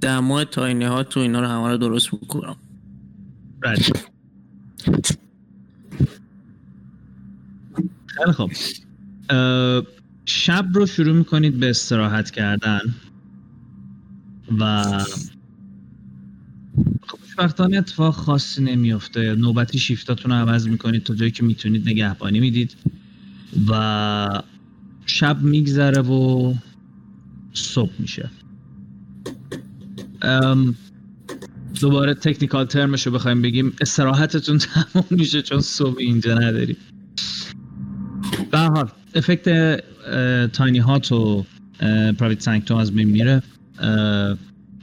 دمای 0.00 0.44
تاینی 0.44 0.84
ها 0.84 1.02
تو 1.02 1.20
اینا 1.20 1.40
رو 1.40 1.46
همه 1.46 1.68
رو 1.68 1.76
درست 1.76 2.14
می‌کنم. 2.14 2.56
خیلی 8.06 8.32
خب 8.32 8.50
شب 10.24 10.66
رو 10.74 10.86
شروع 10.86 11.16
می‌کنید 11.16 11.60
به 11.60 11.70
استراحت 11.70 12.30
کردن. 12.30 12.80
و 14.58 14.84
خب 17.06 17.18
خوشبختانه 17.34 17.76
اتفاق 17.76 18.14
خاصی 18.14 18.62
نمیفته 18.62 19.34
نوبتی 19.34 19.78
شیفتاتون 19.78 20.30
رو 20.30 20.36
عوض 20.36 20.68
می‌کنید 20.68 21.02
تا 21.02 21.14
جایی 21.14 21.30
که 21.30 21.44
می‌تونید 21.44 21.88
نگهبانی 21.88 22.40
می‌دید. 22.40 22.76
و 23.68 24.42
شب 25.06 25.42
میگذره 25.42 26.02
و 26.02 26.54
صبح 27.52 27.92
میشه. 27.98 28.30
دوباره 31.80 32.14
technical 32.14 32.64
term 32.64 32.92
ش 32.92 33.06
رو 33.06 33.12
بخوایم 33.12 33.42
بگیم. 33.42 33.72
استراحتتون 33.80 34.58
تموم 34.58 35.04
میشه 35.10 35.42
چون 35.42 35.60
صبح 35.60 35.96
اینجا 35.98 36.34
نداری 36.38 36.76
به 38.50 38.58
حال 38.58 38.90
effect 39.14 39.80
Tiny 40.52 40.78
Hut 40.78 41.12
و 41.12 41.44
Private 42.18 42.40
Sanctum 42.40 42.76
از 42.78 42.92
بین 42.92 43.08
میره. 43.08 43.42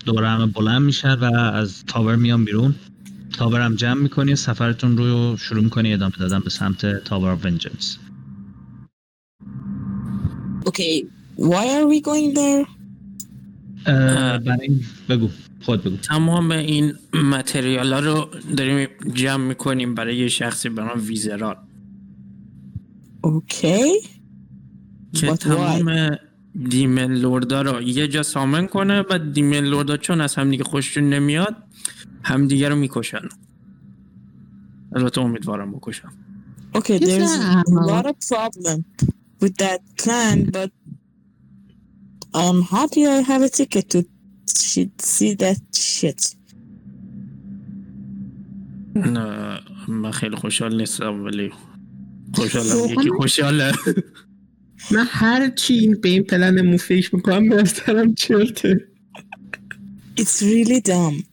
دوباره 0.06 0.30
همه 0.30 0.46
بلند 0.46 0.82
میشن 0.82 1.14
و 1.14 1.36
از 1.36 1.86
tower 1.86 2.16
میان 2.16 2.46
بیرون 2.46 2.76
tower 3.34 3.62
هم 3.62 3.76
جمع 3.76 4.02
می‌کنی 4.02 4.36
سفرتون 4.36 4.98
رو 4.98 5.38
شروع 5.38 5.64
می‌کنی 5.64 5.94
ادامه 5.94 6.14
دادن 6.20 6.40
به 6.40 6.50
سمت 6.50 7.04
Tower 7.04 7.30
of 7.32 7.46
Vengeance 7.46 7.98
Okay, 10.66 11.04
why 11.38 11.66
are 11.78 11.88
we 11.88 12.02
going 12.02 12.34
there? 12.36 12.68
برای 13.86 14.62
این 14.62 14.82
بگو 15.10 15.30
خود 15.62 15.84
بگو 15.84 15.98
تمام 15.98 16.52
این 16.52 16.94
متریال 17.14 17.94
ها 17.94 18.00
رو 18.00 18.30
داریم 18.58 18.90
جمع 19.14 19.48
می‌کنیم 19.48 19.96
برای 19.96 20.18
یه 20.18 20.28
شخصی 20.28 20.70
به 20.70 20.82
نام 20.84 21.08
ویزرال 21.08 21.56
Okay. 23.26 24.08
که 25.14 25.34
But 25.36 25.44
why? 25.44 26.31
دیمن 26.70 27.14
لوردا 27.14 27.62
رو 27.62 27.82
یه 27.82 28.08
جا 28.08 28.24
سامن 28.24 28.68
کنه 28.68 29.06
و 29.10 29.18
دیمن 29.18 29.60
لوردا 29.60 29.98
چون 29.98 30.22
از 30.22 30.36
همدیگه 30.36 30.64
خوششون 30.64 31.10
نمیاد 31.10 31.56
همدیگه 32.24 32.70
رو 32.70 32.76
می‌کشن 32.76 33.30
البته 34.96 35.22
امیدوارم 35.22 35.72
بکشن 35.72 36.10
Okay, 36.74 36.98
there's 37.00 37.36
a 37.36 37.64
lot 37.92 38.06
of 38.06 38.16
problem 38.32 38.86
with 39.42 39.56
that 39.58 39.82
plan, 40.02 40.38
but 40.58 40.72
I'm 42.34 42.62
happy 42.62 43.02
I 43.06 43.20
have 43.32 43.42
a 43.42 43.50
ticket 43.50 43.86
to 43.94 44.00
see 45.16 45.34
that 45.44 45.60
shit. 45.76 46.36
نه 48.96 49.60
من 49.88 50.12
خیلی 50.12 50.36
خوشحال 50.36 50.78
نیستم 50.78 51.24
ولی 51.24 51.52
خوشحالم؟ 52.36 52.90
یکی 52.90 53.10
خوشحاله 53.10 53.74
من 54.92 55.06
هر 55.10 55.50
چی 55.50 55.74
این 55.74 56.02
به 56.02 56.10
این 56.10 56.24
پلن 56.24 56.62
مو 56.62 56.78
فکر 56.78 57.16
می‌کنم 57.16 57.50
به 57.50 57.64
چرته. 58.18 58.88
It's 60.18 60.42
really 60.42 60.82
dumb. 60.90 61.24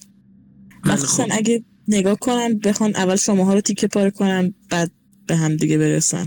مخصوصا 0.84 1.26
اگه 1.30 1.64
نگاه 1.88 2.18
کنن 2.18 2.58
بخوان 2.58 2.96
اول 2.96 3.16
شماها 3.16 3.54
رو 3.54 3.60
تیکه 3.60 3.86
پاره 3.86 4.10
کنن 4.10 4.54
بعد 4.70 4.90
به 5.26 5.36
هم 5.36 5.56
دیگه 5.56 5.78
برسن. 5.78 6.26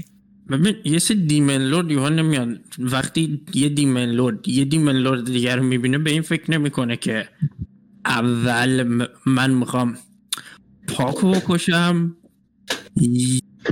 ببین 0.49 0.76
یه 0.85 0.99
سری 0.99 1.26
دیمن 1.26 1.57
لورد 1.57 1.91
یوها 1.91 2.10
نمیاد. 2.10 2.60
وقتی 2.80 3.41
یه 3.53 3.69
دیمن 3.69 4.06
لورد 4.06 4.48
یه 4.48 4.65
دیمن 4.65 4.95
لورد 4.95 5.26
دیگر 5.26 5.56
رو 5.56 5.64
می‌بینه 5.64 5.98
به 5.98 6.11
این 6.11 6.22
فکر 6.22 6.52
نمی‌کنه 6.52 6.98
که 6.98 7.30
اول 8.06 8.84
م- 8.84 9.07
من 9.26 9.53
می‌خوام 9.53 9.98
پاکو 10.88 11.31
بکشم 11.31 12.18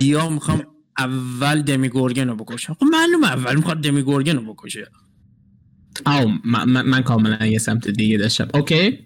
یا 0.01 0.29
می‌خوام 0.29 0.63
اول 0.99 1.61
دمی 1.61 1.89
گورگن 1.89 2.27
رو 2.27 2.35
بکشم 2.35 2.73
خب 2.73 2.85
معلومه 2.91 3.27
اول 3.27 3.55
می‌خواد 3.55 3.81
دمی 3.81 4.01
گورگن 4.01 4.35
رو 4.35 4.53
بکشه. 4.53 4.87
آو 6.05 6.31
من, 6.45 6.69
من, 6.69 6.85
من 6.85 7.01
کاملا 7.01 7.45
یه 7.45 7.57
سمت 7.57 7.87
دیگه 7.87 8.17
داشتم. 8.17 8.47
اوکی. 8.53 8.99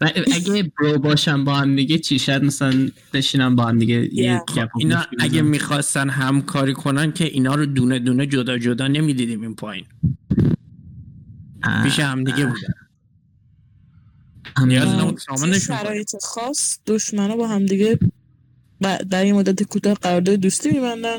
و 0.00 0.10
اگه 0.32 0.72
برو 0.78 0.98
باشم 0.98 1.44
با 1.44 1.54
هم 1.54 1.76
دیگه 1.76 1.98
چی؟ 1.98 2.18
شاید 2.18 2.44
مثلا 2.44 2.88
بشینم 3.12 3.56
با 3.56 3.64
هم 3.64 3.78
دیگه 3.78 4.08
Yeah. 4.08 4.68
اینا 4.78 5.04
اگه. 5.18 5.42
می‌خواستن 5.42 6.10
همکاری 6.10 6.72
کنن 6.72 7.12
که 7.12 7.24
اینا 7.24 7.54
رو 7.54 7.66
دونه 7.66 7.98
دونه 7.98 8.26
جدا 8.26 8.58
جدا 8.58 8.88
نمی‌دیدیم 8.88 9.40
این 9.42 9.54
پایین. 9.54 9.86
پیش 11.84 12.00
هم 12.00 12.24
دیگه 12.24 12.46
بودن. 12.46 12.74
نیاز 14.66 14.88
نبود 14.88 15.20
می‌کنه. 15.30 15.58
شرایط 15.58 16.10
خاص 16.22 16.78
دشمنا 16.86 17.36
با 17.36 17.48
هم 17.48 17.66
ب- 18.82 19.02
در 19.10 19.26
یه 19.26 19.32
مدت 19.32 19.62
کوتاه 19.62 19.94
قرارداد 19.94 20.34
دوستی 20.34 20.70
میبندن. 20.70 21.18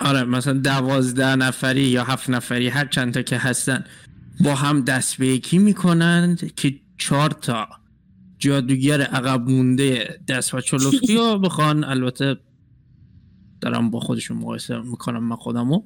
آره 0.00 0.24
مثلا 0.24 0.52
دوازده 0.52 1.36
نفری 1.36 1.82
یا 1.82 2.04
هفت 2.04 2.30
نفری 2.30 2.68
هر 2.68 2.86
چند 2.86 3.14
تا 3.14 3.22
که 3.22 3.38
هستن 3.38 3.84
با 4.44 4.54
هم 4.54 4.80
دست 4.80 5.16
به 5.16 5.26
یکی 5.26 5.58
می‌کنن 5.58 6.36
که 6.56 6.74
چهار 6.98 7.30
تا 7.30 7.68
جادوگر 8.38 9.00
عقب 9.00 9.48
مونده 9.50 10.20
دست 10.28 10.54
و 10.54 10.60
چلفتی 10.60 11.16
رو 11.16 11.38
بخوان. 11.44 11.84
البته 11.84 12.36
دارم 13.60 13.90
با 13.90 14.00
خودشون 14.00 14.36
مقایسه 14.36 14.78
می‌کنم 14.80 15.24
من 15.24 15.36
خودمو. 15.36 15.82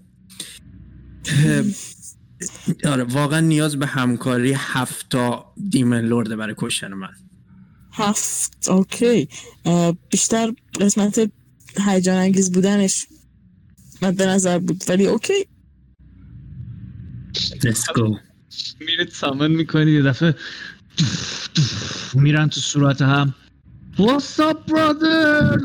آره 2.92 3.04
واقعا 3.04 3.40
نیاز 3.40 3.76
به 3.76 3.86
همکاری 3.86 4.52
هفت 4.56 5.08
تا 5.10 5.54
دیمن 5.70 6.00
لورده 6.00 6.36
برای 6.36 6.54
کشتن 6.58 6.92
من. 6.94 7.08
هفت 7.94 8.68
اوکی. 8.68 9.28
بیشتر 10.10 10.52
قسمت 10.80 11.30
هیجان 11.86 12.16
انگیز 12.16 12.52
بودنش 12.52 13.06
مد 14.02 14.22
نظر 14.22 14.58
بود 14.58 14.84
ولی 14.88 15.06
اوکی. 15.06 15.46
Let's 17.34 17.84
go. 17.96 18.18
میرید 18.80 19.08
سامن 19.08 19.50
می‌کنید 19.50 19.88
یه 19.88 20.02
دفعه 20.02 20.34
میرن 22.14 22.48
تو 22.48 22.60
صورت 22.60 23.02
هم. 23.02 23.34
What's 23.96 24.38
up 24.38 24.58
brother? 24.70 25.58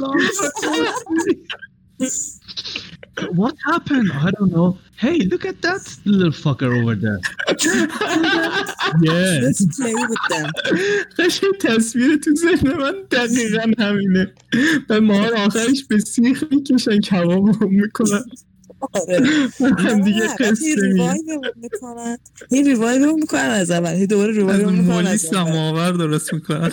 What 3.41 3.55
happened? 3.65 4.11
I 4.11 4.31
don't 4.31 4.51
know. 4.51 4.77
Hey, 5.03 5.17
look 5.31 5.45
at 5.45 5.61
that 5.61 5.81
little 6.05 6.31
fucker 6.31 6.71
over 6.79 6.95
there. 6.95 7.19
yeah. 9.07 9.39
Let's 9.45 9.63
play 9.77 9.93
with 10.11 10.23
them. 10.29 10.47
قشنگ 11.17 11.53
تصویر 11.59 12.17
تو 12.17 12.31
ذهن 12.35 12.73
من 12.73 12.93
دقیقا 13.11 13.71
همینه. 13.79 14.33
و 14.89 15.01
ماهار 15.01 15.33
آخرش 15.35 15.83
به 15.89 15.99
سیخ 15.99 16.43
می‌کشن 16.51 16.99
کباب 16.99 17.47
رو 17.47 17.69
می‌کنن 17.69 18.23
آره. 18.93 19.19
هم 19.89 20.01
دیگه 20.01 20.27
قصه 20.39 20.75
می‌کنن. 20.93 22.17
هی 22.51 22.63
ریوایومون 22.63 23.19
می‌کنن 23.19 23.39
از 23.39 23.71
اول. 23.71 23.93
هی 23.93 24.07
دوباره 24.07 24.29
از 24.29 24.37
ریوایومون 24.37 24.75
می‌کنن 24.75 25.07
از 25.07 25.25
اول. 25.25 25.45
سماور 25.45 25.91
درست 25.91 26.33
می‌کنن. 26.33 26.71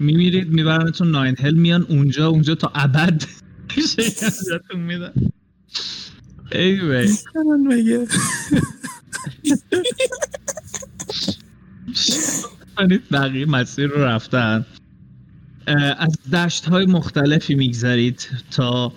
میمیرید 0.00 0.48
میبرنتون 0.48 1.10
ناین 1.10 1.36
هل 1.38 1.54
میان 1.54 1.82
اونجا 1.82 2.28
اونجا 2.28 2.54
تا 2.54 2.72
ابد 2.74 3.24
شکنجتون 3.76 4.80
میدن 4.80 5.12
anyway. 6.52 7.08
مگه؟ 7.66 8.06
کنید 12.76 13.02
بقیه 13.12 13.46
مسیر 13.46 13.86
رو 13.86 14.04
رفتن. 14.04 14.66
از 15.98 16.30
دشت 16.32 16.64
های 16.64 16.86
مختلفی 16.86 17.54
میگذرید 17.54 18.28
تا 18.50 18.92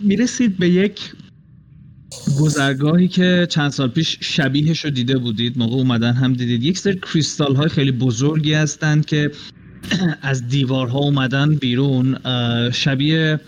می‌رسید 0.00 0.58
به 0.58 0.68
یک 0.68 1.12
گذرگاهی 2.40 3.08
که 3.08 3.46
چند 3.50 3.70
سال 3.70 3.88
پیش 3.88 4.18
شبیهش 4.20 4.84
رو 4.84 4.90
دیده 4.90 5.18
بودید 5.18 5.58
موقع 5.58 5.74
اومدن 5.74 6.12
هم 6.12 6.32
دیدید. 6.32 6.62
یک 6.62 6.78
سری 6.78 7.00
کریستال 7.12 7.56
های 7.56 7.68
خیلی 7.68 7.92
بزرگی 7.92 8.54
هستند 8.54 9.06
که 9.06 9.30
از 10.22 10.48
دیوارها 10.48 10.98
اومدن 10.98 11.54
بیرون. 11.54 12.18
شبیه 12.72 13.40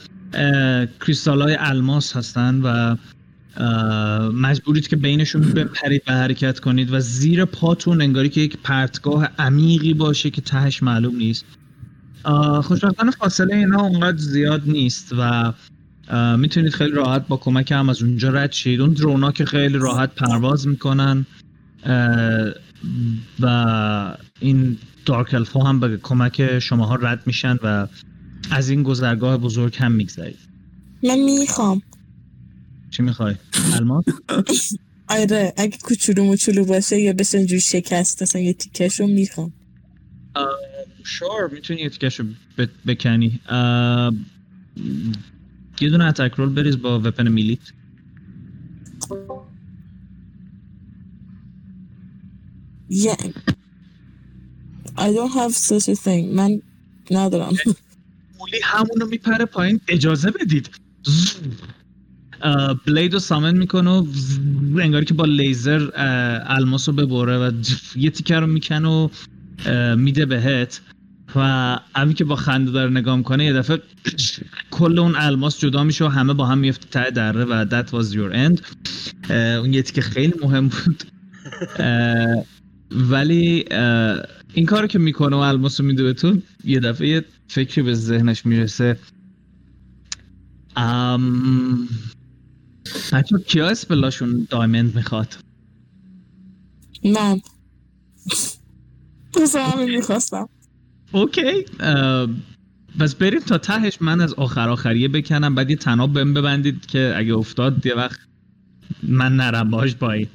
کریستال 1.00 1.42
های 1.42 1.56
الماس 1.58 2.16
هستن 2.16 2.60
و 2.60 2.96
مجبورید 4.32 4.88
که 4.88 4.96
بینشون 4.96 5.42
بپرید 5.42 6.02
و 6.06 6.12
حرکت 6.12 6.60
کنید 6.60 6.92
و 6.92 7.00
زیر 7.00 7.44
پاتون 7.44 8.02
انگاری 8.02 8.28
که 8.28 8.40
یک 8.40 8.56
پرتگاه 8.62 9.28
عمیقی 9.38 9.94
باشه 9.94 10.30
که 10.30 10.40
تهش 10.40 10.82
معلوم 10.82 11.16
نیست. 11.16 11.44
خوشبختانه 12.62 13.10
فاصله 13.10 13.56
اینا 13.56 13.82
اونقدر 13.82 14.16
زیاد 14.16 14.62
نیست 14.66 15.12
و 15.18 15.52
می‌تونید 16.38 16.72
خیلی 16.72 16.90
راحت 16.90 17.28
با 17.28 17.36
کمک 17.36 17.72
هم 17.72 17.88
از 17.88 18.02
اونجا 18.02 18.30
رد 18.30 18.52
شید. 18.52 18.80
اون 18.80 18.92
درونا 18.92 19.32
که 19.32 19.44
خیلی 19.44 19.78
راحت 19.78 20.14
پرواز 20.14 20.66
می‌کنن 20.66 21.26
و 23.40 24.16
این 24.40 24.78
دارک 25.06 25.34
الفا 25.34 25.60
هم 25.60 25.80
به 25.80 25.98
کمک 26.02 26.58
شماها 26.58 26.94
رد 26.94 27.26
میشن 27.26 27.58
و 27.62 27.86
از 28.50 28.68
این 28.68 28.82
گذرگاه 28.82 29.36
بزرگ 29.36 29.76
هم 29.78 29.92
میگذرید. 29.92 30.38
من 31.02 31.18
می‌خوام. 31.18 31.82
چی 32.90 33.02
می‌خوای؟ 33.02 33.34
الماس؟ 33.74 34.04
آره 35.08 35.52
اگه 35.56 35.78
کوچولو 35.82 36.24
موچولو 36.24 36.64
باشه 36.64 37.00
یا 37.00 37.12
بشه 37.12 37.38
اینجوری 37.38 37.60
شکست 37.60 38.22
اصلا 38.22 38.42
یه 38.42 38.52
تیکش 38.52 39.00
رو 39.00 39.06
می‌خوام 39.06 39.52
شور 41.04 41.50
می‌تونی 41.52 41.80
یه 41.80 41.88
تیکش 41.88 42.20
رو 42.20 42.26
بکنی. 42.86 43.40
یه 45.80 45.90
دونه 45.90 46.04
اتک 46.04 46.32
رول 46.36 46.48
بریز 46.48 46.82
با 46.82 47.00
وپن 47.00 47.28
میلیت 47.28 47.72
Yeah. 52.88 53.16
I 54.96 55.12
don't 55.12 55.32
have 55.32 55.52
such 55.52 55.88
a 55.88 55.96
thing. 55.96 56.24
من 56.34 56.62
ندارم. 57.10 57.52
مولی 58.38 58.60
همونو 58.64 59.06
میپره 59.06 59.44
پایین 59.44 59.80
اجازه 59.88 60.30
بدید 60.30 60.70
بلید 62.86 63.12
رو 63.12 63.18
سامن 63.18 63.56
می‌کنه 63.56 63.90
و 63.90 64.06
انگاری 64.80 65.04
که 65.04 65.14
با 65.14 65.24
لیزر 65.24 65.90
الماس 66.46 66.88
رو 66.88 66.94
ببره 66.94 67.38
و 67.38 67.52
یه 67.96 68.10
تیکه 68.10 68.40
رو 68.40 68.46
می‌کنه 68.46 68.88
و 68.88 69.08
میده 69.96 70.26
بهت 70.26 70.80
و 71.36 71.40
همین 71.96 72.14
که 72.14 72.24
با 72.24 72.36
خنده 72.36 72.70
داره 72.70 72.90
نگاه 72.90 73.16
می‌کنه 73.16 73.44
یه 73.44 73.52
دفعه 73.52 73.82
کل 74.70 74.98
اون 74.98 75.16
الماس 75.16 75.58
جدا 75.58 75.84
میشه 75.84 76.04
و 76.04 76.08
همه 76.08 76.34
با 76.34 76.46
هم 76.46 76.58
میفته 76.58 76.88
ته 76.88 77.10
دره 77.10 77.44
و 77.44 77.66
that 77.66 77.88
was 77.88 78.12
your 78.14 78.34
end 78.34 78.62
اون 79.30 79.74
یه 79.74 79.82
تیکه 79.82 80.00
خیلی 80.00 80.34
مهم 80.42 80.68
بود 80.68 81.04
ولی 82.90 83.64
این 84.54 84.66
کارو 84.66 84.86
که 84.86 84.98
می‌کنه 84.98 85.36
و 85.36 85.38
الماس 85.38 85.80
رو 85.80 85.86
میده 85.86 86.02
به 86.02 86.12
تو 86.12 86.38
یه 86.64 86.80
دفعه 86.80 87.08
یه 87.08 87.24
فکری 87.48 87.82
به 87.82 87.94
ذهنش 87.94 88.46
می‌رسه 88.46 88.98
ام 90.76 91.88
بچه 93.12 93.38
کیا 93.38 93.68
اسپلاشون 93.68 94.46
دایمند 94.50 94.96
می‌خواد 94.96 95.36
من. 97.04 97.40
تو 99.32 99.58
همین 99.58 99.96
می‌خواستم. 99.96 100.48
اوکی 101.14 101.64
پس 102.98 103.14
بریم 103.14 103.40
تا 103.40 103.58
تهش 103.58 103.98
من 104.02 104.20
از 104.20 104.34
آخر 104.34 104.68
آخریه 104.68 105.08
بکنم 105.08 105.54
بعد 105.54 105.70
یه 105.70 105.76
تناب 105.76 106.12
بهم 106.12 106.34
ببندید 106.34 106.86
که 106.86 107.14
اگه 107.16 107.34
افتاد 107.34 107.86
یه 107.86 107.94
وقت 107.94 108.20
من 109.02 109.36
نرم 109.36 109.70
باش 109.70 109.96
پایین 109.96 110.28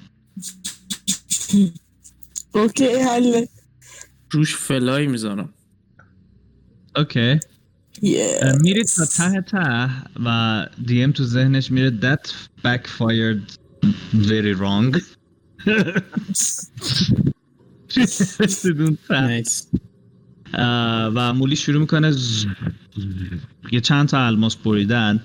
okay 2.51 2.85
حله. 2.85 3.49
روش 4.31 4.55
fly 4.55 5.07
می‌زنم 5.07 5.49
okay 6.95 7.39
میرید 8.61 8.87
تا 8.87 9.05
ته 9.05 9.41
ته 9.41 9.89
و 10.25 10.67
دیم 10.85 11.11
تو 11.11 11.23
ذهنش 11.23 11.71
میره 11.71 11.99
that 12.01 12.29
backfired 12.65 13.57
very 14.13 14.53
wrong 14.53 14.99
ته. 19.07 19.41
و 21.15 21.33
مولی 21.33 21.55
شروع 21.55 21.81
می‌کنه 21.81 22.11
ز- 22.11 22.45
یه 23.71 23.81
چند 23.81 24.07
تا 24.07 24.25
الماس 24.25 24.55
بریدن. 24.55 25.19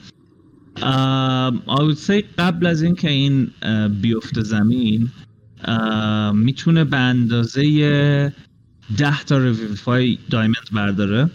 اه، 0.76 1.50
I 1.66 1.78
would 1.78 1.98
say 1.98 2.24
قبل 2.38 2.66
از 2.66 2.82
اینکه 2.82 3.10
این 3.10 3.50
اه، 3.62 3.88
بیفته 3.88 4.42
زمین 4.42 5.10
می‌تونه 6.34 6.84
به 6.84 6.96
اندازه 6.96 7.62
ده 8.98 9.22
تا 9.22 9.38
ریویفای 9.38 10.18
دایمند 10.30 10.68
برداره. 10.72 11.30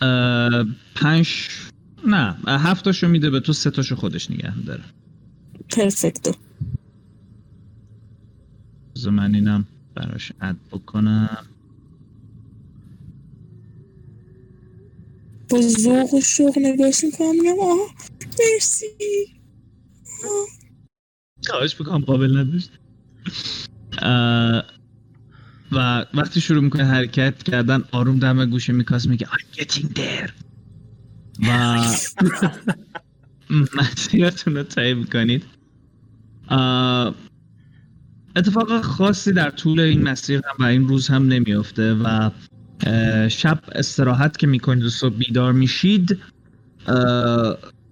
اه، 0.00 0.64
پنج 0.94 1.48
نه 2.06 2.36
هفت 2.46 2.84
تاشو 2.84 3.08
میده 3.08 3.30
به 3.30 3.40
تو 3.40 3.52
سه 3.52 3.70
تاشو 3.70 3.96
خودش 3.96 4.30
نگه 4.30 4.54
داره. 4.66 4.82
پرفکتو. 5.70 6.32
من 9.12 9.34
اینم 9.34 9.64
براش 9.94 10.32
اد 10.40 10.56
بکنم. 10.72 11.46
با 15.52 15.60
ذوق 15.60 16.14
و 16.14 16.20
شوق 16.20 16.58
نگاش 16.58 17.04
می‌کنم 17.04 17.30
میگم 17.30 17.60
آه 17.62 17.94
مرسی. 18.38 18.86
خواهش 21.46 21.74
بکنم 21.74 21.98
قابل 21.98 22.38
نداشت. 22.38 22.70
و 25.72 26.06
وقتی 26.14 26.40
شروع 26.40 26.62
می‌کنه 26.62 26.84
حرکت 26.84 27.42
کردن 27.42 27.84
آروم 27.92 28.18
دم 28.18 28.46
گوشه 28.46 28.72
میکاس 28.72 29.06
میگه 29.06 29.26
I'm 29.26 29.58
getting 29.58 29.86
there. 29.94 30.30
و 31.48 31.84
مسیرتون 33.76 34.56
رو 34.56 34.62
طی 34.62 34.94
می‌کنید. 34.94 35.44
اتفاق 38.36 38.80
خاصی 38.80 39.32
در 39.32 39.50
طول 39.50 39.80
این 39.80 40.02
مسیر 40.02 40.36
هم 40.36 40.64
و 40.64 40.68
این 40.68 40.88
روز 40.88 41.08
هم 41.08 41.28
نمیافته 41.28 41.94
و 41.94 42.30
شب 43.28 43.58
استراحت 43.72 44.36
که 44.36 44.46
می‌کنید 44.46 44.84
و 44.84 44.90
صبح 44.90 45.16
بیدار 45.16 45.52
میشید 45.52 46.18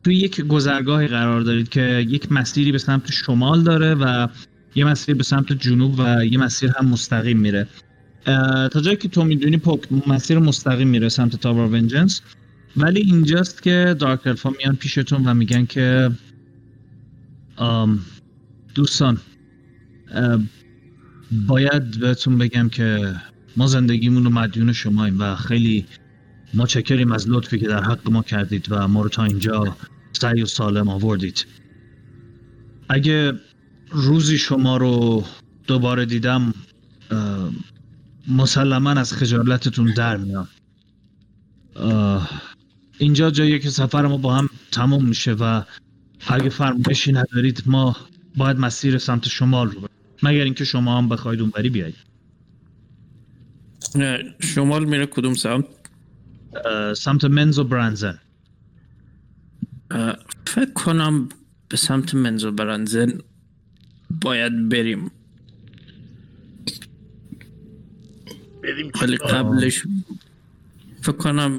توی 0.04 0.16
یک 0.16 0.40
گذرگاهی 0.40 1.06
قرار 1.08 1.40
دارید 1.40 1.68
که 1.68 2.06
یک 2.08 2.32
مسیری 2.32 2.72
به 2.72 2.78
سمت 2.78 3.10
شمال 3.10 3.62
داره 3.62 3.94
و 3.94 4.28
یه 4.74 4.84
مسیر 4.84 5.14
به 5.14 5.22
سمت 5.22 5.52
جنوب 5.52 5.94
و 5.98 6.24
یه 6.24 6.38
مسیر 6.38 6.72
هم 6.78 6.86
مستقیم 6.86 7.38
میره. 7.38 7.66
تا 8.72 8.80
جایی 8.80 8.96
که 8.96 9.08
تو 9.08 9.24
می‌دونی 9.24 9.56
پوک 9.56 9.80
مسیر 10.06 10.38
مستقیم 10.38 10.88
میره 10.88 11.08
سمت 11.08 11.36
تاور 11.36 11.66
ونجنس 11.66 12.20
ولی 12.76 13.00
اینجاست 13.00 13.62
که 13.62 13.96
دارک 13.98 14.26
الفا 14.26 14.50
میان 14.50 14.76
پیشتون 14.76 15.24
و 15.24 15.34
میگن 15.34 15.66
که 15.66 16.10
دوستان 18.74 19.18
باید 21.46 22.00
بهتون 22.00 22.38
بگم 22.38 22.68
که 22.68 23.14
ما 23.56 23.66
زندگیمون 23.66 24.24
رو 24.24 24.30
مدیون 24.30 24.72
شماییم 24.72 25.20
و 25.20 25.34
خیلی 25.36 25.86
متشکریم 26.54 27.12
از 27.12 27.28
لطفی 27.28 27.58
که 27.58 27.68
در 27.68 27.82
حق 27.82 28.10
ما 28.10 28.22
کردید 28.22 28.66
و 28.70 28.88
ما 28.88 29.02
رو 29.02 29.08
تا 29.08 29.24
اینجا 29.24 29.76
سعی 30.12 30.42
و 30.42 30.46
سالم 30.46 30.88
آوردید. 30.88 31.46
اگه 32.88 33.32
روزی 33.90 34.38
شما 34.38 34.76
رو 34.76 35.24
دوباره 35.66 36.06
دیدم 36.06 36.54
مسلما 38.28 38.90
از 38.90 39.12
خجالتتون 39.12 39.94
در 39.94 40.16
میام 40.16 40.48
اینجا 42.98 43.30
جاییه 43.30 43.58
که 43.58 43.70
سفر 43.70 44.06
ما 44.06 44.16
با 44.16 44.34
هم 44.34 44.48
تموم 44.72 45.04
میشه 45.04 45.32
و 45.32 45.62
اگه 46.28 46.48
فرمایشی 46.48 47.12
ندارید 47.12 47.62
ما 47.66 47.96
باید 48.36 48.58
مسیر 48.58 48.98
سمت 48.98 49.28
شمال 49.28 49.70
رو 49.70 49.80
بریم. 49.80 49.90
مگر 50.22 50.44
اینکه 50.44 50.64
شما 50.64 50.98
هم 50.98 51.08
بخواید 51.08 51.40
اونوری 51.40 51.68
بیاید 51.68 51.94
اه، 51.94 52.09
شمال 54.40 54.84
میره 54.84 55.06
کدوم 55.06 55.34
سمت 55.34 55.64
سمت 56.96 57.24
منز 57.24 57.58
و 57.58 57.64
برانزن 57.64 58.18
فکر 60.46 60.72
کنم 60.74 61.28
به 61.68 61.76
سمت 61.76 62.14
منزو 62.14 62.52
برنزن 62.52 63.18
باید 64.22 64.68
بریم 64.68 65.10
بریم 68.62 68.92
ولی؟ 69.02 69.16
قبلش 69.16 69.86
فکر 71.02 71.16
کنم 71.16 71.58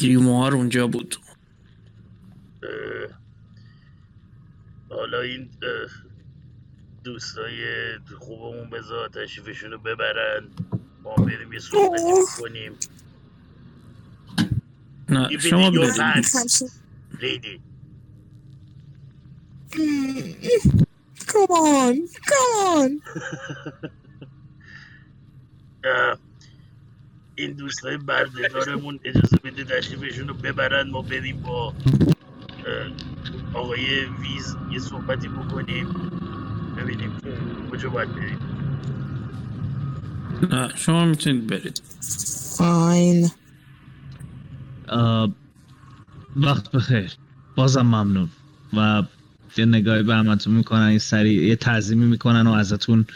گریموار 0.00 0.54
اونجا 0.54 0.86
بود 0.86 1.16
حالا 4.90 5.20
این 5.20 5.48
دوستای 7.04 7.64
خوبمون 8.18 8.70
بذار 8.70 9.08
تشریفشون 9.08 9.70
رو 9.70 9.78
ببرن 9.78 10.48
ما 11.04 11.14
بریم 11.14 11.52
یه 11.52 11.58
صحبتی 11.58 12.02
کنیم 12.38 12.72
نه 15.08 15.28
این 15.28 15.38
شما 15.38 15.70
بریم 15.70 16.22
لیدی 17.20 17.60
Come 21.28 21.50
on, 21.50 21.94
come 22.28 22.52
on. 22.76 22.90
اه، 25.84 26.18
این 27.38 27.52
دوستای 27.52 27.96
بردهدارمون 27.96 29.00
اجازه 29.04 29.36
بده 29.44 29.64
تشریفشون 29.64 30.28
رو 30.28 30.34
ببرن. 30.34 30.90
ما 30.90 31.02
بریم 31.02 31.40
با 31.40 31.74
آقای 33.54 34.04
ویز 34.04 34.56
یه 34.72 34.78
صحبتی 34.78 35.28
بکنیم. 35.28 35.86
ببینیم 36.76 37.12
کجا 37.72 37.90
باید 37.90 38.14
بریم. 38.14 38.57
نه 40.50 40.68
شما 40.76 41.04
می‌تونید 41.04 41.46
برید. 41.46 41.82
فاین. 42.56 43.30
وقت 46.36 46.72
بخیر. 46.72 47.12
بازم 47.56 47.82
ممنون. 47.82 48.28
و 48.76 49.02
یه 49.56 49.64
نگاهی 49.64 50.02
به 50.02 50.14
همتون 50.14 50.54
می‌کنن 50.54 50.92
یه 50.92 50.98
سری 50.98 51.34
یه 51.34 51.56
تعظیمی 51.56 52.06
می‌کنن 52.06 52.46
و 52.46 52.52
ازتون 52.52 53.06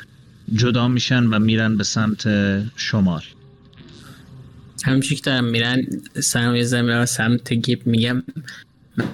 جدا 0.55 0.89
میشن 0.89 1.25
و 1.25 1.39
میرن 1.39 1.77
به 1.77 1.85
سمت 1.85 2.29
شمال. 2.77 3.23
همچی 4.85 5.17
که 5.17 5.23
دارم 5.23 5.45
میرن 5.45 5.83
سرم 6.23 6.55
یه 6.55 6.65
زمین 6.65 6.91
رو 6.91 7.07
سمت 7.07 7.53
گیب 7.53 7.87
میگم. 7.87 8.23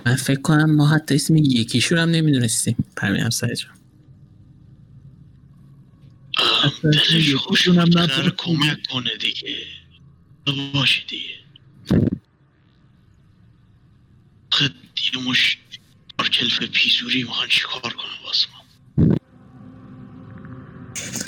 من 0.07 0.15
فکر 0.15 0.41
کنم 0.41 0.77
ما 0.77 0.89
حتی 0.89 1.15
اسم 1.15 1.37
یکیشون 1.37 1.99
هم 1.99 2.09
نمی‌دونستیم. 2.09 2.77
پرمیم 2.97 3.23
همسایه 3.23 3.55
جان. 3.55 3.78
دلش 6.83 7.35
خوش 7.35 7.61
یکیشون 7.61 7.79
هم 7.79 7.85
بود 7.85 7.99
نبود. 7.99 8.11
قرار 8.11 8.35
کمک 8.37 8.87
کنه 8.91 9.17
دیگه. 9.21 9.57
تو 10.47 10.71
باشی 10.75 11.03
دیگه. 11.09 11.35
خد 14.53 14.73
یه 15.15 15.21
مش 15.29 15.59
کلف 16.33 16.63
پیزوری 16.63 17.23
می‌خوان 17.23 17.49
چیکار 17.49 17.93
کنه 17.93 18.27
واسه 18.27 18.47
ما؟ 18.51 18.59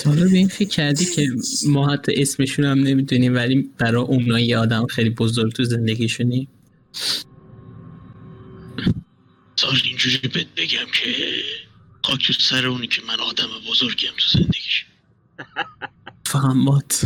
تا 0.04 0.10
حالا 0.10 0.24
به 0.24 0.36
این 0.36 0.48
فکر 0.48 0.68
کردی 0.68 1.04
که 1.04 1.28
ما 1.68 1.92
حتی 1.92 2.12
اسمشون 2.16 2.64
هم 2.64 2.78
نمی‌دونیم 2.78 3.34
ولی 3.34 3.70
برای 3.78 4.02
اونا 4.02 4.40
یه 4.40 4.58
آدم 4.58 4.86
خیلی 4.86 5.10
بزرگ 5.10 5.52
تو 5.52 5.64
زندگیشونی؟ 5.64 6.48
سال 9.56 9.80
اینجوری 9.84 10.18
بهت 10.18 10.46
بگم 10.56 10.86
که 10.92 11.14
خاک 12.04 12.26
تو 12.26 12.32
سر 12.32 12.66
اونی 12.66 12.86
که 12.86 13.02
من 13.02 13.20
آدم 13.20 13.48
بزرگیم 13.70 14.10
تو 14.18 14.38
زندگیش. 14.38 14.86
فهمات 16.26 17.04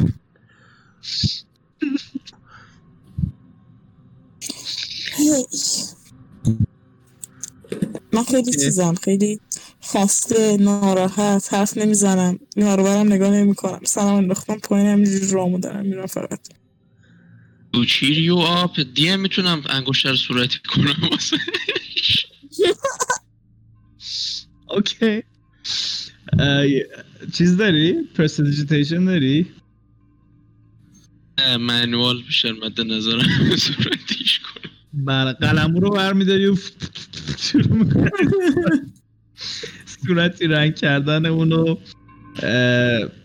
هی. 5.16 5.46
من 8.12 8.24
خیلی 8.24 8.52
چیزم 8.52 8.94
خیلی 8.94 9.40
خسته 9.84 10.56
ناراحت 10.56 11.54
حرف 11.54 11.78
نمی‌زنم 11.78 12.38
اینا 12.56 12.74
رو 12.74 12.84
برم 12.84 13.12
نگاه 13.12 13.30
نمی‌کنم. 13.30 13.80
سرمو 13.84 14.14
انداختم 14.16 14.58
پایین 14.58 14.86
همینجوری 14.88 15.28
رامو 15.32 15.58
دارم 15.58 15.86
میرم 15.86 16.06
فقط. 16.06 16.48
تو 17.72 17.84
cheer 17.84 18.36
you 18.36 18.63
up 18.63 18.80
دیم 18.80 19.20
می‌تونم 19.20 19.62
انگشتر 19.70 20.16
صورتی 20.16 20.58
کنم 20.68 21.08
واسه 21.12 21.36
okay. 24.76 25.22
چیز 27.32 27.56
داری؟ 27.56 27.94
Prestidigitation 28.14 29.04
داری؟ 29.04 29.46
manual 31.60 32.22
بیشتر 32.22 32.52
مد 32.52 32.80
نظرم 32.80 33.56
صورتیش 33.56 34.40
کنم 34.40 34.70
بله 35.04 35.32
قلمو 35.32 35.80
رو 35.80 35.90
برمیداری 35.90 36.46
و. 36.46 36.56
صورتی 40.06 40.46
رنگ 40.46 40.74
کردن 40.74 41.26
اونو 41.26 41.76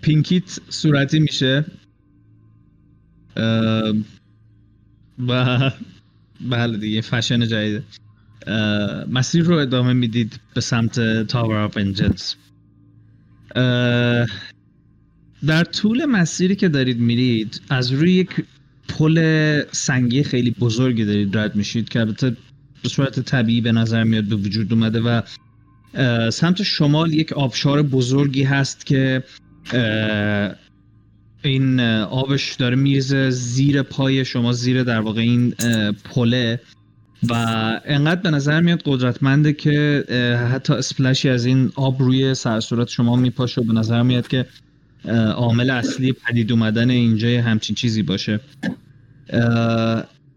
pinky 0.02 0.50
ت 0.50 0.60
صورتی 0.69 1.19
میشه 1.19 1.65
و 5.27 5.72
بله 6.41 6.77
دیگه 6.77 7.02
فشن 7.02 7.48
جدیده 7.48 7.84
مسیر 9.07 9.44
رو 9.44 9.56
ادامه 9.56 9.94
می‌دید 9.94 10.40
به 10.53 10.61
سمت 10.61 11.23
Tower 11.28 11.56
of 11.56 11.78
Vengeance 11.78 12.34
در 15.48 15.64
طول 15.64 16.06
مسیری 16.06 16.56
که 16.56 16.69
دارید 16.69 16.99
میرید 16.99 17.61
از 17.69 17.91
روی 17.91 18.14
یک 18.14 18.30
پل 18.88 19.61
سنگی 19.72 20.23
خیلی 20.23 20.52
بزرگی 20.52 21.06
دارید 21.06 21.38
رد 21.38 21.56
میشید 21.56 21.90
که 21.90 21.99
البته 21.99 22.38
به 22.84 22.90
صورت 22.90 23.19
طبیعی 23.19 23.61
به 23.61 23.72
نظر 23.72 24.03
میاد 24.03 24.23
به 24.23 24.36
وجود 24.36 24.73
اومده 24.73 24.99
و 24.99 25.22
سمت 26.30 26.64
شمال 26.64 27.14
یک 27.14 27.34
آبشار 27.34 27.81
بزرگی 27.81 28.44
هست 28.44 28.86
که 28.86 29.23
این 31.44 31.80
آبش 31.80 32.56
داره 32.56 32.76
میریزه 32.76 33.30
زیر 33.30 33.81
پای 33.81 34.26
شما 34.26 34.53
زیر 34.53 34.84
در 34.84 34.99
واقع 34.99 35.22
این 35.22 35.52
پله. 36.03 36.60
و 37.28 37.34
انقدر 37.86 38.22
به 38.22 38.30
نظر 38.30 38.62
میاد 38.62 38.82
قدرتمنده 38.86 39.54
که 39.54 40.06
حتی 40.54 40.74
اسپلشی 40.74 41.30
از 41.30 41.46
این 41.46 41.72
آب 41.76 42.02
روی 42.02 42.34
سر 42.34 42.60
صورت 42.60 42.88
شما 42.88 43.16
میپاشه 43.16 43.62
و 43.62 43.64
به 43.64 43.74
نظر 43.74 44.02
میاد 44.02 44.28
که 44.28 44.46
عامل 45.36 45.70
اصلی 45.70 46.14
پدید 46.14 46.52
اومدن 46.52 46.90
اینجا 46.90 47.41
همچین 47.41 47.76
چیزی 47.76 48.04
باشه. 48.04 48.40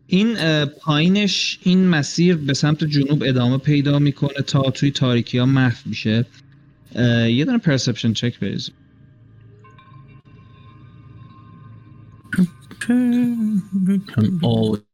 این 0.07 0.37
پایینش 0.65 1.59
این 1.63 1.89
مسیر 1.89 2.37
به 2.37 2.55
سمت 2.55 2.85
جنوب 2.85 3.23
ادامه 3.27 3.59
پیدا 3.59 3.99
می‌کنه 3.99 4.43
تا 4.47 4.63
توی 4.63 4.91
تاریکی 4.91 5.39
ها 5.39 5.47
محو 5.47 5.77
میشه. 5.87 6.25
یه 7.29 7.45
دونه 7.45 7.59
پرسپشن 7.59 8.13
چک 8.13 8.39
بریز 8.41 8.71
I'm 14.19 14.41
always 14.43 14.92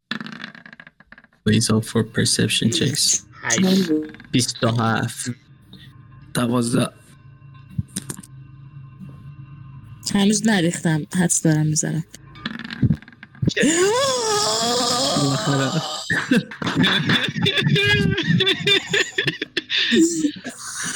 up 1.52 1.84
for 1.84 2.02
perception 2.04 2.70
checks. 2.70 3.22
هشت 3.42 3.92
27 4.32 5.30
دوازده 6.34 6.90
هنوز 10.14 10.46
نریختم 10.46 11.06
حدس 11.14 11.42
دارم 11.42 11.66
می‌زنم. 11.66 12.04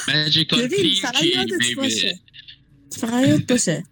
Magical 0.06 0.58
ببین 0.58 0.94
فقط 1.02 1.14
thinking 1.14 1.36
یادت 1.36 1.60
baby. 1.60 1.76
باشه. 1.76 2.20
فقط 2.98 3.28
یاد 3.28 3.46
باشه. 3.46 3.84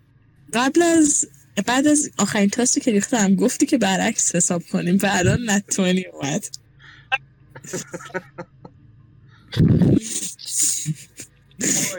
قبل 0.55 0.83
از 0.83 1.27
بعد 1.67 1.87
از 1.87 2.11
آخرین 2.19 2.49
تاستی 2.49 2.81
که 2.81 2.91
ریختم 2.91 3.35
گفتی 3.35 3.67
که 3.67 3.79
برعکس 3.79 4.35
حساب 4.35 4.63
کنیم. 4.63 4.99
و 5.03 5.09
الان 5.11 5.51
نتونی 5.51 6.05
اومد. 6.13 6.45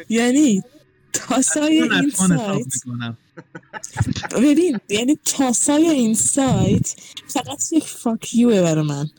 یعنی 0.10 0.64
تاسای 1.14 1.82
این 1.82 2.10
سایت 2.10 2.66
می‌کنم. 2.86 3.18
ببین 4.32 4.80
یعنی 4.90 5.20
تاسای 5.26 5.90
این 5.90 6.14
سایت 6.14 6.96
فقط 7.28 7.72
یک 7.72 7.84
فاک 7.84 8.36
یوه 8.36 8.62
برای 8.62 8.86
من. 8.86 9.10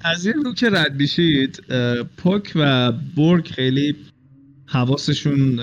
از 0.00 0.26
این 0.26 0.44
رو 0.44 0.54
که 0.54 0.70
رد 0.70 0.94
میشید 0.94 1.64
پوک 2.16 2.52
و 2.54 2.92
برگ 2.92 3.46
خیلی 3.46 3.96
حواسشون 4.66 5.56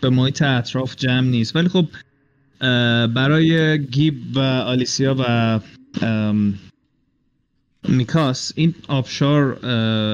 به 0.00 0.10
محیط 0.10 0.42
اطراف 0.42 0.96
جمع 0.96 1.28
نیست. 1.28 1.56
ولی 1.56 1.68
خب 1.68 1.86
برای 3.06 3.78
گیب 3.86 4.36
و 4.36 4.40
آلیسیا 4.40 5.16
و 5.18 5.60
میکاس 7.88 8.52
این 8.56 8.74
آبشار 8.88 9.54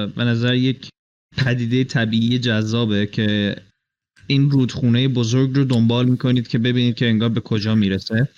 به 0.07 0.23
نظر 0.23 0.55
یک 0.55 0.89
پدیده 1.37 1.83
طبیعی 1.83 2.39
جذابه 2.39 3.05
که 3.05 3.55
این 4.27 4.51
رودخونه 4.51 5.07
بزرگ 5.07 5.55
رو 5.55 5.63
دنبال 5.63 6.05
می‌کنید 6.05 6.47
که 6.47 6.57
ببینید 6.57 6.95
که 6.95 7.07
انگار 7.07 7.29
به 7.29 7.41
کجا 7.41 7.75
می‌رسه. 7.75 8.29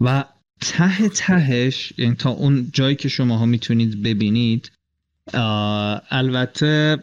و 0.00 0.24
ته 0.60 1.08
تهش 1.08 1.92
یعنی 1.98 2.14
تا 2.14 2.30
اون 2.30 2.70
جایی 2.72 2.96
که 2.96 3.08
شماها 3.08 3.46
می‌تونید 3.46 4.02
ببینید 4.02 4.72
البته 6.10 6.96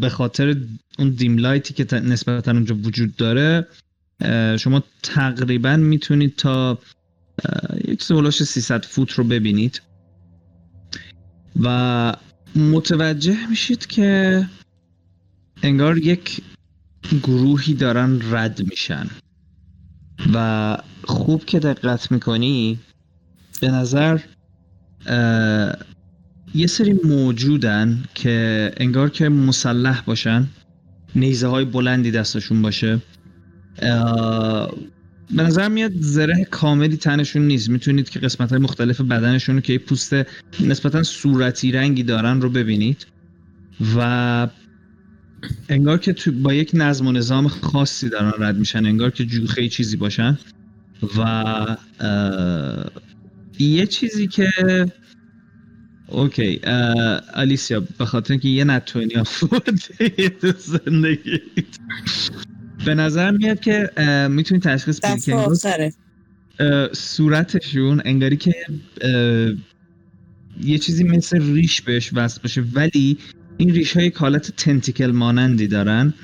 به 0.00 0.08
خاطر 0.08 0.56
اون 0.98 1.10
دیم 1.10 1.38
لایتی 1.38 1.74
که 1.74 1.96
نسبتا 1.96 2.52
اونجا 2.52 2.74
وجود 2.74 3.16
داره 3.16 3.66
شما 4.58 4.82
تقریبا 5.02 5.76
می‌تونید 5.76 6.36
تا 6.36 6.78
یک 7.88 8.02
سولاش 8.02 8.42
300 8.42 8.84
فوت 8.84 9.12
رو 9.12 9.24
ببینید. 9.24 9.82
و 11.60 12.16
متوجه 12.56 13.46
میشید 13.50 13.86
که 13.86 14.48
انگار 15.62 15.98
یک 15.98 16.42
گروهی 17.22 17.74
دارن 17.74 18.20
رد 18.30 18.68
میشن. 18.70 19.06
و 20.34 20.76
خوب 21.04 21.44
که 21.44 21.58
دقت 21.58 22.12
می‌کنی 22.12 22.78
به 23.60 23.70
نظر 23.70 24.20
یه 26.54 26.66
سری 26.66 27.00
موجودن 27.04 28.04
که 28.14 28.70
انگار 28.76 29.10
که 29.10 29.28
مسلح 29.28 30.02
باشن. 30.04 30.48
نیزه 31.14 31.46
های 31.46 31.64
بلندی 31.64 32.10
دستشون 32.10 32.62
باشه. 32.62 32.98
به 35.36 35.42
نظر 35.42 35.68
میاد 35.68 35.92
زره 36.00 36.44
کاملی 36.50 36.96
تنشون 36.96 37.42
نیست. 37.42 37.70
می‌تونید 37.70 38.08
که 38.08 38.20
قسمت 38.20 38.50
های 38.50 38.58
مختلف 38.58 39.00
بدنشون 39.00 39.54
رو 39.54 39.60
که 39.60 39.78
پوست 39.78 40.14
نسبتا 40.60 41.02
صورتی 41.02 41.72
رنگی 41.72 42.02
دارن 42.02 42.40
رو 42.40 42.50
ببینید. 42.50 43.06
و 43.96 44.48
انگار 45.68 45.98
که 45.98 46.12
تو 46.12 46.32
با 46.32 46.54
یک 46.54 46.70
نظم 46.74 47.06
و 47.06 47.12
نظام 47.12 47.48
خاصی 47.48 48.08
دارن 48.08 48.32
رد 48.38 48.56
میشن. 48.56 48.86
انگار 48.86 49.10
که 49.10 49.24
جوخه 49.24 49.68
چیزی 49.68 49.96
باشن. 49.96 50.38
و 51.18 51.76
یه 53.58 53.86
چیزی 53.86 54.26
که 54.26 54.50
اوکی 56.10 56.60
اه، 56.64 57.20
الیسیا 57.34 57.82
به 57.98 58.04
خاطر 58.04 58.32
اینکه 58.32 58.48
یه 58.48 58.64
نتونی 58.64 59.14
آورده 59.14 60.28
تو 60.28 60.52
زندگیت 60.58 61.42
به 62.84 62.94
نظر 62.94 63.30
میاد 63.30 63.60
که 63.60 63.90
می‌تونی 64.30 64.60
تشخیص 64.60 65.00
بدی 65.00 65.20
که 65.20 65.92
صورتشون 66.92 68.02
انگاری 68.04 68.36
که 68.36 68.54
یه 70.62 70.78
چیزی 70.78 71.04
مثل 71.04 71.54
ریش 71.54 71.80
بهش 71.80 72.10
وصل 72.14 72.40
باشه 72.42 72.64
ولی 72.74 73.18
این 73.56 73.74
ریش 73.74 73.96
های 73.96 74.12
حالت 74.16 74.56
تنتیکل 74.56 75.10
مانندی 75.10 75.66
دارن. 75.66 76.14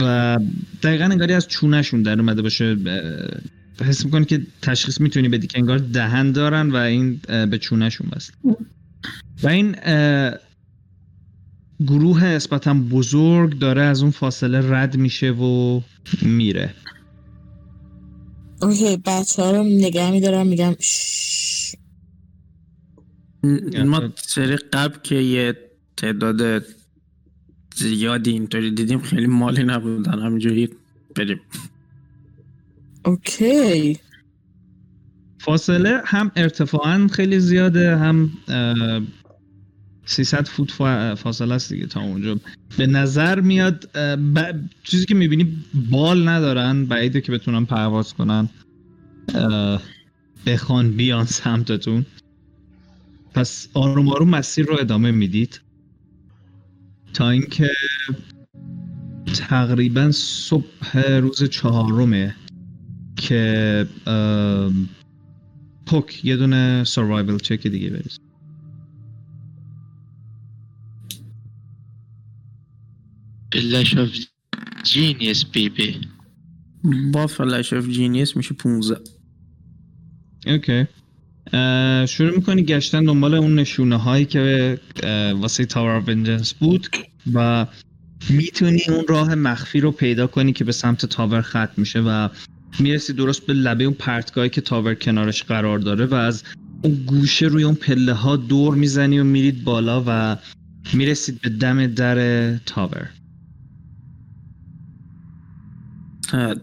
و 0.00 0.38
دقیقا 0.82 1.04
انگاری 1.04 1.34
از 1.34 1.48
چونهشون 1.48 2.02
در 2.02 2.20
اومده 2.20 2.42
باشه 2.42 2.76
حس 3.84 4.04
می‌کنی 4.04 4.24
که 4.24 4.46
تشخیص 4.62 5.00
می‌تونی 5.00 5.28
بدی 5.28 5.46
که 5.46 5.58
انگار 5.58 5.78
دهن 5.78 6.32
دارن 6.32 6.70
و 6.70 6.76
این 6.76 7.20
به 7.50 7.58
چونهشون 7.58 8.08
وصل 8.16 8.32
و 9.42 9.48
این 9.48 9.76
گروه 11.86 12.24
نسبتا 12.24 12.74
بزرگ 12.74 13.58
داره 13.58 13.82
از 13.82 14.02
اون 14.02 14.10
فاصله 14.10 14.70
رد 14.70 14.96
میشه 14.96 15.30
و 15.30 15.80
میره. 16.22 16.74
اوکی 18.62 18.96
بچه 18.96 19.42
ها 19.42 19.50
رو 19.50 19.62
نگه 19.62 20.10
میدارم 20.10 20.46
میگم 20.46 20.74
شش. 20.80 21.74
ما 23.84 24.12
سری 24.16 24.56
قبل 24.56 24.98
که 25.02 25.14
یه 25.14 25.56
تعداد 25.96 26.64
زیادی 27.76 28.30
اینطوری 28.30 28.70
دیدیم 28.70 29.00
خیلی 29.00 29.26
مالی 29.26 29.62
نبودن 29.62 30.18
همینجوری 30.18 30.68
بریم. 31.16 31.40
اوکی. 33.08 33.98
فاصله 35.40 36.00
هم 36.04 36.30
ارتفاعا 36.36 37.08
خیلی 37.12 37.40
زیاده 37.40 37.96
هم 37.96 38.30
اه، 38.48 39.00
300 40.04 40.46
فوت 40.48 40.70
فا- 40.70 41.14
فاصله 41.18 41.54
است 41.54 41.72
دیگه 41.72 41.86
تا 41.86 42.00
اونجا. 42.00 42.36
به 42.78 42.86
نظر 42.86 43.40
میاد 43.40 43.90
ب- 44.34 44.52
چیزی 44.84 45.06
که 45.06 45.14
می‌بینی 45.14 45.64
بال 45.90 46.28
ندارن 46.28 46.84
بعیده 46.84 47.20
که 47.20 47.32
بتونن 47.32 47.64
پرواز 47.64 48.14
کنن. 48.14 48.48
بخوان 50.46 50.90
بیان 50.92 51.24
سمتتون. 51.24 52.06
پس 53.34 53.68
آروم 53.74 54.08
آروم 54.08 54.28
مسیر 54.28 54.66
رو 54.66 54.76
ادامه 54.80 55.10
می‌دید. 55.10 55.60
تا 57.14 57.30
اینکه 57.30 57.70
تقریبا 59.48 60.10
صبح 60.12 60.98
روز 60.98 61.44
چهارمه. 61.44 62.34
که 63.18 63.86
پوک 65.86 66.24
یه 66.24 66.36
دونه 66.36 66.84
سروایول 66.84 67.38
چک 67.38 67.66
دیگه 67.66 67.90
بریز 67.90 68.18
Flash 73.54 73.94
of 73.94 74.12
genius 74.84 75.44
baby. 75.54 76.06
با 77.12 77.26
Flash 77.26 77.72
of 77.72 77.88
Genius 77.88 78.36
میشه 78.36 78.54
15 78.54 78.96
okay 80.46 80.86
شروع 82.06 82.36
می‌کنی 82.36 82.62
گشتن 82.62 83.04
دنبال 83.04 83.34
اون 83.34 83.54
نشونه 83.54 83.96
هایی 83.96 84.24
که 84.24 84.78
واسه 85.36 85.64
Tower 85.64 85.90
of 85.90 86.08
Vengeance 86.08 86.54
بود 86.54 86.86
و 87.32 87.66
می‌تونی 88.30 88.80
اون 88.88 89.06
راه 89.08 89.34
مخفی 89.34 89.80
رو 89.80 89.92
پیدا 89.92 90.26
کنی 90.26 90.52
که 90.52 90.64
به 90.64 90.72
سمت 90.72 91.06
tower 91.06 91.42
ختم 91.42 91.72
میشه 91.76 92.00
و 92.00 92.28
می‌رسی 92.80 93.12
درست 93.12 93.46
به 93.46 93.52
لبه 93.52 93.84
اون 93.84 93.94
پرتگاهی 93.94 94.48
که 94.48 94.60
tower 94.60 94.94
کنارش 94.94 95.42
قرار 95.42 95.78
داره 95.78 96.06
و 96.06 96.14
از 96.14 96.44
اون 96.84 96.94
گوشه 96.94 97.46
روی 97.46 97.62
اون 97.62 97.74
پله 97.74 98.12
ها 98.12 98.36
دور 98.36 98.74
می‌زنی 98.74 99.18
و 99.18 99.24
میرید 99.24 99.64
بالا 99.64 100.04
و 100.06 100.36
می‌رسید 100.94 101.40
به 101.40 101.48
دم 101.48 101.86
در 101.86 102.56
tower. 102.56 103.10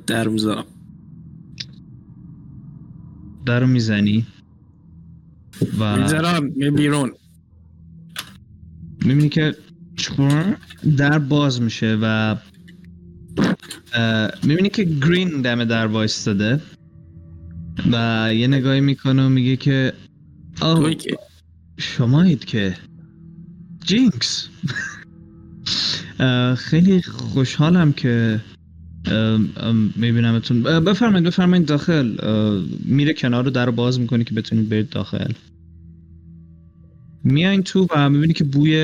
در 0.07 0.27
می‌ذارم 0.27 0.65
در 3.45 3.60
رو 3.60 3.68
می‌زنی 3.68 4.26
و 5.80 5.98
می‌ذارم 5.98 6.44
می 6.44 6.69
بیرون. 6.69 7.11
می‌بینی 9.06 9.30
که 9.30 9.56
در 10.98 11.19
باز 11.19 11.61
میشه 11.61 11.98
و 12.02 12.36
می‌بینی 14.43 14.69
که 14.69 14.84
گرین 14.84 15.41
دم 15.41 15.65
در 15.65 15.88
وایستاده 15.88 16.61
و 17.91 18.30
یه 18.34 18.47
نگاهی 18.47 18.81
می‌کنه 18.81 19.26
و 19.26 19.30
میگه 19.30 19.55
که 19.55 19.93
آه 20.61 20.95
شمایید 21.77 22.45
که. 22.45 22.77
جینکس. 23.85 24.47
خیلی 26.57 27.01
خوشحالم 27.01 27.93
که 27.93 28.41
میبینمتون. 29.95 30.63
بفرمایید 30.63 31.27
بفرمایید 31.27 31.65
داخل. 31.65 32.15
میره 32.85 33.13
کنار 33.13 33.43
رو 33.43 33.49
در 33.49 33.65
رو 33.65 33.72
باز 33.72 33.99
می‌کنه 33.99 34.23
که 34.23 34.34
بتونید 34.34 34.69
برید 34.69 34.89
داخل. 34.89 35.31
میاین 37.23 37.63
تو 37.63 37.88
و 37.95 38.09
می‌بینی 38.09 38.34
که 38.34 38.43
بوی 38.43 38.77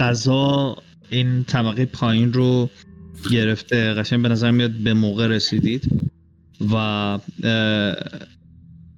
غذا 0.00 0.76
این 1.10 1.44
طبقه 1.44 1.86
پایین 1.86 2.32
رو 2.32 2.70
گرفته 3.30 3.94
قشنگ 3.94 4.22
به 4.22 4.28
نظر 4.28 4.50
میاد 4.50 4.70
به 4.70 4.94
موقع 4.94 5.26
رسیدید 5.26 5.88
و 6.72 7.18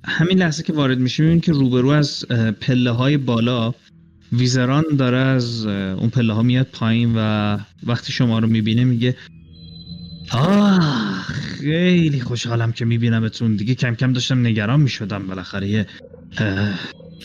همین 0.05 0.39
لحظه 0.39 0.63
که 0.63 0.73
وارد 0.73 0.99
میشی 0.99 1.23
می‌بینی 1.23 1.41
که 1.41 1.53
روبرو 1.53 1.89
از 1.89 2.27
پله 2.61 2.91
های 2.91 3.17
بالا 3.17 3.75
ویزران 4.33 4.85
داره 4.99 5.19
از 5.19 5.67
اون 5.67 6.11
پله 6.11 6.33
ها 6.33 6.43
میاد 6.43 6.67
پایین 6.73 7.13
و 7.17 7.59
وقتی 7.87 8.13
شما 8.13 8.39
رو 8.39 8.49
می‌بینه 8.49 8.85
میگه 8.85 9.17
آه 10.31 11.23
خیلی 11.23 12.21
خوشحالم 12.21 12.73
که 12.73 12.85
میبینمتون. 12.85 13.57
دیگه 13.57 13.75
کم 13.75 13.95
کم 13.95 14.13
داشتم 14.13 14.47
نگران 14.47 14.81
می‌شدم. 14.81 15.27
بالاخره 15.27 15.69
یه 15.69 15.87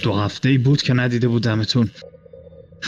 دو 0.03 0.13
هفته 0.13 0.57
بود 0.57 0.81
که 0.81 0.93
ندیده 0.93 1.27
بودمتون 1.27 1.89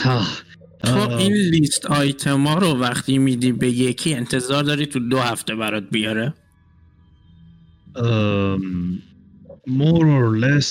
آه. 0.06 0.42
تو. 0.84 1.10
این 1.10 1.34
لیست 1.34 1.86
آیتم 1.86 2.48
ها 2.48 2.58
رو 2.58 2.68
وقتی 2.68 3.18
میدی 3.18 3.52
به 3.52 3.72
یکی 3.72 4.14
انتظار 4.14 4.64
داری 4.64 4.86
تو 4.86 5.00
دو 5.00 5.20
هفته 5.20 5.56
برات 5.56 5.84
بیاره؟ 5.92 6.34
more 9.68 10.06
or 10.06 10.42
less 10.44 10.70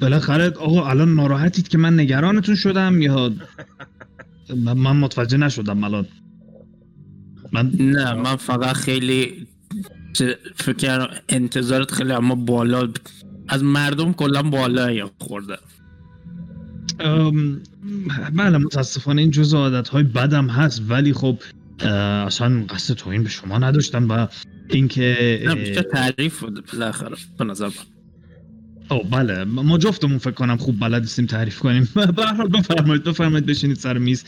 بالاخره 0.00 0.50
آقا 0.50 0.86
الان 0.88 1.14
ناراحتید 1.14 1.68
که 1.68 1.78
من 1.78 2.00
نگرانتون 2.00 2.54
شدم 2.54 3.02
یا 3.02 3.32
من 4.56 4.96
متوجه 4.96 5.36
نشدم 5.36 5.84
الان. 5.84 6.06
من 7.52 7.72
نه 7.78 8.14
من 8.14 8.36
فقط 8.36 8.76
خیلی 8.76 9.46
فکر 10.56 11.22
انتظارت 11.28 11.90
خیلی 11.92 12.12
اما 12.12 12.34
بالا 12.34 12.88
از 13.48 13.62
مردم 13.64 14.12
کلا 14.12 14.42
بالا 14.42 15.10
خورده 15.18 15.52
ام، 15.52 15.60
بله 18.34 18.58
متاسفانه 18.58 19.20
این 19.20 19.30
جزء 19.30 19.58
عادت 19.58 19.88
های 19.88 20.02
بدم 20.02 20.48
هست 20.48 20.82
ولی 20.88 21.12
خب 21.12 21.38
اصلا 21.80 22.64
قصد 22.68 22.94
توهین 22.94 23.22
به 23.22 23.28
شما 23.28 23.58
نداشتم 23.58 24.08
و 24.08 24.26
اینکه 24.68 25.40
بیشتر 25.54 25.82
تعریف 25.82 26.40
بوده 26.40 26.60
بالاخره 26.72 27.16
به 27.38 27.44
نظر 27.44 27.66
من 27.66 27.72
او 28.90 29.04
بله 29.04 29.44
ما 29.44 29.78
جفتمون 29.78 30.18
فکر 30.18 30.30
کنم 30.30 30.56
خوب 30.56 30.80
بلد 30.80 31.02
نیستیم 31.02 31.26
تعریف 31.26 31.58
کنیم. 31.58 31.88
به 32.16 32.24
هر 32.24 32.34
حال 32.34 32.48
بفرمایید 32.48 33.04
بفرمایید 33.04 33.46
بشینید 33.46 33.76
سر 33.76 33.98
میز. 33.98 34.24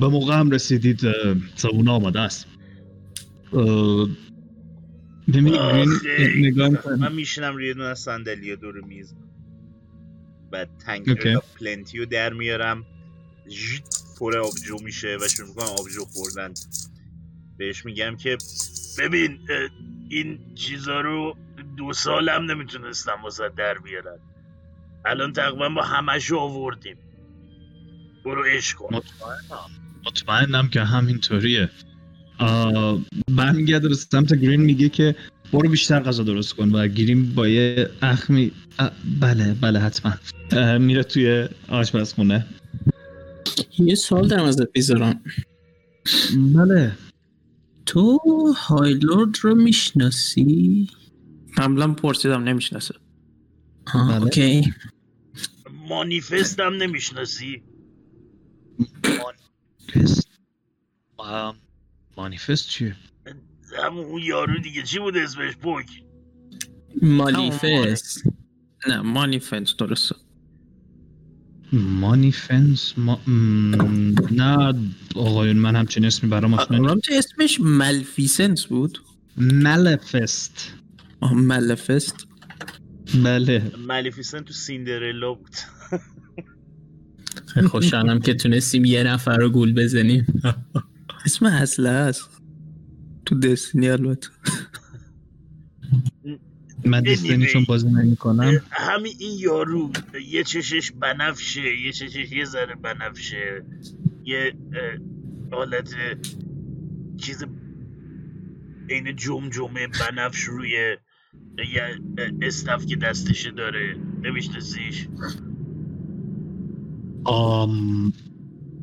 به 0.00 0.08
موقع 0.08 0.38
هم 0.38 0.50
رسیدید 0.50 1.06
اه، 1.06 1.12
صابونه 1.54 1.90
آماده 1.90 2.20
است. 2.20 2.46
نگاه. 6.36 6.70
من 6.98 7.12
میشینم 7.12 7.56
روی 7.56 7.74
دونه 7.74 7.86
از 7.86 7.98
صندلی 7.98 8.56
دور 8.56 8.80
میز. 8.80 9.14
بعد 10.54 10.68
اوکی. 10.70 11.14
تنکر 11.14 11.38
پلنتی 11.60 11.98
رو 11.98 12.06
در 12.06 12.32
میارم. 12.32 12.84
پر 14.18 14.38
آبجو 14.38 14.76
میشه 14.84 15.16
و 15.20 15.28
شروع 15.28 15.48
می‌کنم 15.48 15.66
آبجو 15.66 16.04
خوردن. 16.04 16.54
بهش 17.58 17.84
میگم 17.84 18.16
که 18.16 18.38
ببین 18.98 19.38
این 20.08 20.54
چیزا 20.54 21.00
رو 21.00 21.36
دو 21.76 21.92
سالم 21.92 22.50
نمی‌تونستم 22.50 23.22
واسه 23.24 23.50
در 23.56 23.78
بیارم 23.78 24.18
الان 25.04 25.32
تقریبا 25.32 25.68
با 25.68 25.82
همش 25.82 26.32
آوردیم. 26.32 26.96
برو 28.24 28.44
عشق 28.44 28.76
کن. 28.76 28.96
مطمئنم. 28.96 29.70
مطمئنم 30.06 30.68
که 30.68 30.80
همینطوریه. 30.80 31.70
برمیگرده 33.28 33.88
به 33.88 33.94
سمت 33.94 34.34
گرین 34.34 34.60
میگه 34.60 34.88
که 34.88 35.16
برو 35.52 35.68
بیشتر 35.68 36.00
غذا 36.00 36.22
درست 36.22 36.54
کن 36.54 36.70
و 36.70 36.88
گرین 36.88 37.34
با 37.34 37.48
یه 37.48 37.90
اخمی 38.02 38.52
بله 39.20 39.54
بله 39.54 39.80
حتما. 39.80 40.14
میره 40.78 41.02
توی 41.02 41.48
آشپزخونه. 41.68 42.46
یه 43.78 43.94
سوال 43.94 44.28
دارم 44.28 44.44
ازت 44.44 44.72
بیزارم 44.72 45.22
بله. 46.54 46.92
تو 47.86 48.18
هایلورد 48.56 49.36
رو 49.42 49.54
می‌شناسی؟ 49.54 50.90
قبلا 51.56 51.92
پرسیدم 51.92 52.44
نمی‌شناسه. 52.44 52.94
آه 53.94 54.08
بله. 54.08 54.22
اوکی. 54.22 54.74
مانیفست 55.88 56.60
هم 56.60 56.74
نمی‌شناسی. 56.74 57.62
مانیفست. 59.04 60.28
آه، 61.16 61.56
مانیفست 62.16 62.68
چیه؟ 62.68 62.96
همون 63.84 64.04
اون 64.04 64.22
یارو 64.22 64.58
دیگه. 64.58 64.82
چی 64.82 64.98
بود 64.98 65.16
اسمش؟ 65.16 65.56
پوک 65.56 65.86
مالیفست 67.02 68.22
نه 68.88 69.00
مانیفنس 69.00 69.76
درسته. 69.76 70.14
مانیفنس 71.72 72.94
ما... 72.96 73.20
م، 73.26 74.14
نه 74.30 74.74
آقایون 75.14 75.56
من 75.56 75.76
همچین 75.76 76.04
اسمی 76.04 76.30
برام 76.30 76.54
آشنا 76.54 76.96
اسمش 77.18 77.60
ملفیسنس 77.60 78.66
بود؟ 78.66 78.98
ملفست. 79.36 80.72
آه 81.20 81.34
ملفست. 81.34 82.26
بله. 83.24 83.72
ملیفیسنت 83.88 84.44
تو 84.44 84.52
سیندرلا 84.52 85.34
بود. 85.34 85.56
خیلی 87.46 87.66
خوشحالم 87.68 88.20
که 88.20 88.34
تونستیم 88.34 88.84
یه 88.84 89.02
نفر 89.02 89.36
رو 89.36 89.50
گول 89.50 89.74
بزنیم. 89.74 90.42
اسم 91.26 91.46
اصله 91.46 91.90
هست. 91.90 92.28
تو 93.26 93.34
دستینی 93.38 93.88
البته. 93.88 94.28
من 96.84 97.00
دستینی 97.00 97.46
چون 97.46 97.64
بازی 97.64 97.88
نمی 97.88 98.16
کنم 98.16 98.60
همین 98.70 99.12
این 99.18 99.38
یارو 99.38 99.90
یه 100.28 100.44
چشش 100.44 100.92
بنفشه 100.92 101.76
یه 101.76 101.92
چشش 101.92 102.32
یه 102.32 102.44
ذره 102.44 102.74
بنفشه 102.74 103.64
یه 104.24 104.52
حالت 105.52 105.94
چیز 107.16 107.44
عین 108.90 109.16
جمجمه 109.16 109.86
بنفش 109.86 110.40
روی 110.40 110.96
یه 111.74 111.98
استف 112.42 112.86
که 112.86 112.96
دستشه 112.96 113.50
داره. 113.50 113.96
نمیشناسیش؟ 114.22 115.08
آم... 117.24 118.12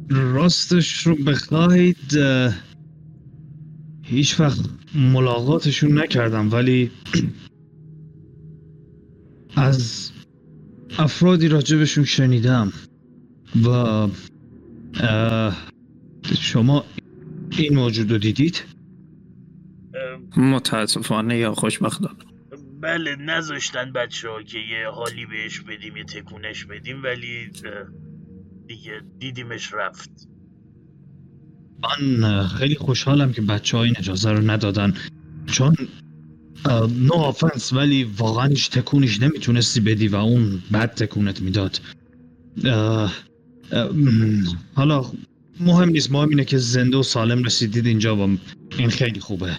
راستش 0.09 1.07
رو 1.07 1.15
بخواید 1.15 2.17
هیچ 4.03 4.39
وقت 4.39 4.59
ملاقاتشون 4.95 5.99
نکردم 5.99 6.51
ولی 6.51 6.91
از 9.55 10.11
افرادی 10.99 11.47
راجبشون 11.47 12.03
شنیدم 12.03 12.73
و 13.65 14.07
شما 16.39 16.85
این 17.57 17.75
موجود 17.75 18.11
رو 18.11 18.17
دیدید؟ 18.17 18.63
متاسفانه 20.37 21.37
یا 21.37 21.53
خوشبختانه 21.53 22.15
بله 22.81 23.15
نذاشتن 23.15 23.93
بچه 23.93 24.29
ها 24.29 24.43
که 24.43 24.57
یه 24.59 24.89
حالی 24.89 25.25
بهش 25.25 25.59
بدیم 25.59 25.97
یه 25.97 26.03
تکونش 26.03 26.65
بدیم 26.65 27.03
ولی 27.03 27.51
دیگه 28.67 29.01
دیدیمش 29.19 29.73
رفت 29.73 30.27
من 31.83 32.47
خیلی 32.47 32.75
خوشحالم 32.75 33.33
که 33.33 33.41
بچه 33.41 33.77
ها 33.77 33.83
این 33.83 33.95
اجازه 33.97 34.31
رو 34.31 34.51
ندادن 34.51 34.93
چون 35.45 35.75
نو 36.89 37.13
آفنس 37.13 37.73
ولی 37.73 38.03
واقعا 38.03 38.47
هیچ 38.47 38.69
تکونش 38.69 39.21
نمی‌تونستی 39.21 39.79
بدی 39.79 40.07
و 40.07 40.15
اون 40.15 40.61
بد 40.73 40.93
تکونت 40.93 41.41
می‌داد. 41.41 41.81
حالا 44.73 45.05
مهم 45.59 45.89
نیست 45.89 46.11
مهم 46.11 46.29
اینه 46.29 46.45
که 46.45 46.57
زنده 46.57 46.97
و 46.97 47.03
سالم 47.03 47.43
رسیدید 47.43 47.85
اینجا 47.85 48.27
و 48.27 48.37
این 48.77 48.89
خیلی 48.89 49.19
خوبه. 49.19 49.57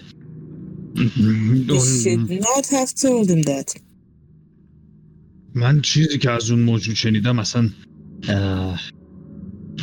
من 5.55 5.81
چیزی 5.81 6.17
که 6.17 6.31
از 6.31 6.51
اون 6.51 6.59
موجود 6.59 6.95
شنیدم 6.95 7.39
اصلا 7.39 7.69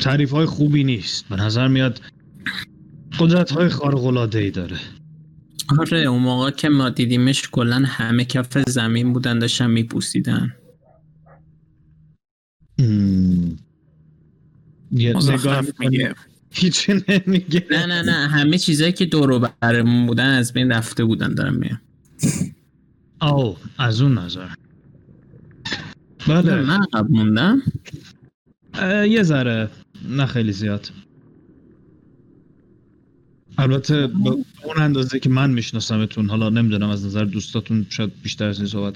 تعریف 0.03 0.31
های 0.31 0.47
خوبی 0.47 0.85
نیست. 0.85 1.29
به 1.29 1.37
نظر 1.37 1.69
میاد 1.69 2.01
قدرت 3.19 3.51
های 3.51 3.69
خارق 3.69 4.05
العاده 4.05 4.39
ای 4.39 4.51
داره. 4.51 4.77
آره 5.79 5.99
اون 5.99 6.23
موقع 6.23 6.51
که 6.51 6.69
ما 6.69 6.91
دیدیمش 6.91 7.49
کلا 7.53 7.83
همه 7.87 8.25
کف 8.25 8.59
زمین 8.69 9.13
بودن 9.13 9.39
داشتن 9.39 9.71
میپوسیدن. 9.71 10.57
یه 14.93 15.17
نگاه 15.17 15.65
میگه. 15.79 16.15
هیچی 16.51 17.05
نمیگه. 17.09 17.67
نه 17.71 17.87
نه 17.87 18.03
نه 18.03 18.29
همه 18.29 18.59
چیزایی 18.59 18.93
که 18.93 19.07
دور 19.07 19.31
و 19.31 19.49
برمون 19.61 20.07
بودن 20.07 20.29
از 20.29 20.53
بین 20.53 20.73
رفته 20.73 21.05
بودن 21.05 21.35
دارم 21.35 21.55
میگم. 21.55 21.81
او 23.23 23.57
از 23.79 24.01
اون 24.01 24.19
نظر. 24.19 24.49
بله. 26.29 26.55
من 26.55 26.81
عقب 26.95 27.11
موندم. 27.11 27.63
یه 29.09 29.23
ذره 29.23 29.71
نه 30.09 30.27
خیلی 30.27 30.53
زیاد. 30.53 30.91
البته 33.59 34.07
به 34.07 34.31
اون 34.65 34.79
اندازه 34.79 35.19
که 35.19 35.29
من 35.29 35.51
میشناسمتون 35.51 36.31
حالا 36.31 36.49
نمی‌دونم 36.49 36.89
از 36.89 37.07
نظر 37.07 37.25
دوستاتون 37.25 37.87
شاید 37.91 38.13
بیشتر 38.23 38.49
از 38.49 38.59
این 38.59 38.67
صحبت 38.67 38.95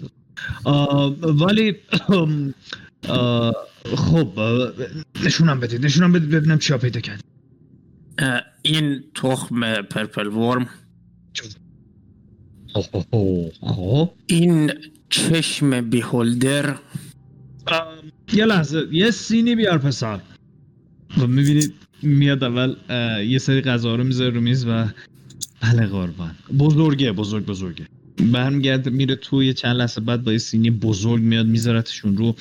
ولی 1.23 1.75
آه، 3.09 3.55
خب 3.97 4.39
آه، 4.39 4.73
نشونم 5.25 5.61
بدید 5.61 5.85
نشونم 5.85 6.13
بدید 6.13 6.31
ببینم 6.31 6.59
چیا 6.59 6.79
پیدا 6.79 7.01
کرد. 7.01 7.21
این 8.63 9.05
تخم 9.15 9.83
پرپل 9.83 10.27
ورم. 10.27 10.69
خب. 13.61 14.11
این 14.27 14.73
چشم 15.09 15.91
بیهولدر. 15.91 16.79
یه 18.33 18.45
لحظه 18.45 18.89
یه 18.93 19.11
سینی 19.11 19.55
بیار 19.57 19.79
پسر. 19.79 20.21
و 21.19 21.27
می‌بینید 21.27 21.75
میاد 22.05 22.45
اول 22.45 22.75
یه 23.27 23.39
سری 23.39 23.61
غذا 23.61 23.97
رو 23.97 24.05
می‌ذاره 24.05 24.31
رو 24.31 24.41
میز 24.41 24.67
و 24.67 24.87
بله 25.61 25.87
قربان. 25.87 26.35
بزرگه 26.59 27.13
بزرگ 27.13 27.47
بزرگه. 27.47 27.87
برمیگرده 28.33 28.91
میره 28.91 29.17
توی 29.17 29.53
چند 29.55 29.77
لحظه 29.77 30.01
بعد 30.01 30.25
با 30.25 30.33
یه 30.33 30.39
سینی 30.39 30.71
بزرگ 30.71 31.23
میاد 31.23 31.47
میذارتشون 31.47 32.17
رو. 32.17 32.37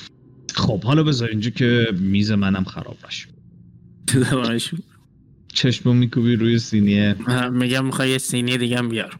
خب 0.54 0.84
حالا 0.84 1.02
بذار 1.02 1.28
اینجا 1.28 1.50
که 1.50 1.86
میز 2.00 2.30
منم 2.30 2.64
خراب 2.64 2.96
نشه. 3.08 3.28
تو 4.06 4.24
زبانش 4.24 4.70
چشمو 5.52 5.92
میکوبی 5.92 6.36
روی 6.36 6.58
سینیه 6.58 7.16
میگم 7.52 7.86
می‌خوای 7.86 8.10
یه 8.10 8.18
سینی 8.18 8.58
دیگه 8.58 8.78
هم 8.78 8.88
بیار. 8.88 9.18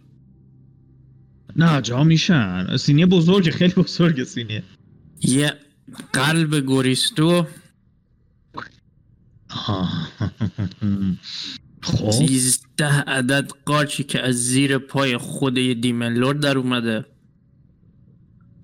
نه 1.57 1.81
جا 1.83 2.05
میشن. 2.05 2.77
سینیه 2.77 3.07
بزرگه 3.07 3.51
خیلی 3.51 3.73
بزرگه 3.73 4.25
سینیه 4.25 4.63
یه 5.23 5.53
قلب 6.13 6.61
گوریستو 6.61 7.29
آه. 7.29 7.49
خب 11.83 12.11
سیزده 12.11 12.85
عدد 13.07 13.51
قارچی 13.65 14.05
که 14.05 14.21
از 14.21 14.35
زیر 14.35 14.79
پای 14.79 15.17
خود 15.17 15.59
یه 15.59 15.75
دیمن 15.75 16.15
لورد 16.15 16.41
در 16.41 16.59
اومده. 16.59 17.05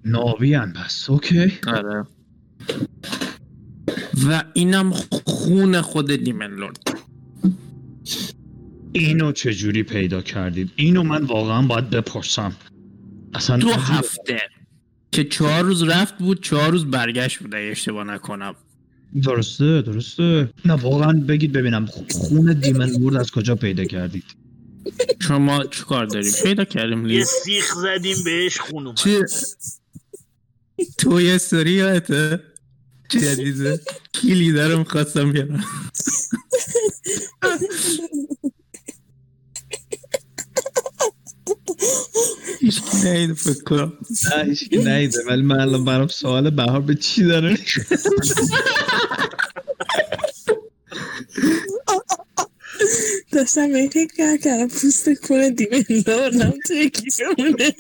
ناویان 0.05 0.72
پس 0.72 1.10
اوکی. 1.10 1.59
آره. 1.66 2.06
و 4.28 4.44
اینم 4.55 4.93
خون 5.27 5.81
خود 5.81 6.12
دیمن 6.12 6.51
لورد. 6.51 6.78
اینو 8.93 9.32
چجوری 9.32 9.82
پیدا 9.82 10.22
کردید؟ 10.22 10.70
اینو 10.77 11.02
من 11.02 11.24
واقعا 11.24 11.62
باید 11.62 11.90
بپرسم. 11.90 12.56
اصلا 13.35 13.56
دو. 13.56 13.72
هفته 13.72 14.40
که 15.12 15.24
چهار 15.24 15.62
روز 15.62 15.82
رفت 15.82 16.18
بود 16.18 16.43
چهار 16.43 16.70
روز 16.70 16.86
برگشت 16.86 17.39
بود 17.39 17.55
اگه 17.55 17.70
اشتباه 17.70 18.05
نکنم. 18.05 18.55
درسته 19.23 19.82
درسته. 19.82 20.51
نه 20.65 20.74
واقعا 20.74 21.12
بگید 21.12 21.53
ببینم. 21.53 21.87
خون 22.11 22.53
دیمن 22.53 22.91
وورد 22.91 23.16
از 23.16 23.31
کجا 23.31 23.55
پیدا 23.55 23.85
کردید؟ 23.85 24.24
شما 25.23 25.65
چیکار 25.65 26.07
داریم؟ 26.07 26.32
پیدا 26.43 26.65
کردیم 26.65 27.07
یه 27.07 27.24
سیخ 27.24 27.74
زدیم 27.74 28.16
بهش 28.24 28.61
خون 28.61 28.87
اومد. 28.87 28.99
چی؟ 28.99 29.19
تو 30.99 31.20
یه 31.20 31.39
سری 31.39 31.73
یادته 31.73 32.43
چی 33.09 33.19
عزیزه؟ 33.19 33.81
کلی 34.15 34.53
دارم 34.53 34.85
خواستم 34.85 35.32
بیارم. 35.32 35.65
هیچ 42.61 42.82
کی 42.82 42.97
نهیده 43.05 43.35
فکر 43.35 43.65
کنم. 43.65 43.93
نه 44.36 44.44
هیچکی 44.44 44.77
نیده 44.77 45.19
ولی 45.27 45.43
من 45.43 45.61
الان 45.61 45.85
برام 45.85 46.09
سوال 46.09 46.51
بهار 46.51 46.81
به 46.81 46.94
چی 46.94 47.24
داره 47.24 47.59
داشتم 53.32 53.73
به 53.73 53.78
این 53.78 53.90
فکر 53.90 54.15
کرد 54.16 54.40
که 54.40 54.52
الان 54.52 54.69
پوست 54.69 55.09
کنه 55.28 55.51
دیمه 55.51 55.85
لوردم 56.07 56.55
توی 56.66 56.90
کیفمونه 56.90 57.74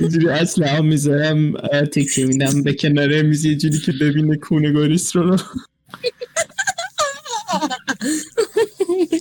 اینجوری 0.00 0.28
اصلا 0.28 0.66
هم 0.66 0.86
می‌ذارم 0.86 1.52
تکیه 1.86 2.26
میدم 2.26 2.62
به 2.62 2.74
کناره 2.74 3.22
میز 3.22 3.44
یه 3.44 3.56
جوری 3.56 3.78
که 3.78 3.92
ببینه 3.92 4.36
کونه 4.36 4.72
گاریس 4.72 5.16
رو. 5.16 5.36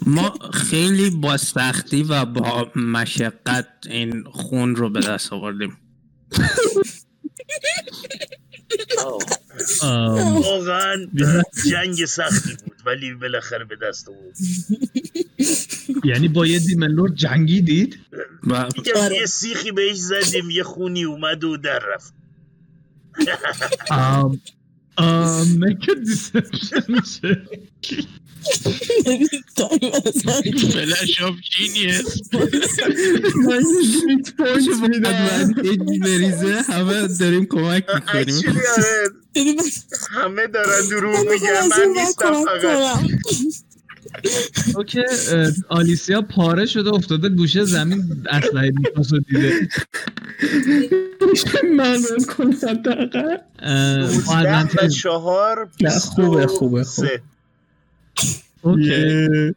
ما 0.05 0.33
خیلی 0.53 1.09
با 1.09 1.37
سختی 1.37 2.03
و 2.03 2.25
با 2.25 2.71
مشقت 2.75 3.67
این 3.89 4.23
خون 4.23 4.75
رو 4.75 4.89
به 4.89 4.99
دست 4.99 5.33
آوردیم. 5.33 5.77
واقعا 10.43 11.07
جنگ 11.69 12.05
سختی 12.05 12.55
بود 12.65 12.77
ولی 12.85 13.13
بالاخره 13.13 13.65
به 13.65 13.75
دست 13.75 14.09
آورد 14.09 14.37
یعنی 16.03 16.27
با 16.27 16.45
یه 16.45 16.59
دیمن 16.59 16.87
لورد 16.87 17.15
جنگیدید؟ 17.15 17.99
و 18.47 18.69
میگم 18.77 18.93
آره. 18.95 19.15
یه 19.15 19.25
سیخی 19.25 19.71
بهش 19.71 19.97
زدیم 19.97 20.49
یه 20.49 20.63
خونی 20.63 21.03
اومد 21.03 21.43
و 21.43 21.57
در 21.57 21.79
رفت. 21.95 22.13
آم 23.89 24.41
آم 24.97 25.59
make 25.59 25.83
a 25.89 25.95
deception 25.95 27.01
check. 27.13 28.20
بریزه 36.01 36.61
همه 36.67 37.07
داریم 37.19 37.45
کمک 37.45 37.85
می‌کنیم 37.95 38.55
همه 40.11 40.47
دارن 40.47 40.87
دروغ 40.89 41.15
من 41.15 41.33
میگن 41.33 41.67
من 41.71 42.01
نیستم 42.01 42.45
فقط. 42.45 42.99
اوکی 44.75 45.01
آلیسیا 45.69 46.21
پاره 46.21 46.65
شده 46.65 46.89
افتاده 46.93 47.29
گوشه 47.29 47.63
زمین 47.65 48.03
اسلحه 48.29 48.71
می‌خواست 48.79 49.13
دیده 49.29 49.69
من 51.77 52.01
کنم 52.37 52.51
دقیقا 52.73 53.37
اه، 53.59 54.17
با 54.25 54.41
19 54.41 54.59
و 54.59 54.67
advantage. 54.67 54.95
چهار 55.01 55.69
خوبه، 55.99 56.47
خوبه، 56.47 56.83
خوبه. 56.83 57.21
اوکی 58.61 59.53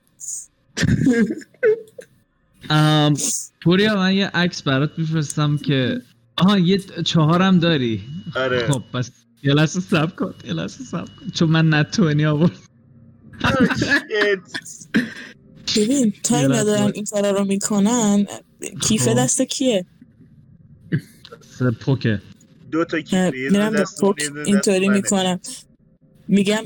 ام، 2.70 3.14
پوریا 3.62 3.96
من 3.96 4.14
یه 4.14 4.26
عکس 4.26 4.62
برات 4.62 4.98
میفرستم 4.98 5.56
که 5.56 6.00
آها 6.36 6.58
یه 6.58 6.78
چهارم 6.78 7.58
داری 7.58 8.02
آره 8.36 8.66
خب 8.66 8.82
پس 8.92 9.10
یه 9.42 9.54
لحظه 9.54 9.80
سب 9.80 10.16
کن 10.16 10.34
یه 10.44 10.52
لحظه 10.52 10.84
سب 10.84 11.04
کن 11.04 11.28
چون 11.34 11.50
من 11.50 11.74
نتونی 11.74 12.26
آورد 12.26 12.52
شیت. 13.78 14.38
ببین 15.76 16.12
تایم 16.22 16.52
لحظه 16.52 16.62
ندارم. 16.62 16.92
این 16.94 17.04
کارا 17.04 17.30
رو 17.30 17.44
می‌کنن 17.44 18.26
کیفه 18.82 19.10
خب. 19.10 19.18
دست 19.18 19.42
کیه 19.42 19.86
پوکه 21.80 22.22
دو 22.70 22.84
تا 22.84 23.00
کیفه 23.00 23.32
میرم 23.34 23.72
به 23.72 23.84
پوک 24.00 24.16
اینطوری. 24.46 24.88
می‌کنم 24.88 25.40
میگم 26.28 26.62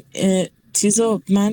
چیزو 0.73 1.23
من 1.31 1.53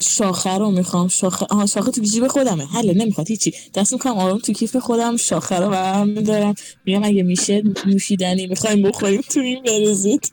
شاخه 0.00 0.58
رو 0.58 0.70
می‌خوام. 0.70 1.08
شاخه 1.08 1.46
آها 1.50 1.66
شاخه 1.66 1.90
تو 1.90 2.02
جیب 2.02 2.26
خودمه. 2.26 2.66
حله 2.66 2.94
نمی‌خواد 2.94 3.28
هیچی. 3.28 3.52
دست 3.74 3.92
می‌کنم 3.92 4.12
آروم 4.12 4.38
تو 4.38 4.52
کیف 4.52 4.76
خودم 4.76 5.16
شاخه 5.16 5.56
رو 5.56 5.70
برم 5.70 6.08
میدارم. 6.08 6.54
میگم 6.84 7.04
اگه 7.04 7.22
میشه 7.22 7.62
نوشیدنی 7.86 8.46
می‌خوایم 8.46 8.82
بخوریم 8.82 9.20
تو 9.20 9.40
این 9.40 9.62
بریزید. 9.62 10.32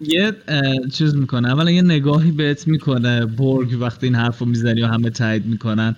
یه 0.00 0.32
چیز 0.92 1.14
می‌کنه. 1.14 1.48
اولا 1.52 1.70
یه 1.70 1.82
نگاهی 1.82 2.30
بهت 2.30 2.68
می‌کنه. 2.68 3.26
برگ 3.26 3.80
وقتی 3.80 4.06
این 4.06 4.14
حرف 4.14 4.38
رو 4.38 4.46
می‌زنی 4.46 4.82
و 4.82 4.86
همه 4.86 5.10
تایید 5.10 5.46
می‌کنن. 5.46 5.96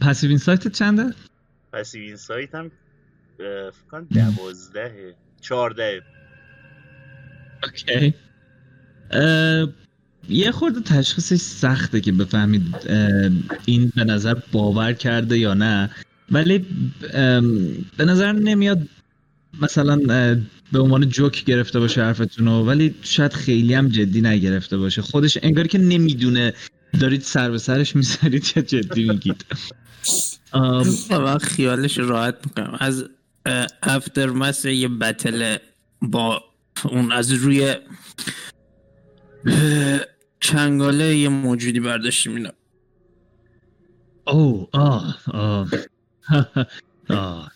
پسیو 0.00 0.30
اینسایت 0.30 0.68
چنده؟ 0.68 1.14
پسیو 1.72 2.02
این 2.02 2.16
سایت 2.16 2.54
هم 2.54 2.70
فکر 3.38 3.72
کنم 3.90 4.06
دوازدهه 4.14 5.14
چارده 5.40 6.02
اوکی. 7.62 8.14
یه 10.28 10.50
خورده 10.52 10.80
تشخیصش 10.80 11.36
سخته 11.36 12.00
که 12.00 12.12
بفهمید 12.12 12.62
این 13.64 13.92
به 13.96 14.04
نظر 14.04 14.34
باور 14.52 14.92
کرده 14.92 15.38
یا 15.38 15.54
نه. 15.54 15.90
ولی 16.30 16.64
به 17.96 18.04
نظر 18.04 18.32
نمیاد 18.32 18.78
مثلا 19.62 19.96
به 20.72 20.80
عنوان 20.80 21.08
جوک 21.08 21.44
گرفته 21.44 21.80
باشه 21.80 22.02
حرفتون 22.02 22.46
رو 22.46 22.64
ولی 22.64 22.94
شاید 23.02 23.32
خیلی 23.32 23.74
هم 23.74 23.88
جدی 23.88 24.20
نگرفته 24.20 24.76
باشه. 24.76 25.02
خودش 25.02 25.38
انگاری 25.42 25.68
که 25.68 25.78
نمی‌دونه 25.78 26.54
دارید 27.00 27.22
سر 27.22 27.50
به 27.50 27.58
سرش 27.58 27.96
می‌ذارید 27.96 28.52
یا 28.56 28.62
جدی 28.62 29.08
میگید. 29.08 29.44
و 31.10 31.38
خیالش 31.38 31.98
راحت 31.98 32.34
می‌کنم. 32.44 32.76
از 32.80 33.04
افتر 33.82 34.26
مس 34.26 34.64
یه 34.64 34.88
بتل 34.88 35.56
با 36.02 36.44
اون 36.84 37.12
از 37.12 37.32
روی 37.32 37.74
چنگاله 40.40 41.16
یه 41.16 41.28
موجودی 41.28 41.80
برداشتیم 41.80 42.34
اینا. 42.36 42.50
او 44.26 44.68
آه 44.72 45.18
آه. 45.34 45.68
آه. 47.10 47.50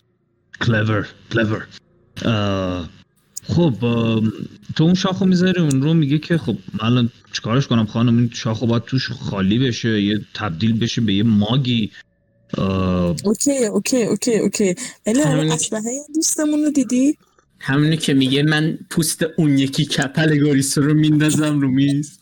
کلور 0.60 1.08
کلور 1.32 1.66
خب 3.48 3.74
تو 4.76 4.84
اون 4.84 4.94
شاخو 4.94 5.24
می‌ذاری 5.26 5.60
اون 5.60 5.82
رو 5.82 5.94
میگه 5.94 6.18
که 6.18 6.38
خب 6.38 6.56
من 6.72 6.86
الان 6.86 7.10
چیکارش 7.32 7.66
کنم 7.66 7.86
خانم؟ 7.86 8.18
این 8.18 8.30
شاخو 8.34 8.66
باید 8.66 8.84
توش 8.84 9.10
خالی 9.10 9.58
بشه 9.58 10.02
یه 10.02 10.20
تبدیل 10.34 10.78
بشه 10.78 11.00
به 11.00 11.14
یه 11.14 11.22
ماگی. 11.22 11.90
okay 13.24 13.64
okay 13.66 14.02
okay 14.02 14.38
okay. 14.38 14.74
همین- 15.06 15.52
اسلحه 15.52 15.90
دوستمون 16.14 16.64
رو 16.64 16.70
دیدی؟ 16.70 17.18
همونی 17.60 17.96
که 17.96 18.14
میگه 18.14 18.42
من 18.42 18.78
پوست 18.90 19.22
اون 19.22 19.58
یکی 19.58 19.84
کپل 19.84 20.38
Goristro 20.38 20.80
رو 20.82 20.94
میندازم 20.94 21.60
رو 21.60 21.68
میز 21.68 22.18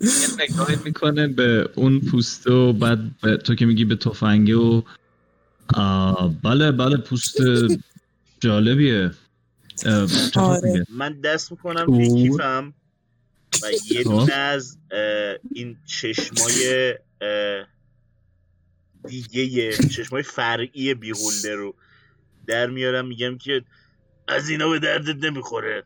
یه 0.00 0.44
نگاهی 0.50 0.76
می‌کنه 0.84 1.26
به 1.26 1.70
اون 1.74 2.00
پوست 2.00 2.46
و 2.46 2.72
بعد 2.72 2.98
به- 3.22 3.36
تو 3.36 3.54
که 3.54 3.66
میگی 3.66 3.84
به 3.84 3.96
تفنگه 3.96 4.54
و 4.54 4.82
بله 6.42 6.72
بله 6.72 6.96
پوست 6.96 7.36
جالبیه 8.40 9.10
آره. 10.36 10.86
من 10.90 11.20
دست 11.20 11.50
می‌کنم. 11.52 11.86
توی 11.86 12.08
کیفم 12.08 12.74
و 13.62 13.66
یه 13.90 14.04
خب. 14.04 14.10
دونه 14.10 14.32
از 14.32 14.78
این 15.54 15.76
چشمای 15.86 16.94
دیگه 19.08 19.76
چشمای 19.76 20.22
فرعی 20.22 20.94
بیهولده 20.94 21.54
رو 21.54 21.74
در 22.46 22.66
میارم 22.66 23.06
میگم 23.06 23.38
که 23.38 23.64
از 24.28 24.48
اینا 24.48 24.68
به 24.68 24.78
دردت 24.78 25.24
نمی‌خوره. 25.24 25.84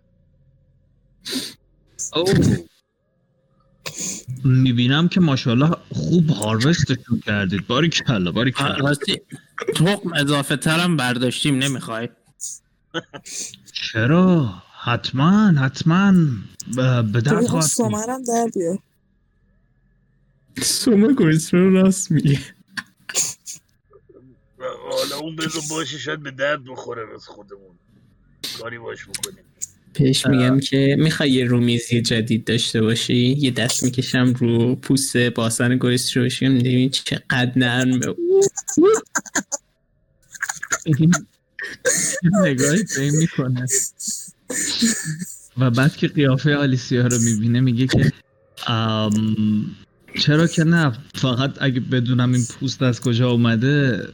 می‌بینم 4.44 5.08
که 5.08 5.20
ماشاءالله 5.20 5.70
خوب 5.92 6.30
هاروستشون 6.30 7.20
کردید. 7.26 7.66
باری 7.66 7.88
کلا 7.88 8.32
باری 8.32 8.52
کلا. 8.52 8.76
راستی 8.76 9.20
تخم 9.74 10.12
اضافه 10.12 10.56
ترم 10.56 10.96
برداشتیم 10.96 11.58
نمی‌خوای؟ 11.58 12.08
چرا؟ 13.72 14.54
حتما 14.82 15.48
حتما. 15.48 16.12
به 16.76 17.20
درد 17.20 17.28
اون 17.28 17.46
خواهد 17.46 17.50
بود. 17.50 17.62
سمرم 17.62 18.22
در 18.24 18.50
بیار. 18.54 18.78
گوریسو 21.12 21.56
رو 21.56 21.70
راست 21.82 22.10
میگه. 22.10 22.40
حالا 24.96 25.16
اون 25.16 25.36
بذار 25.36 25.62
باشه 25.70 25.98
شاید 25.98 26.22
به 26.22 26.30
درد 26.30 26.64
بخوره 26.64 27.02
از 27.14 27.26
خودمون. 27.26 27.78
کاری 28.60 28.78
باش 28.78 29.04
بکنیم. 29.04 29.44
بهش 29.98 30.26
میگم 30.26 30.60
که 30.60 30.96
می‌خوای 30.98 31.30
یه 31.30 31.44
رومیزی 31.44 32.02
جدید 32.02 32.44
داشته 32.44 32.82
باشی؟ 32.82 33.14
یه 33.14 33.50
دست 33.50 33.82
می‌کشم 33.82 34.32
رو 34.32 34.76
پوست 34.76 35.16
باسن 35.16 35.76
گوریس 35.76 36.16
رو 36.16 36.22
باشیم 36.22 36.52
می‌بینی 36.52 36.90
چقدر 36.90 37.52
نرمه 37.56 38.14
این 40.86 41.14
نگاهی 42.44 42.84
به 42.96 43.02
این 43.02 43.16
می‌کنه. 43.16 43.66
و 45.58 45.70
بعد 45.70 45.96
که 45.96 46.08
قیافه 46.08 46.56
آلیسیا 46.56 47.06
رو 47.06 47.18
می‌بینه 47.18 47.60
میگه 47.60 47.86
که 47.86 48.12
چرا 50.18 50.46
که 50.46 50.64
نه 50.64 50.92
فقط 51.14 51.54
اگه 51.60 51.80
بدونم 51.80 52.32
این 52.32 52.44
پوست 52.44 52.82
از 52.82 53.00
کجا 53.00 53.30
اومده 53.30 54.06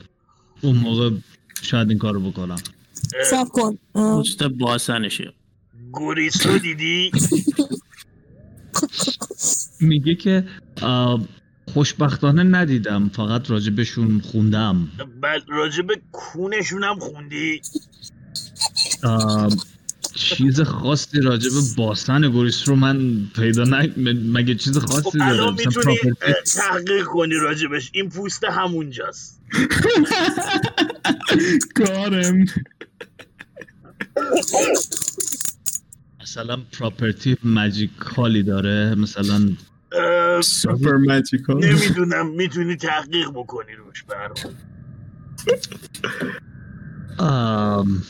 اون 0.62 0.76
موقع 0.76 1.10
شاید 1.62 1.88
این 1.88 1.98
کارو 1.98 2.30
بکنم. 2.30 2.56
سب 3.30 3.48
کن. 3.48 3.78
پوست 3.92 4.42
باسنشه. 4.42 5.32
گوریس 5.92 6.46
رو 6.46 6.58
دیدی؟ 6.58 7.10
میگه 9.80 10.14
که 10.14 10.44
خوشبختانه 11.74 12.42
ندیدم 12.42 13.08
فقط 13.08 13.50
راجبشون 13.50 14.20
خوندم. 14.20 14.88
بعد 15.20 15.42
راجب 15.48 15.86
کونشون 16.12 16.84
هم 16.84 16.98
خوندی 16.98 17.60
چیز 20.14 20.60
خاصی 20.60 21.20
راجب 21.20 21.50
باسن 21.76 22.30
گوریس 22.30 22.68
رو 22.68 22.76
من 22.76 23.26
پیدا 23.34 23.64
نه 23.64 23.92
مگه 24.32 24.54
چیز 24.54 24.78
خب 24.78 24.86
خاصی 24.86 25.18
داره؟ 25.18 25.32
الان 25.32 25.54
می‌تونی 25.54 25.96
تحقیق 26.56 27.04
کنی 27.04 27.34
راجبش. 27.34 27.90
این 27.94 28.08
پوست 28.08 28.44
همونجاست. 28.44 29.41
گارم 31.74 32.46
مثلا 36.22 36.56
پراپرتی 36.78 37.36
ماجیکالی 37.42 38.42
داره. 38.42 38.94
مثلا 38.94 39.50
سوپر 40.40 40.96
ماجیکال 40.96 41.64
نمی‌دونم 41.64 42.30
می‌تونی 42.30 42.76
تحقیق 42.76 43.30
بکنی 43.30 43.72
روش 43.74 44.02
برام. 44.02 44.34
آم، 47.18 48.02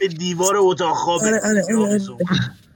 به 0.00 0.08
دیوار 0.08 0.54
اتاق 0.56 0.96
خواب 0.96 1.20
آره، 1.22 1.40
آره، 1.44 1.62
آره. 1.76 2.00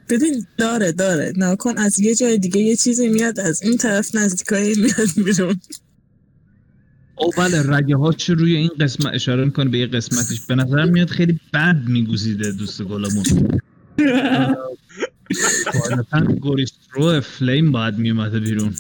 ببین 0.09 0.47
داره 0.57 0.93
داره. 0.93 1.33
نه 1.37 1.57
کن 1.57 1.79
از 1.79 1.99
یه 2.01 2.15
جای 2.15 2.39
دیگه 2.39 2.61
یه 2.61 2.77
چیزی 2.77 3.09
میاد 3.09 3.41
از 3.41 3.63
این 3.63 3.77
طرف 3.77 4.15
نزدیکایی 4.15 4.75
میاد 4.75 5.09
بیرون. 5.27 5.61
او 7.21 7.31
بله 7.39 7.63
رگه 7.77 7.97
هاش 7.97 8.31
روی 8.31 8.57
این 8.57 8.71
قسمت 8.81 9.15
اشاره 9.15 9.45
می‌کنه 9.45 9.71
به 9.71 9.79
یه 9.79 9.87
قسمتش 9.87 10.41
به 10.49 10.55
نظر 10.55 10.85
میاد 10.85 11.11
خیلی 11.11 11.41
بد 11.55 11.83
میگوزیده 11.87 12.53
دوست 12.53 12.83
گلمون. 12.83 13.25
غالبا 15.73 16.35
گوریسترو 16.43 17.21
فلیم 17.21 17.73
باید 17.73 17.99
میومده 17.99 18.41
بیرون. 18.41 18.75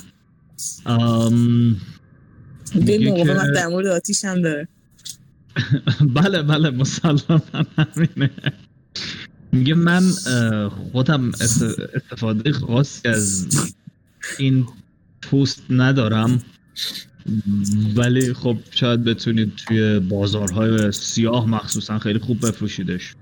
به 2.86 2.98
مقاومت 3.10 3.52
در 3.54 3.66
مورد 3.66 3.86
آتیش 3.86 4.24
هم 4.24 4.42
داره. 4.42 4.68
بله 6.16 6.42
بله 6.42 6.70
مسلما 6.70 7.42
همینه. 7.78 8.30
میگه 9.52 9.74
من 9.74 10.02
خودم 10.92 11.28
است- 11.40 11.62
استفاده 11.94 12.52
خاصی 12.52 13.08
از 13.08 13.48
این 14.38 14.66
پوست 15.22 15.62
ندارم. 15.70 16.42
ولی 17.96 18.34
خب 18.34 18.58
شاید 18.70 19.04
بتونید 19.04 19.52
توی 19.56 19.98
بازارهای 19.98 20.92
سیاه 20.92 21.48
مخصوصا 21.48 21.98
خیلی 21.98 22.18
خوب 22.18 22.46
بفروشیدش. 22.46 23.14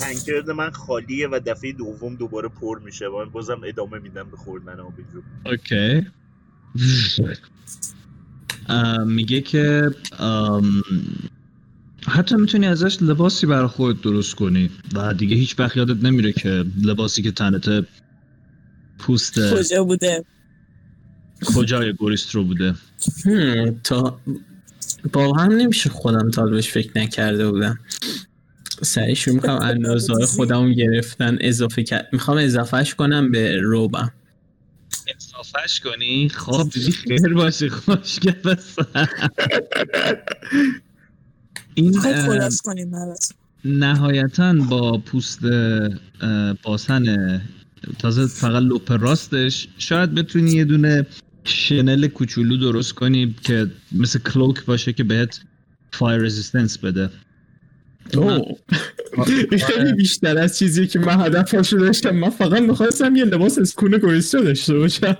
تنکرد 0.00 0.50
من 0.50 0.70
خالیه 0.70 1.28
و 1.28 1.40
دفعه 1.46 1.72
دوم 1.72 2.16
دوباره 2.16 2.48
پر 2.48 2.78
میشه. 2.78 3.08
من 3.08 3.30
بازم 3.30 3.60
ادامه 3.64 3.98
میدم 3.98 4.30
به 4.30 4.36
خوردن 4.36 4.80
آبجو 4.80 5.22
اوکی. 5.46 6.06
میگه 9.06 9.40
که 9.40 9.90
حتی 12.06 12.36
می‌تونی 12.36 12.66
ازش 12.66 13.02
لباسی 13.02 13.46
برای 13.46 13.68
خودت 13.68 14.00
درست 14.00 14.34
کنی 14.34 14.70
و 14.94 15.14
دیگه 15.14 15.36
هیچ 15.36 15.58
وقت 15.58 15.76
یادت 15.76 16.04
نمیره 16.04 16.32
که 16.32 16.64
لباسی 16.84 17.22
که 17.22 17.32
تنته 17.32 17.86
پوست 18.98 19.54
کجا 19.54 19.84
بوده؟ 19.84 20.24
کجای 21.44 21.92
گوریسترو 21.92 22.44
بوده؟ 22.44 22.74
تا 23.84 24.20
با 25.12 25.32
هم 25.32 25.52
نمیشه 25.52 25.90
خودم 25.90 26.30
تا 26.30 26.46
بهش 26.46 26.68
فکر 26.68 26.98
نکرده 26.98 27.50
بودم. 27.50 27.78
سعی 28.82 29.16
شروع 29.16 29.34
می‌کنم 29.34 29.58
اندازه 29.62 30.26
خودم 30.26 30.72
گرفتن 30.72 31.38
اضافه 31.40 31.82
کرد 31.82 32.08
می‌خوام 32.12 32.38
اضافهش 32.38 32.94
کنم 32.94 33.30
به 33.30 33.60
روبم 33.60 34.12
صافش 35.18 35.80
کنی؟ 35.80 36.28
خب 36.28 36.70
دیدی 36.72 36.92
خیر 36.92 37.34
باشه 37.34 37.70
بسن 38.44 39.08
این 41.74 42.00
کنیم 42.64 42.94
نهایتا 43.64 44.52
با 44.52 44.98
پوست 44.98 45.40
باسن 46.62 47.40
تازه 47.98 48.26
فقط 48.26 48.62
لپ 48.62 48.92
راستش 48.92 49.68
شاید 49.78 50.14
بتونی 50.14 50.50
یه 50.50 50.64
دونه 50.64 51.06
شنل 51.44 52.06
کوچولو 52.06 52.56
درست 52.56 52.92
کنی 52.92 53.34
که 53.42 53.70
مثل 53.92 54.18
cloak 54.18 54.64
باشه 54.64 54.92
که 54.92 55.04
بهت 55.04 55.40
fire 55.92 56.22
resistance 56.22 56.78
بده. 56.78 57.10
خیلی 59.66 59.92
بیشتر 59.92 60.38
از 60.38 60.58
چیزی 60.58 60.86
که 60.86 60.98
من 60.98 61.20
هدفشو 61.20 61.76
داشتم. 61.76 62.10
من 62.10 62.30
فقط 62.30 62.62
می‌خواستم 62.62 63.16
یه 63.16 63.24
لباس 63.24 63.58
skin 63.58 63.98
Goristro 63.98 64.40
داشته 64.40 64.74
باشم. 64.74 65.16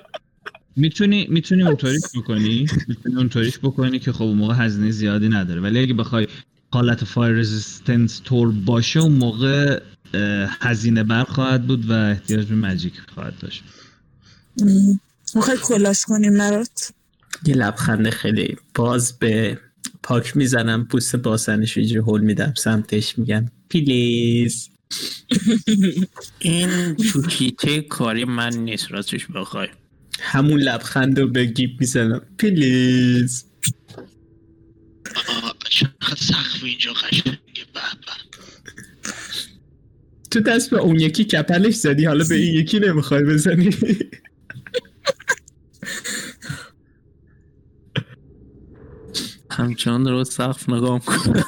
می‌تونی 0.76 1.26
می‌تونی 1.30 1.62
اونطوریش 1.62 2.02
بکنی. 2.16 2.66
می‌تونی 2.88 3.16
اونطوریش 3.16 3.58
بکنی 3.58 3.98
که 3.98 4.12
خب 4.12 4.22
اون 4.22 4.38
موقع 4.38 4.54
هزینه 4.54 4.90
زیادی 4.90 5.28
نداره. 5.28 5.60
ولی 5.60 5.78
اگه 5.78 5.94
بخوای 5.94 6.26
حالت 6.72 7.04
fire 7.04 7.36
resistance 7.36 8.18
طور 8.18 8.52
باشه 8.52 9.00
اون 9.00 9.12
موقع 9.12 9.80
هزینه 10.60 11.02
بر 11.02 11.24
خواهد 11.24 11.66
بود 11.66 11.90
و 11.90 11.92
احتیاج 11.92 12.46
به 12.46 12.54
magic 12.54 12.94
خواهد 13.14 13.34
داشت. 13.40 13.64
می‌خوای 15.34 15.56
کلاش 15.56 16.04
کنیم 16.04 16.38
برات؟ 16.38 16.92
یه 17.46 17.54
لبخند 17.54 18.10
خیلی 18.10 18.56
باز 18.74 19.18
به 19.18 19.58
پاک 20.02 20.36
می‌زنم 20.36 20.86
پوست 20.86 21.16
باسنش 21.16 21.76
رو 21.76 22.16
هل 22.16 22.20
میدم 22.20 22.54
سمتش 22.56 23.18
میگم 23.18 23.46
پلیز 23.70 24.68
این 26.38 26.96
چوکیته 26.96 27.82
کاری 27.82 28.24
من 28.24 28.56
نیست 28.56 28.92
راستش 28.92 29.26
بخوای. 29.26 29.68
همون 30.20 30.60
لبخند 30.60 31.20
رو 31.20 31.28
به 31.28 31.44
گیب 31.44 31.80
می‌زنم 31.80 32.22
پلیز 32.38 33.44
آه، 35.28 35.54
چقدر 35.70 36.16
سقف 36.16 36.64
اینجا 36.64 36.92
قشنگه 36.92 37.38
تو 40.30 40.40
دست 40.40 40.70
به 40.70 40.78
اون 40.78 41.00
یکی 41.00 41.24
کپلش 41.24 41.74
زدی 41.74 42.04
حالا 42.04 42.24
به 42.28 42.34
این 42.34 42.54
یکی 42.54 42.80
نمی‌خوای 42.80 43.24
بزنی. 43.24 43.70
همچنان 49.60 50.08
رو 50.08 50.24
سقف 50.24 50.68
نگاه 50.68 51.00
کن 51.00 51.42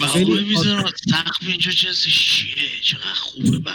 و 0.00 0.04
آقای 0.04 0.44
می‌زنم 0.44 0.84
سقف 1.10 1.48
اینجا 1.48 1.70
جنس 1.70 2.06
شیره 2.08 2.62
چقدر 2.82 3.14
خوبه 3.14 3.50
به 3.50 3.58
به. 3.58 3.70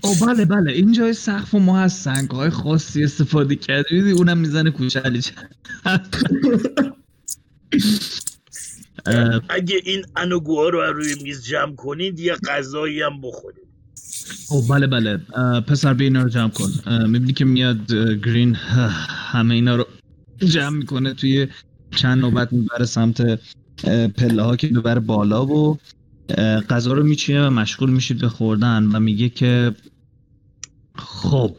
او 0.00 0.14
بله 0.14 0.44
بله. 0.44 0.72
این 0.72 0.92
جای 0.92 1.12
سقف 1.12 1.54
ما 1.54 1.80
از 1.80 1.92
سنگ 1.92 2.30
های 2.30 2.50
خاصی 2.50 3.04
استفاده 3.04 3.56
کردی 3.56 3.88
دیدی 3.90 4.10
اونم 4.10 4.38
می‌زنه 4.38 4.70
کوچلی 4.70 5.22
اگه 9.48 9.80
این 9.84 10.04
انوگوها 10.16 10.68
رو 10.68 10.92
روی 10.92 11.14
میز 11.22 11.44
جمع 11.44 11.74
کنید 11.74 12.20
یه 12.20 12.36
غذایی 12.48 13.02
هم 13.02 13.20
بخورید. 13.20 13.68
او 14.50 14.66
بله 14.66 14.86
بله. 14.86 15.16
پسر 15.60 15.94
به 15.94 16.04
اینا 16.04 16.22
رو 16.22 16.28
جمع 16.28 16.50
کن. 16.50 16.70
می‌بینی 17.06 17.32
که 17.32 17.44
میاد 17.44 17.92
گرین 18.24 18.54
همه 18.54 19.54
اینا 19.54 19.76
رو 19.76 19.86
جمع 20.38 20.76
می‌کنه 20.78 21.14
توی 21.14 21.48
چند 21.90 22.18
نوبت 22.18 22.52
می‌بره 22.52 22.84
سمت 22.84 23.40
پله 24.16 24.42
ها 24.42 24.56
که 24.56 24.68
ببره 24.68 25.00
بالا 25.00 25.46
و 25.46 25.78
غذا 26.70 26.92
رو 26.92 27.02
میچینه 27.02 27.46
و 27.46 27.50
مشغول 27.50 27.90
میشید 27.90 28.18
به 28.18 28.28
خوردن 28.28 28.84
و 28.84 29.00
میگه 29.00 29.28
که 29.28 29.74
خب 30.96 31.56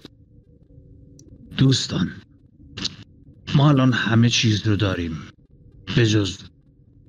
دوستان 1.58 2.12
ما 3.56 3.70
الان 3.70 3.94
همه 3.94 4.30
چیز 4.30 4.68
رو 4.68 4.76
داریم 4.76 5.18
به 5.96 6.08
جز 6.08 6.38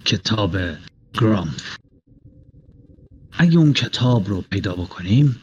کتاب 0.05 0.57
گرامف 1.15 1.77
اگه 3.33 3.59
اون 3.59 3.73
کتاب 3.73 4.29
رو 4.29 4.41
پیدا 4.41 4.75
بکنیم 4.75 5.37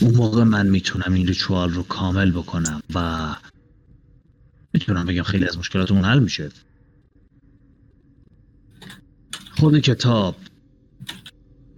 اون 0.00 0.14
موقع 0.14 0.44
من 0.44 0.66
می‌تونم 0.66 1.12
این 1.14 1.26
ریچوال 1.26 1.70
رو 1.70 1.82
کامل 1.82 2.30
بکنم 2.30 2.82
و 2.94 3.28
می‌تونم 4.72 5.06
بگم 5.06 5.22
خیلی 5.22 5.44
از 5.44 5.58
مشکلاتمون 5.58 6.04
حل 6.04 6.18
میشه. 6.18 6.48
خود 9.56 9.78
کتاب 9.78 10.36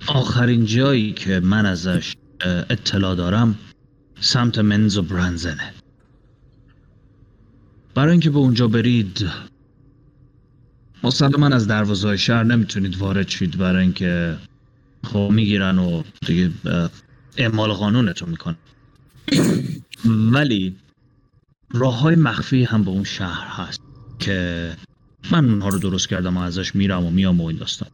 آخرین 0.07 0.65
جایی 0.65 1.13
که 1.13 1.41
من 1.41 1.67
ازش 1.67 2.17
اطلاع 2.71 3.15
دارم 3.15 3.59
سمت 4.21 4.59
منز 4.59 4.97
و 4.97 5.03
برنزنه. 5.03 5.75
برای 7.95 8.11
اینکه 8.11 8.31
به 8.31 8.39
اونجا 8.39 8.69
برید 8.69 9.31
مسلما 11.03 11.47
از 11.47 11.67
دروازه 11.67 12.17
شهر 12.17 12.43
نمی‌تونید 12.43 12.97
وارد 12.97 13.29
شید 13.29 13.59
برای 13.59 13.83
اینکه 13.83 14.37
خب 15.05 15.31
می‌گیرن 15.33 15.79
و 15.79 16.03
دیگه 16.27 16.51
اعمال 17.37 17.73
قانونتون 17.73 18.29
میکن 18.29 18.57
ولی 20.05 20.77
راه 21.75 22.01
های 22.01 22.17
مخفی 22.17 22.65
هم 22.65 22.85
به 22.85 22.91
اون 22.91 23.05
شهر 23.05 23.47
هست 23.49 23.81
که 24.19 24.71
من 25.33 25.45
اونها 25.45 25.69
رو 25.69 25.79
درست 25.79 26.09
کردم 26.09 26.37
و 26.37 26.41
ازش 26.41 26.75
میرم 26.75 27.05
و 27.05 27.11
میام 27.11 27.41
و 27.41 27.47
این 27.47 27.57
داستان. 27.57 27.89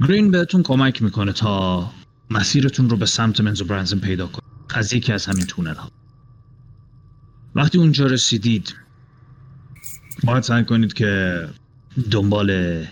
گرین 0.00 0.30
بهتون 0.30 0.62
کمک 0.62 1.02
می‌کنه 1.02 1.32
تا 1.32 1.90
مسیرتون 2.30 2.90
رو 2.90 2.96
به 2.96 3.06
سمت 3.06 3.40
منزو 3.40 3.64
برنزن 3.64 3.98
پیدا 3.98 4.26
کنید 4.26 4.52
از 4.74 4.92
یکی 4.92 5.12
از 5.12 5.26
همین 5.26 5.46
تونل 5.46 5.74
ها 5.74 5.90
وقتی 7.54 7.78
اونجا 7.78 8.06
رسیدید 8.06 8.74
باید 10.24 10.42
سعی 10.42 10.64
کنید 10.64 10.92
که 10.92 11.48
دنبال 12.10 12.82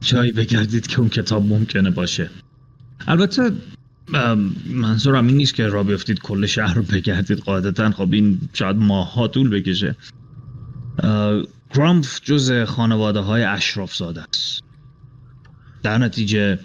جایی 0.00 0.32
بگردید 0.32 0.86
که 0.86 1.00
اون 1.00 1.08
کتاب 1.08 1.46
ممکنه 1.46 1.90
باشه. 1.90 2.30
البته 3.06 3.52
منظورم 4.66 5.26
این 5.26 5.36
نیست 5.36 5.54
که 5.54 5.66
را 5.66 5.82
بیفتید 5.82 6.20
کل 6.20 6.46
شهر 6.46 6.74
رو 6.74 6.82
بگردید 6.82 7.38
قاعدتا. 7.38 7.90
خب 7.90 8.12
این 8.12 8.40
شاید 8.52 8.76
ماها 8.76 9.28
طول 9.28 9.50
بکشه. 9.50 9.96
گرامف 11.74 12.20
جز 12.24 12.52
خانواده 12.66 13.20
های 13.20 13.42
اشراف 13.42 13.96
زاده 13.96 14.22
است. 14.22 14.62
در 15.82 15.98
نتیجه 15.98 16.58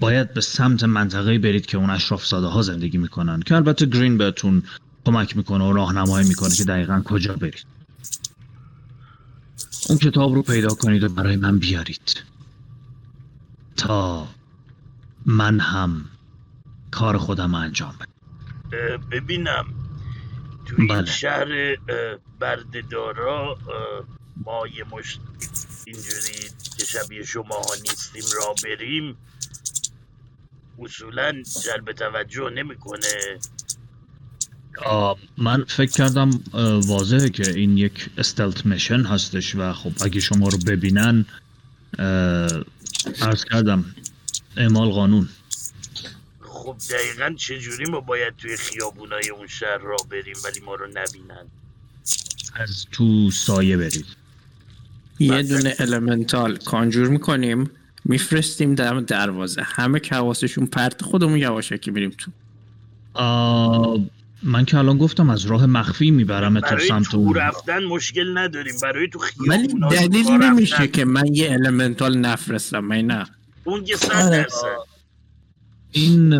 باید 0.00 0.34
به 0.34 0.40
سمت 0.40 0.84
منطقه 0.84 1.38
برید 1.38 1.66
که 1.66 1.78
اون 1.78 1.90
اشراف 1.90 2.26
زاده 2.26 2.46
ها 2.46 2.62
زندگی 2.62 2.98
می‌کنن 2.98 3.40
که 3.40 3.54
البته 3.54 3.86
گرین 3.86 4.18
بهتون 4.18 4.62
کمک 5.06 5.36
می‌کنه 5.36 5.64
و 5.64 5.72
راهنمایی 5.72 6.28
می‌کنه 6.28 6.54
که 6.54 6.64
دقیقا 6.64 7.02
کجا 7.04 7.34
برید. 7.34 7.66
اون 9.88 9.98
کتاب 9.98 10.34
رو 10.34 10.42
پیدا 10.42 10.68
کنید 10.68 11.04
و 11.04 11.08
برای 11.08 11.36
من 11.36 11.58
بیارید. 11.58 12.22
تا 13.76 14.28
من 15.28 15.60
هم 15.60 16.04
کار 16.90 17.18
خودم 17.18 17.54
انجام 17.54 17.94
بدم. 18.00 19.08
ببینم 19.10 19.66
تو 20.66 20.74
این 20.78 20.88
بله. 20.88 21.06
شهر 21.06 21.76
بردهدارا 22.40 23.58
ما 24.44 24.66
یه 24.66 24.84
مشت 24.90 25.20
اینجوری 25.86 26.50
که 26.78 26.84
شبیه 26.84 27.24
شما 27.24 27.54
ها 27.54 27.74
نیستیم 27.82 28.22
را 28.36 28.54
بریم. 28.64 29.16
اصولا 30.78 31.42
جلب 31.64 31.92
توجه 31.92 32.50
نمی‌کنه. 32.50 33.38
من 35.38 35.64
فکر 35.64 35.90
کردم 35.90 36.30
واضحه 36.86 37.28
که 37.28 37.50
این 37.50 37.78
یک 37.78 38.10
استلت 38.18 38.66
میشن 38.66 39.00
هستش 39.02 39.54
و 39.54 39.72
خب 39.72 39.92
اگه 40.04 40.20
شما 40.20 40.48
رو 40.48 40.58
ببینن 40.58 41.26
عرض 43.22 43.44
کردم 43.44 43.84
اعمال 44.58 44.90
قانون. 44.90 45.28
خب 46.40 46.76
دقیقا 46.90 47.34
چجوری 47.36 47.90
ما 47.90 48.00
باید 48.00 48.36
توی 48.36 48.56
خیابونای 48.56 49.30
اون 49.30 49.46
شهر 49.46 49.78
را 49.78 49.96
بریم 50.10 50.36
ولی 50.44 50.60
ما 50.60 50.74
رو 50.74 50.86
نبینن؟ 50.86 51.46
از 52.54 52.86
تو 52.92 53.30
سایه 53.30 53.76
برید 53.76 54.06
یه 55.18 55.42
دونه 55.42 55.74
المنتال 55.78 56.56
کانجور 56.56 57.08
می‌کنیم 57.08 57.70
میفرستیم 58.04 58.74
در 58.74 59.00
دروازه. 59.00 59.62
همه 59.62 60.00
که 60.00 60.14
حواسشون 60.14 60.66
پرت 60.66 61.02
خودمون 61.02 61.38
یواشکی 61.38 61.90
بریم 61.90 62.10
تو. 62.18 62.30
آه، 63.14 63.98
من 64.42 64.64
که 64.64 64.78
الان 64.78 64.98
گفتم 64.98 65.30
از 65.30 65.44
راه 65.44 65.66
مخفی 65.66 66.10
می‌برم 66.10 66.60
تا 66.60 66.68
برای 66.70 66.88
سمت 66.88 67.14
اون. 67.14 67.34
رفتن 67.34 67.84
مشکل 67.84 68.38
نداریم. 68.38 68.74
برای 68.82 69.08
تو 69.08 69.20
ولی 69.48 69.66
دلیلی 69.90 70.22
راه 70.24 70.36
رفتن. 70.36 70.52
نمیشه 70.52 70.88
که 70.88 71.04
من 71.04 71.34
یه 71.34 71.52
المنتال 71.52 72.18
نفرستم 72.18 72.80
من 72.80 72.96
نه. 72.96 73.26
اون 73.68 73.84
که 73.84 73.96
صد 73.96 74.12
آره. 74.12 74.42
درصد. 74.42 74.76
این 75.92 76.32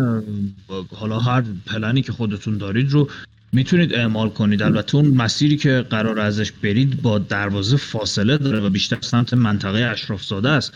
حالا 0.95 1.19
هر 1.19 1.43
پلنی 1.65 2.01
که 2.01 2.11
خودتون 2.11 2.57
دارید 2.57 2.91
رو 2.91 3.09
می‌تونید 3.53 3.93
اعمال 3.93 4.29
کنید. 4.29 4.61
البته 4.61 4.95
اون 4.95 5.07
مسیری 5.07 5.57
که 5.57 5.85
قرار 5.89 6.19
ازش 6.19 6.51
برید 6.51 7.01
با 7.01 7.19
دروازه 7.19 7.77
فاصله 7.77 8.37
داره 8.37 8.59
و 8.59 8.69
بیشتر 8.69 9.01
سمت 9.01 9.33
منطقه 9.33 9.79
اشراف 9.79 10.23
زاده 10.23 10.49
است. 10.49 10.73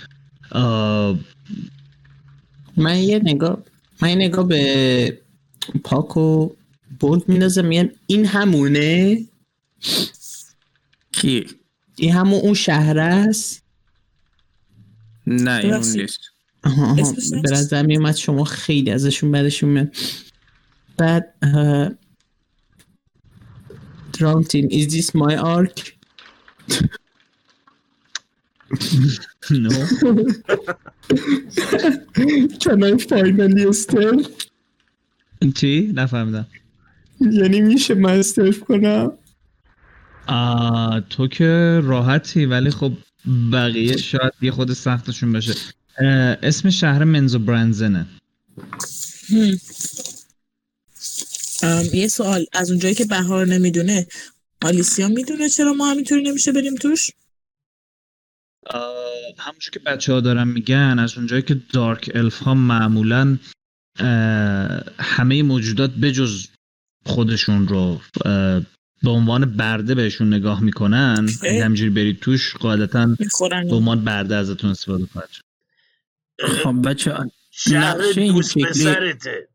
اه، 0.51 1.19
من 2.77 2.97
یه 2.97 3.21
نگاه 3.23 3.57
من 4.01 4.09
یه 4.09 4.15
نگاه 4.15 4.47
به 4.47 5.17
پاک 5.83 6.17
و 6.17 6.49
بولد 6.99 7.29
میندازم 7.29 7.65
میگم 7.65 7.89
این 8.07 8.25
همونه؟ 8.25 9.17
کی؟ 11.11 11.45
این 11.95 12.13
همون 12.13 12.39
اون 12.39 12.53
شهر 12.53 12.99
است؟ 12.99 13.63
نه 15.27 15.51
این 15.51 15.73
اون. 15.73 15.91
نیست. 15.95 16.32
به؟ 16.63 17.51
نظر 17.51 17.85
میومد 17.85 18.15
شما 18.15 18.43
خیلی 18.43 18.91
ازشون 18.91 19.31
بعدشون 19.31 19.69
میاد 19.69 19.95
بعد 20.97 21.33
team, 24.49 24.69
is 24.71 24.87
this 24.93 25.15
my 25.15 25.35
arc? 25.35 25.77
no. 29.63 29.69
Can 32.63 32.83
I 32.83 32.97
finally 32.97 33.73
stealth? 33.73 34.29
چی؟ 35.55 35.91
نفهمیدم 35.95 36.47
یعنی 37.21 37.61
میشه 37.61 37.93
من 37.93 38.19
استلف 38.19 38.59
کنم 38.59 39.11
آه، 40.27 40.99
تو 40.99 41.27
که 41.27 41.81
راحتی 41.83 42.45
ولی 42.45 42.69
خب 42.69 42.91
بقیه 43.51 43.97
شاید 43.97 44.33
یه 44.41 44.51
خود 44.51 44.73
سختشون 44.73 45.33
بشه 45.33 45.53
اسم 45.97 46.69
شهر 46.69 47.03
منزو 47.03 47.39
برنزنه 47.39 48.05
یه 51.93 52.07
سوال. 52.07 52.45
از 52.53 52.69
اونجایی 52.69 52.95
که 52.95 53.05
بهار 53.05 53.45
نمی‌دونه 53.45 54.07
آلیسیا 54.61 55.07
می‌دونه 55.07 55.49
چرا 55.49 55.73
ما 55.73 55.91
همینطوری 55.91 56.23
نمیشه 56.23 56.51
بریم 56.51 56.75
توش؟ 56.75 57.09
همونجور 59.39 59.71
که 59.73 59.79
بچه 59.79 60.13
ها 60.13 60.19
دارن 60.19 60.47
میگن 60.47 60.99
از 60.99 61.17
اونجایی 61.17 61.41
که 61.41 61.61
دارک 61.73 62.11
الف 62.15 62.39
ها 62.39 62.53
معمولا 62.53 63.37
همه 64.99 65.43
موجودات 65.43 65.91
بجز 65.91 66.47
خودشون 67.05 67.67
رو 67.67 68.01
به 69.03 69.09
عنوان 69.09 69.57
برده 69.57 69.95
بهشون 69.95 70.33
نگاه 70.33 70.63
می‌کنن 70.63 71.29
اگه 71.43 71.65
همینجوری 71.65 71.89
برید 71.89 72.19
توش 72.19 72.55
قاعدتا 72.55 73.15
به 73.49 73.75
عنوان 73.75 74.03
برده 74.03 74.35
ازتون 74.35 74.69
استفاده 74.69 75.05
خواهد 75.05 75.29
شد. 75.29 75.43
خب 76.47 76.89
بچه 76.89 77.15
شهر 77.51 77.97
نقشه 77.97 78.21
این 78.21 78.33
دوست 78.33 78.51
شکلی- 78.51 78.65
پسرته. 78.65 79.47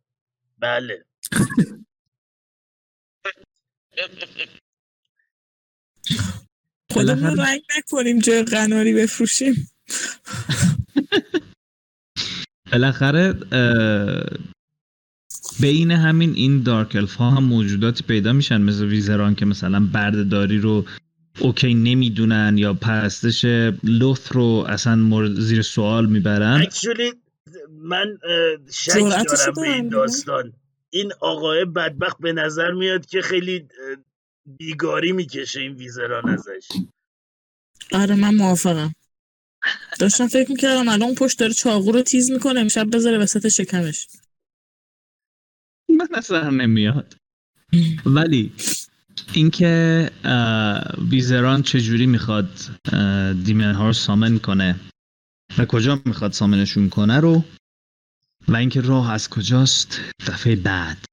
بله. 0.58 1.04
خودمون 6.92 7.36
رنگ 7.38 7.60
نکنیم 7.78 8.18
جای 8.18 8.42
قناری 8.42 8.94
بفروشیم. 8.94 9.68
بالاخره 12.72 13.34
بین 15.60 15.90
همین 15.90 16.34
این 16.34 16.62
دارک 16.62 16.96
الف 16.96 17.14
ها 17.14 17.30
هم 17.30 17.44
موجوداتی 17.44 18.04
پیدا 18.04 18.32
میشن 18.32 18.60
مثل 18.60 18.84
ویزران 18.84 19.34
که 19.34 19.44
مثلا 19.46 19.80
بردهداری 19.92 20.58
رو 20.58 20.84
اوکی 21.40 21.74
نمی‌دونن 21.74 22.58
یا 22.58 22.74
پرستش 22.74 23.44
لوث 23.84 24.32
رو 24.32 24.64
اصلا 24.68 24.96
مورد 24.96 25.40
زیر 25.40 25.62
سوال 25.62 26.06
می‌برن. 26.06 26.62
اکچولی 26.62 27.12
من 27.72 28.18
شک 28.72 28.94
دارم 28.98 29.52
به 29.56 29.62
این. 29.62 29.88
داستان. 29.88 30.52
این 30.90 31.12
آقای 31.20 31.64
بدبخت 31.64 32.18
به 32.18 32.32
نظر 32.32 32.70
میاد 32.70 33.06
که 33.06 33.22
خیلی 33.22 33.68
بیگاری 34.46 35.12
می‌کشه 35.12 35.60
این 35.60 35.72
ویزران 35.72 36.28
ازش. 36.28 36.68
آره 37.92 38.14
من 38.14 38.34
موافقم. 38.34 38.94
داشتم 40.00 40.26
فکر 40.26 40.50
می‌کردم 40.50 40.88
الان 40.88 41.02
اون 41.02 41.14
پشت 41.14 41.38
داره 41.38 41.52
چاقو 41.52 41.92
رو 41.92 42.02
تیز 42.02 42.30
می‌کنه 42.30 42.60
امشب 42.60 42.96
بذاره 42.96 43.18
وسط 43.18 43.48
شکمش. 43.48 44.06
من 45.88 46.08
اصلا 46.14 46.50
نمیاد. 46.50 47.16
ولی 48.06 48.52
اینکه 49.32 50.10
ویزران 51.10 51.62
چجوری 51.62 52.06
می‌خواد 52.06 52.50
دیمن 53.44 53.74
ها 53.74 53.86
رو 53.86 53.92
سامن 53.92 54.38
کنه 54.38 54.80
و 55.58 55.64
کجا 55.64 56.02
می‌خواد 56.04 56.32
سامنشون 56.32 56.88
کنه 56.88 57.20
رو 57.20 57.44
و 58.48 58.56
اینکه 58.56 58.80
راه 58.80 59.12
از 59.12 59.28
کجاست 59.28 60.00
دفعه 60.26 60.56
بعد. 60.56 61.07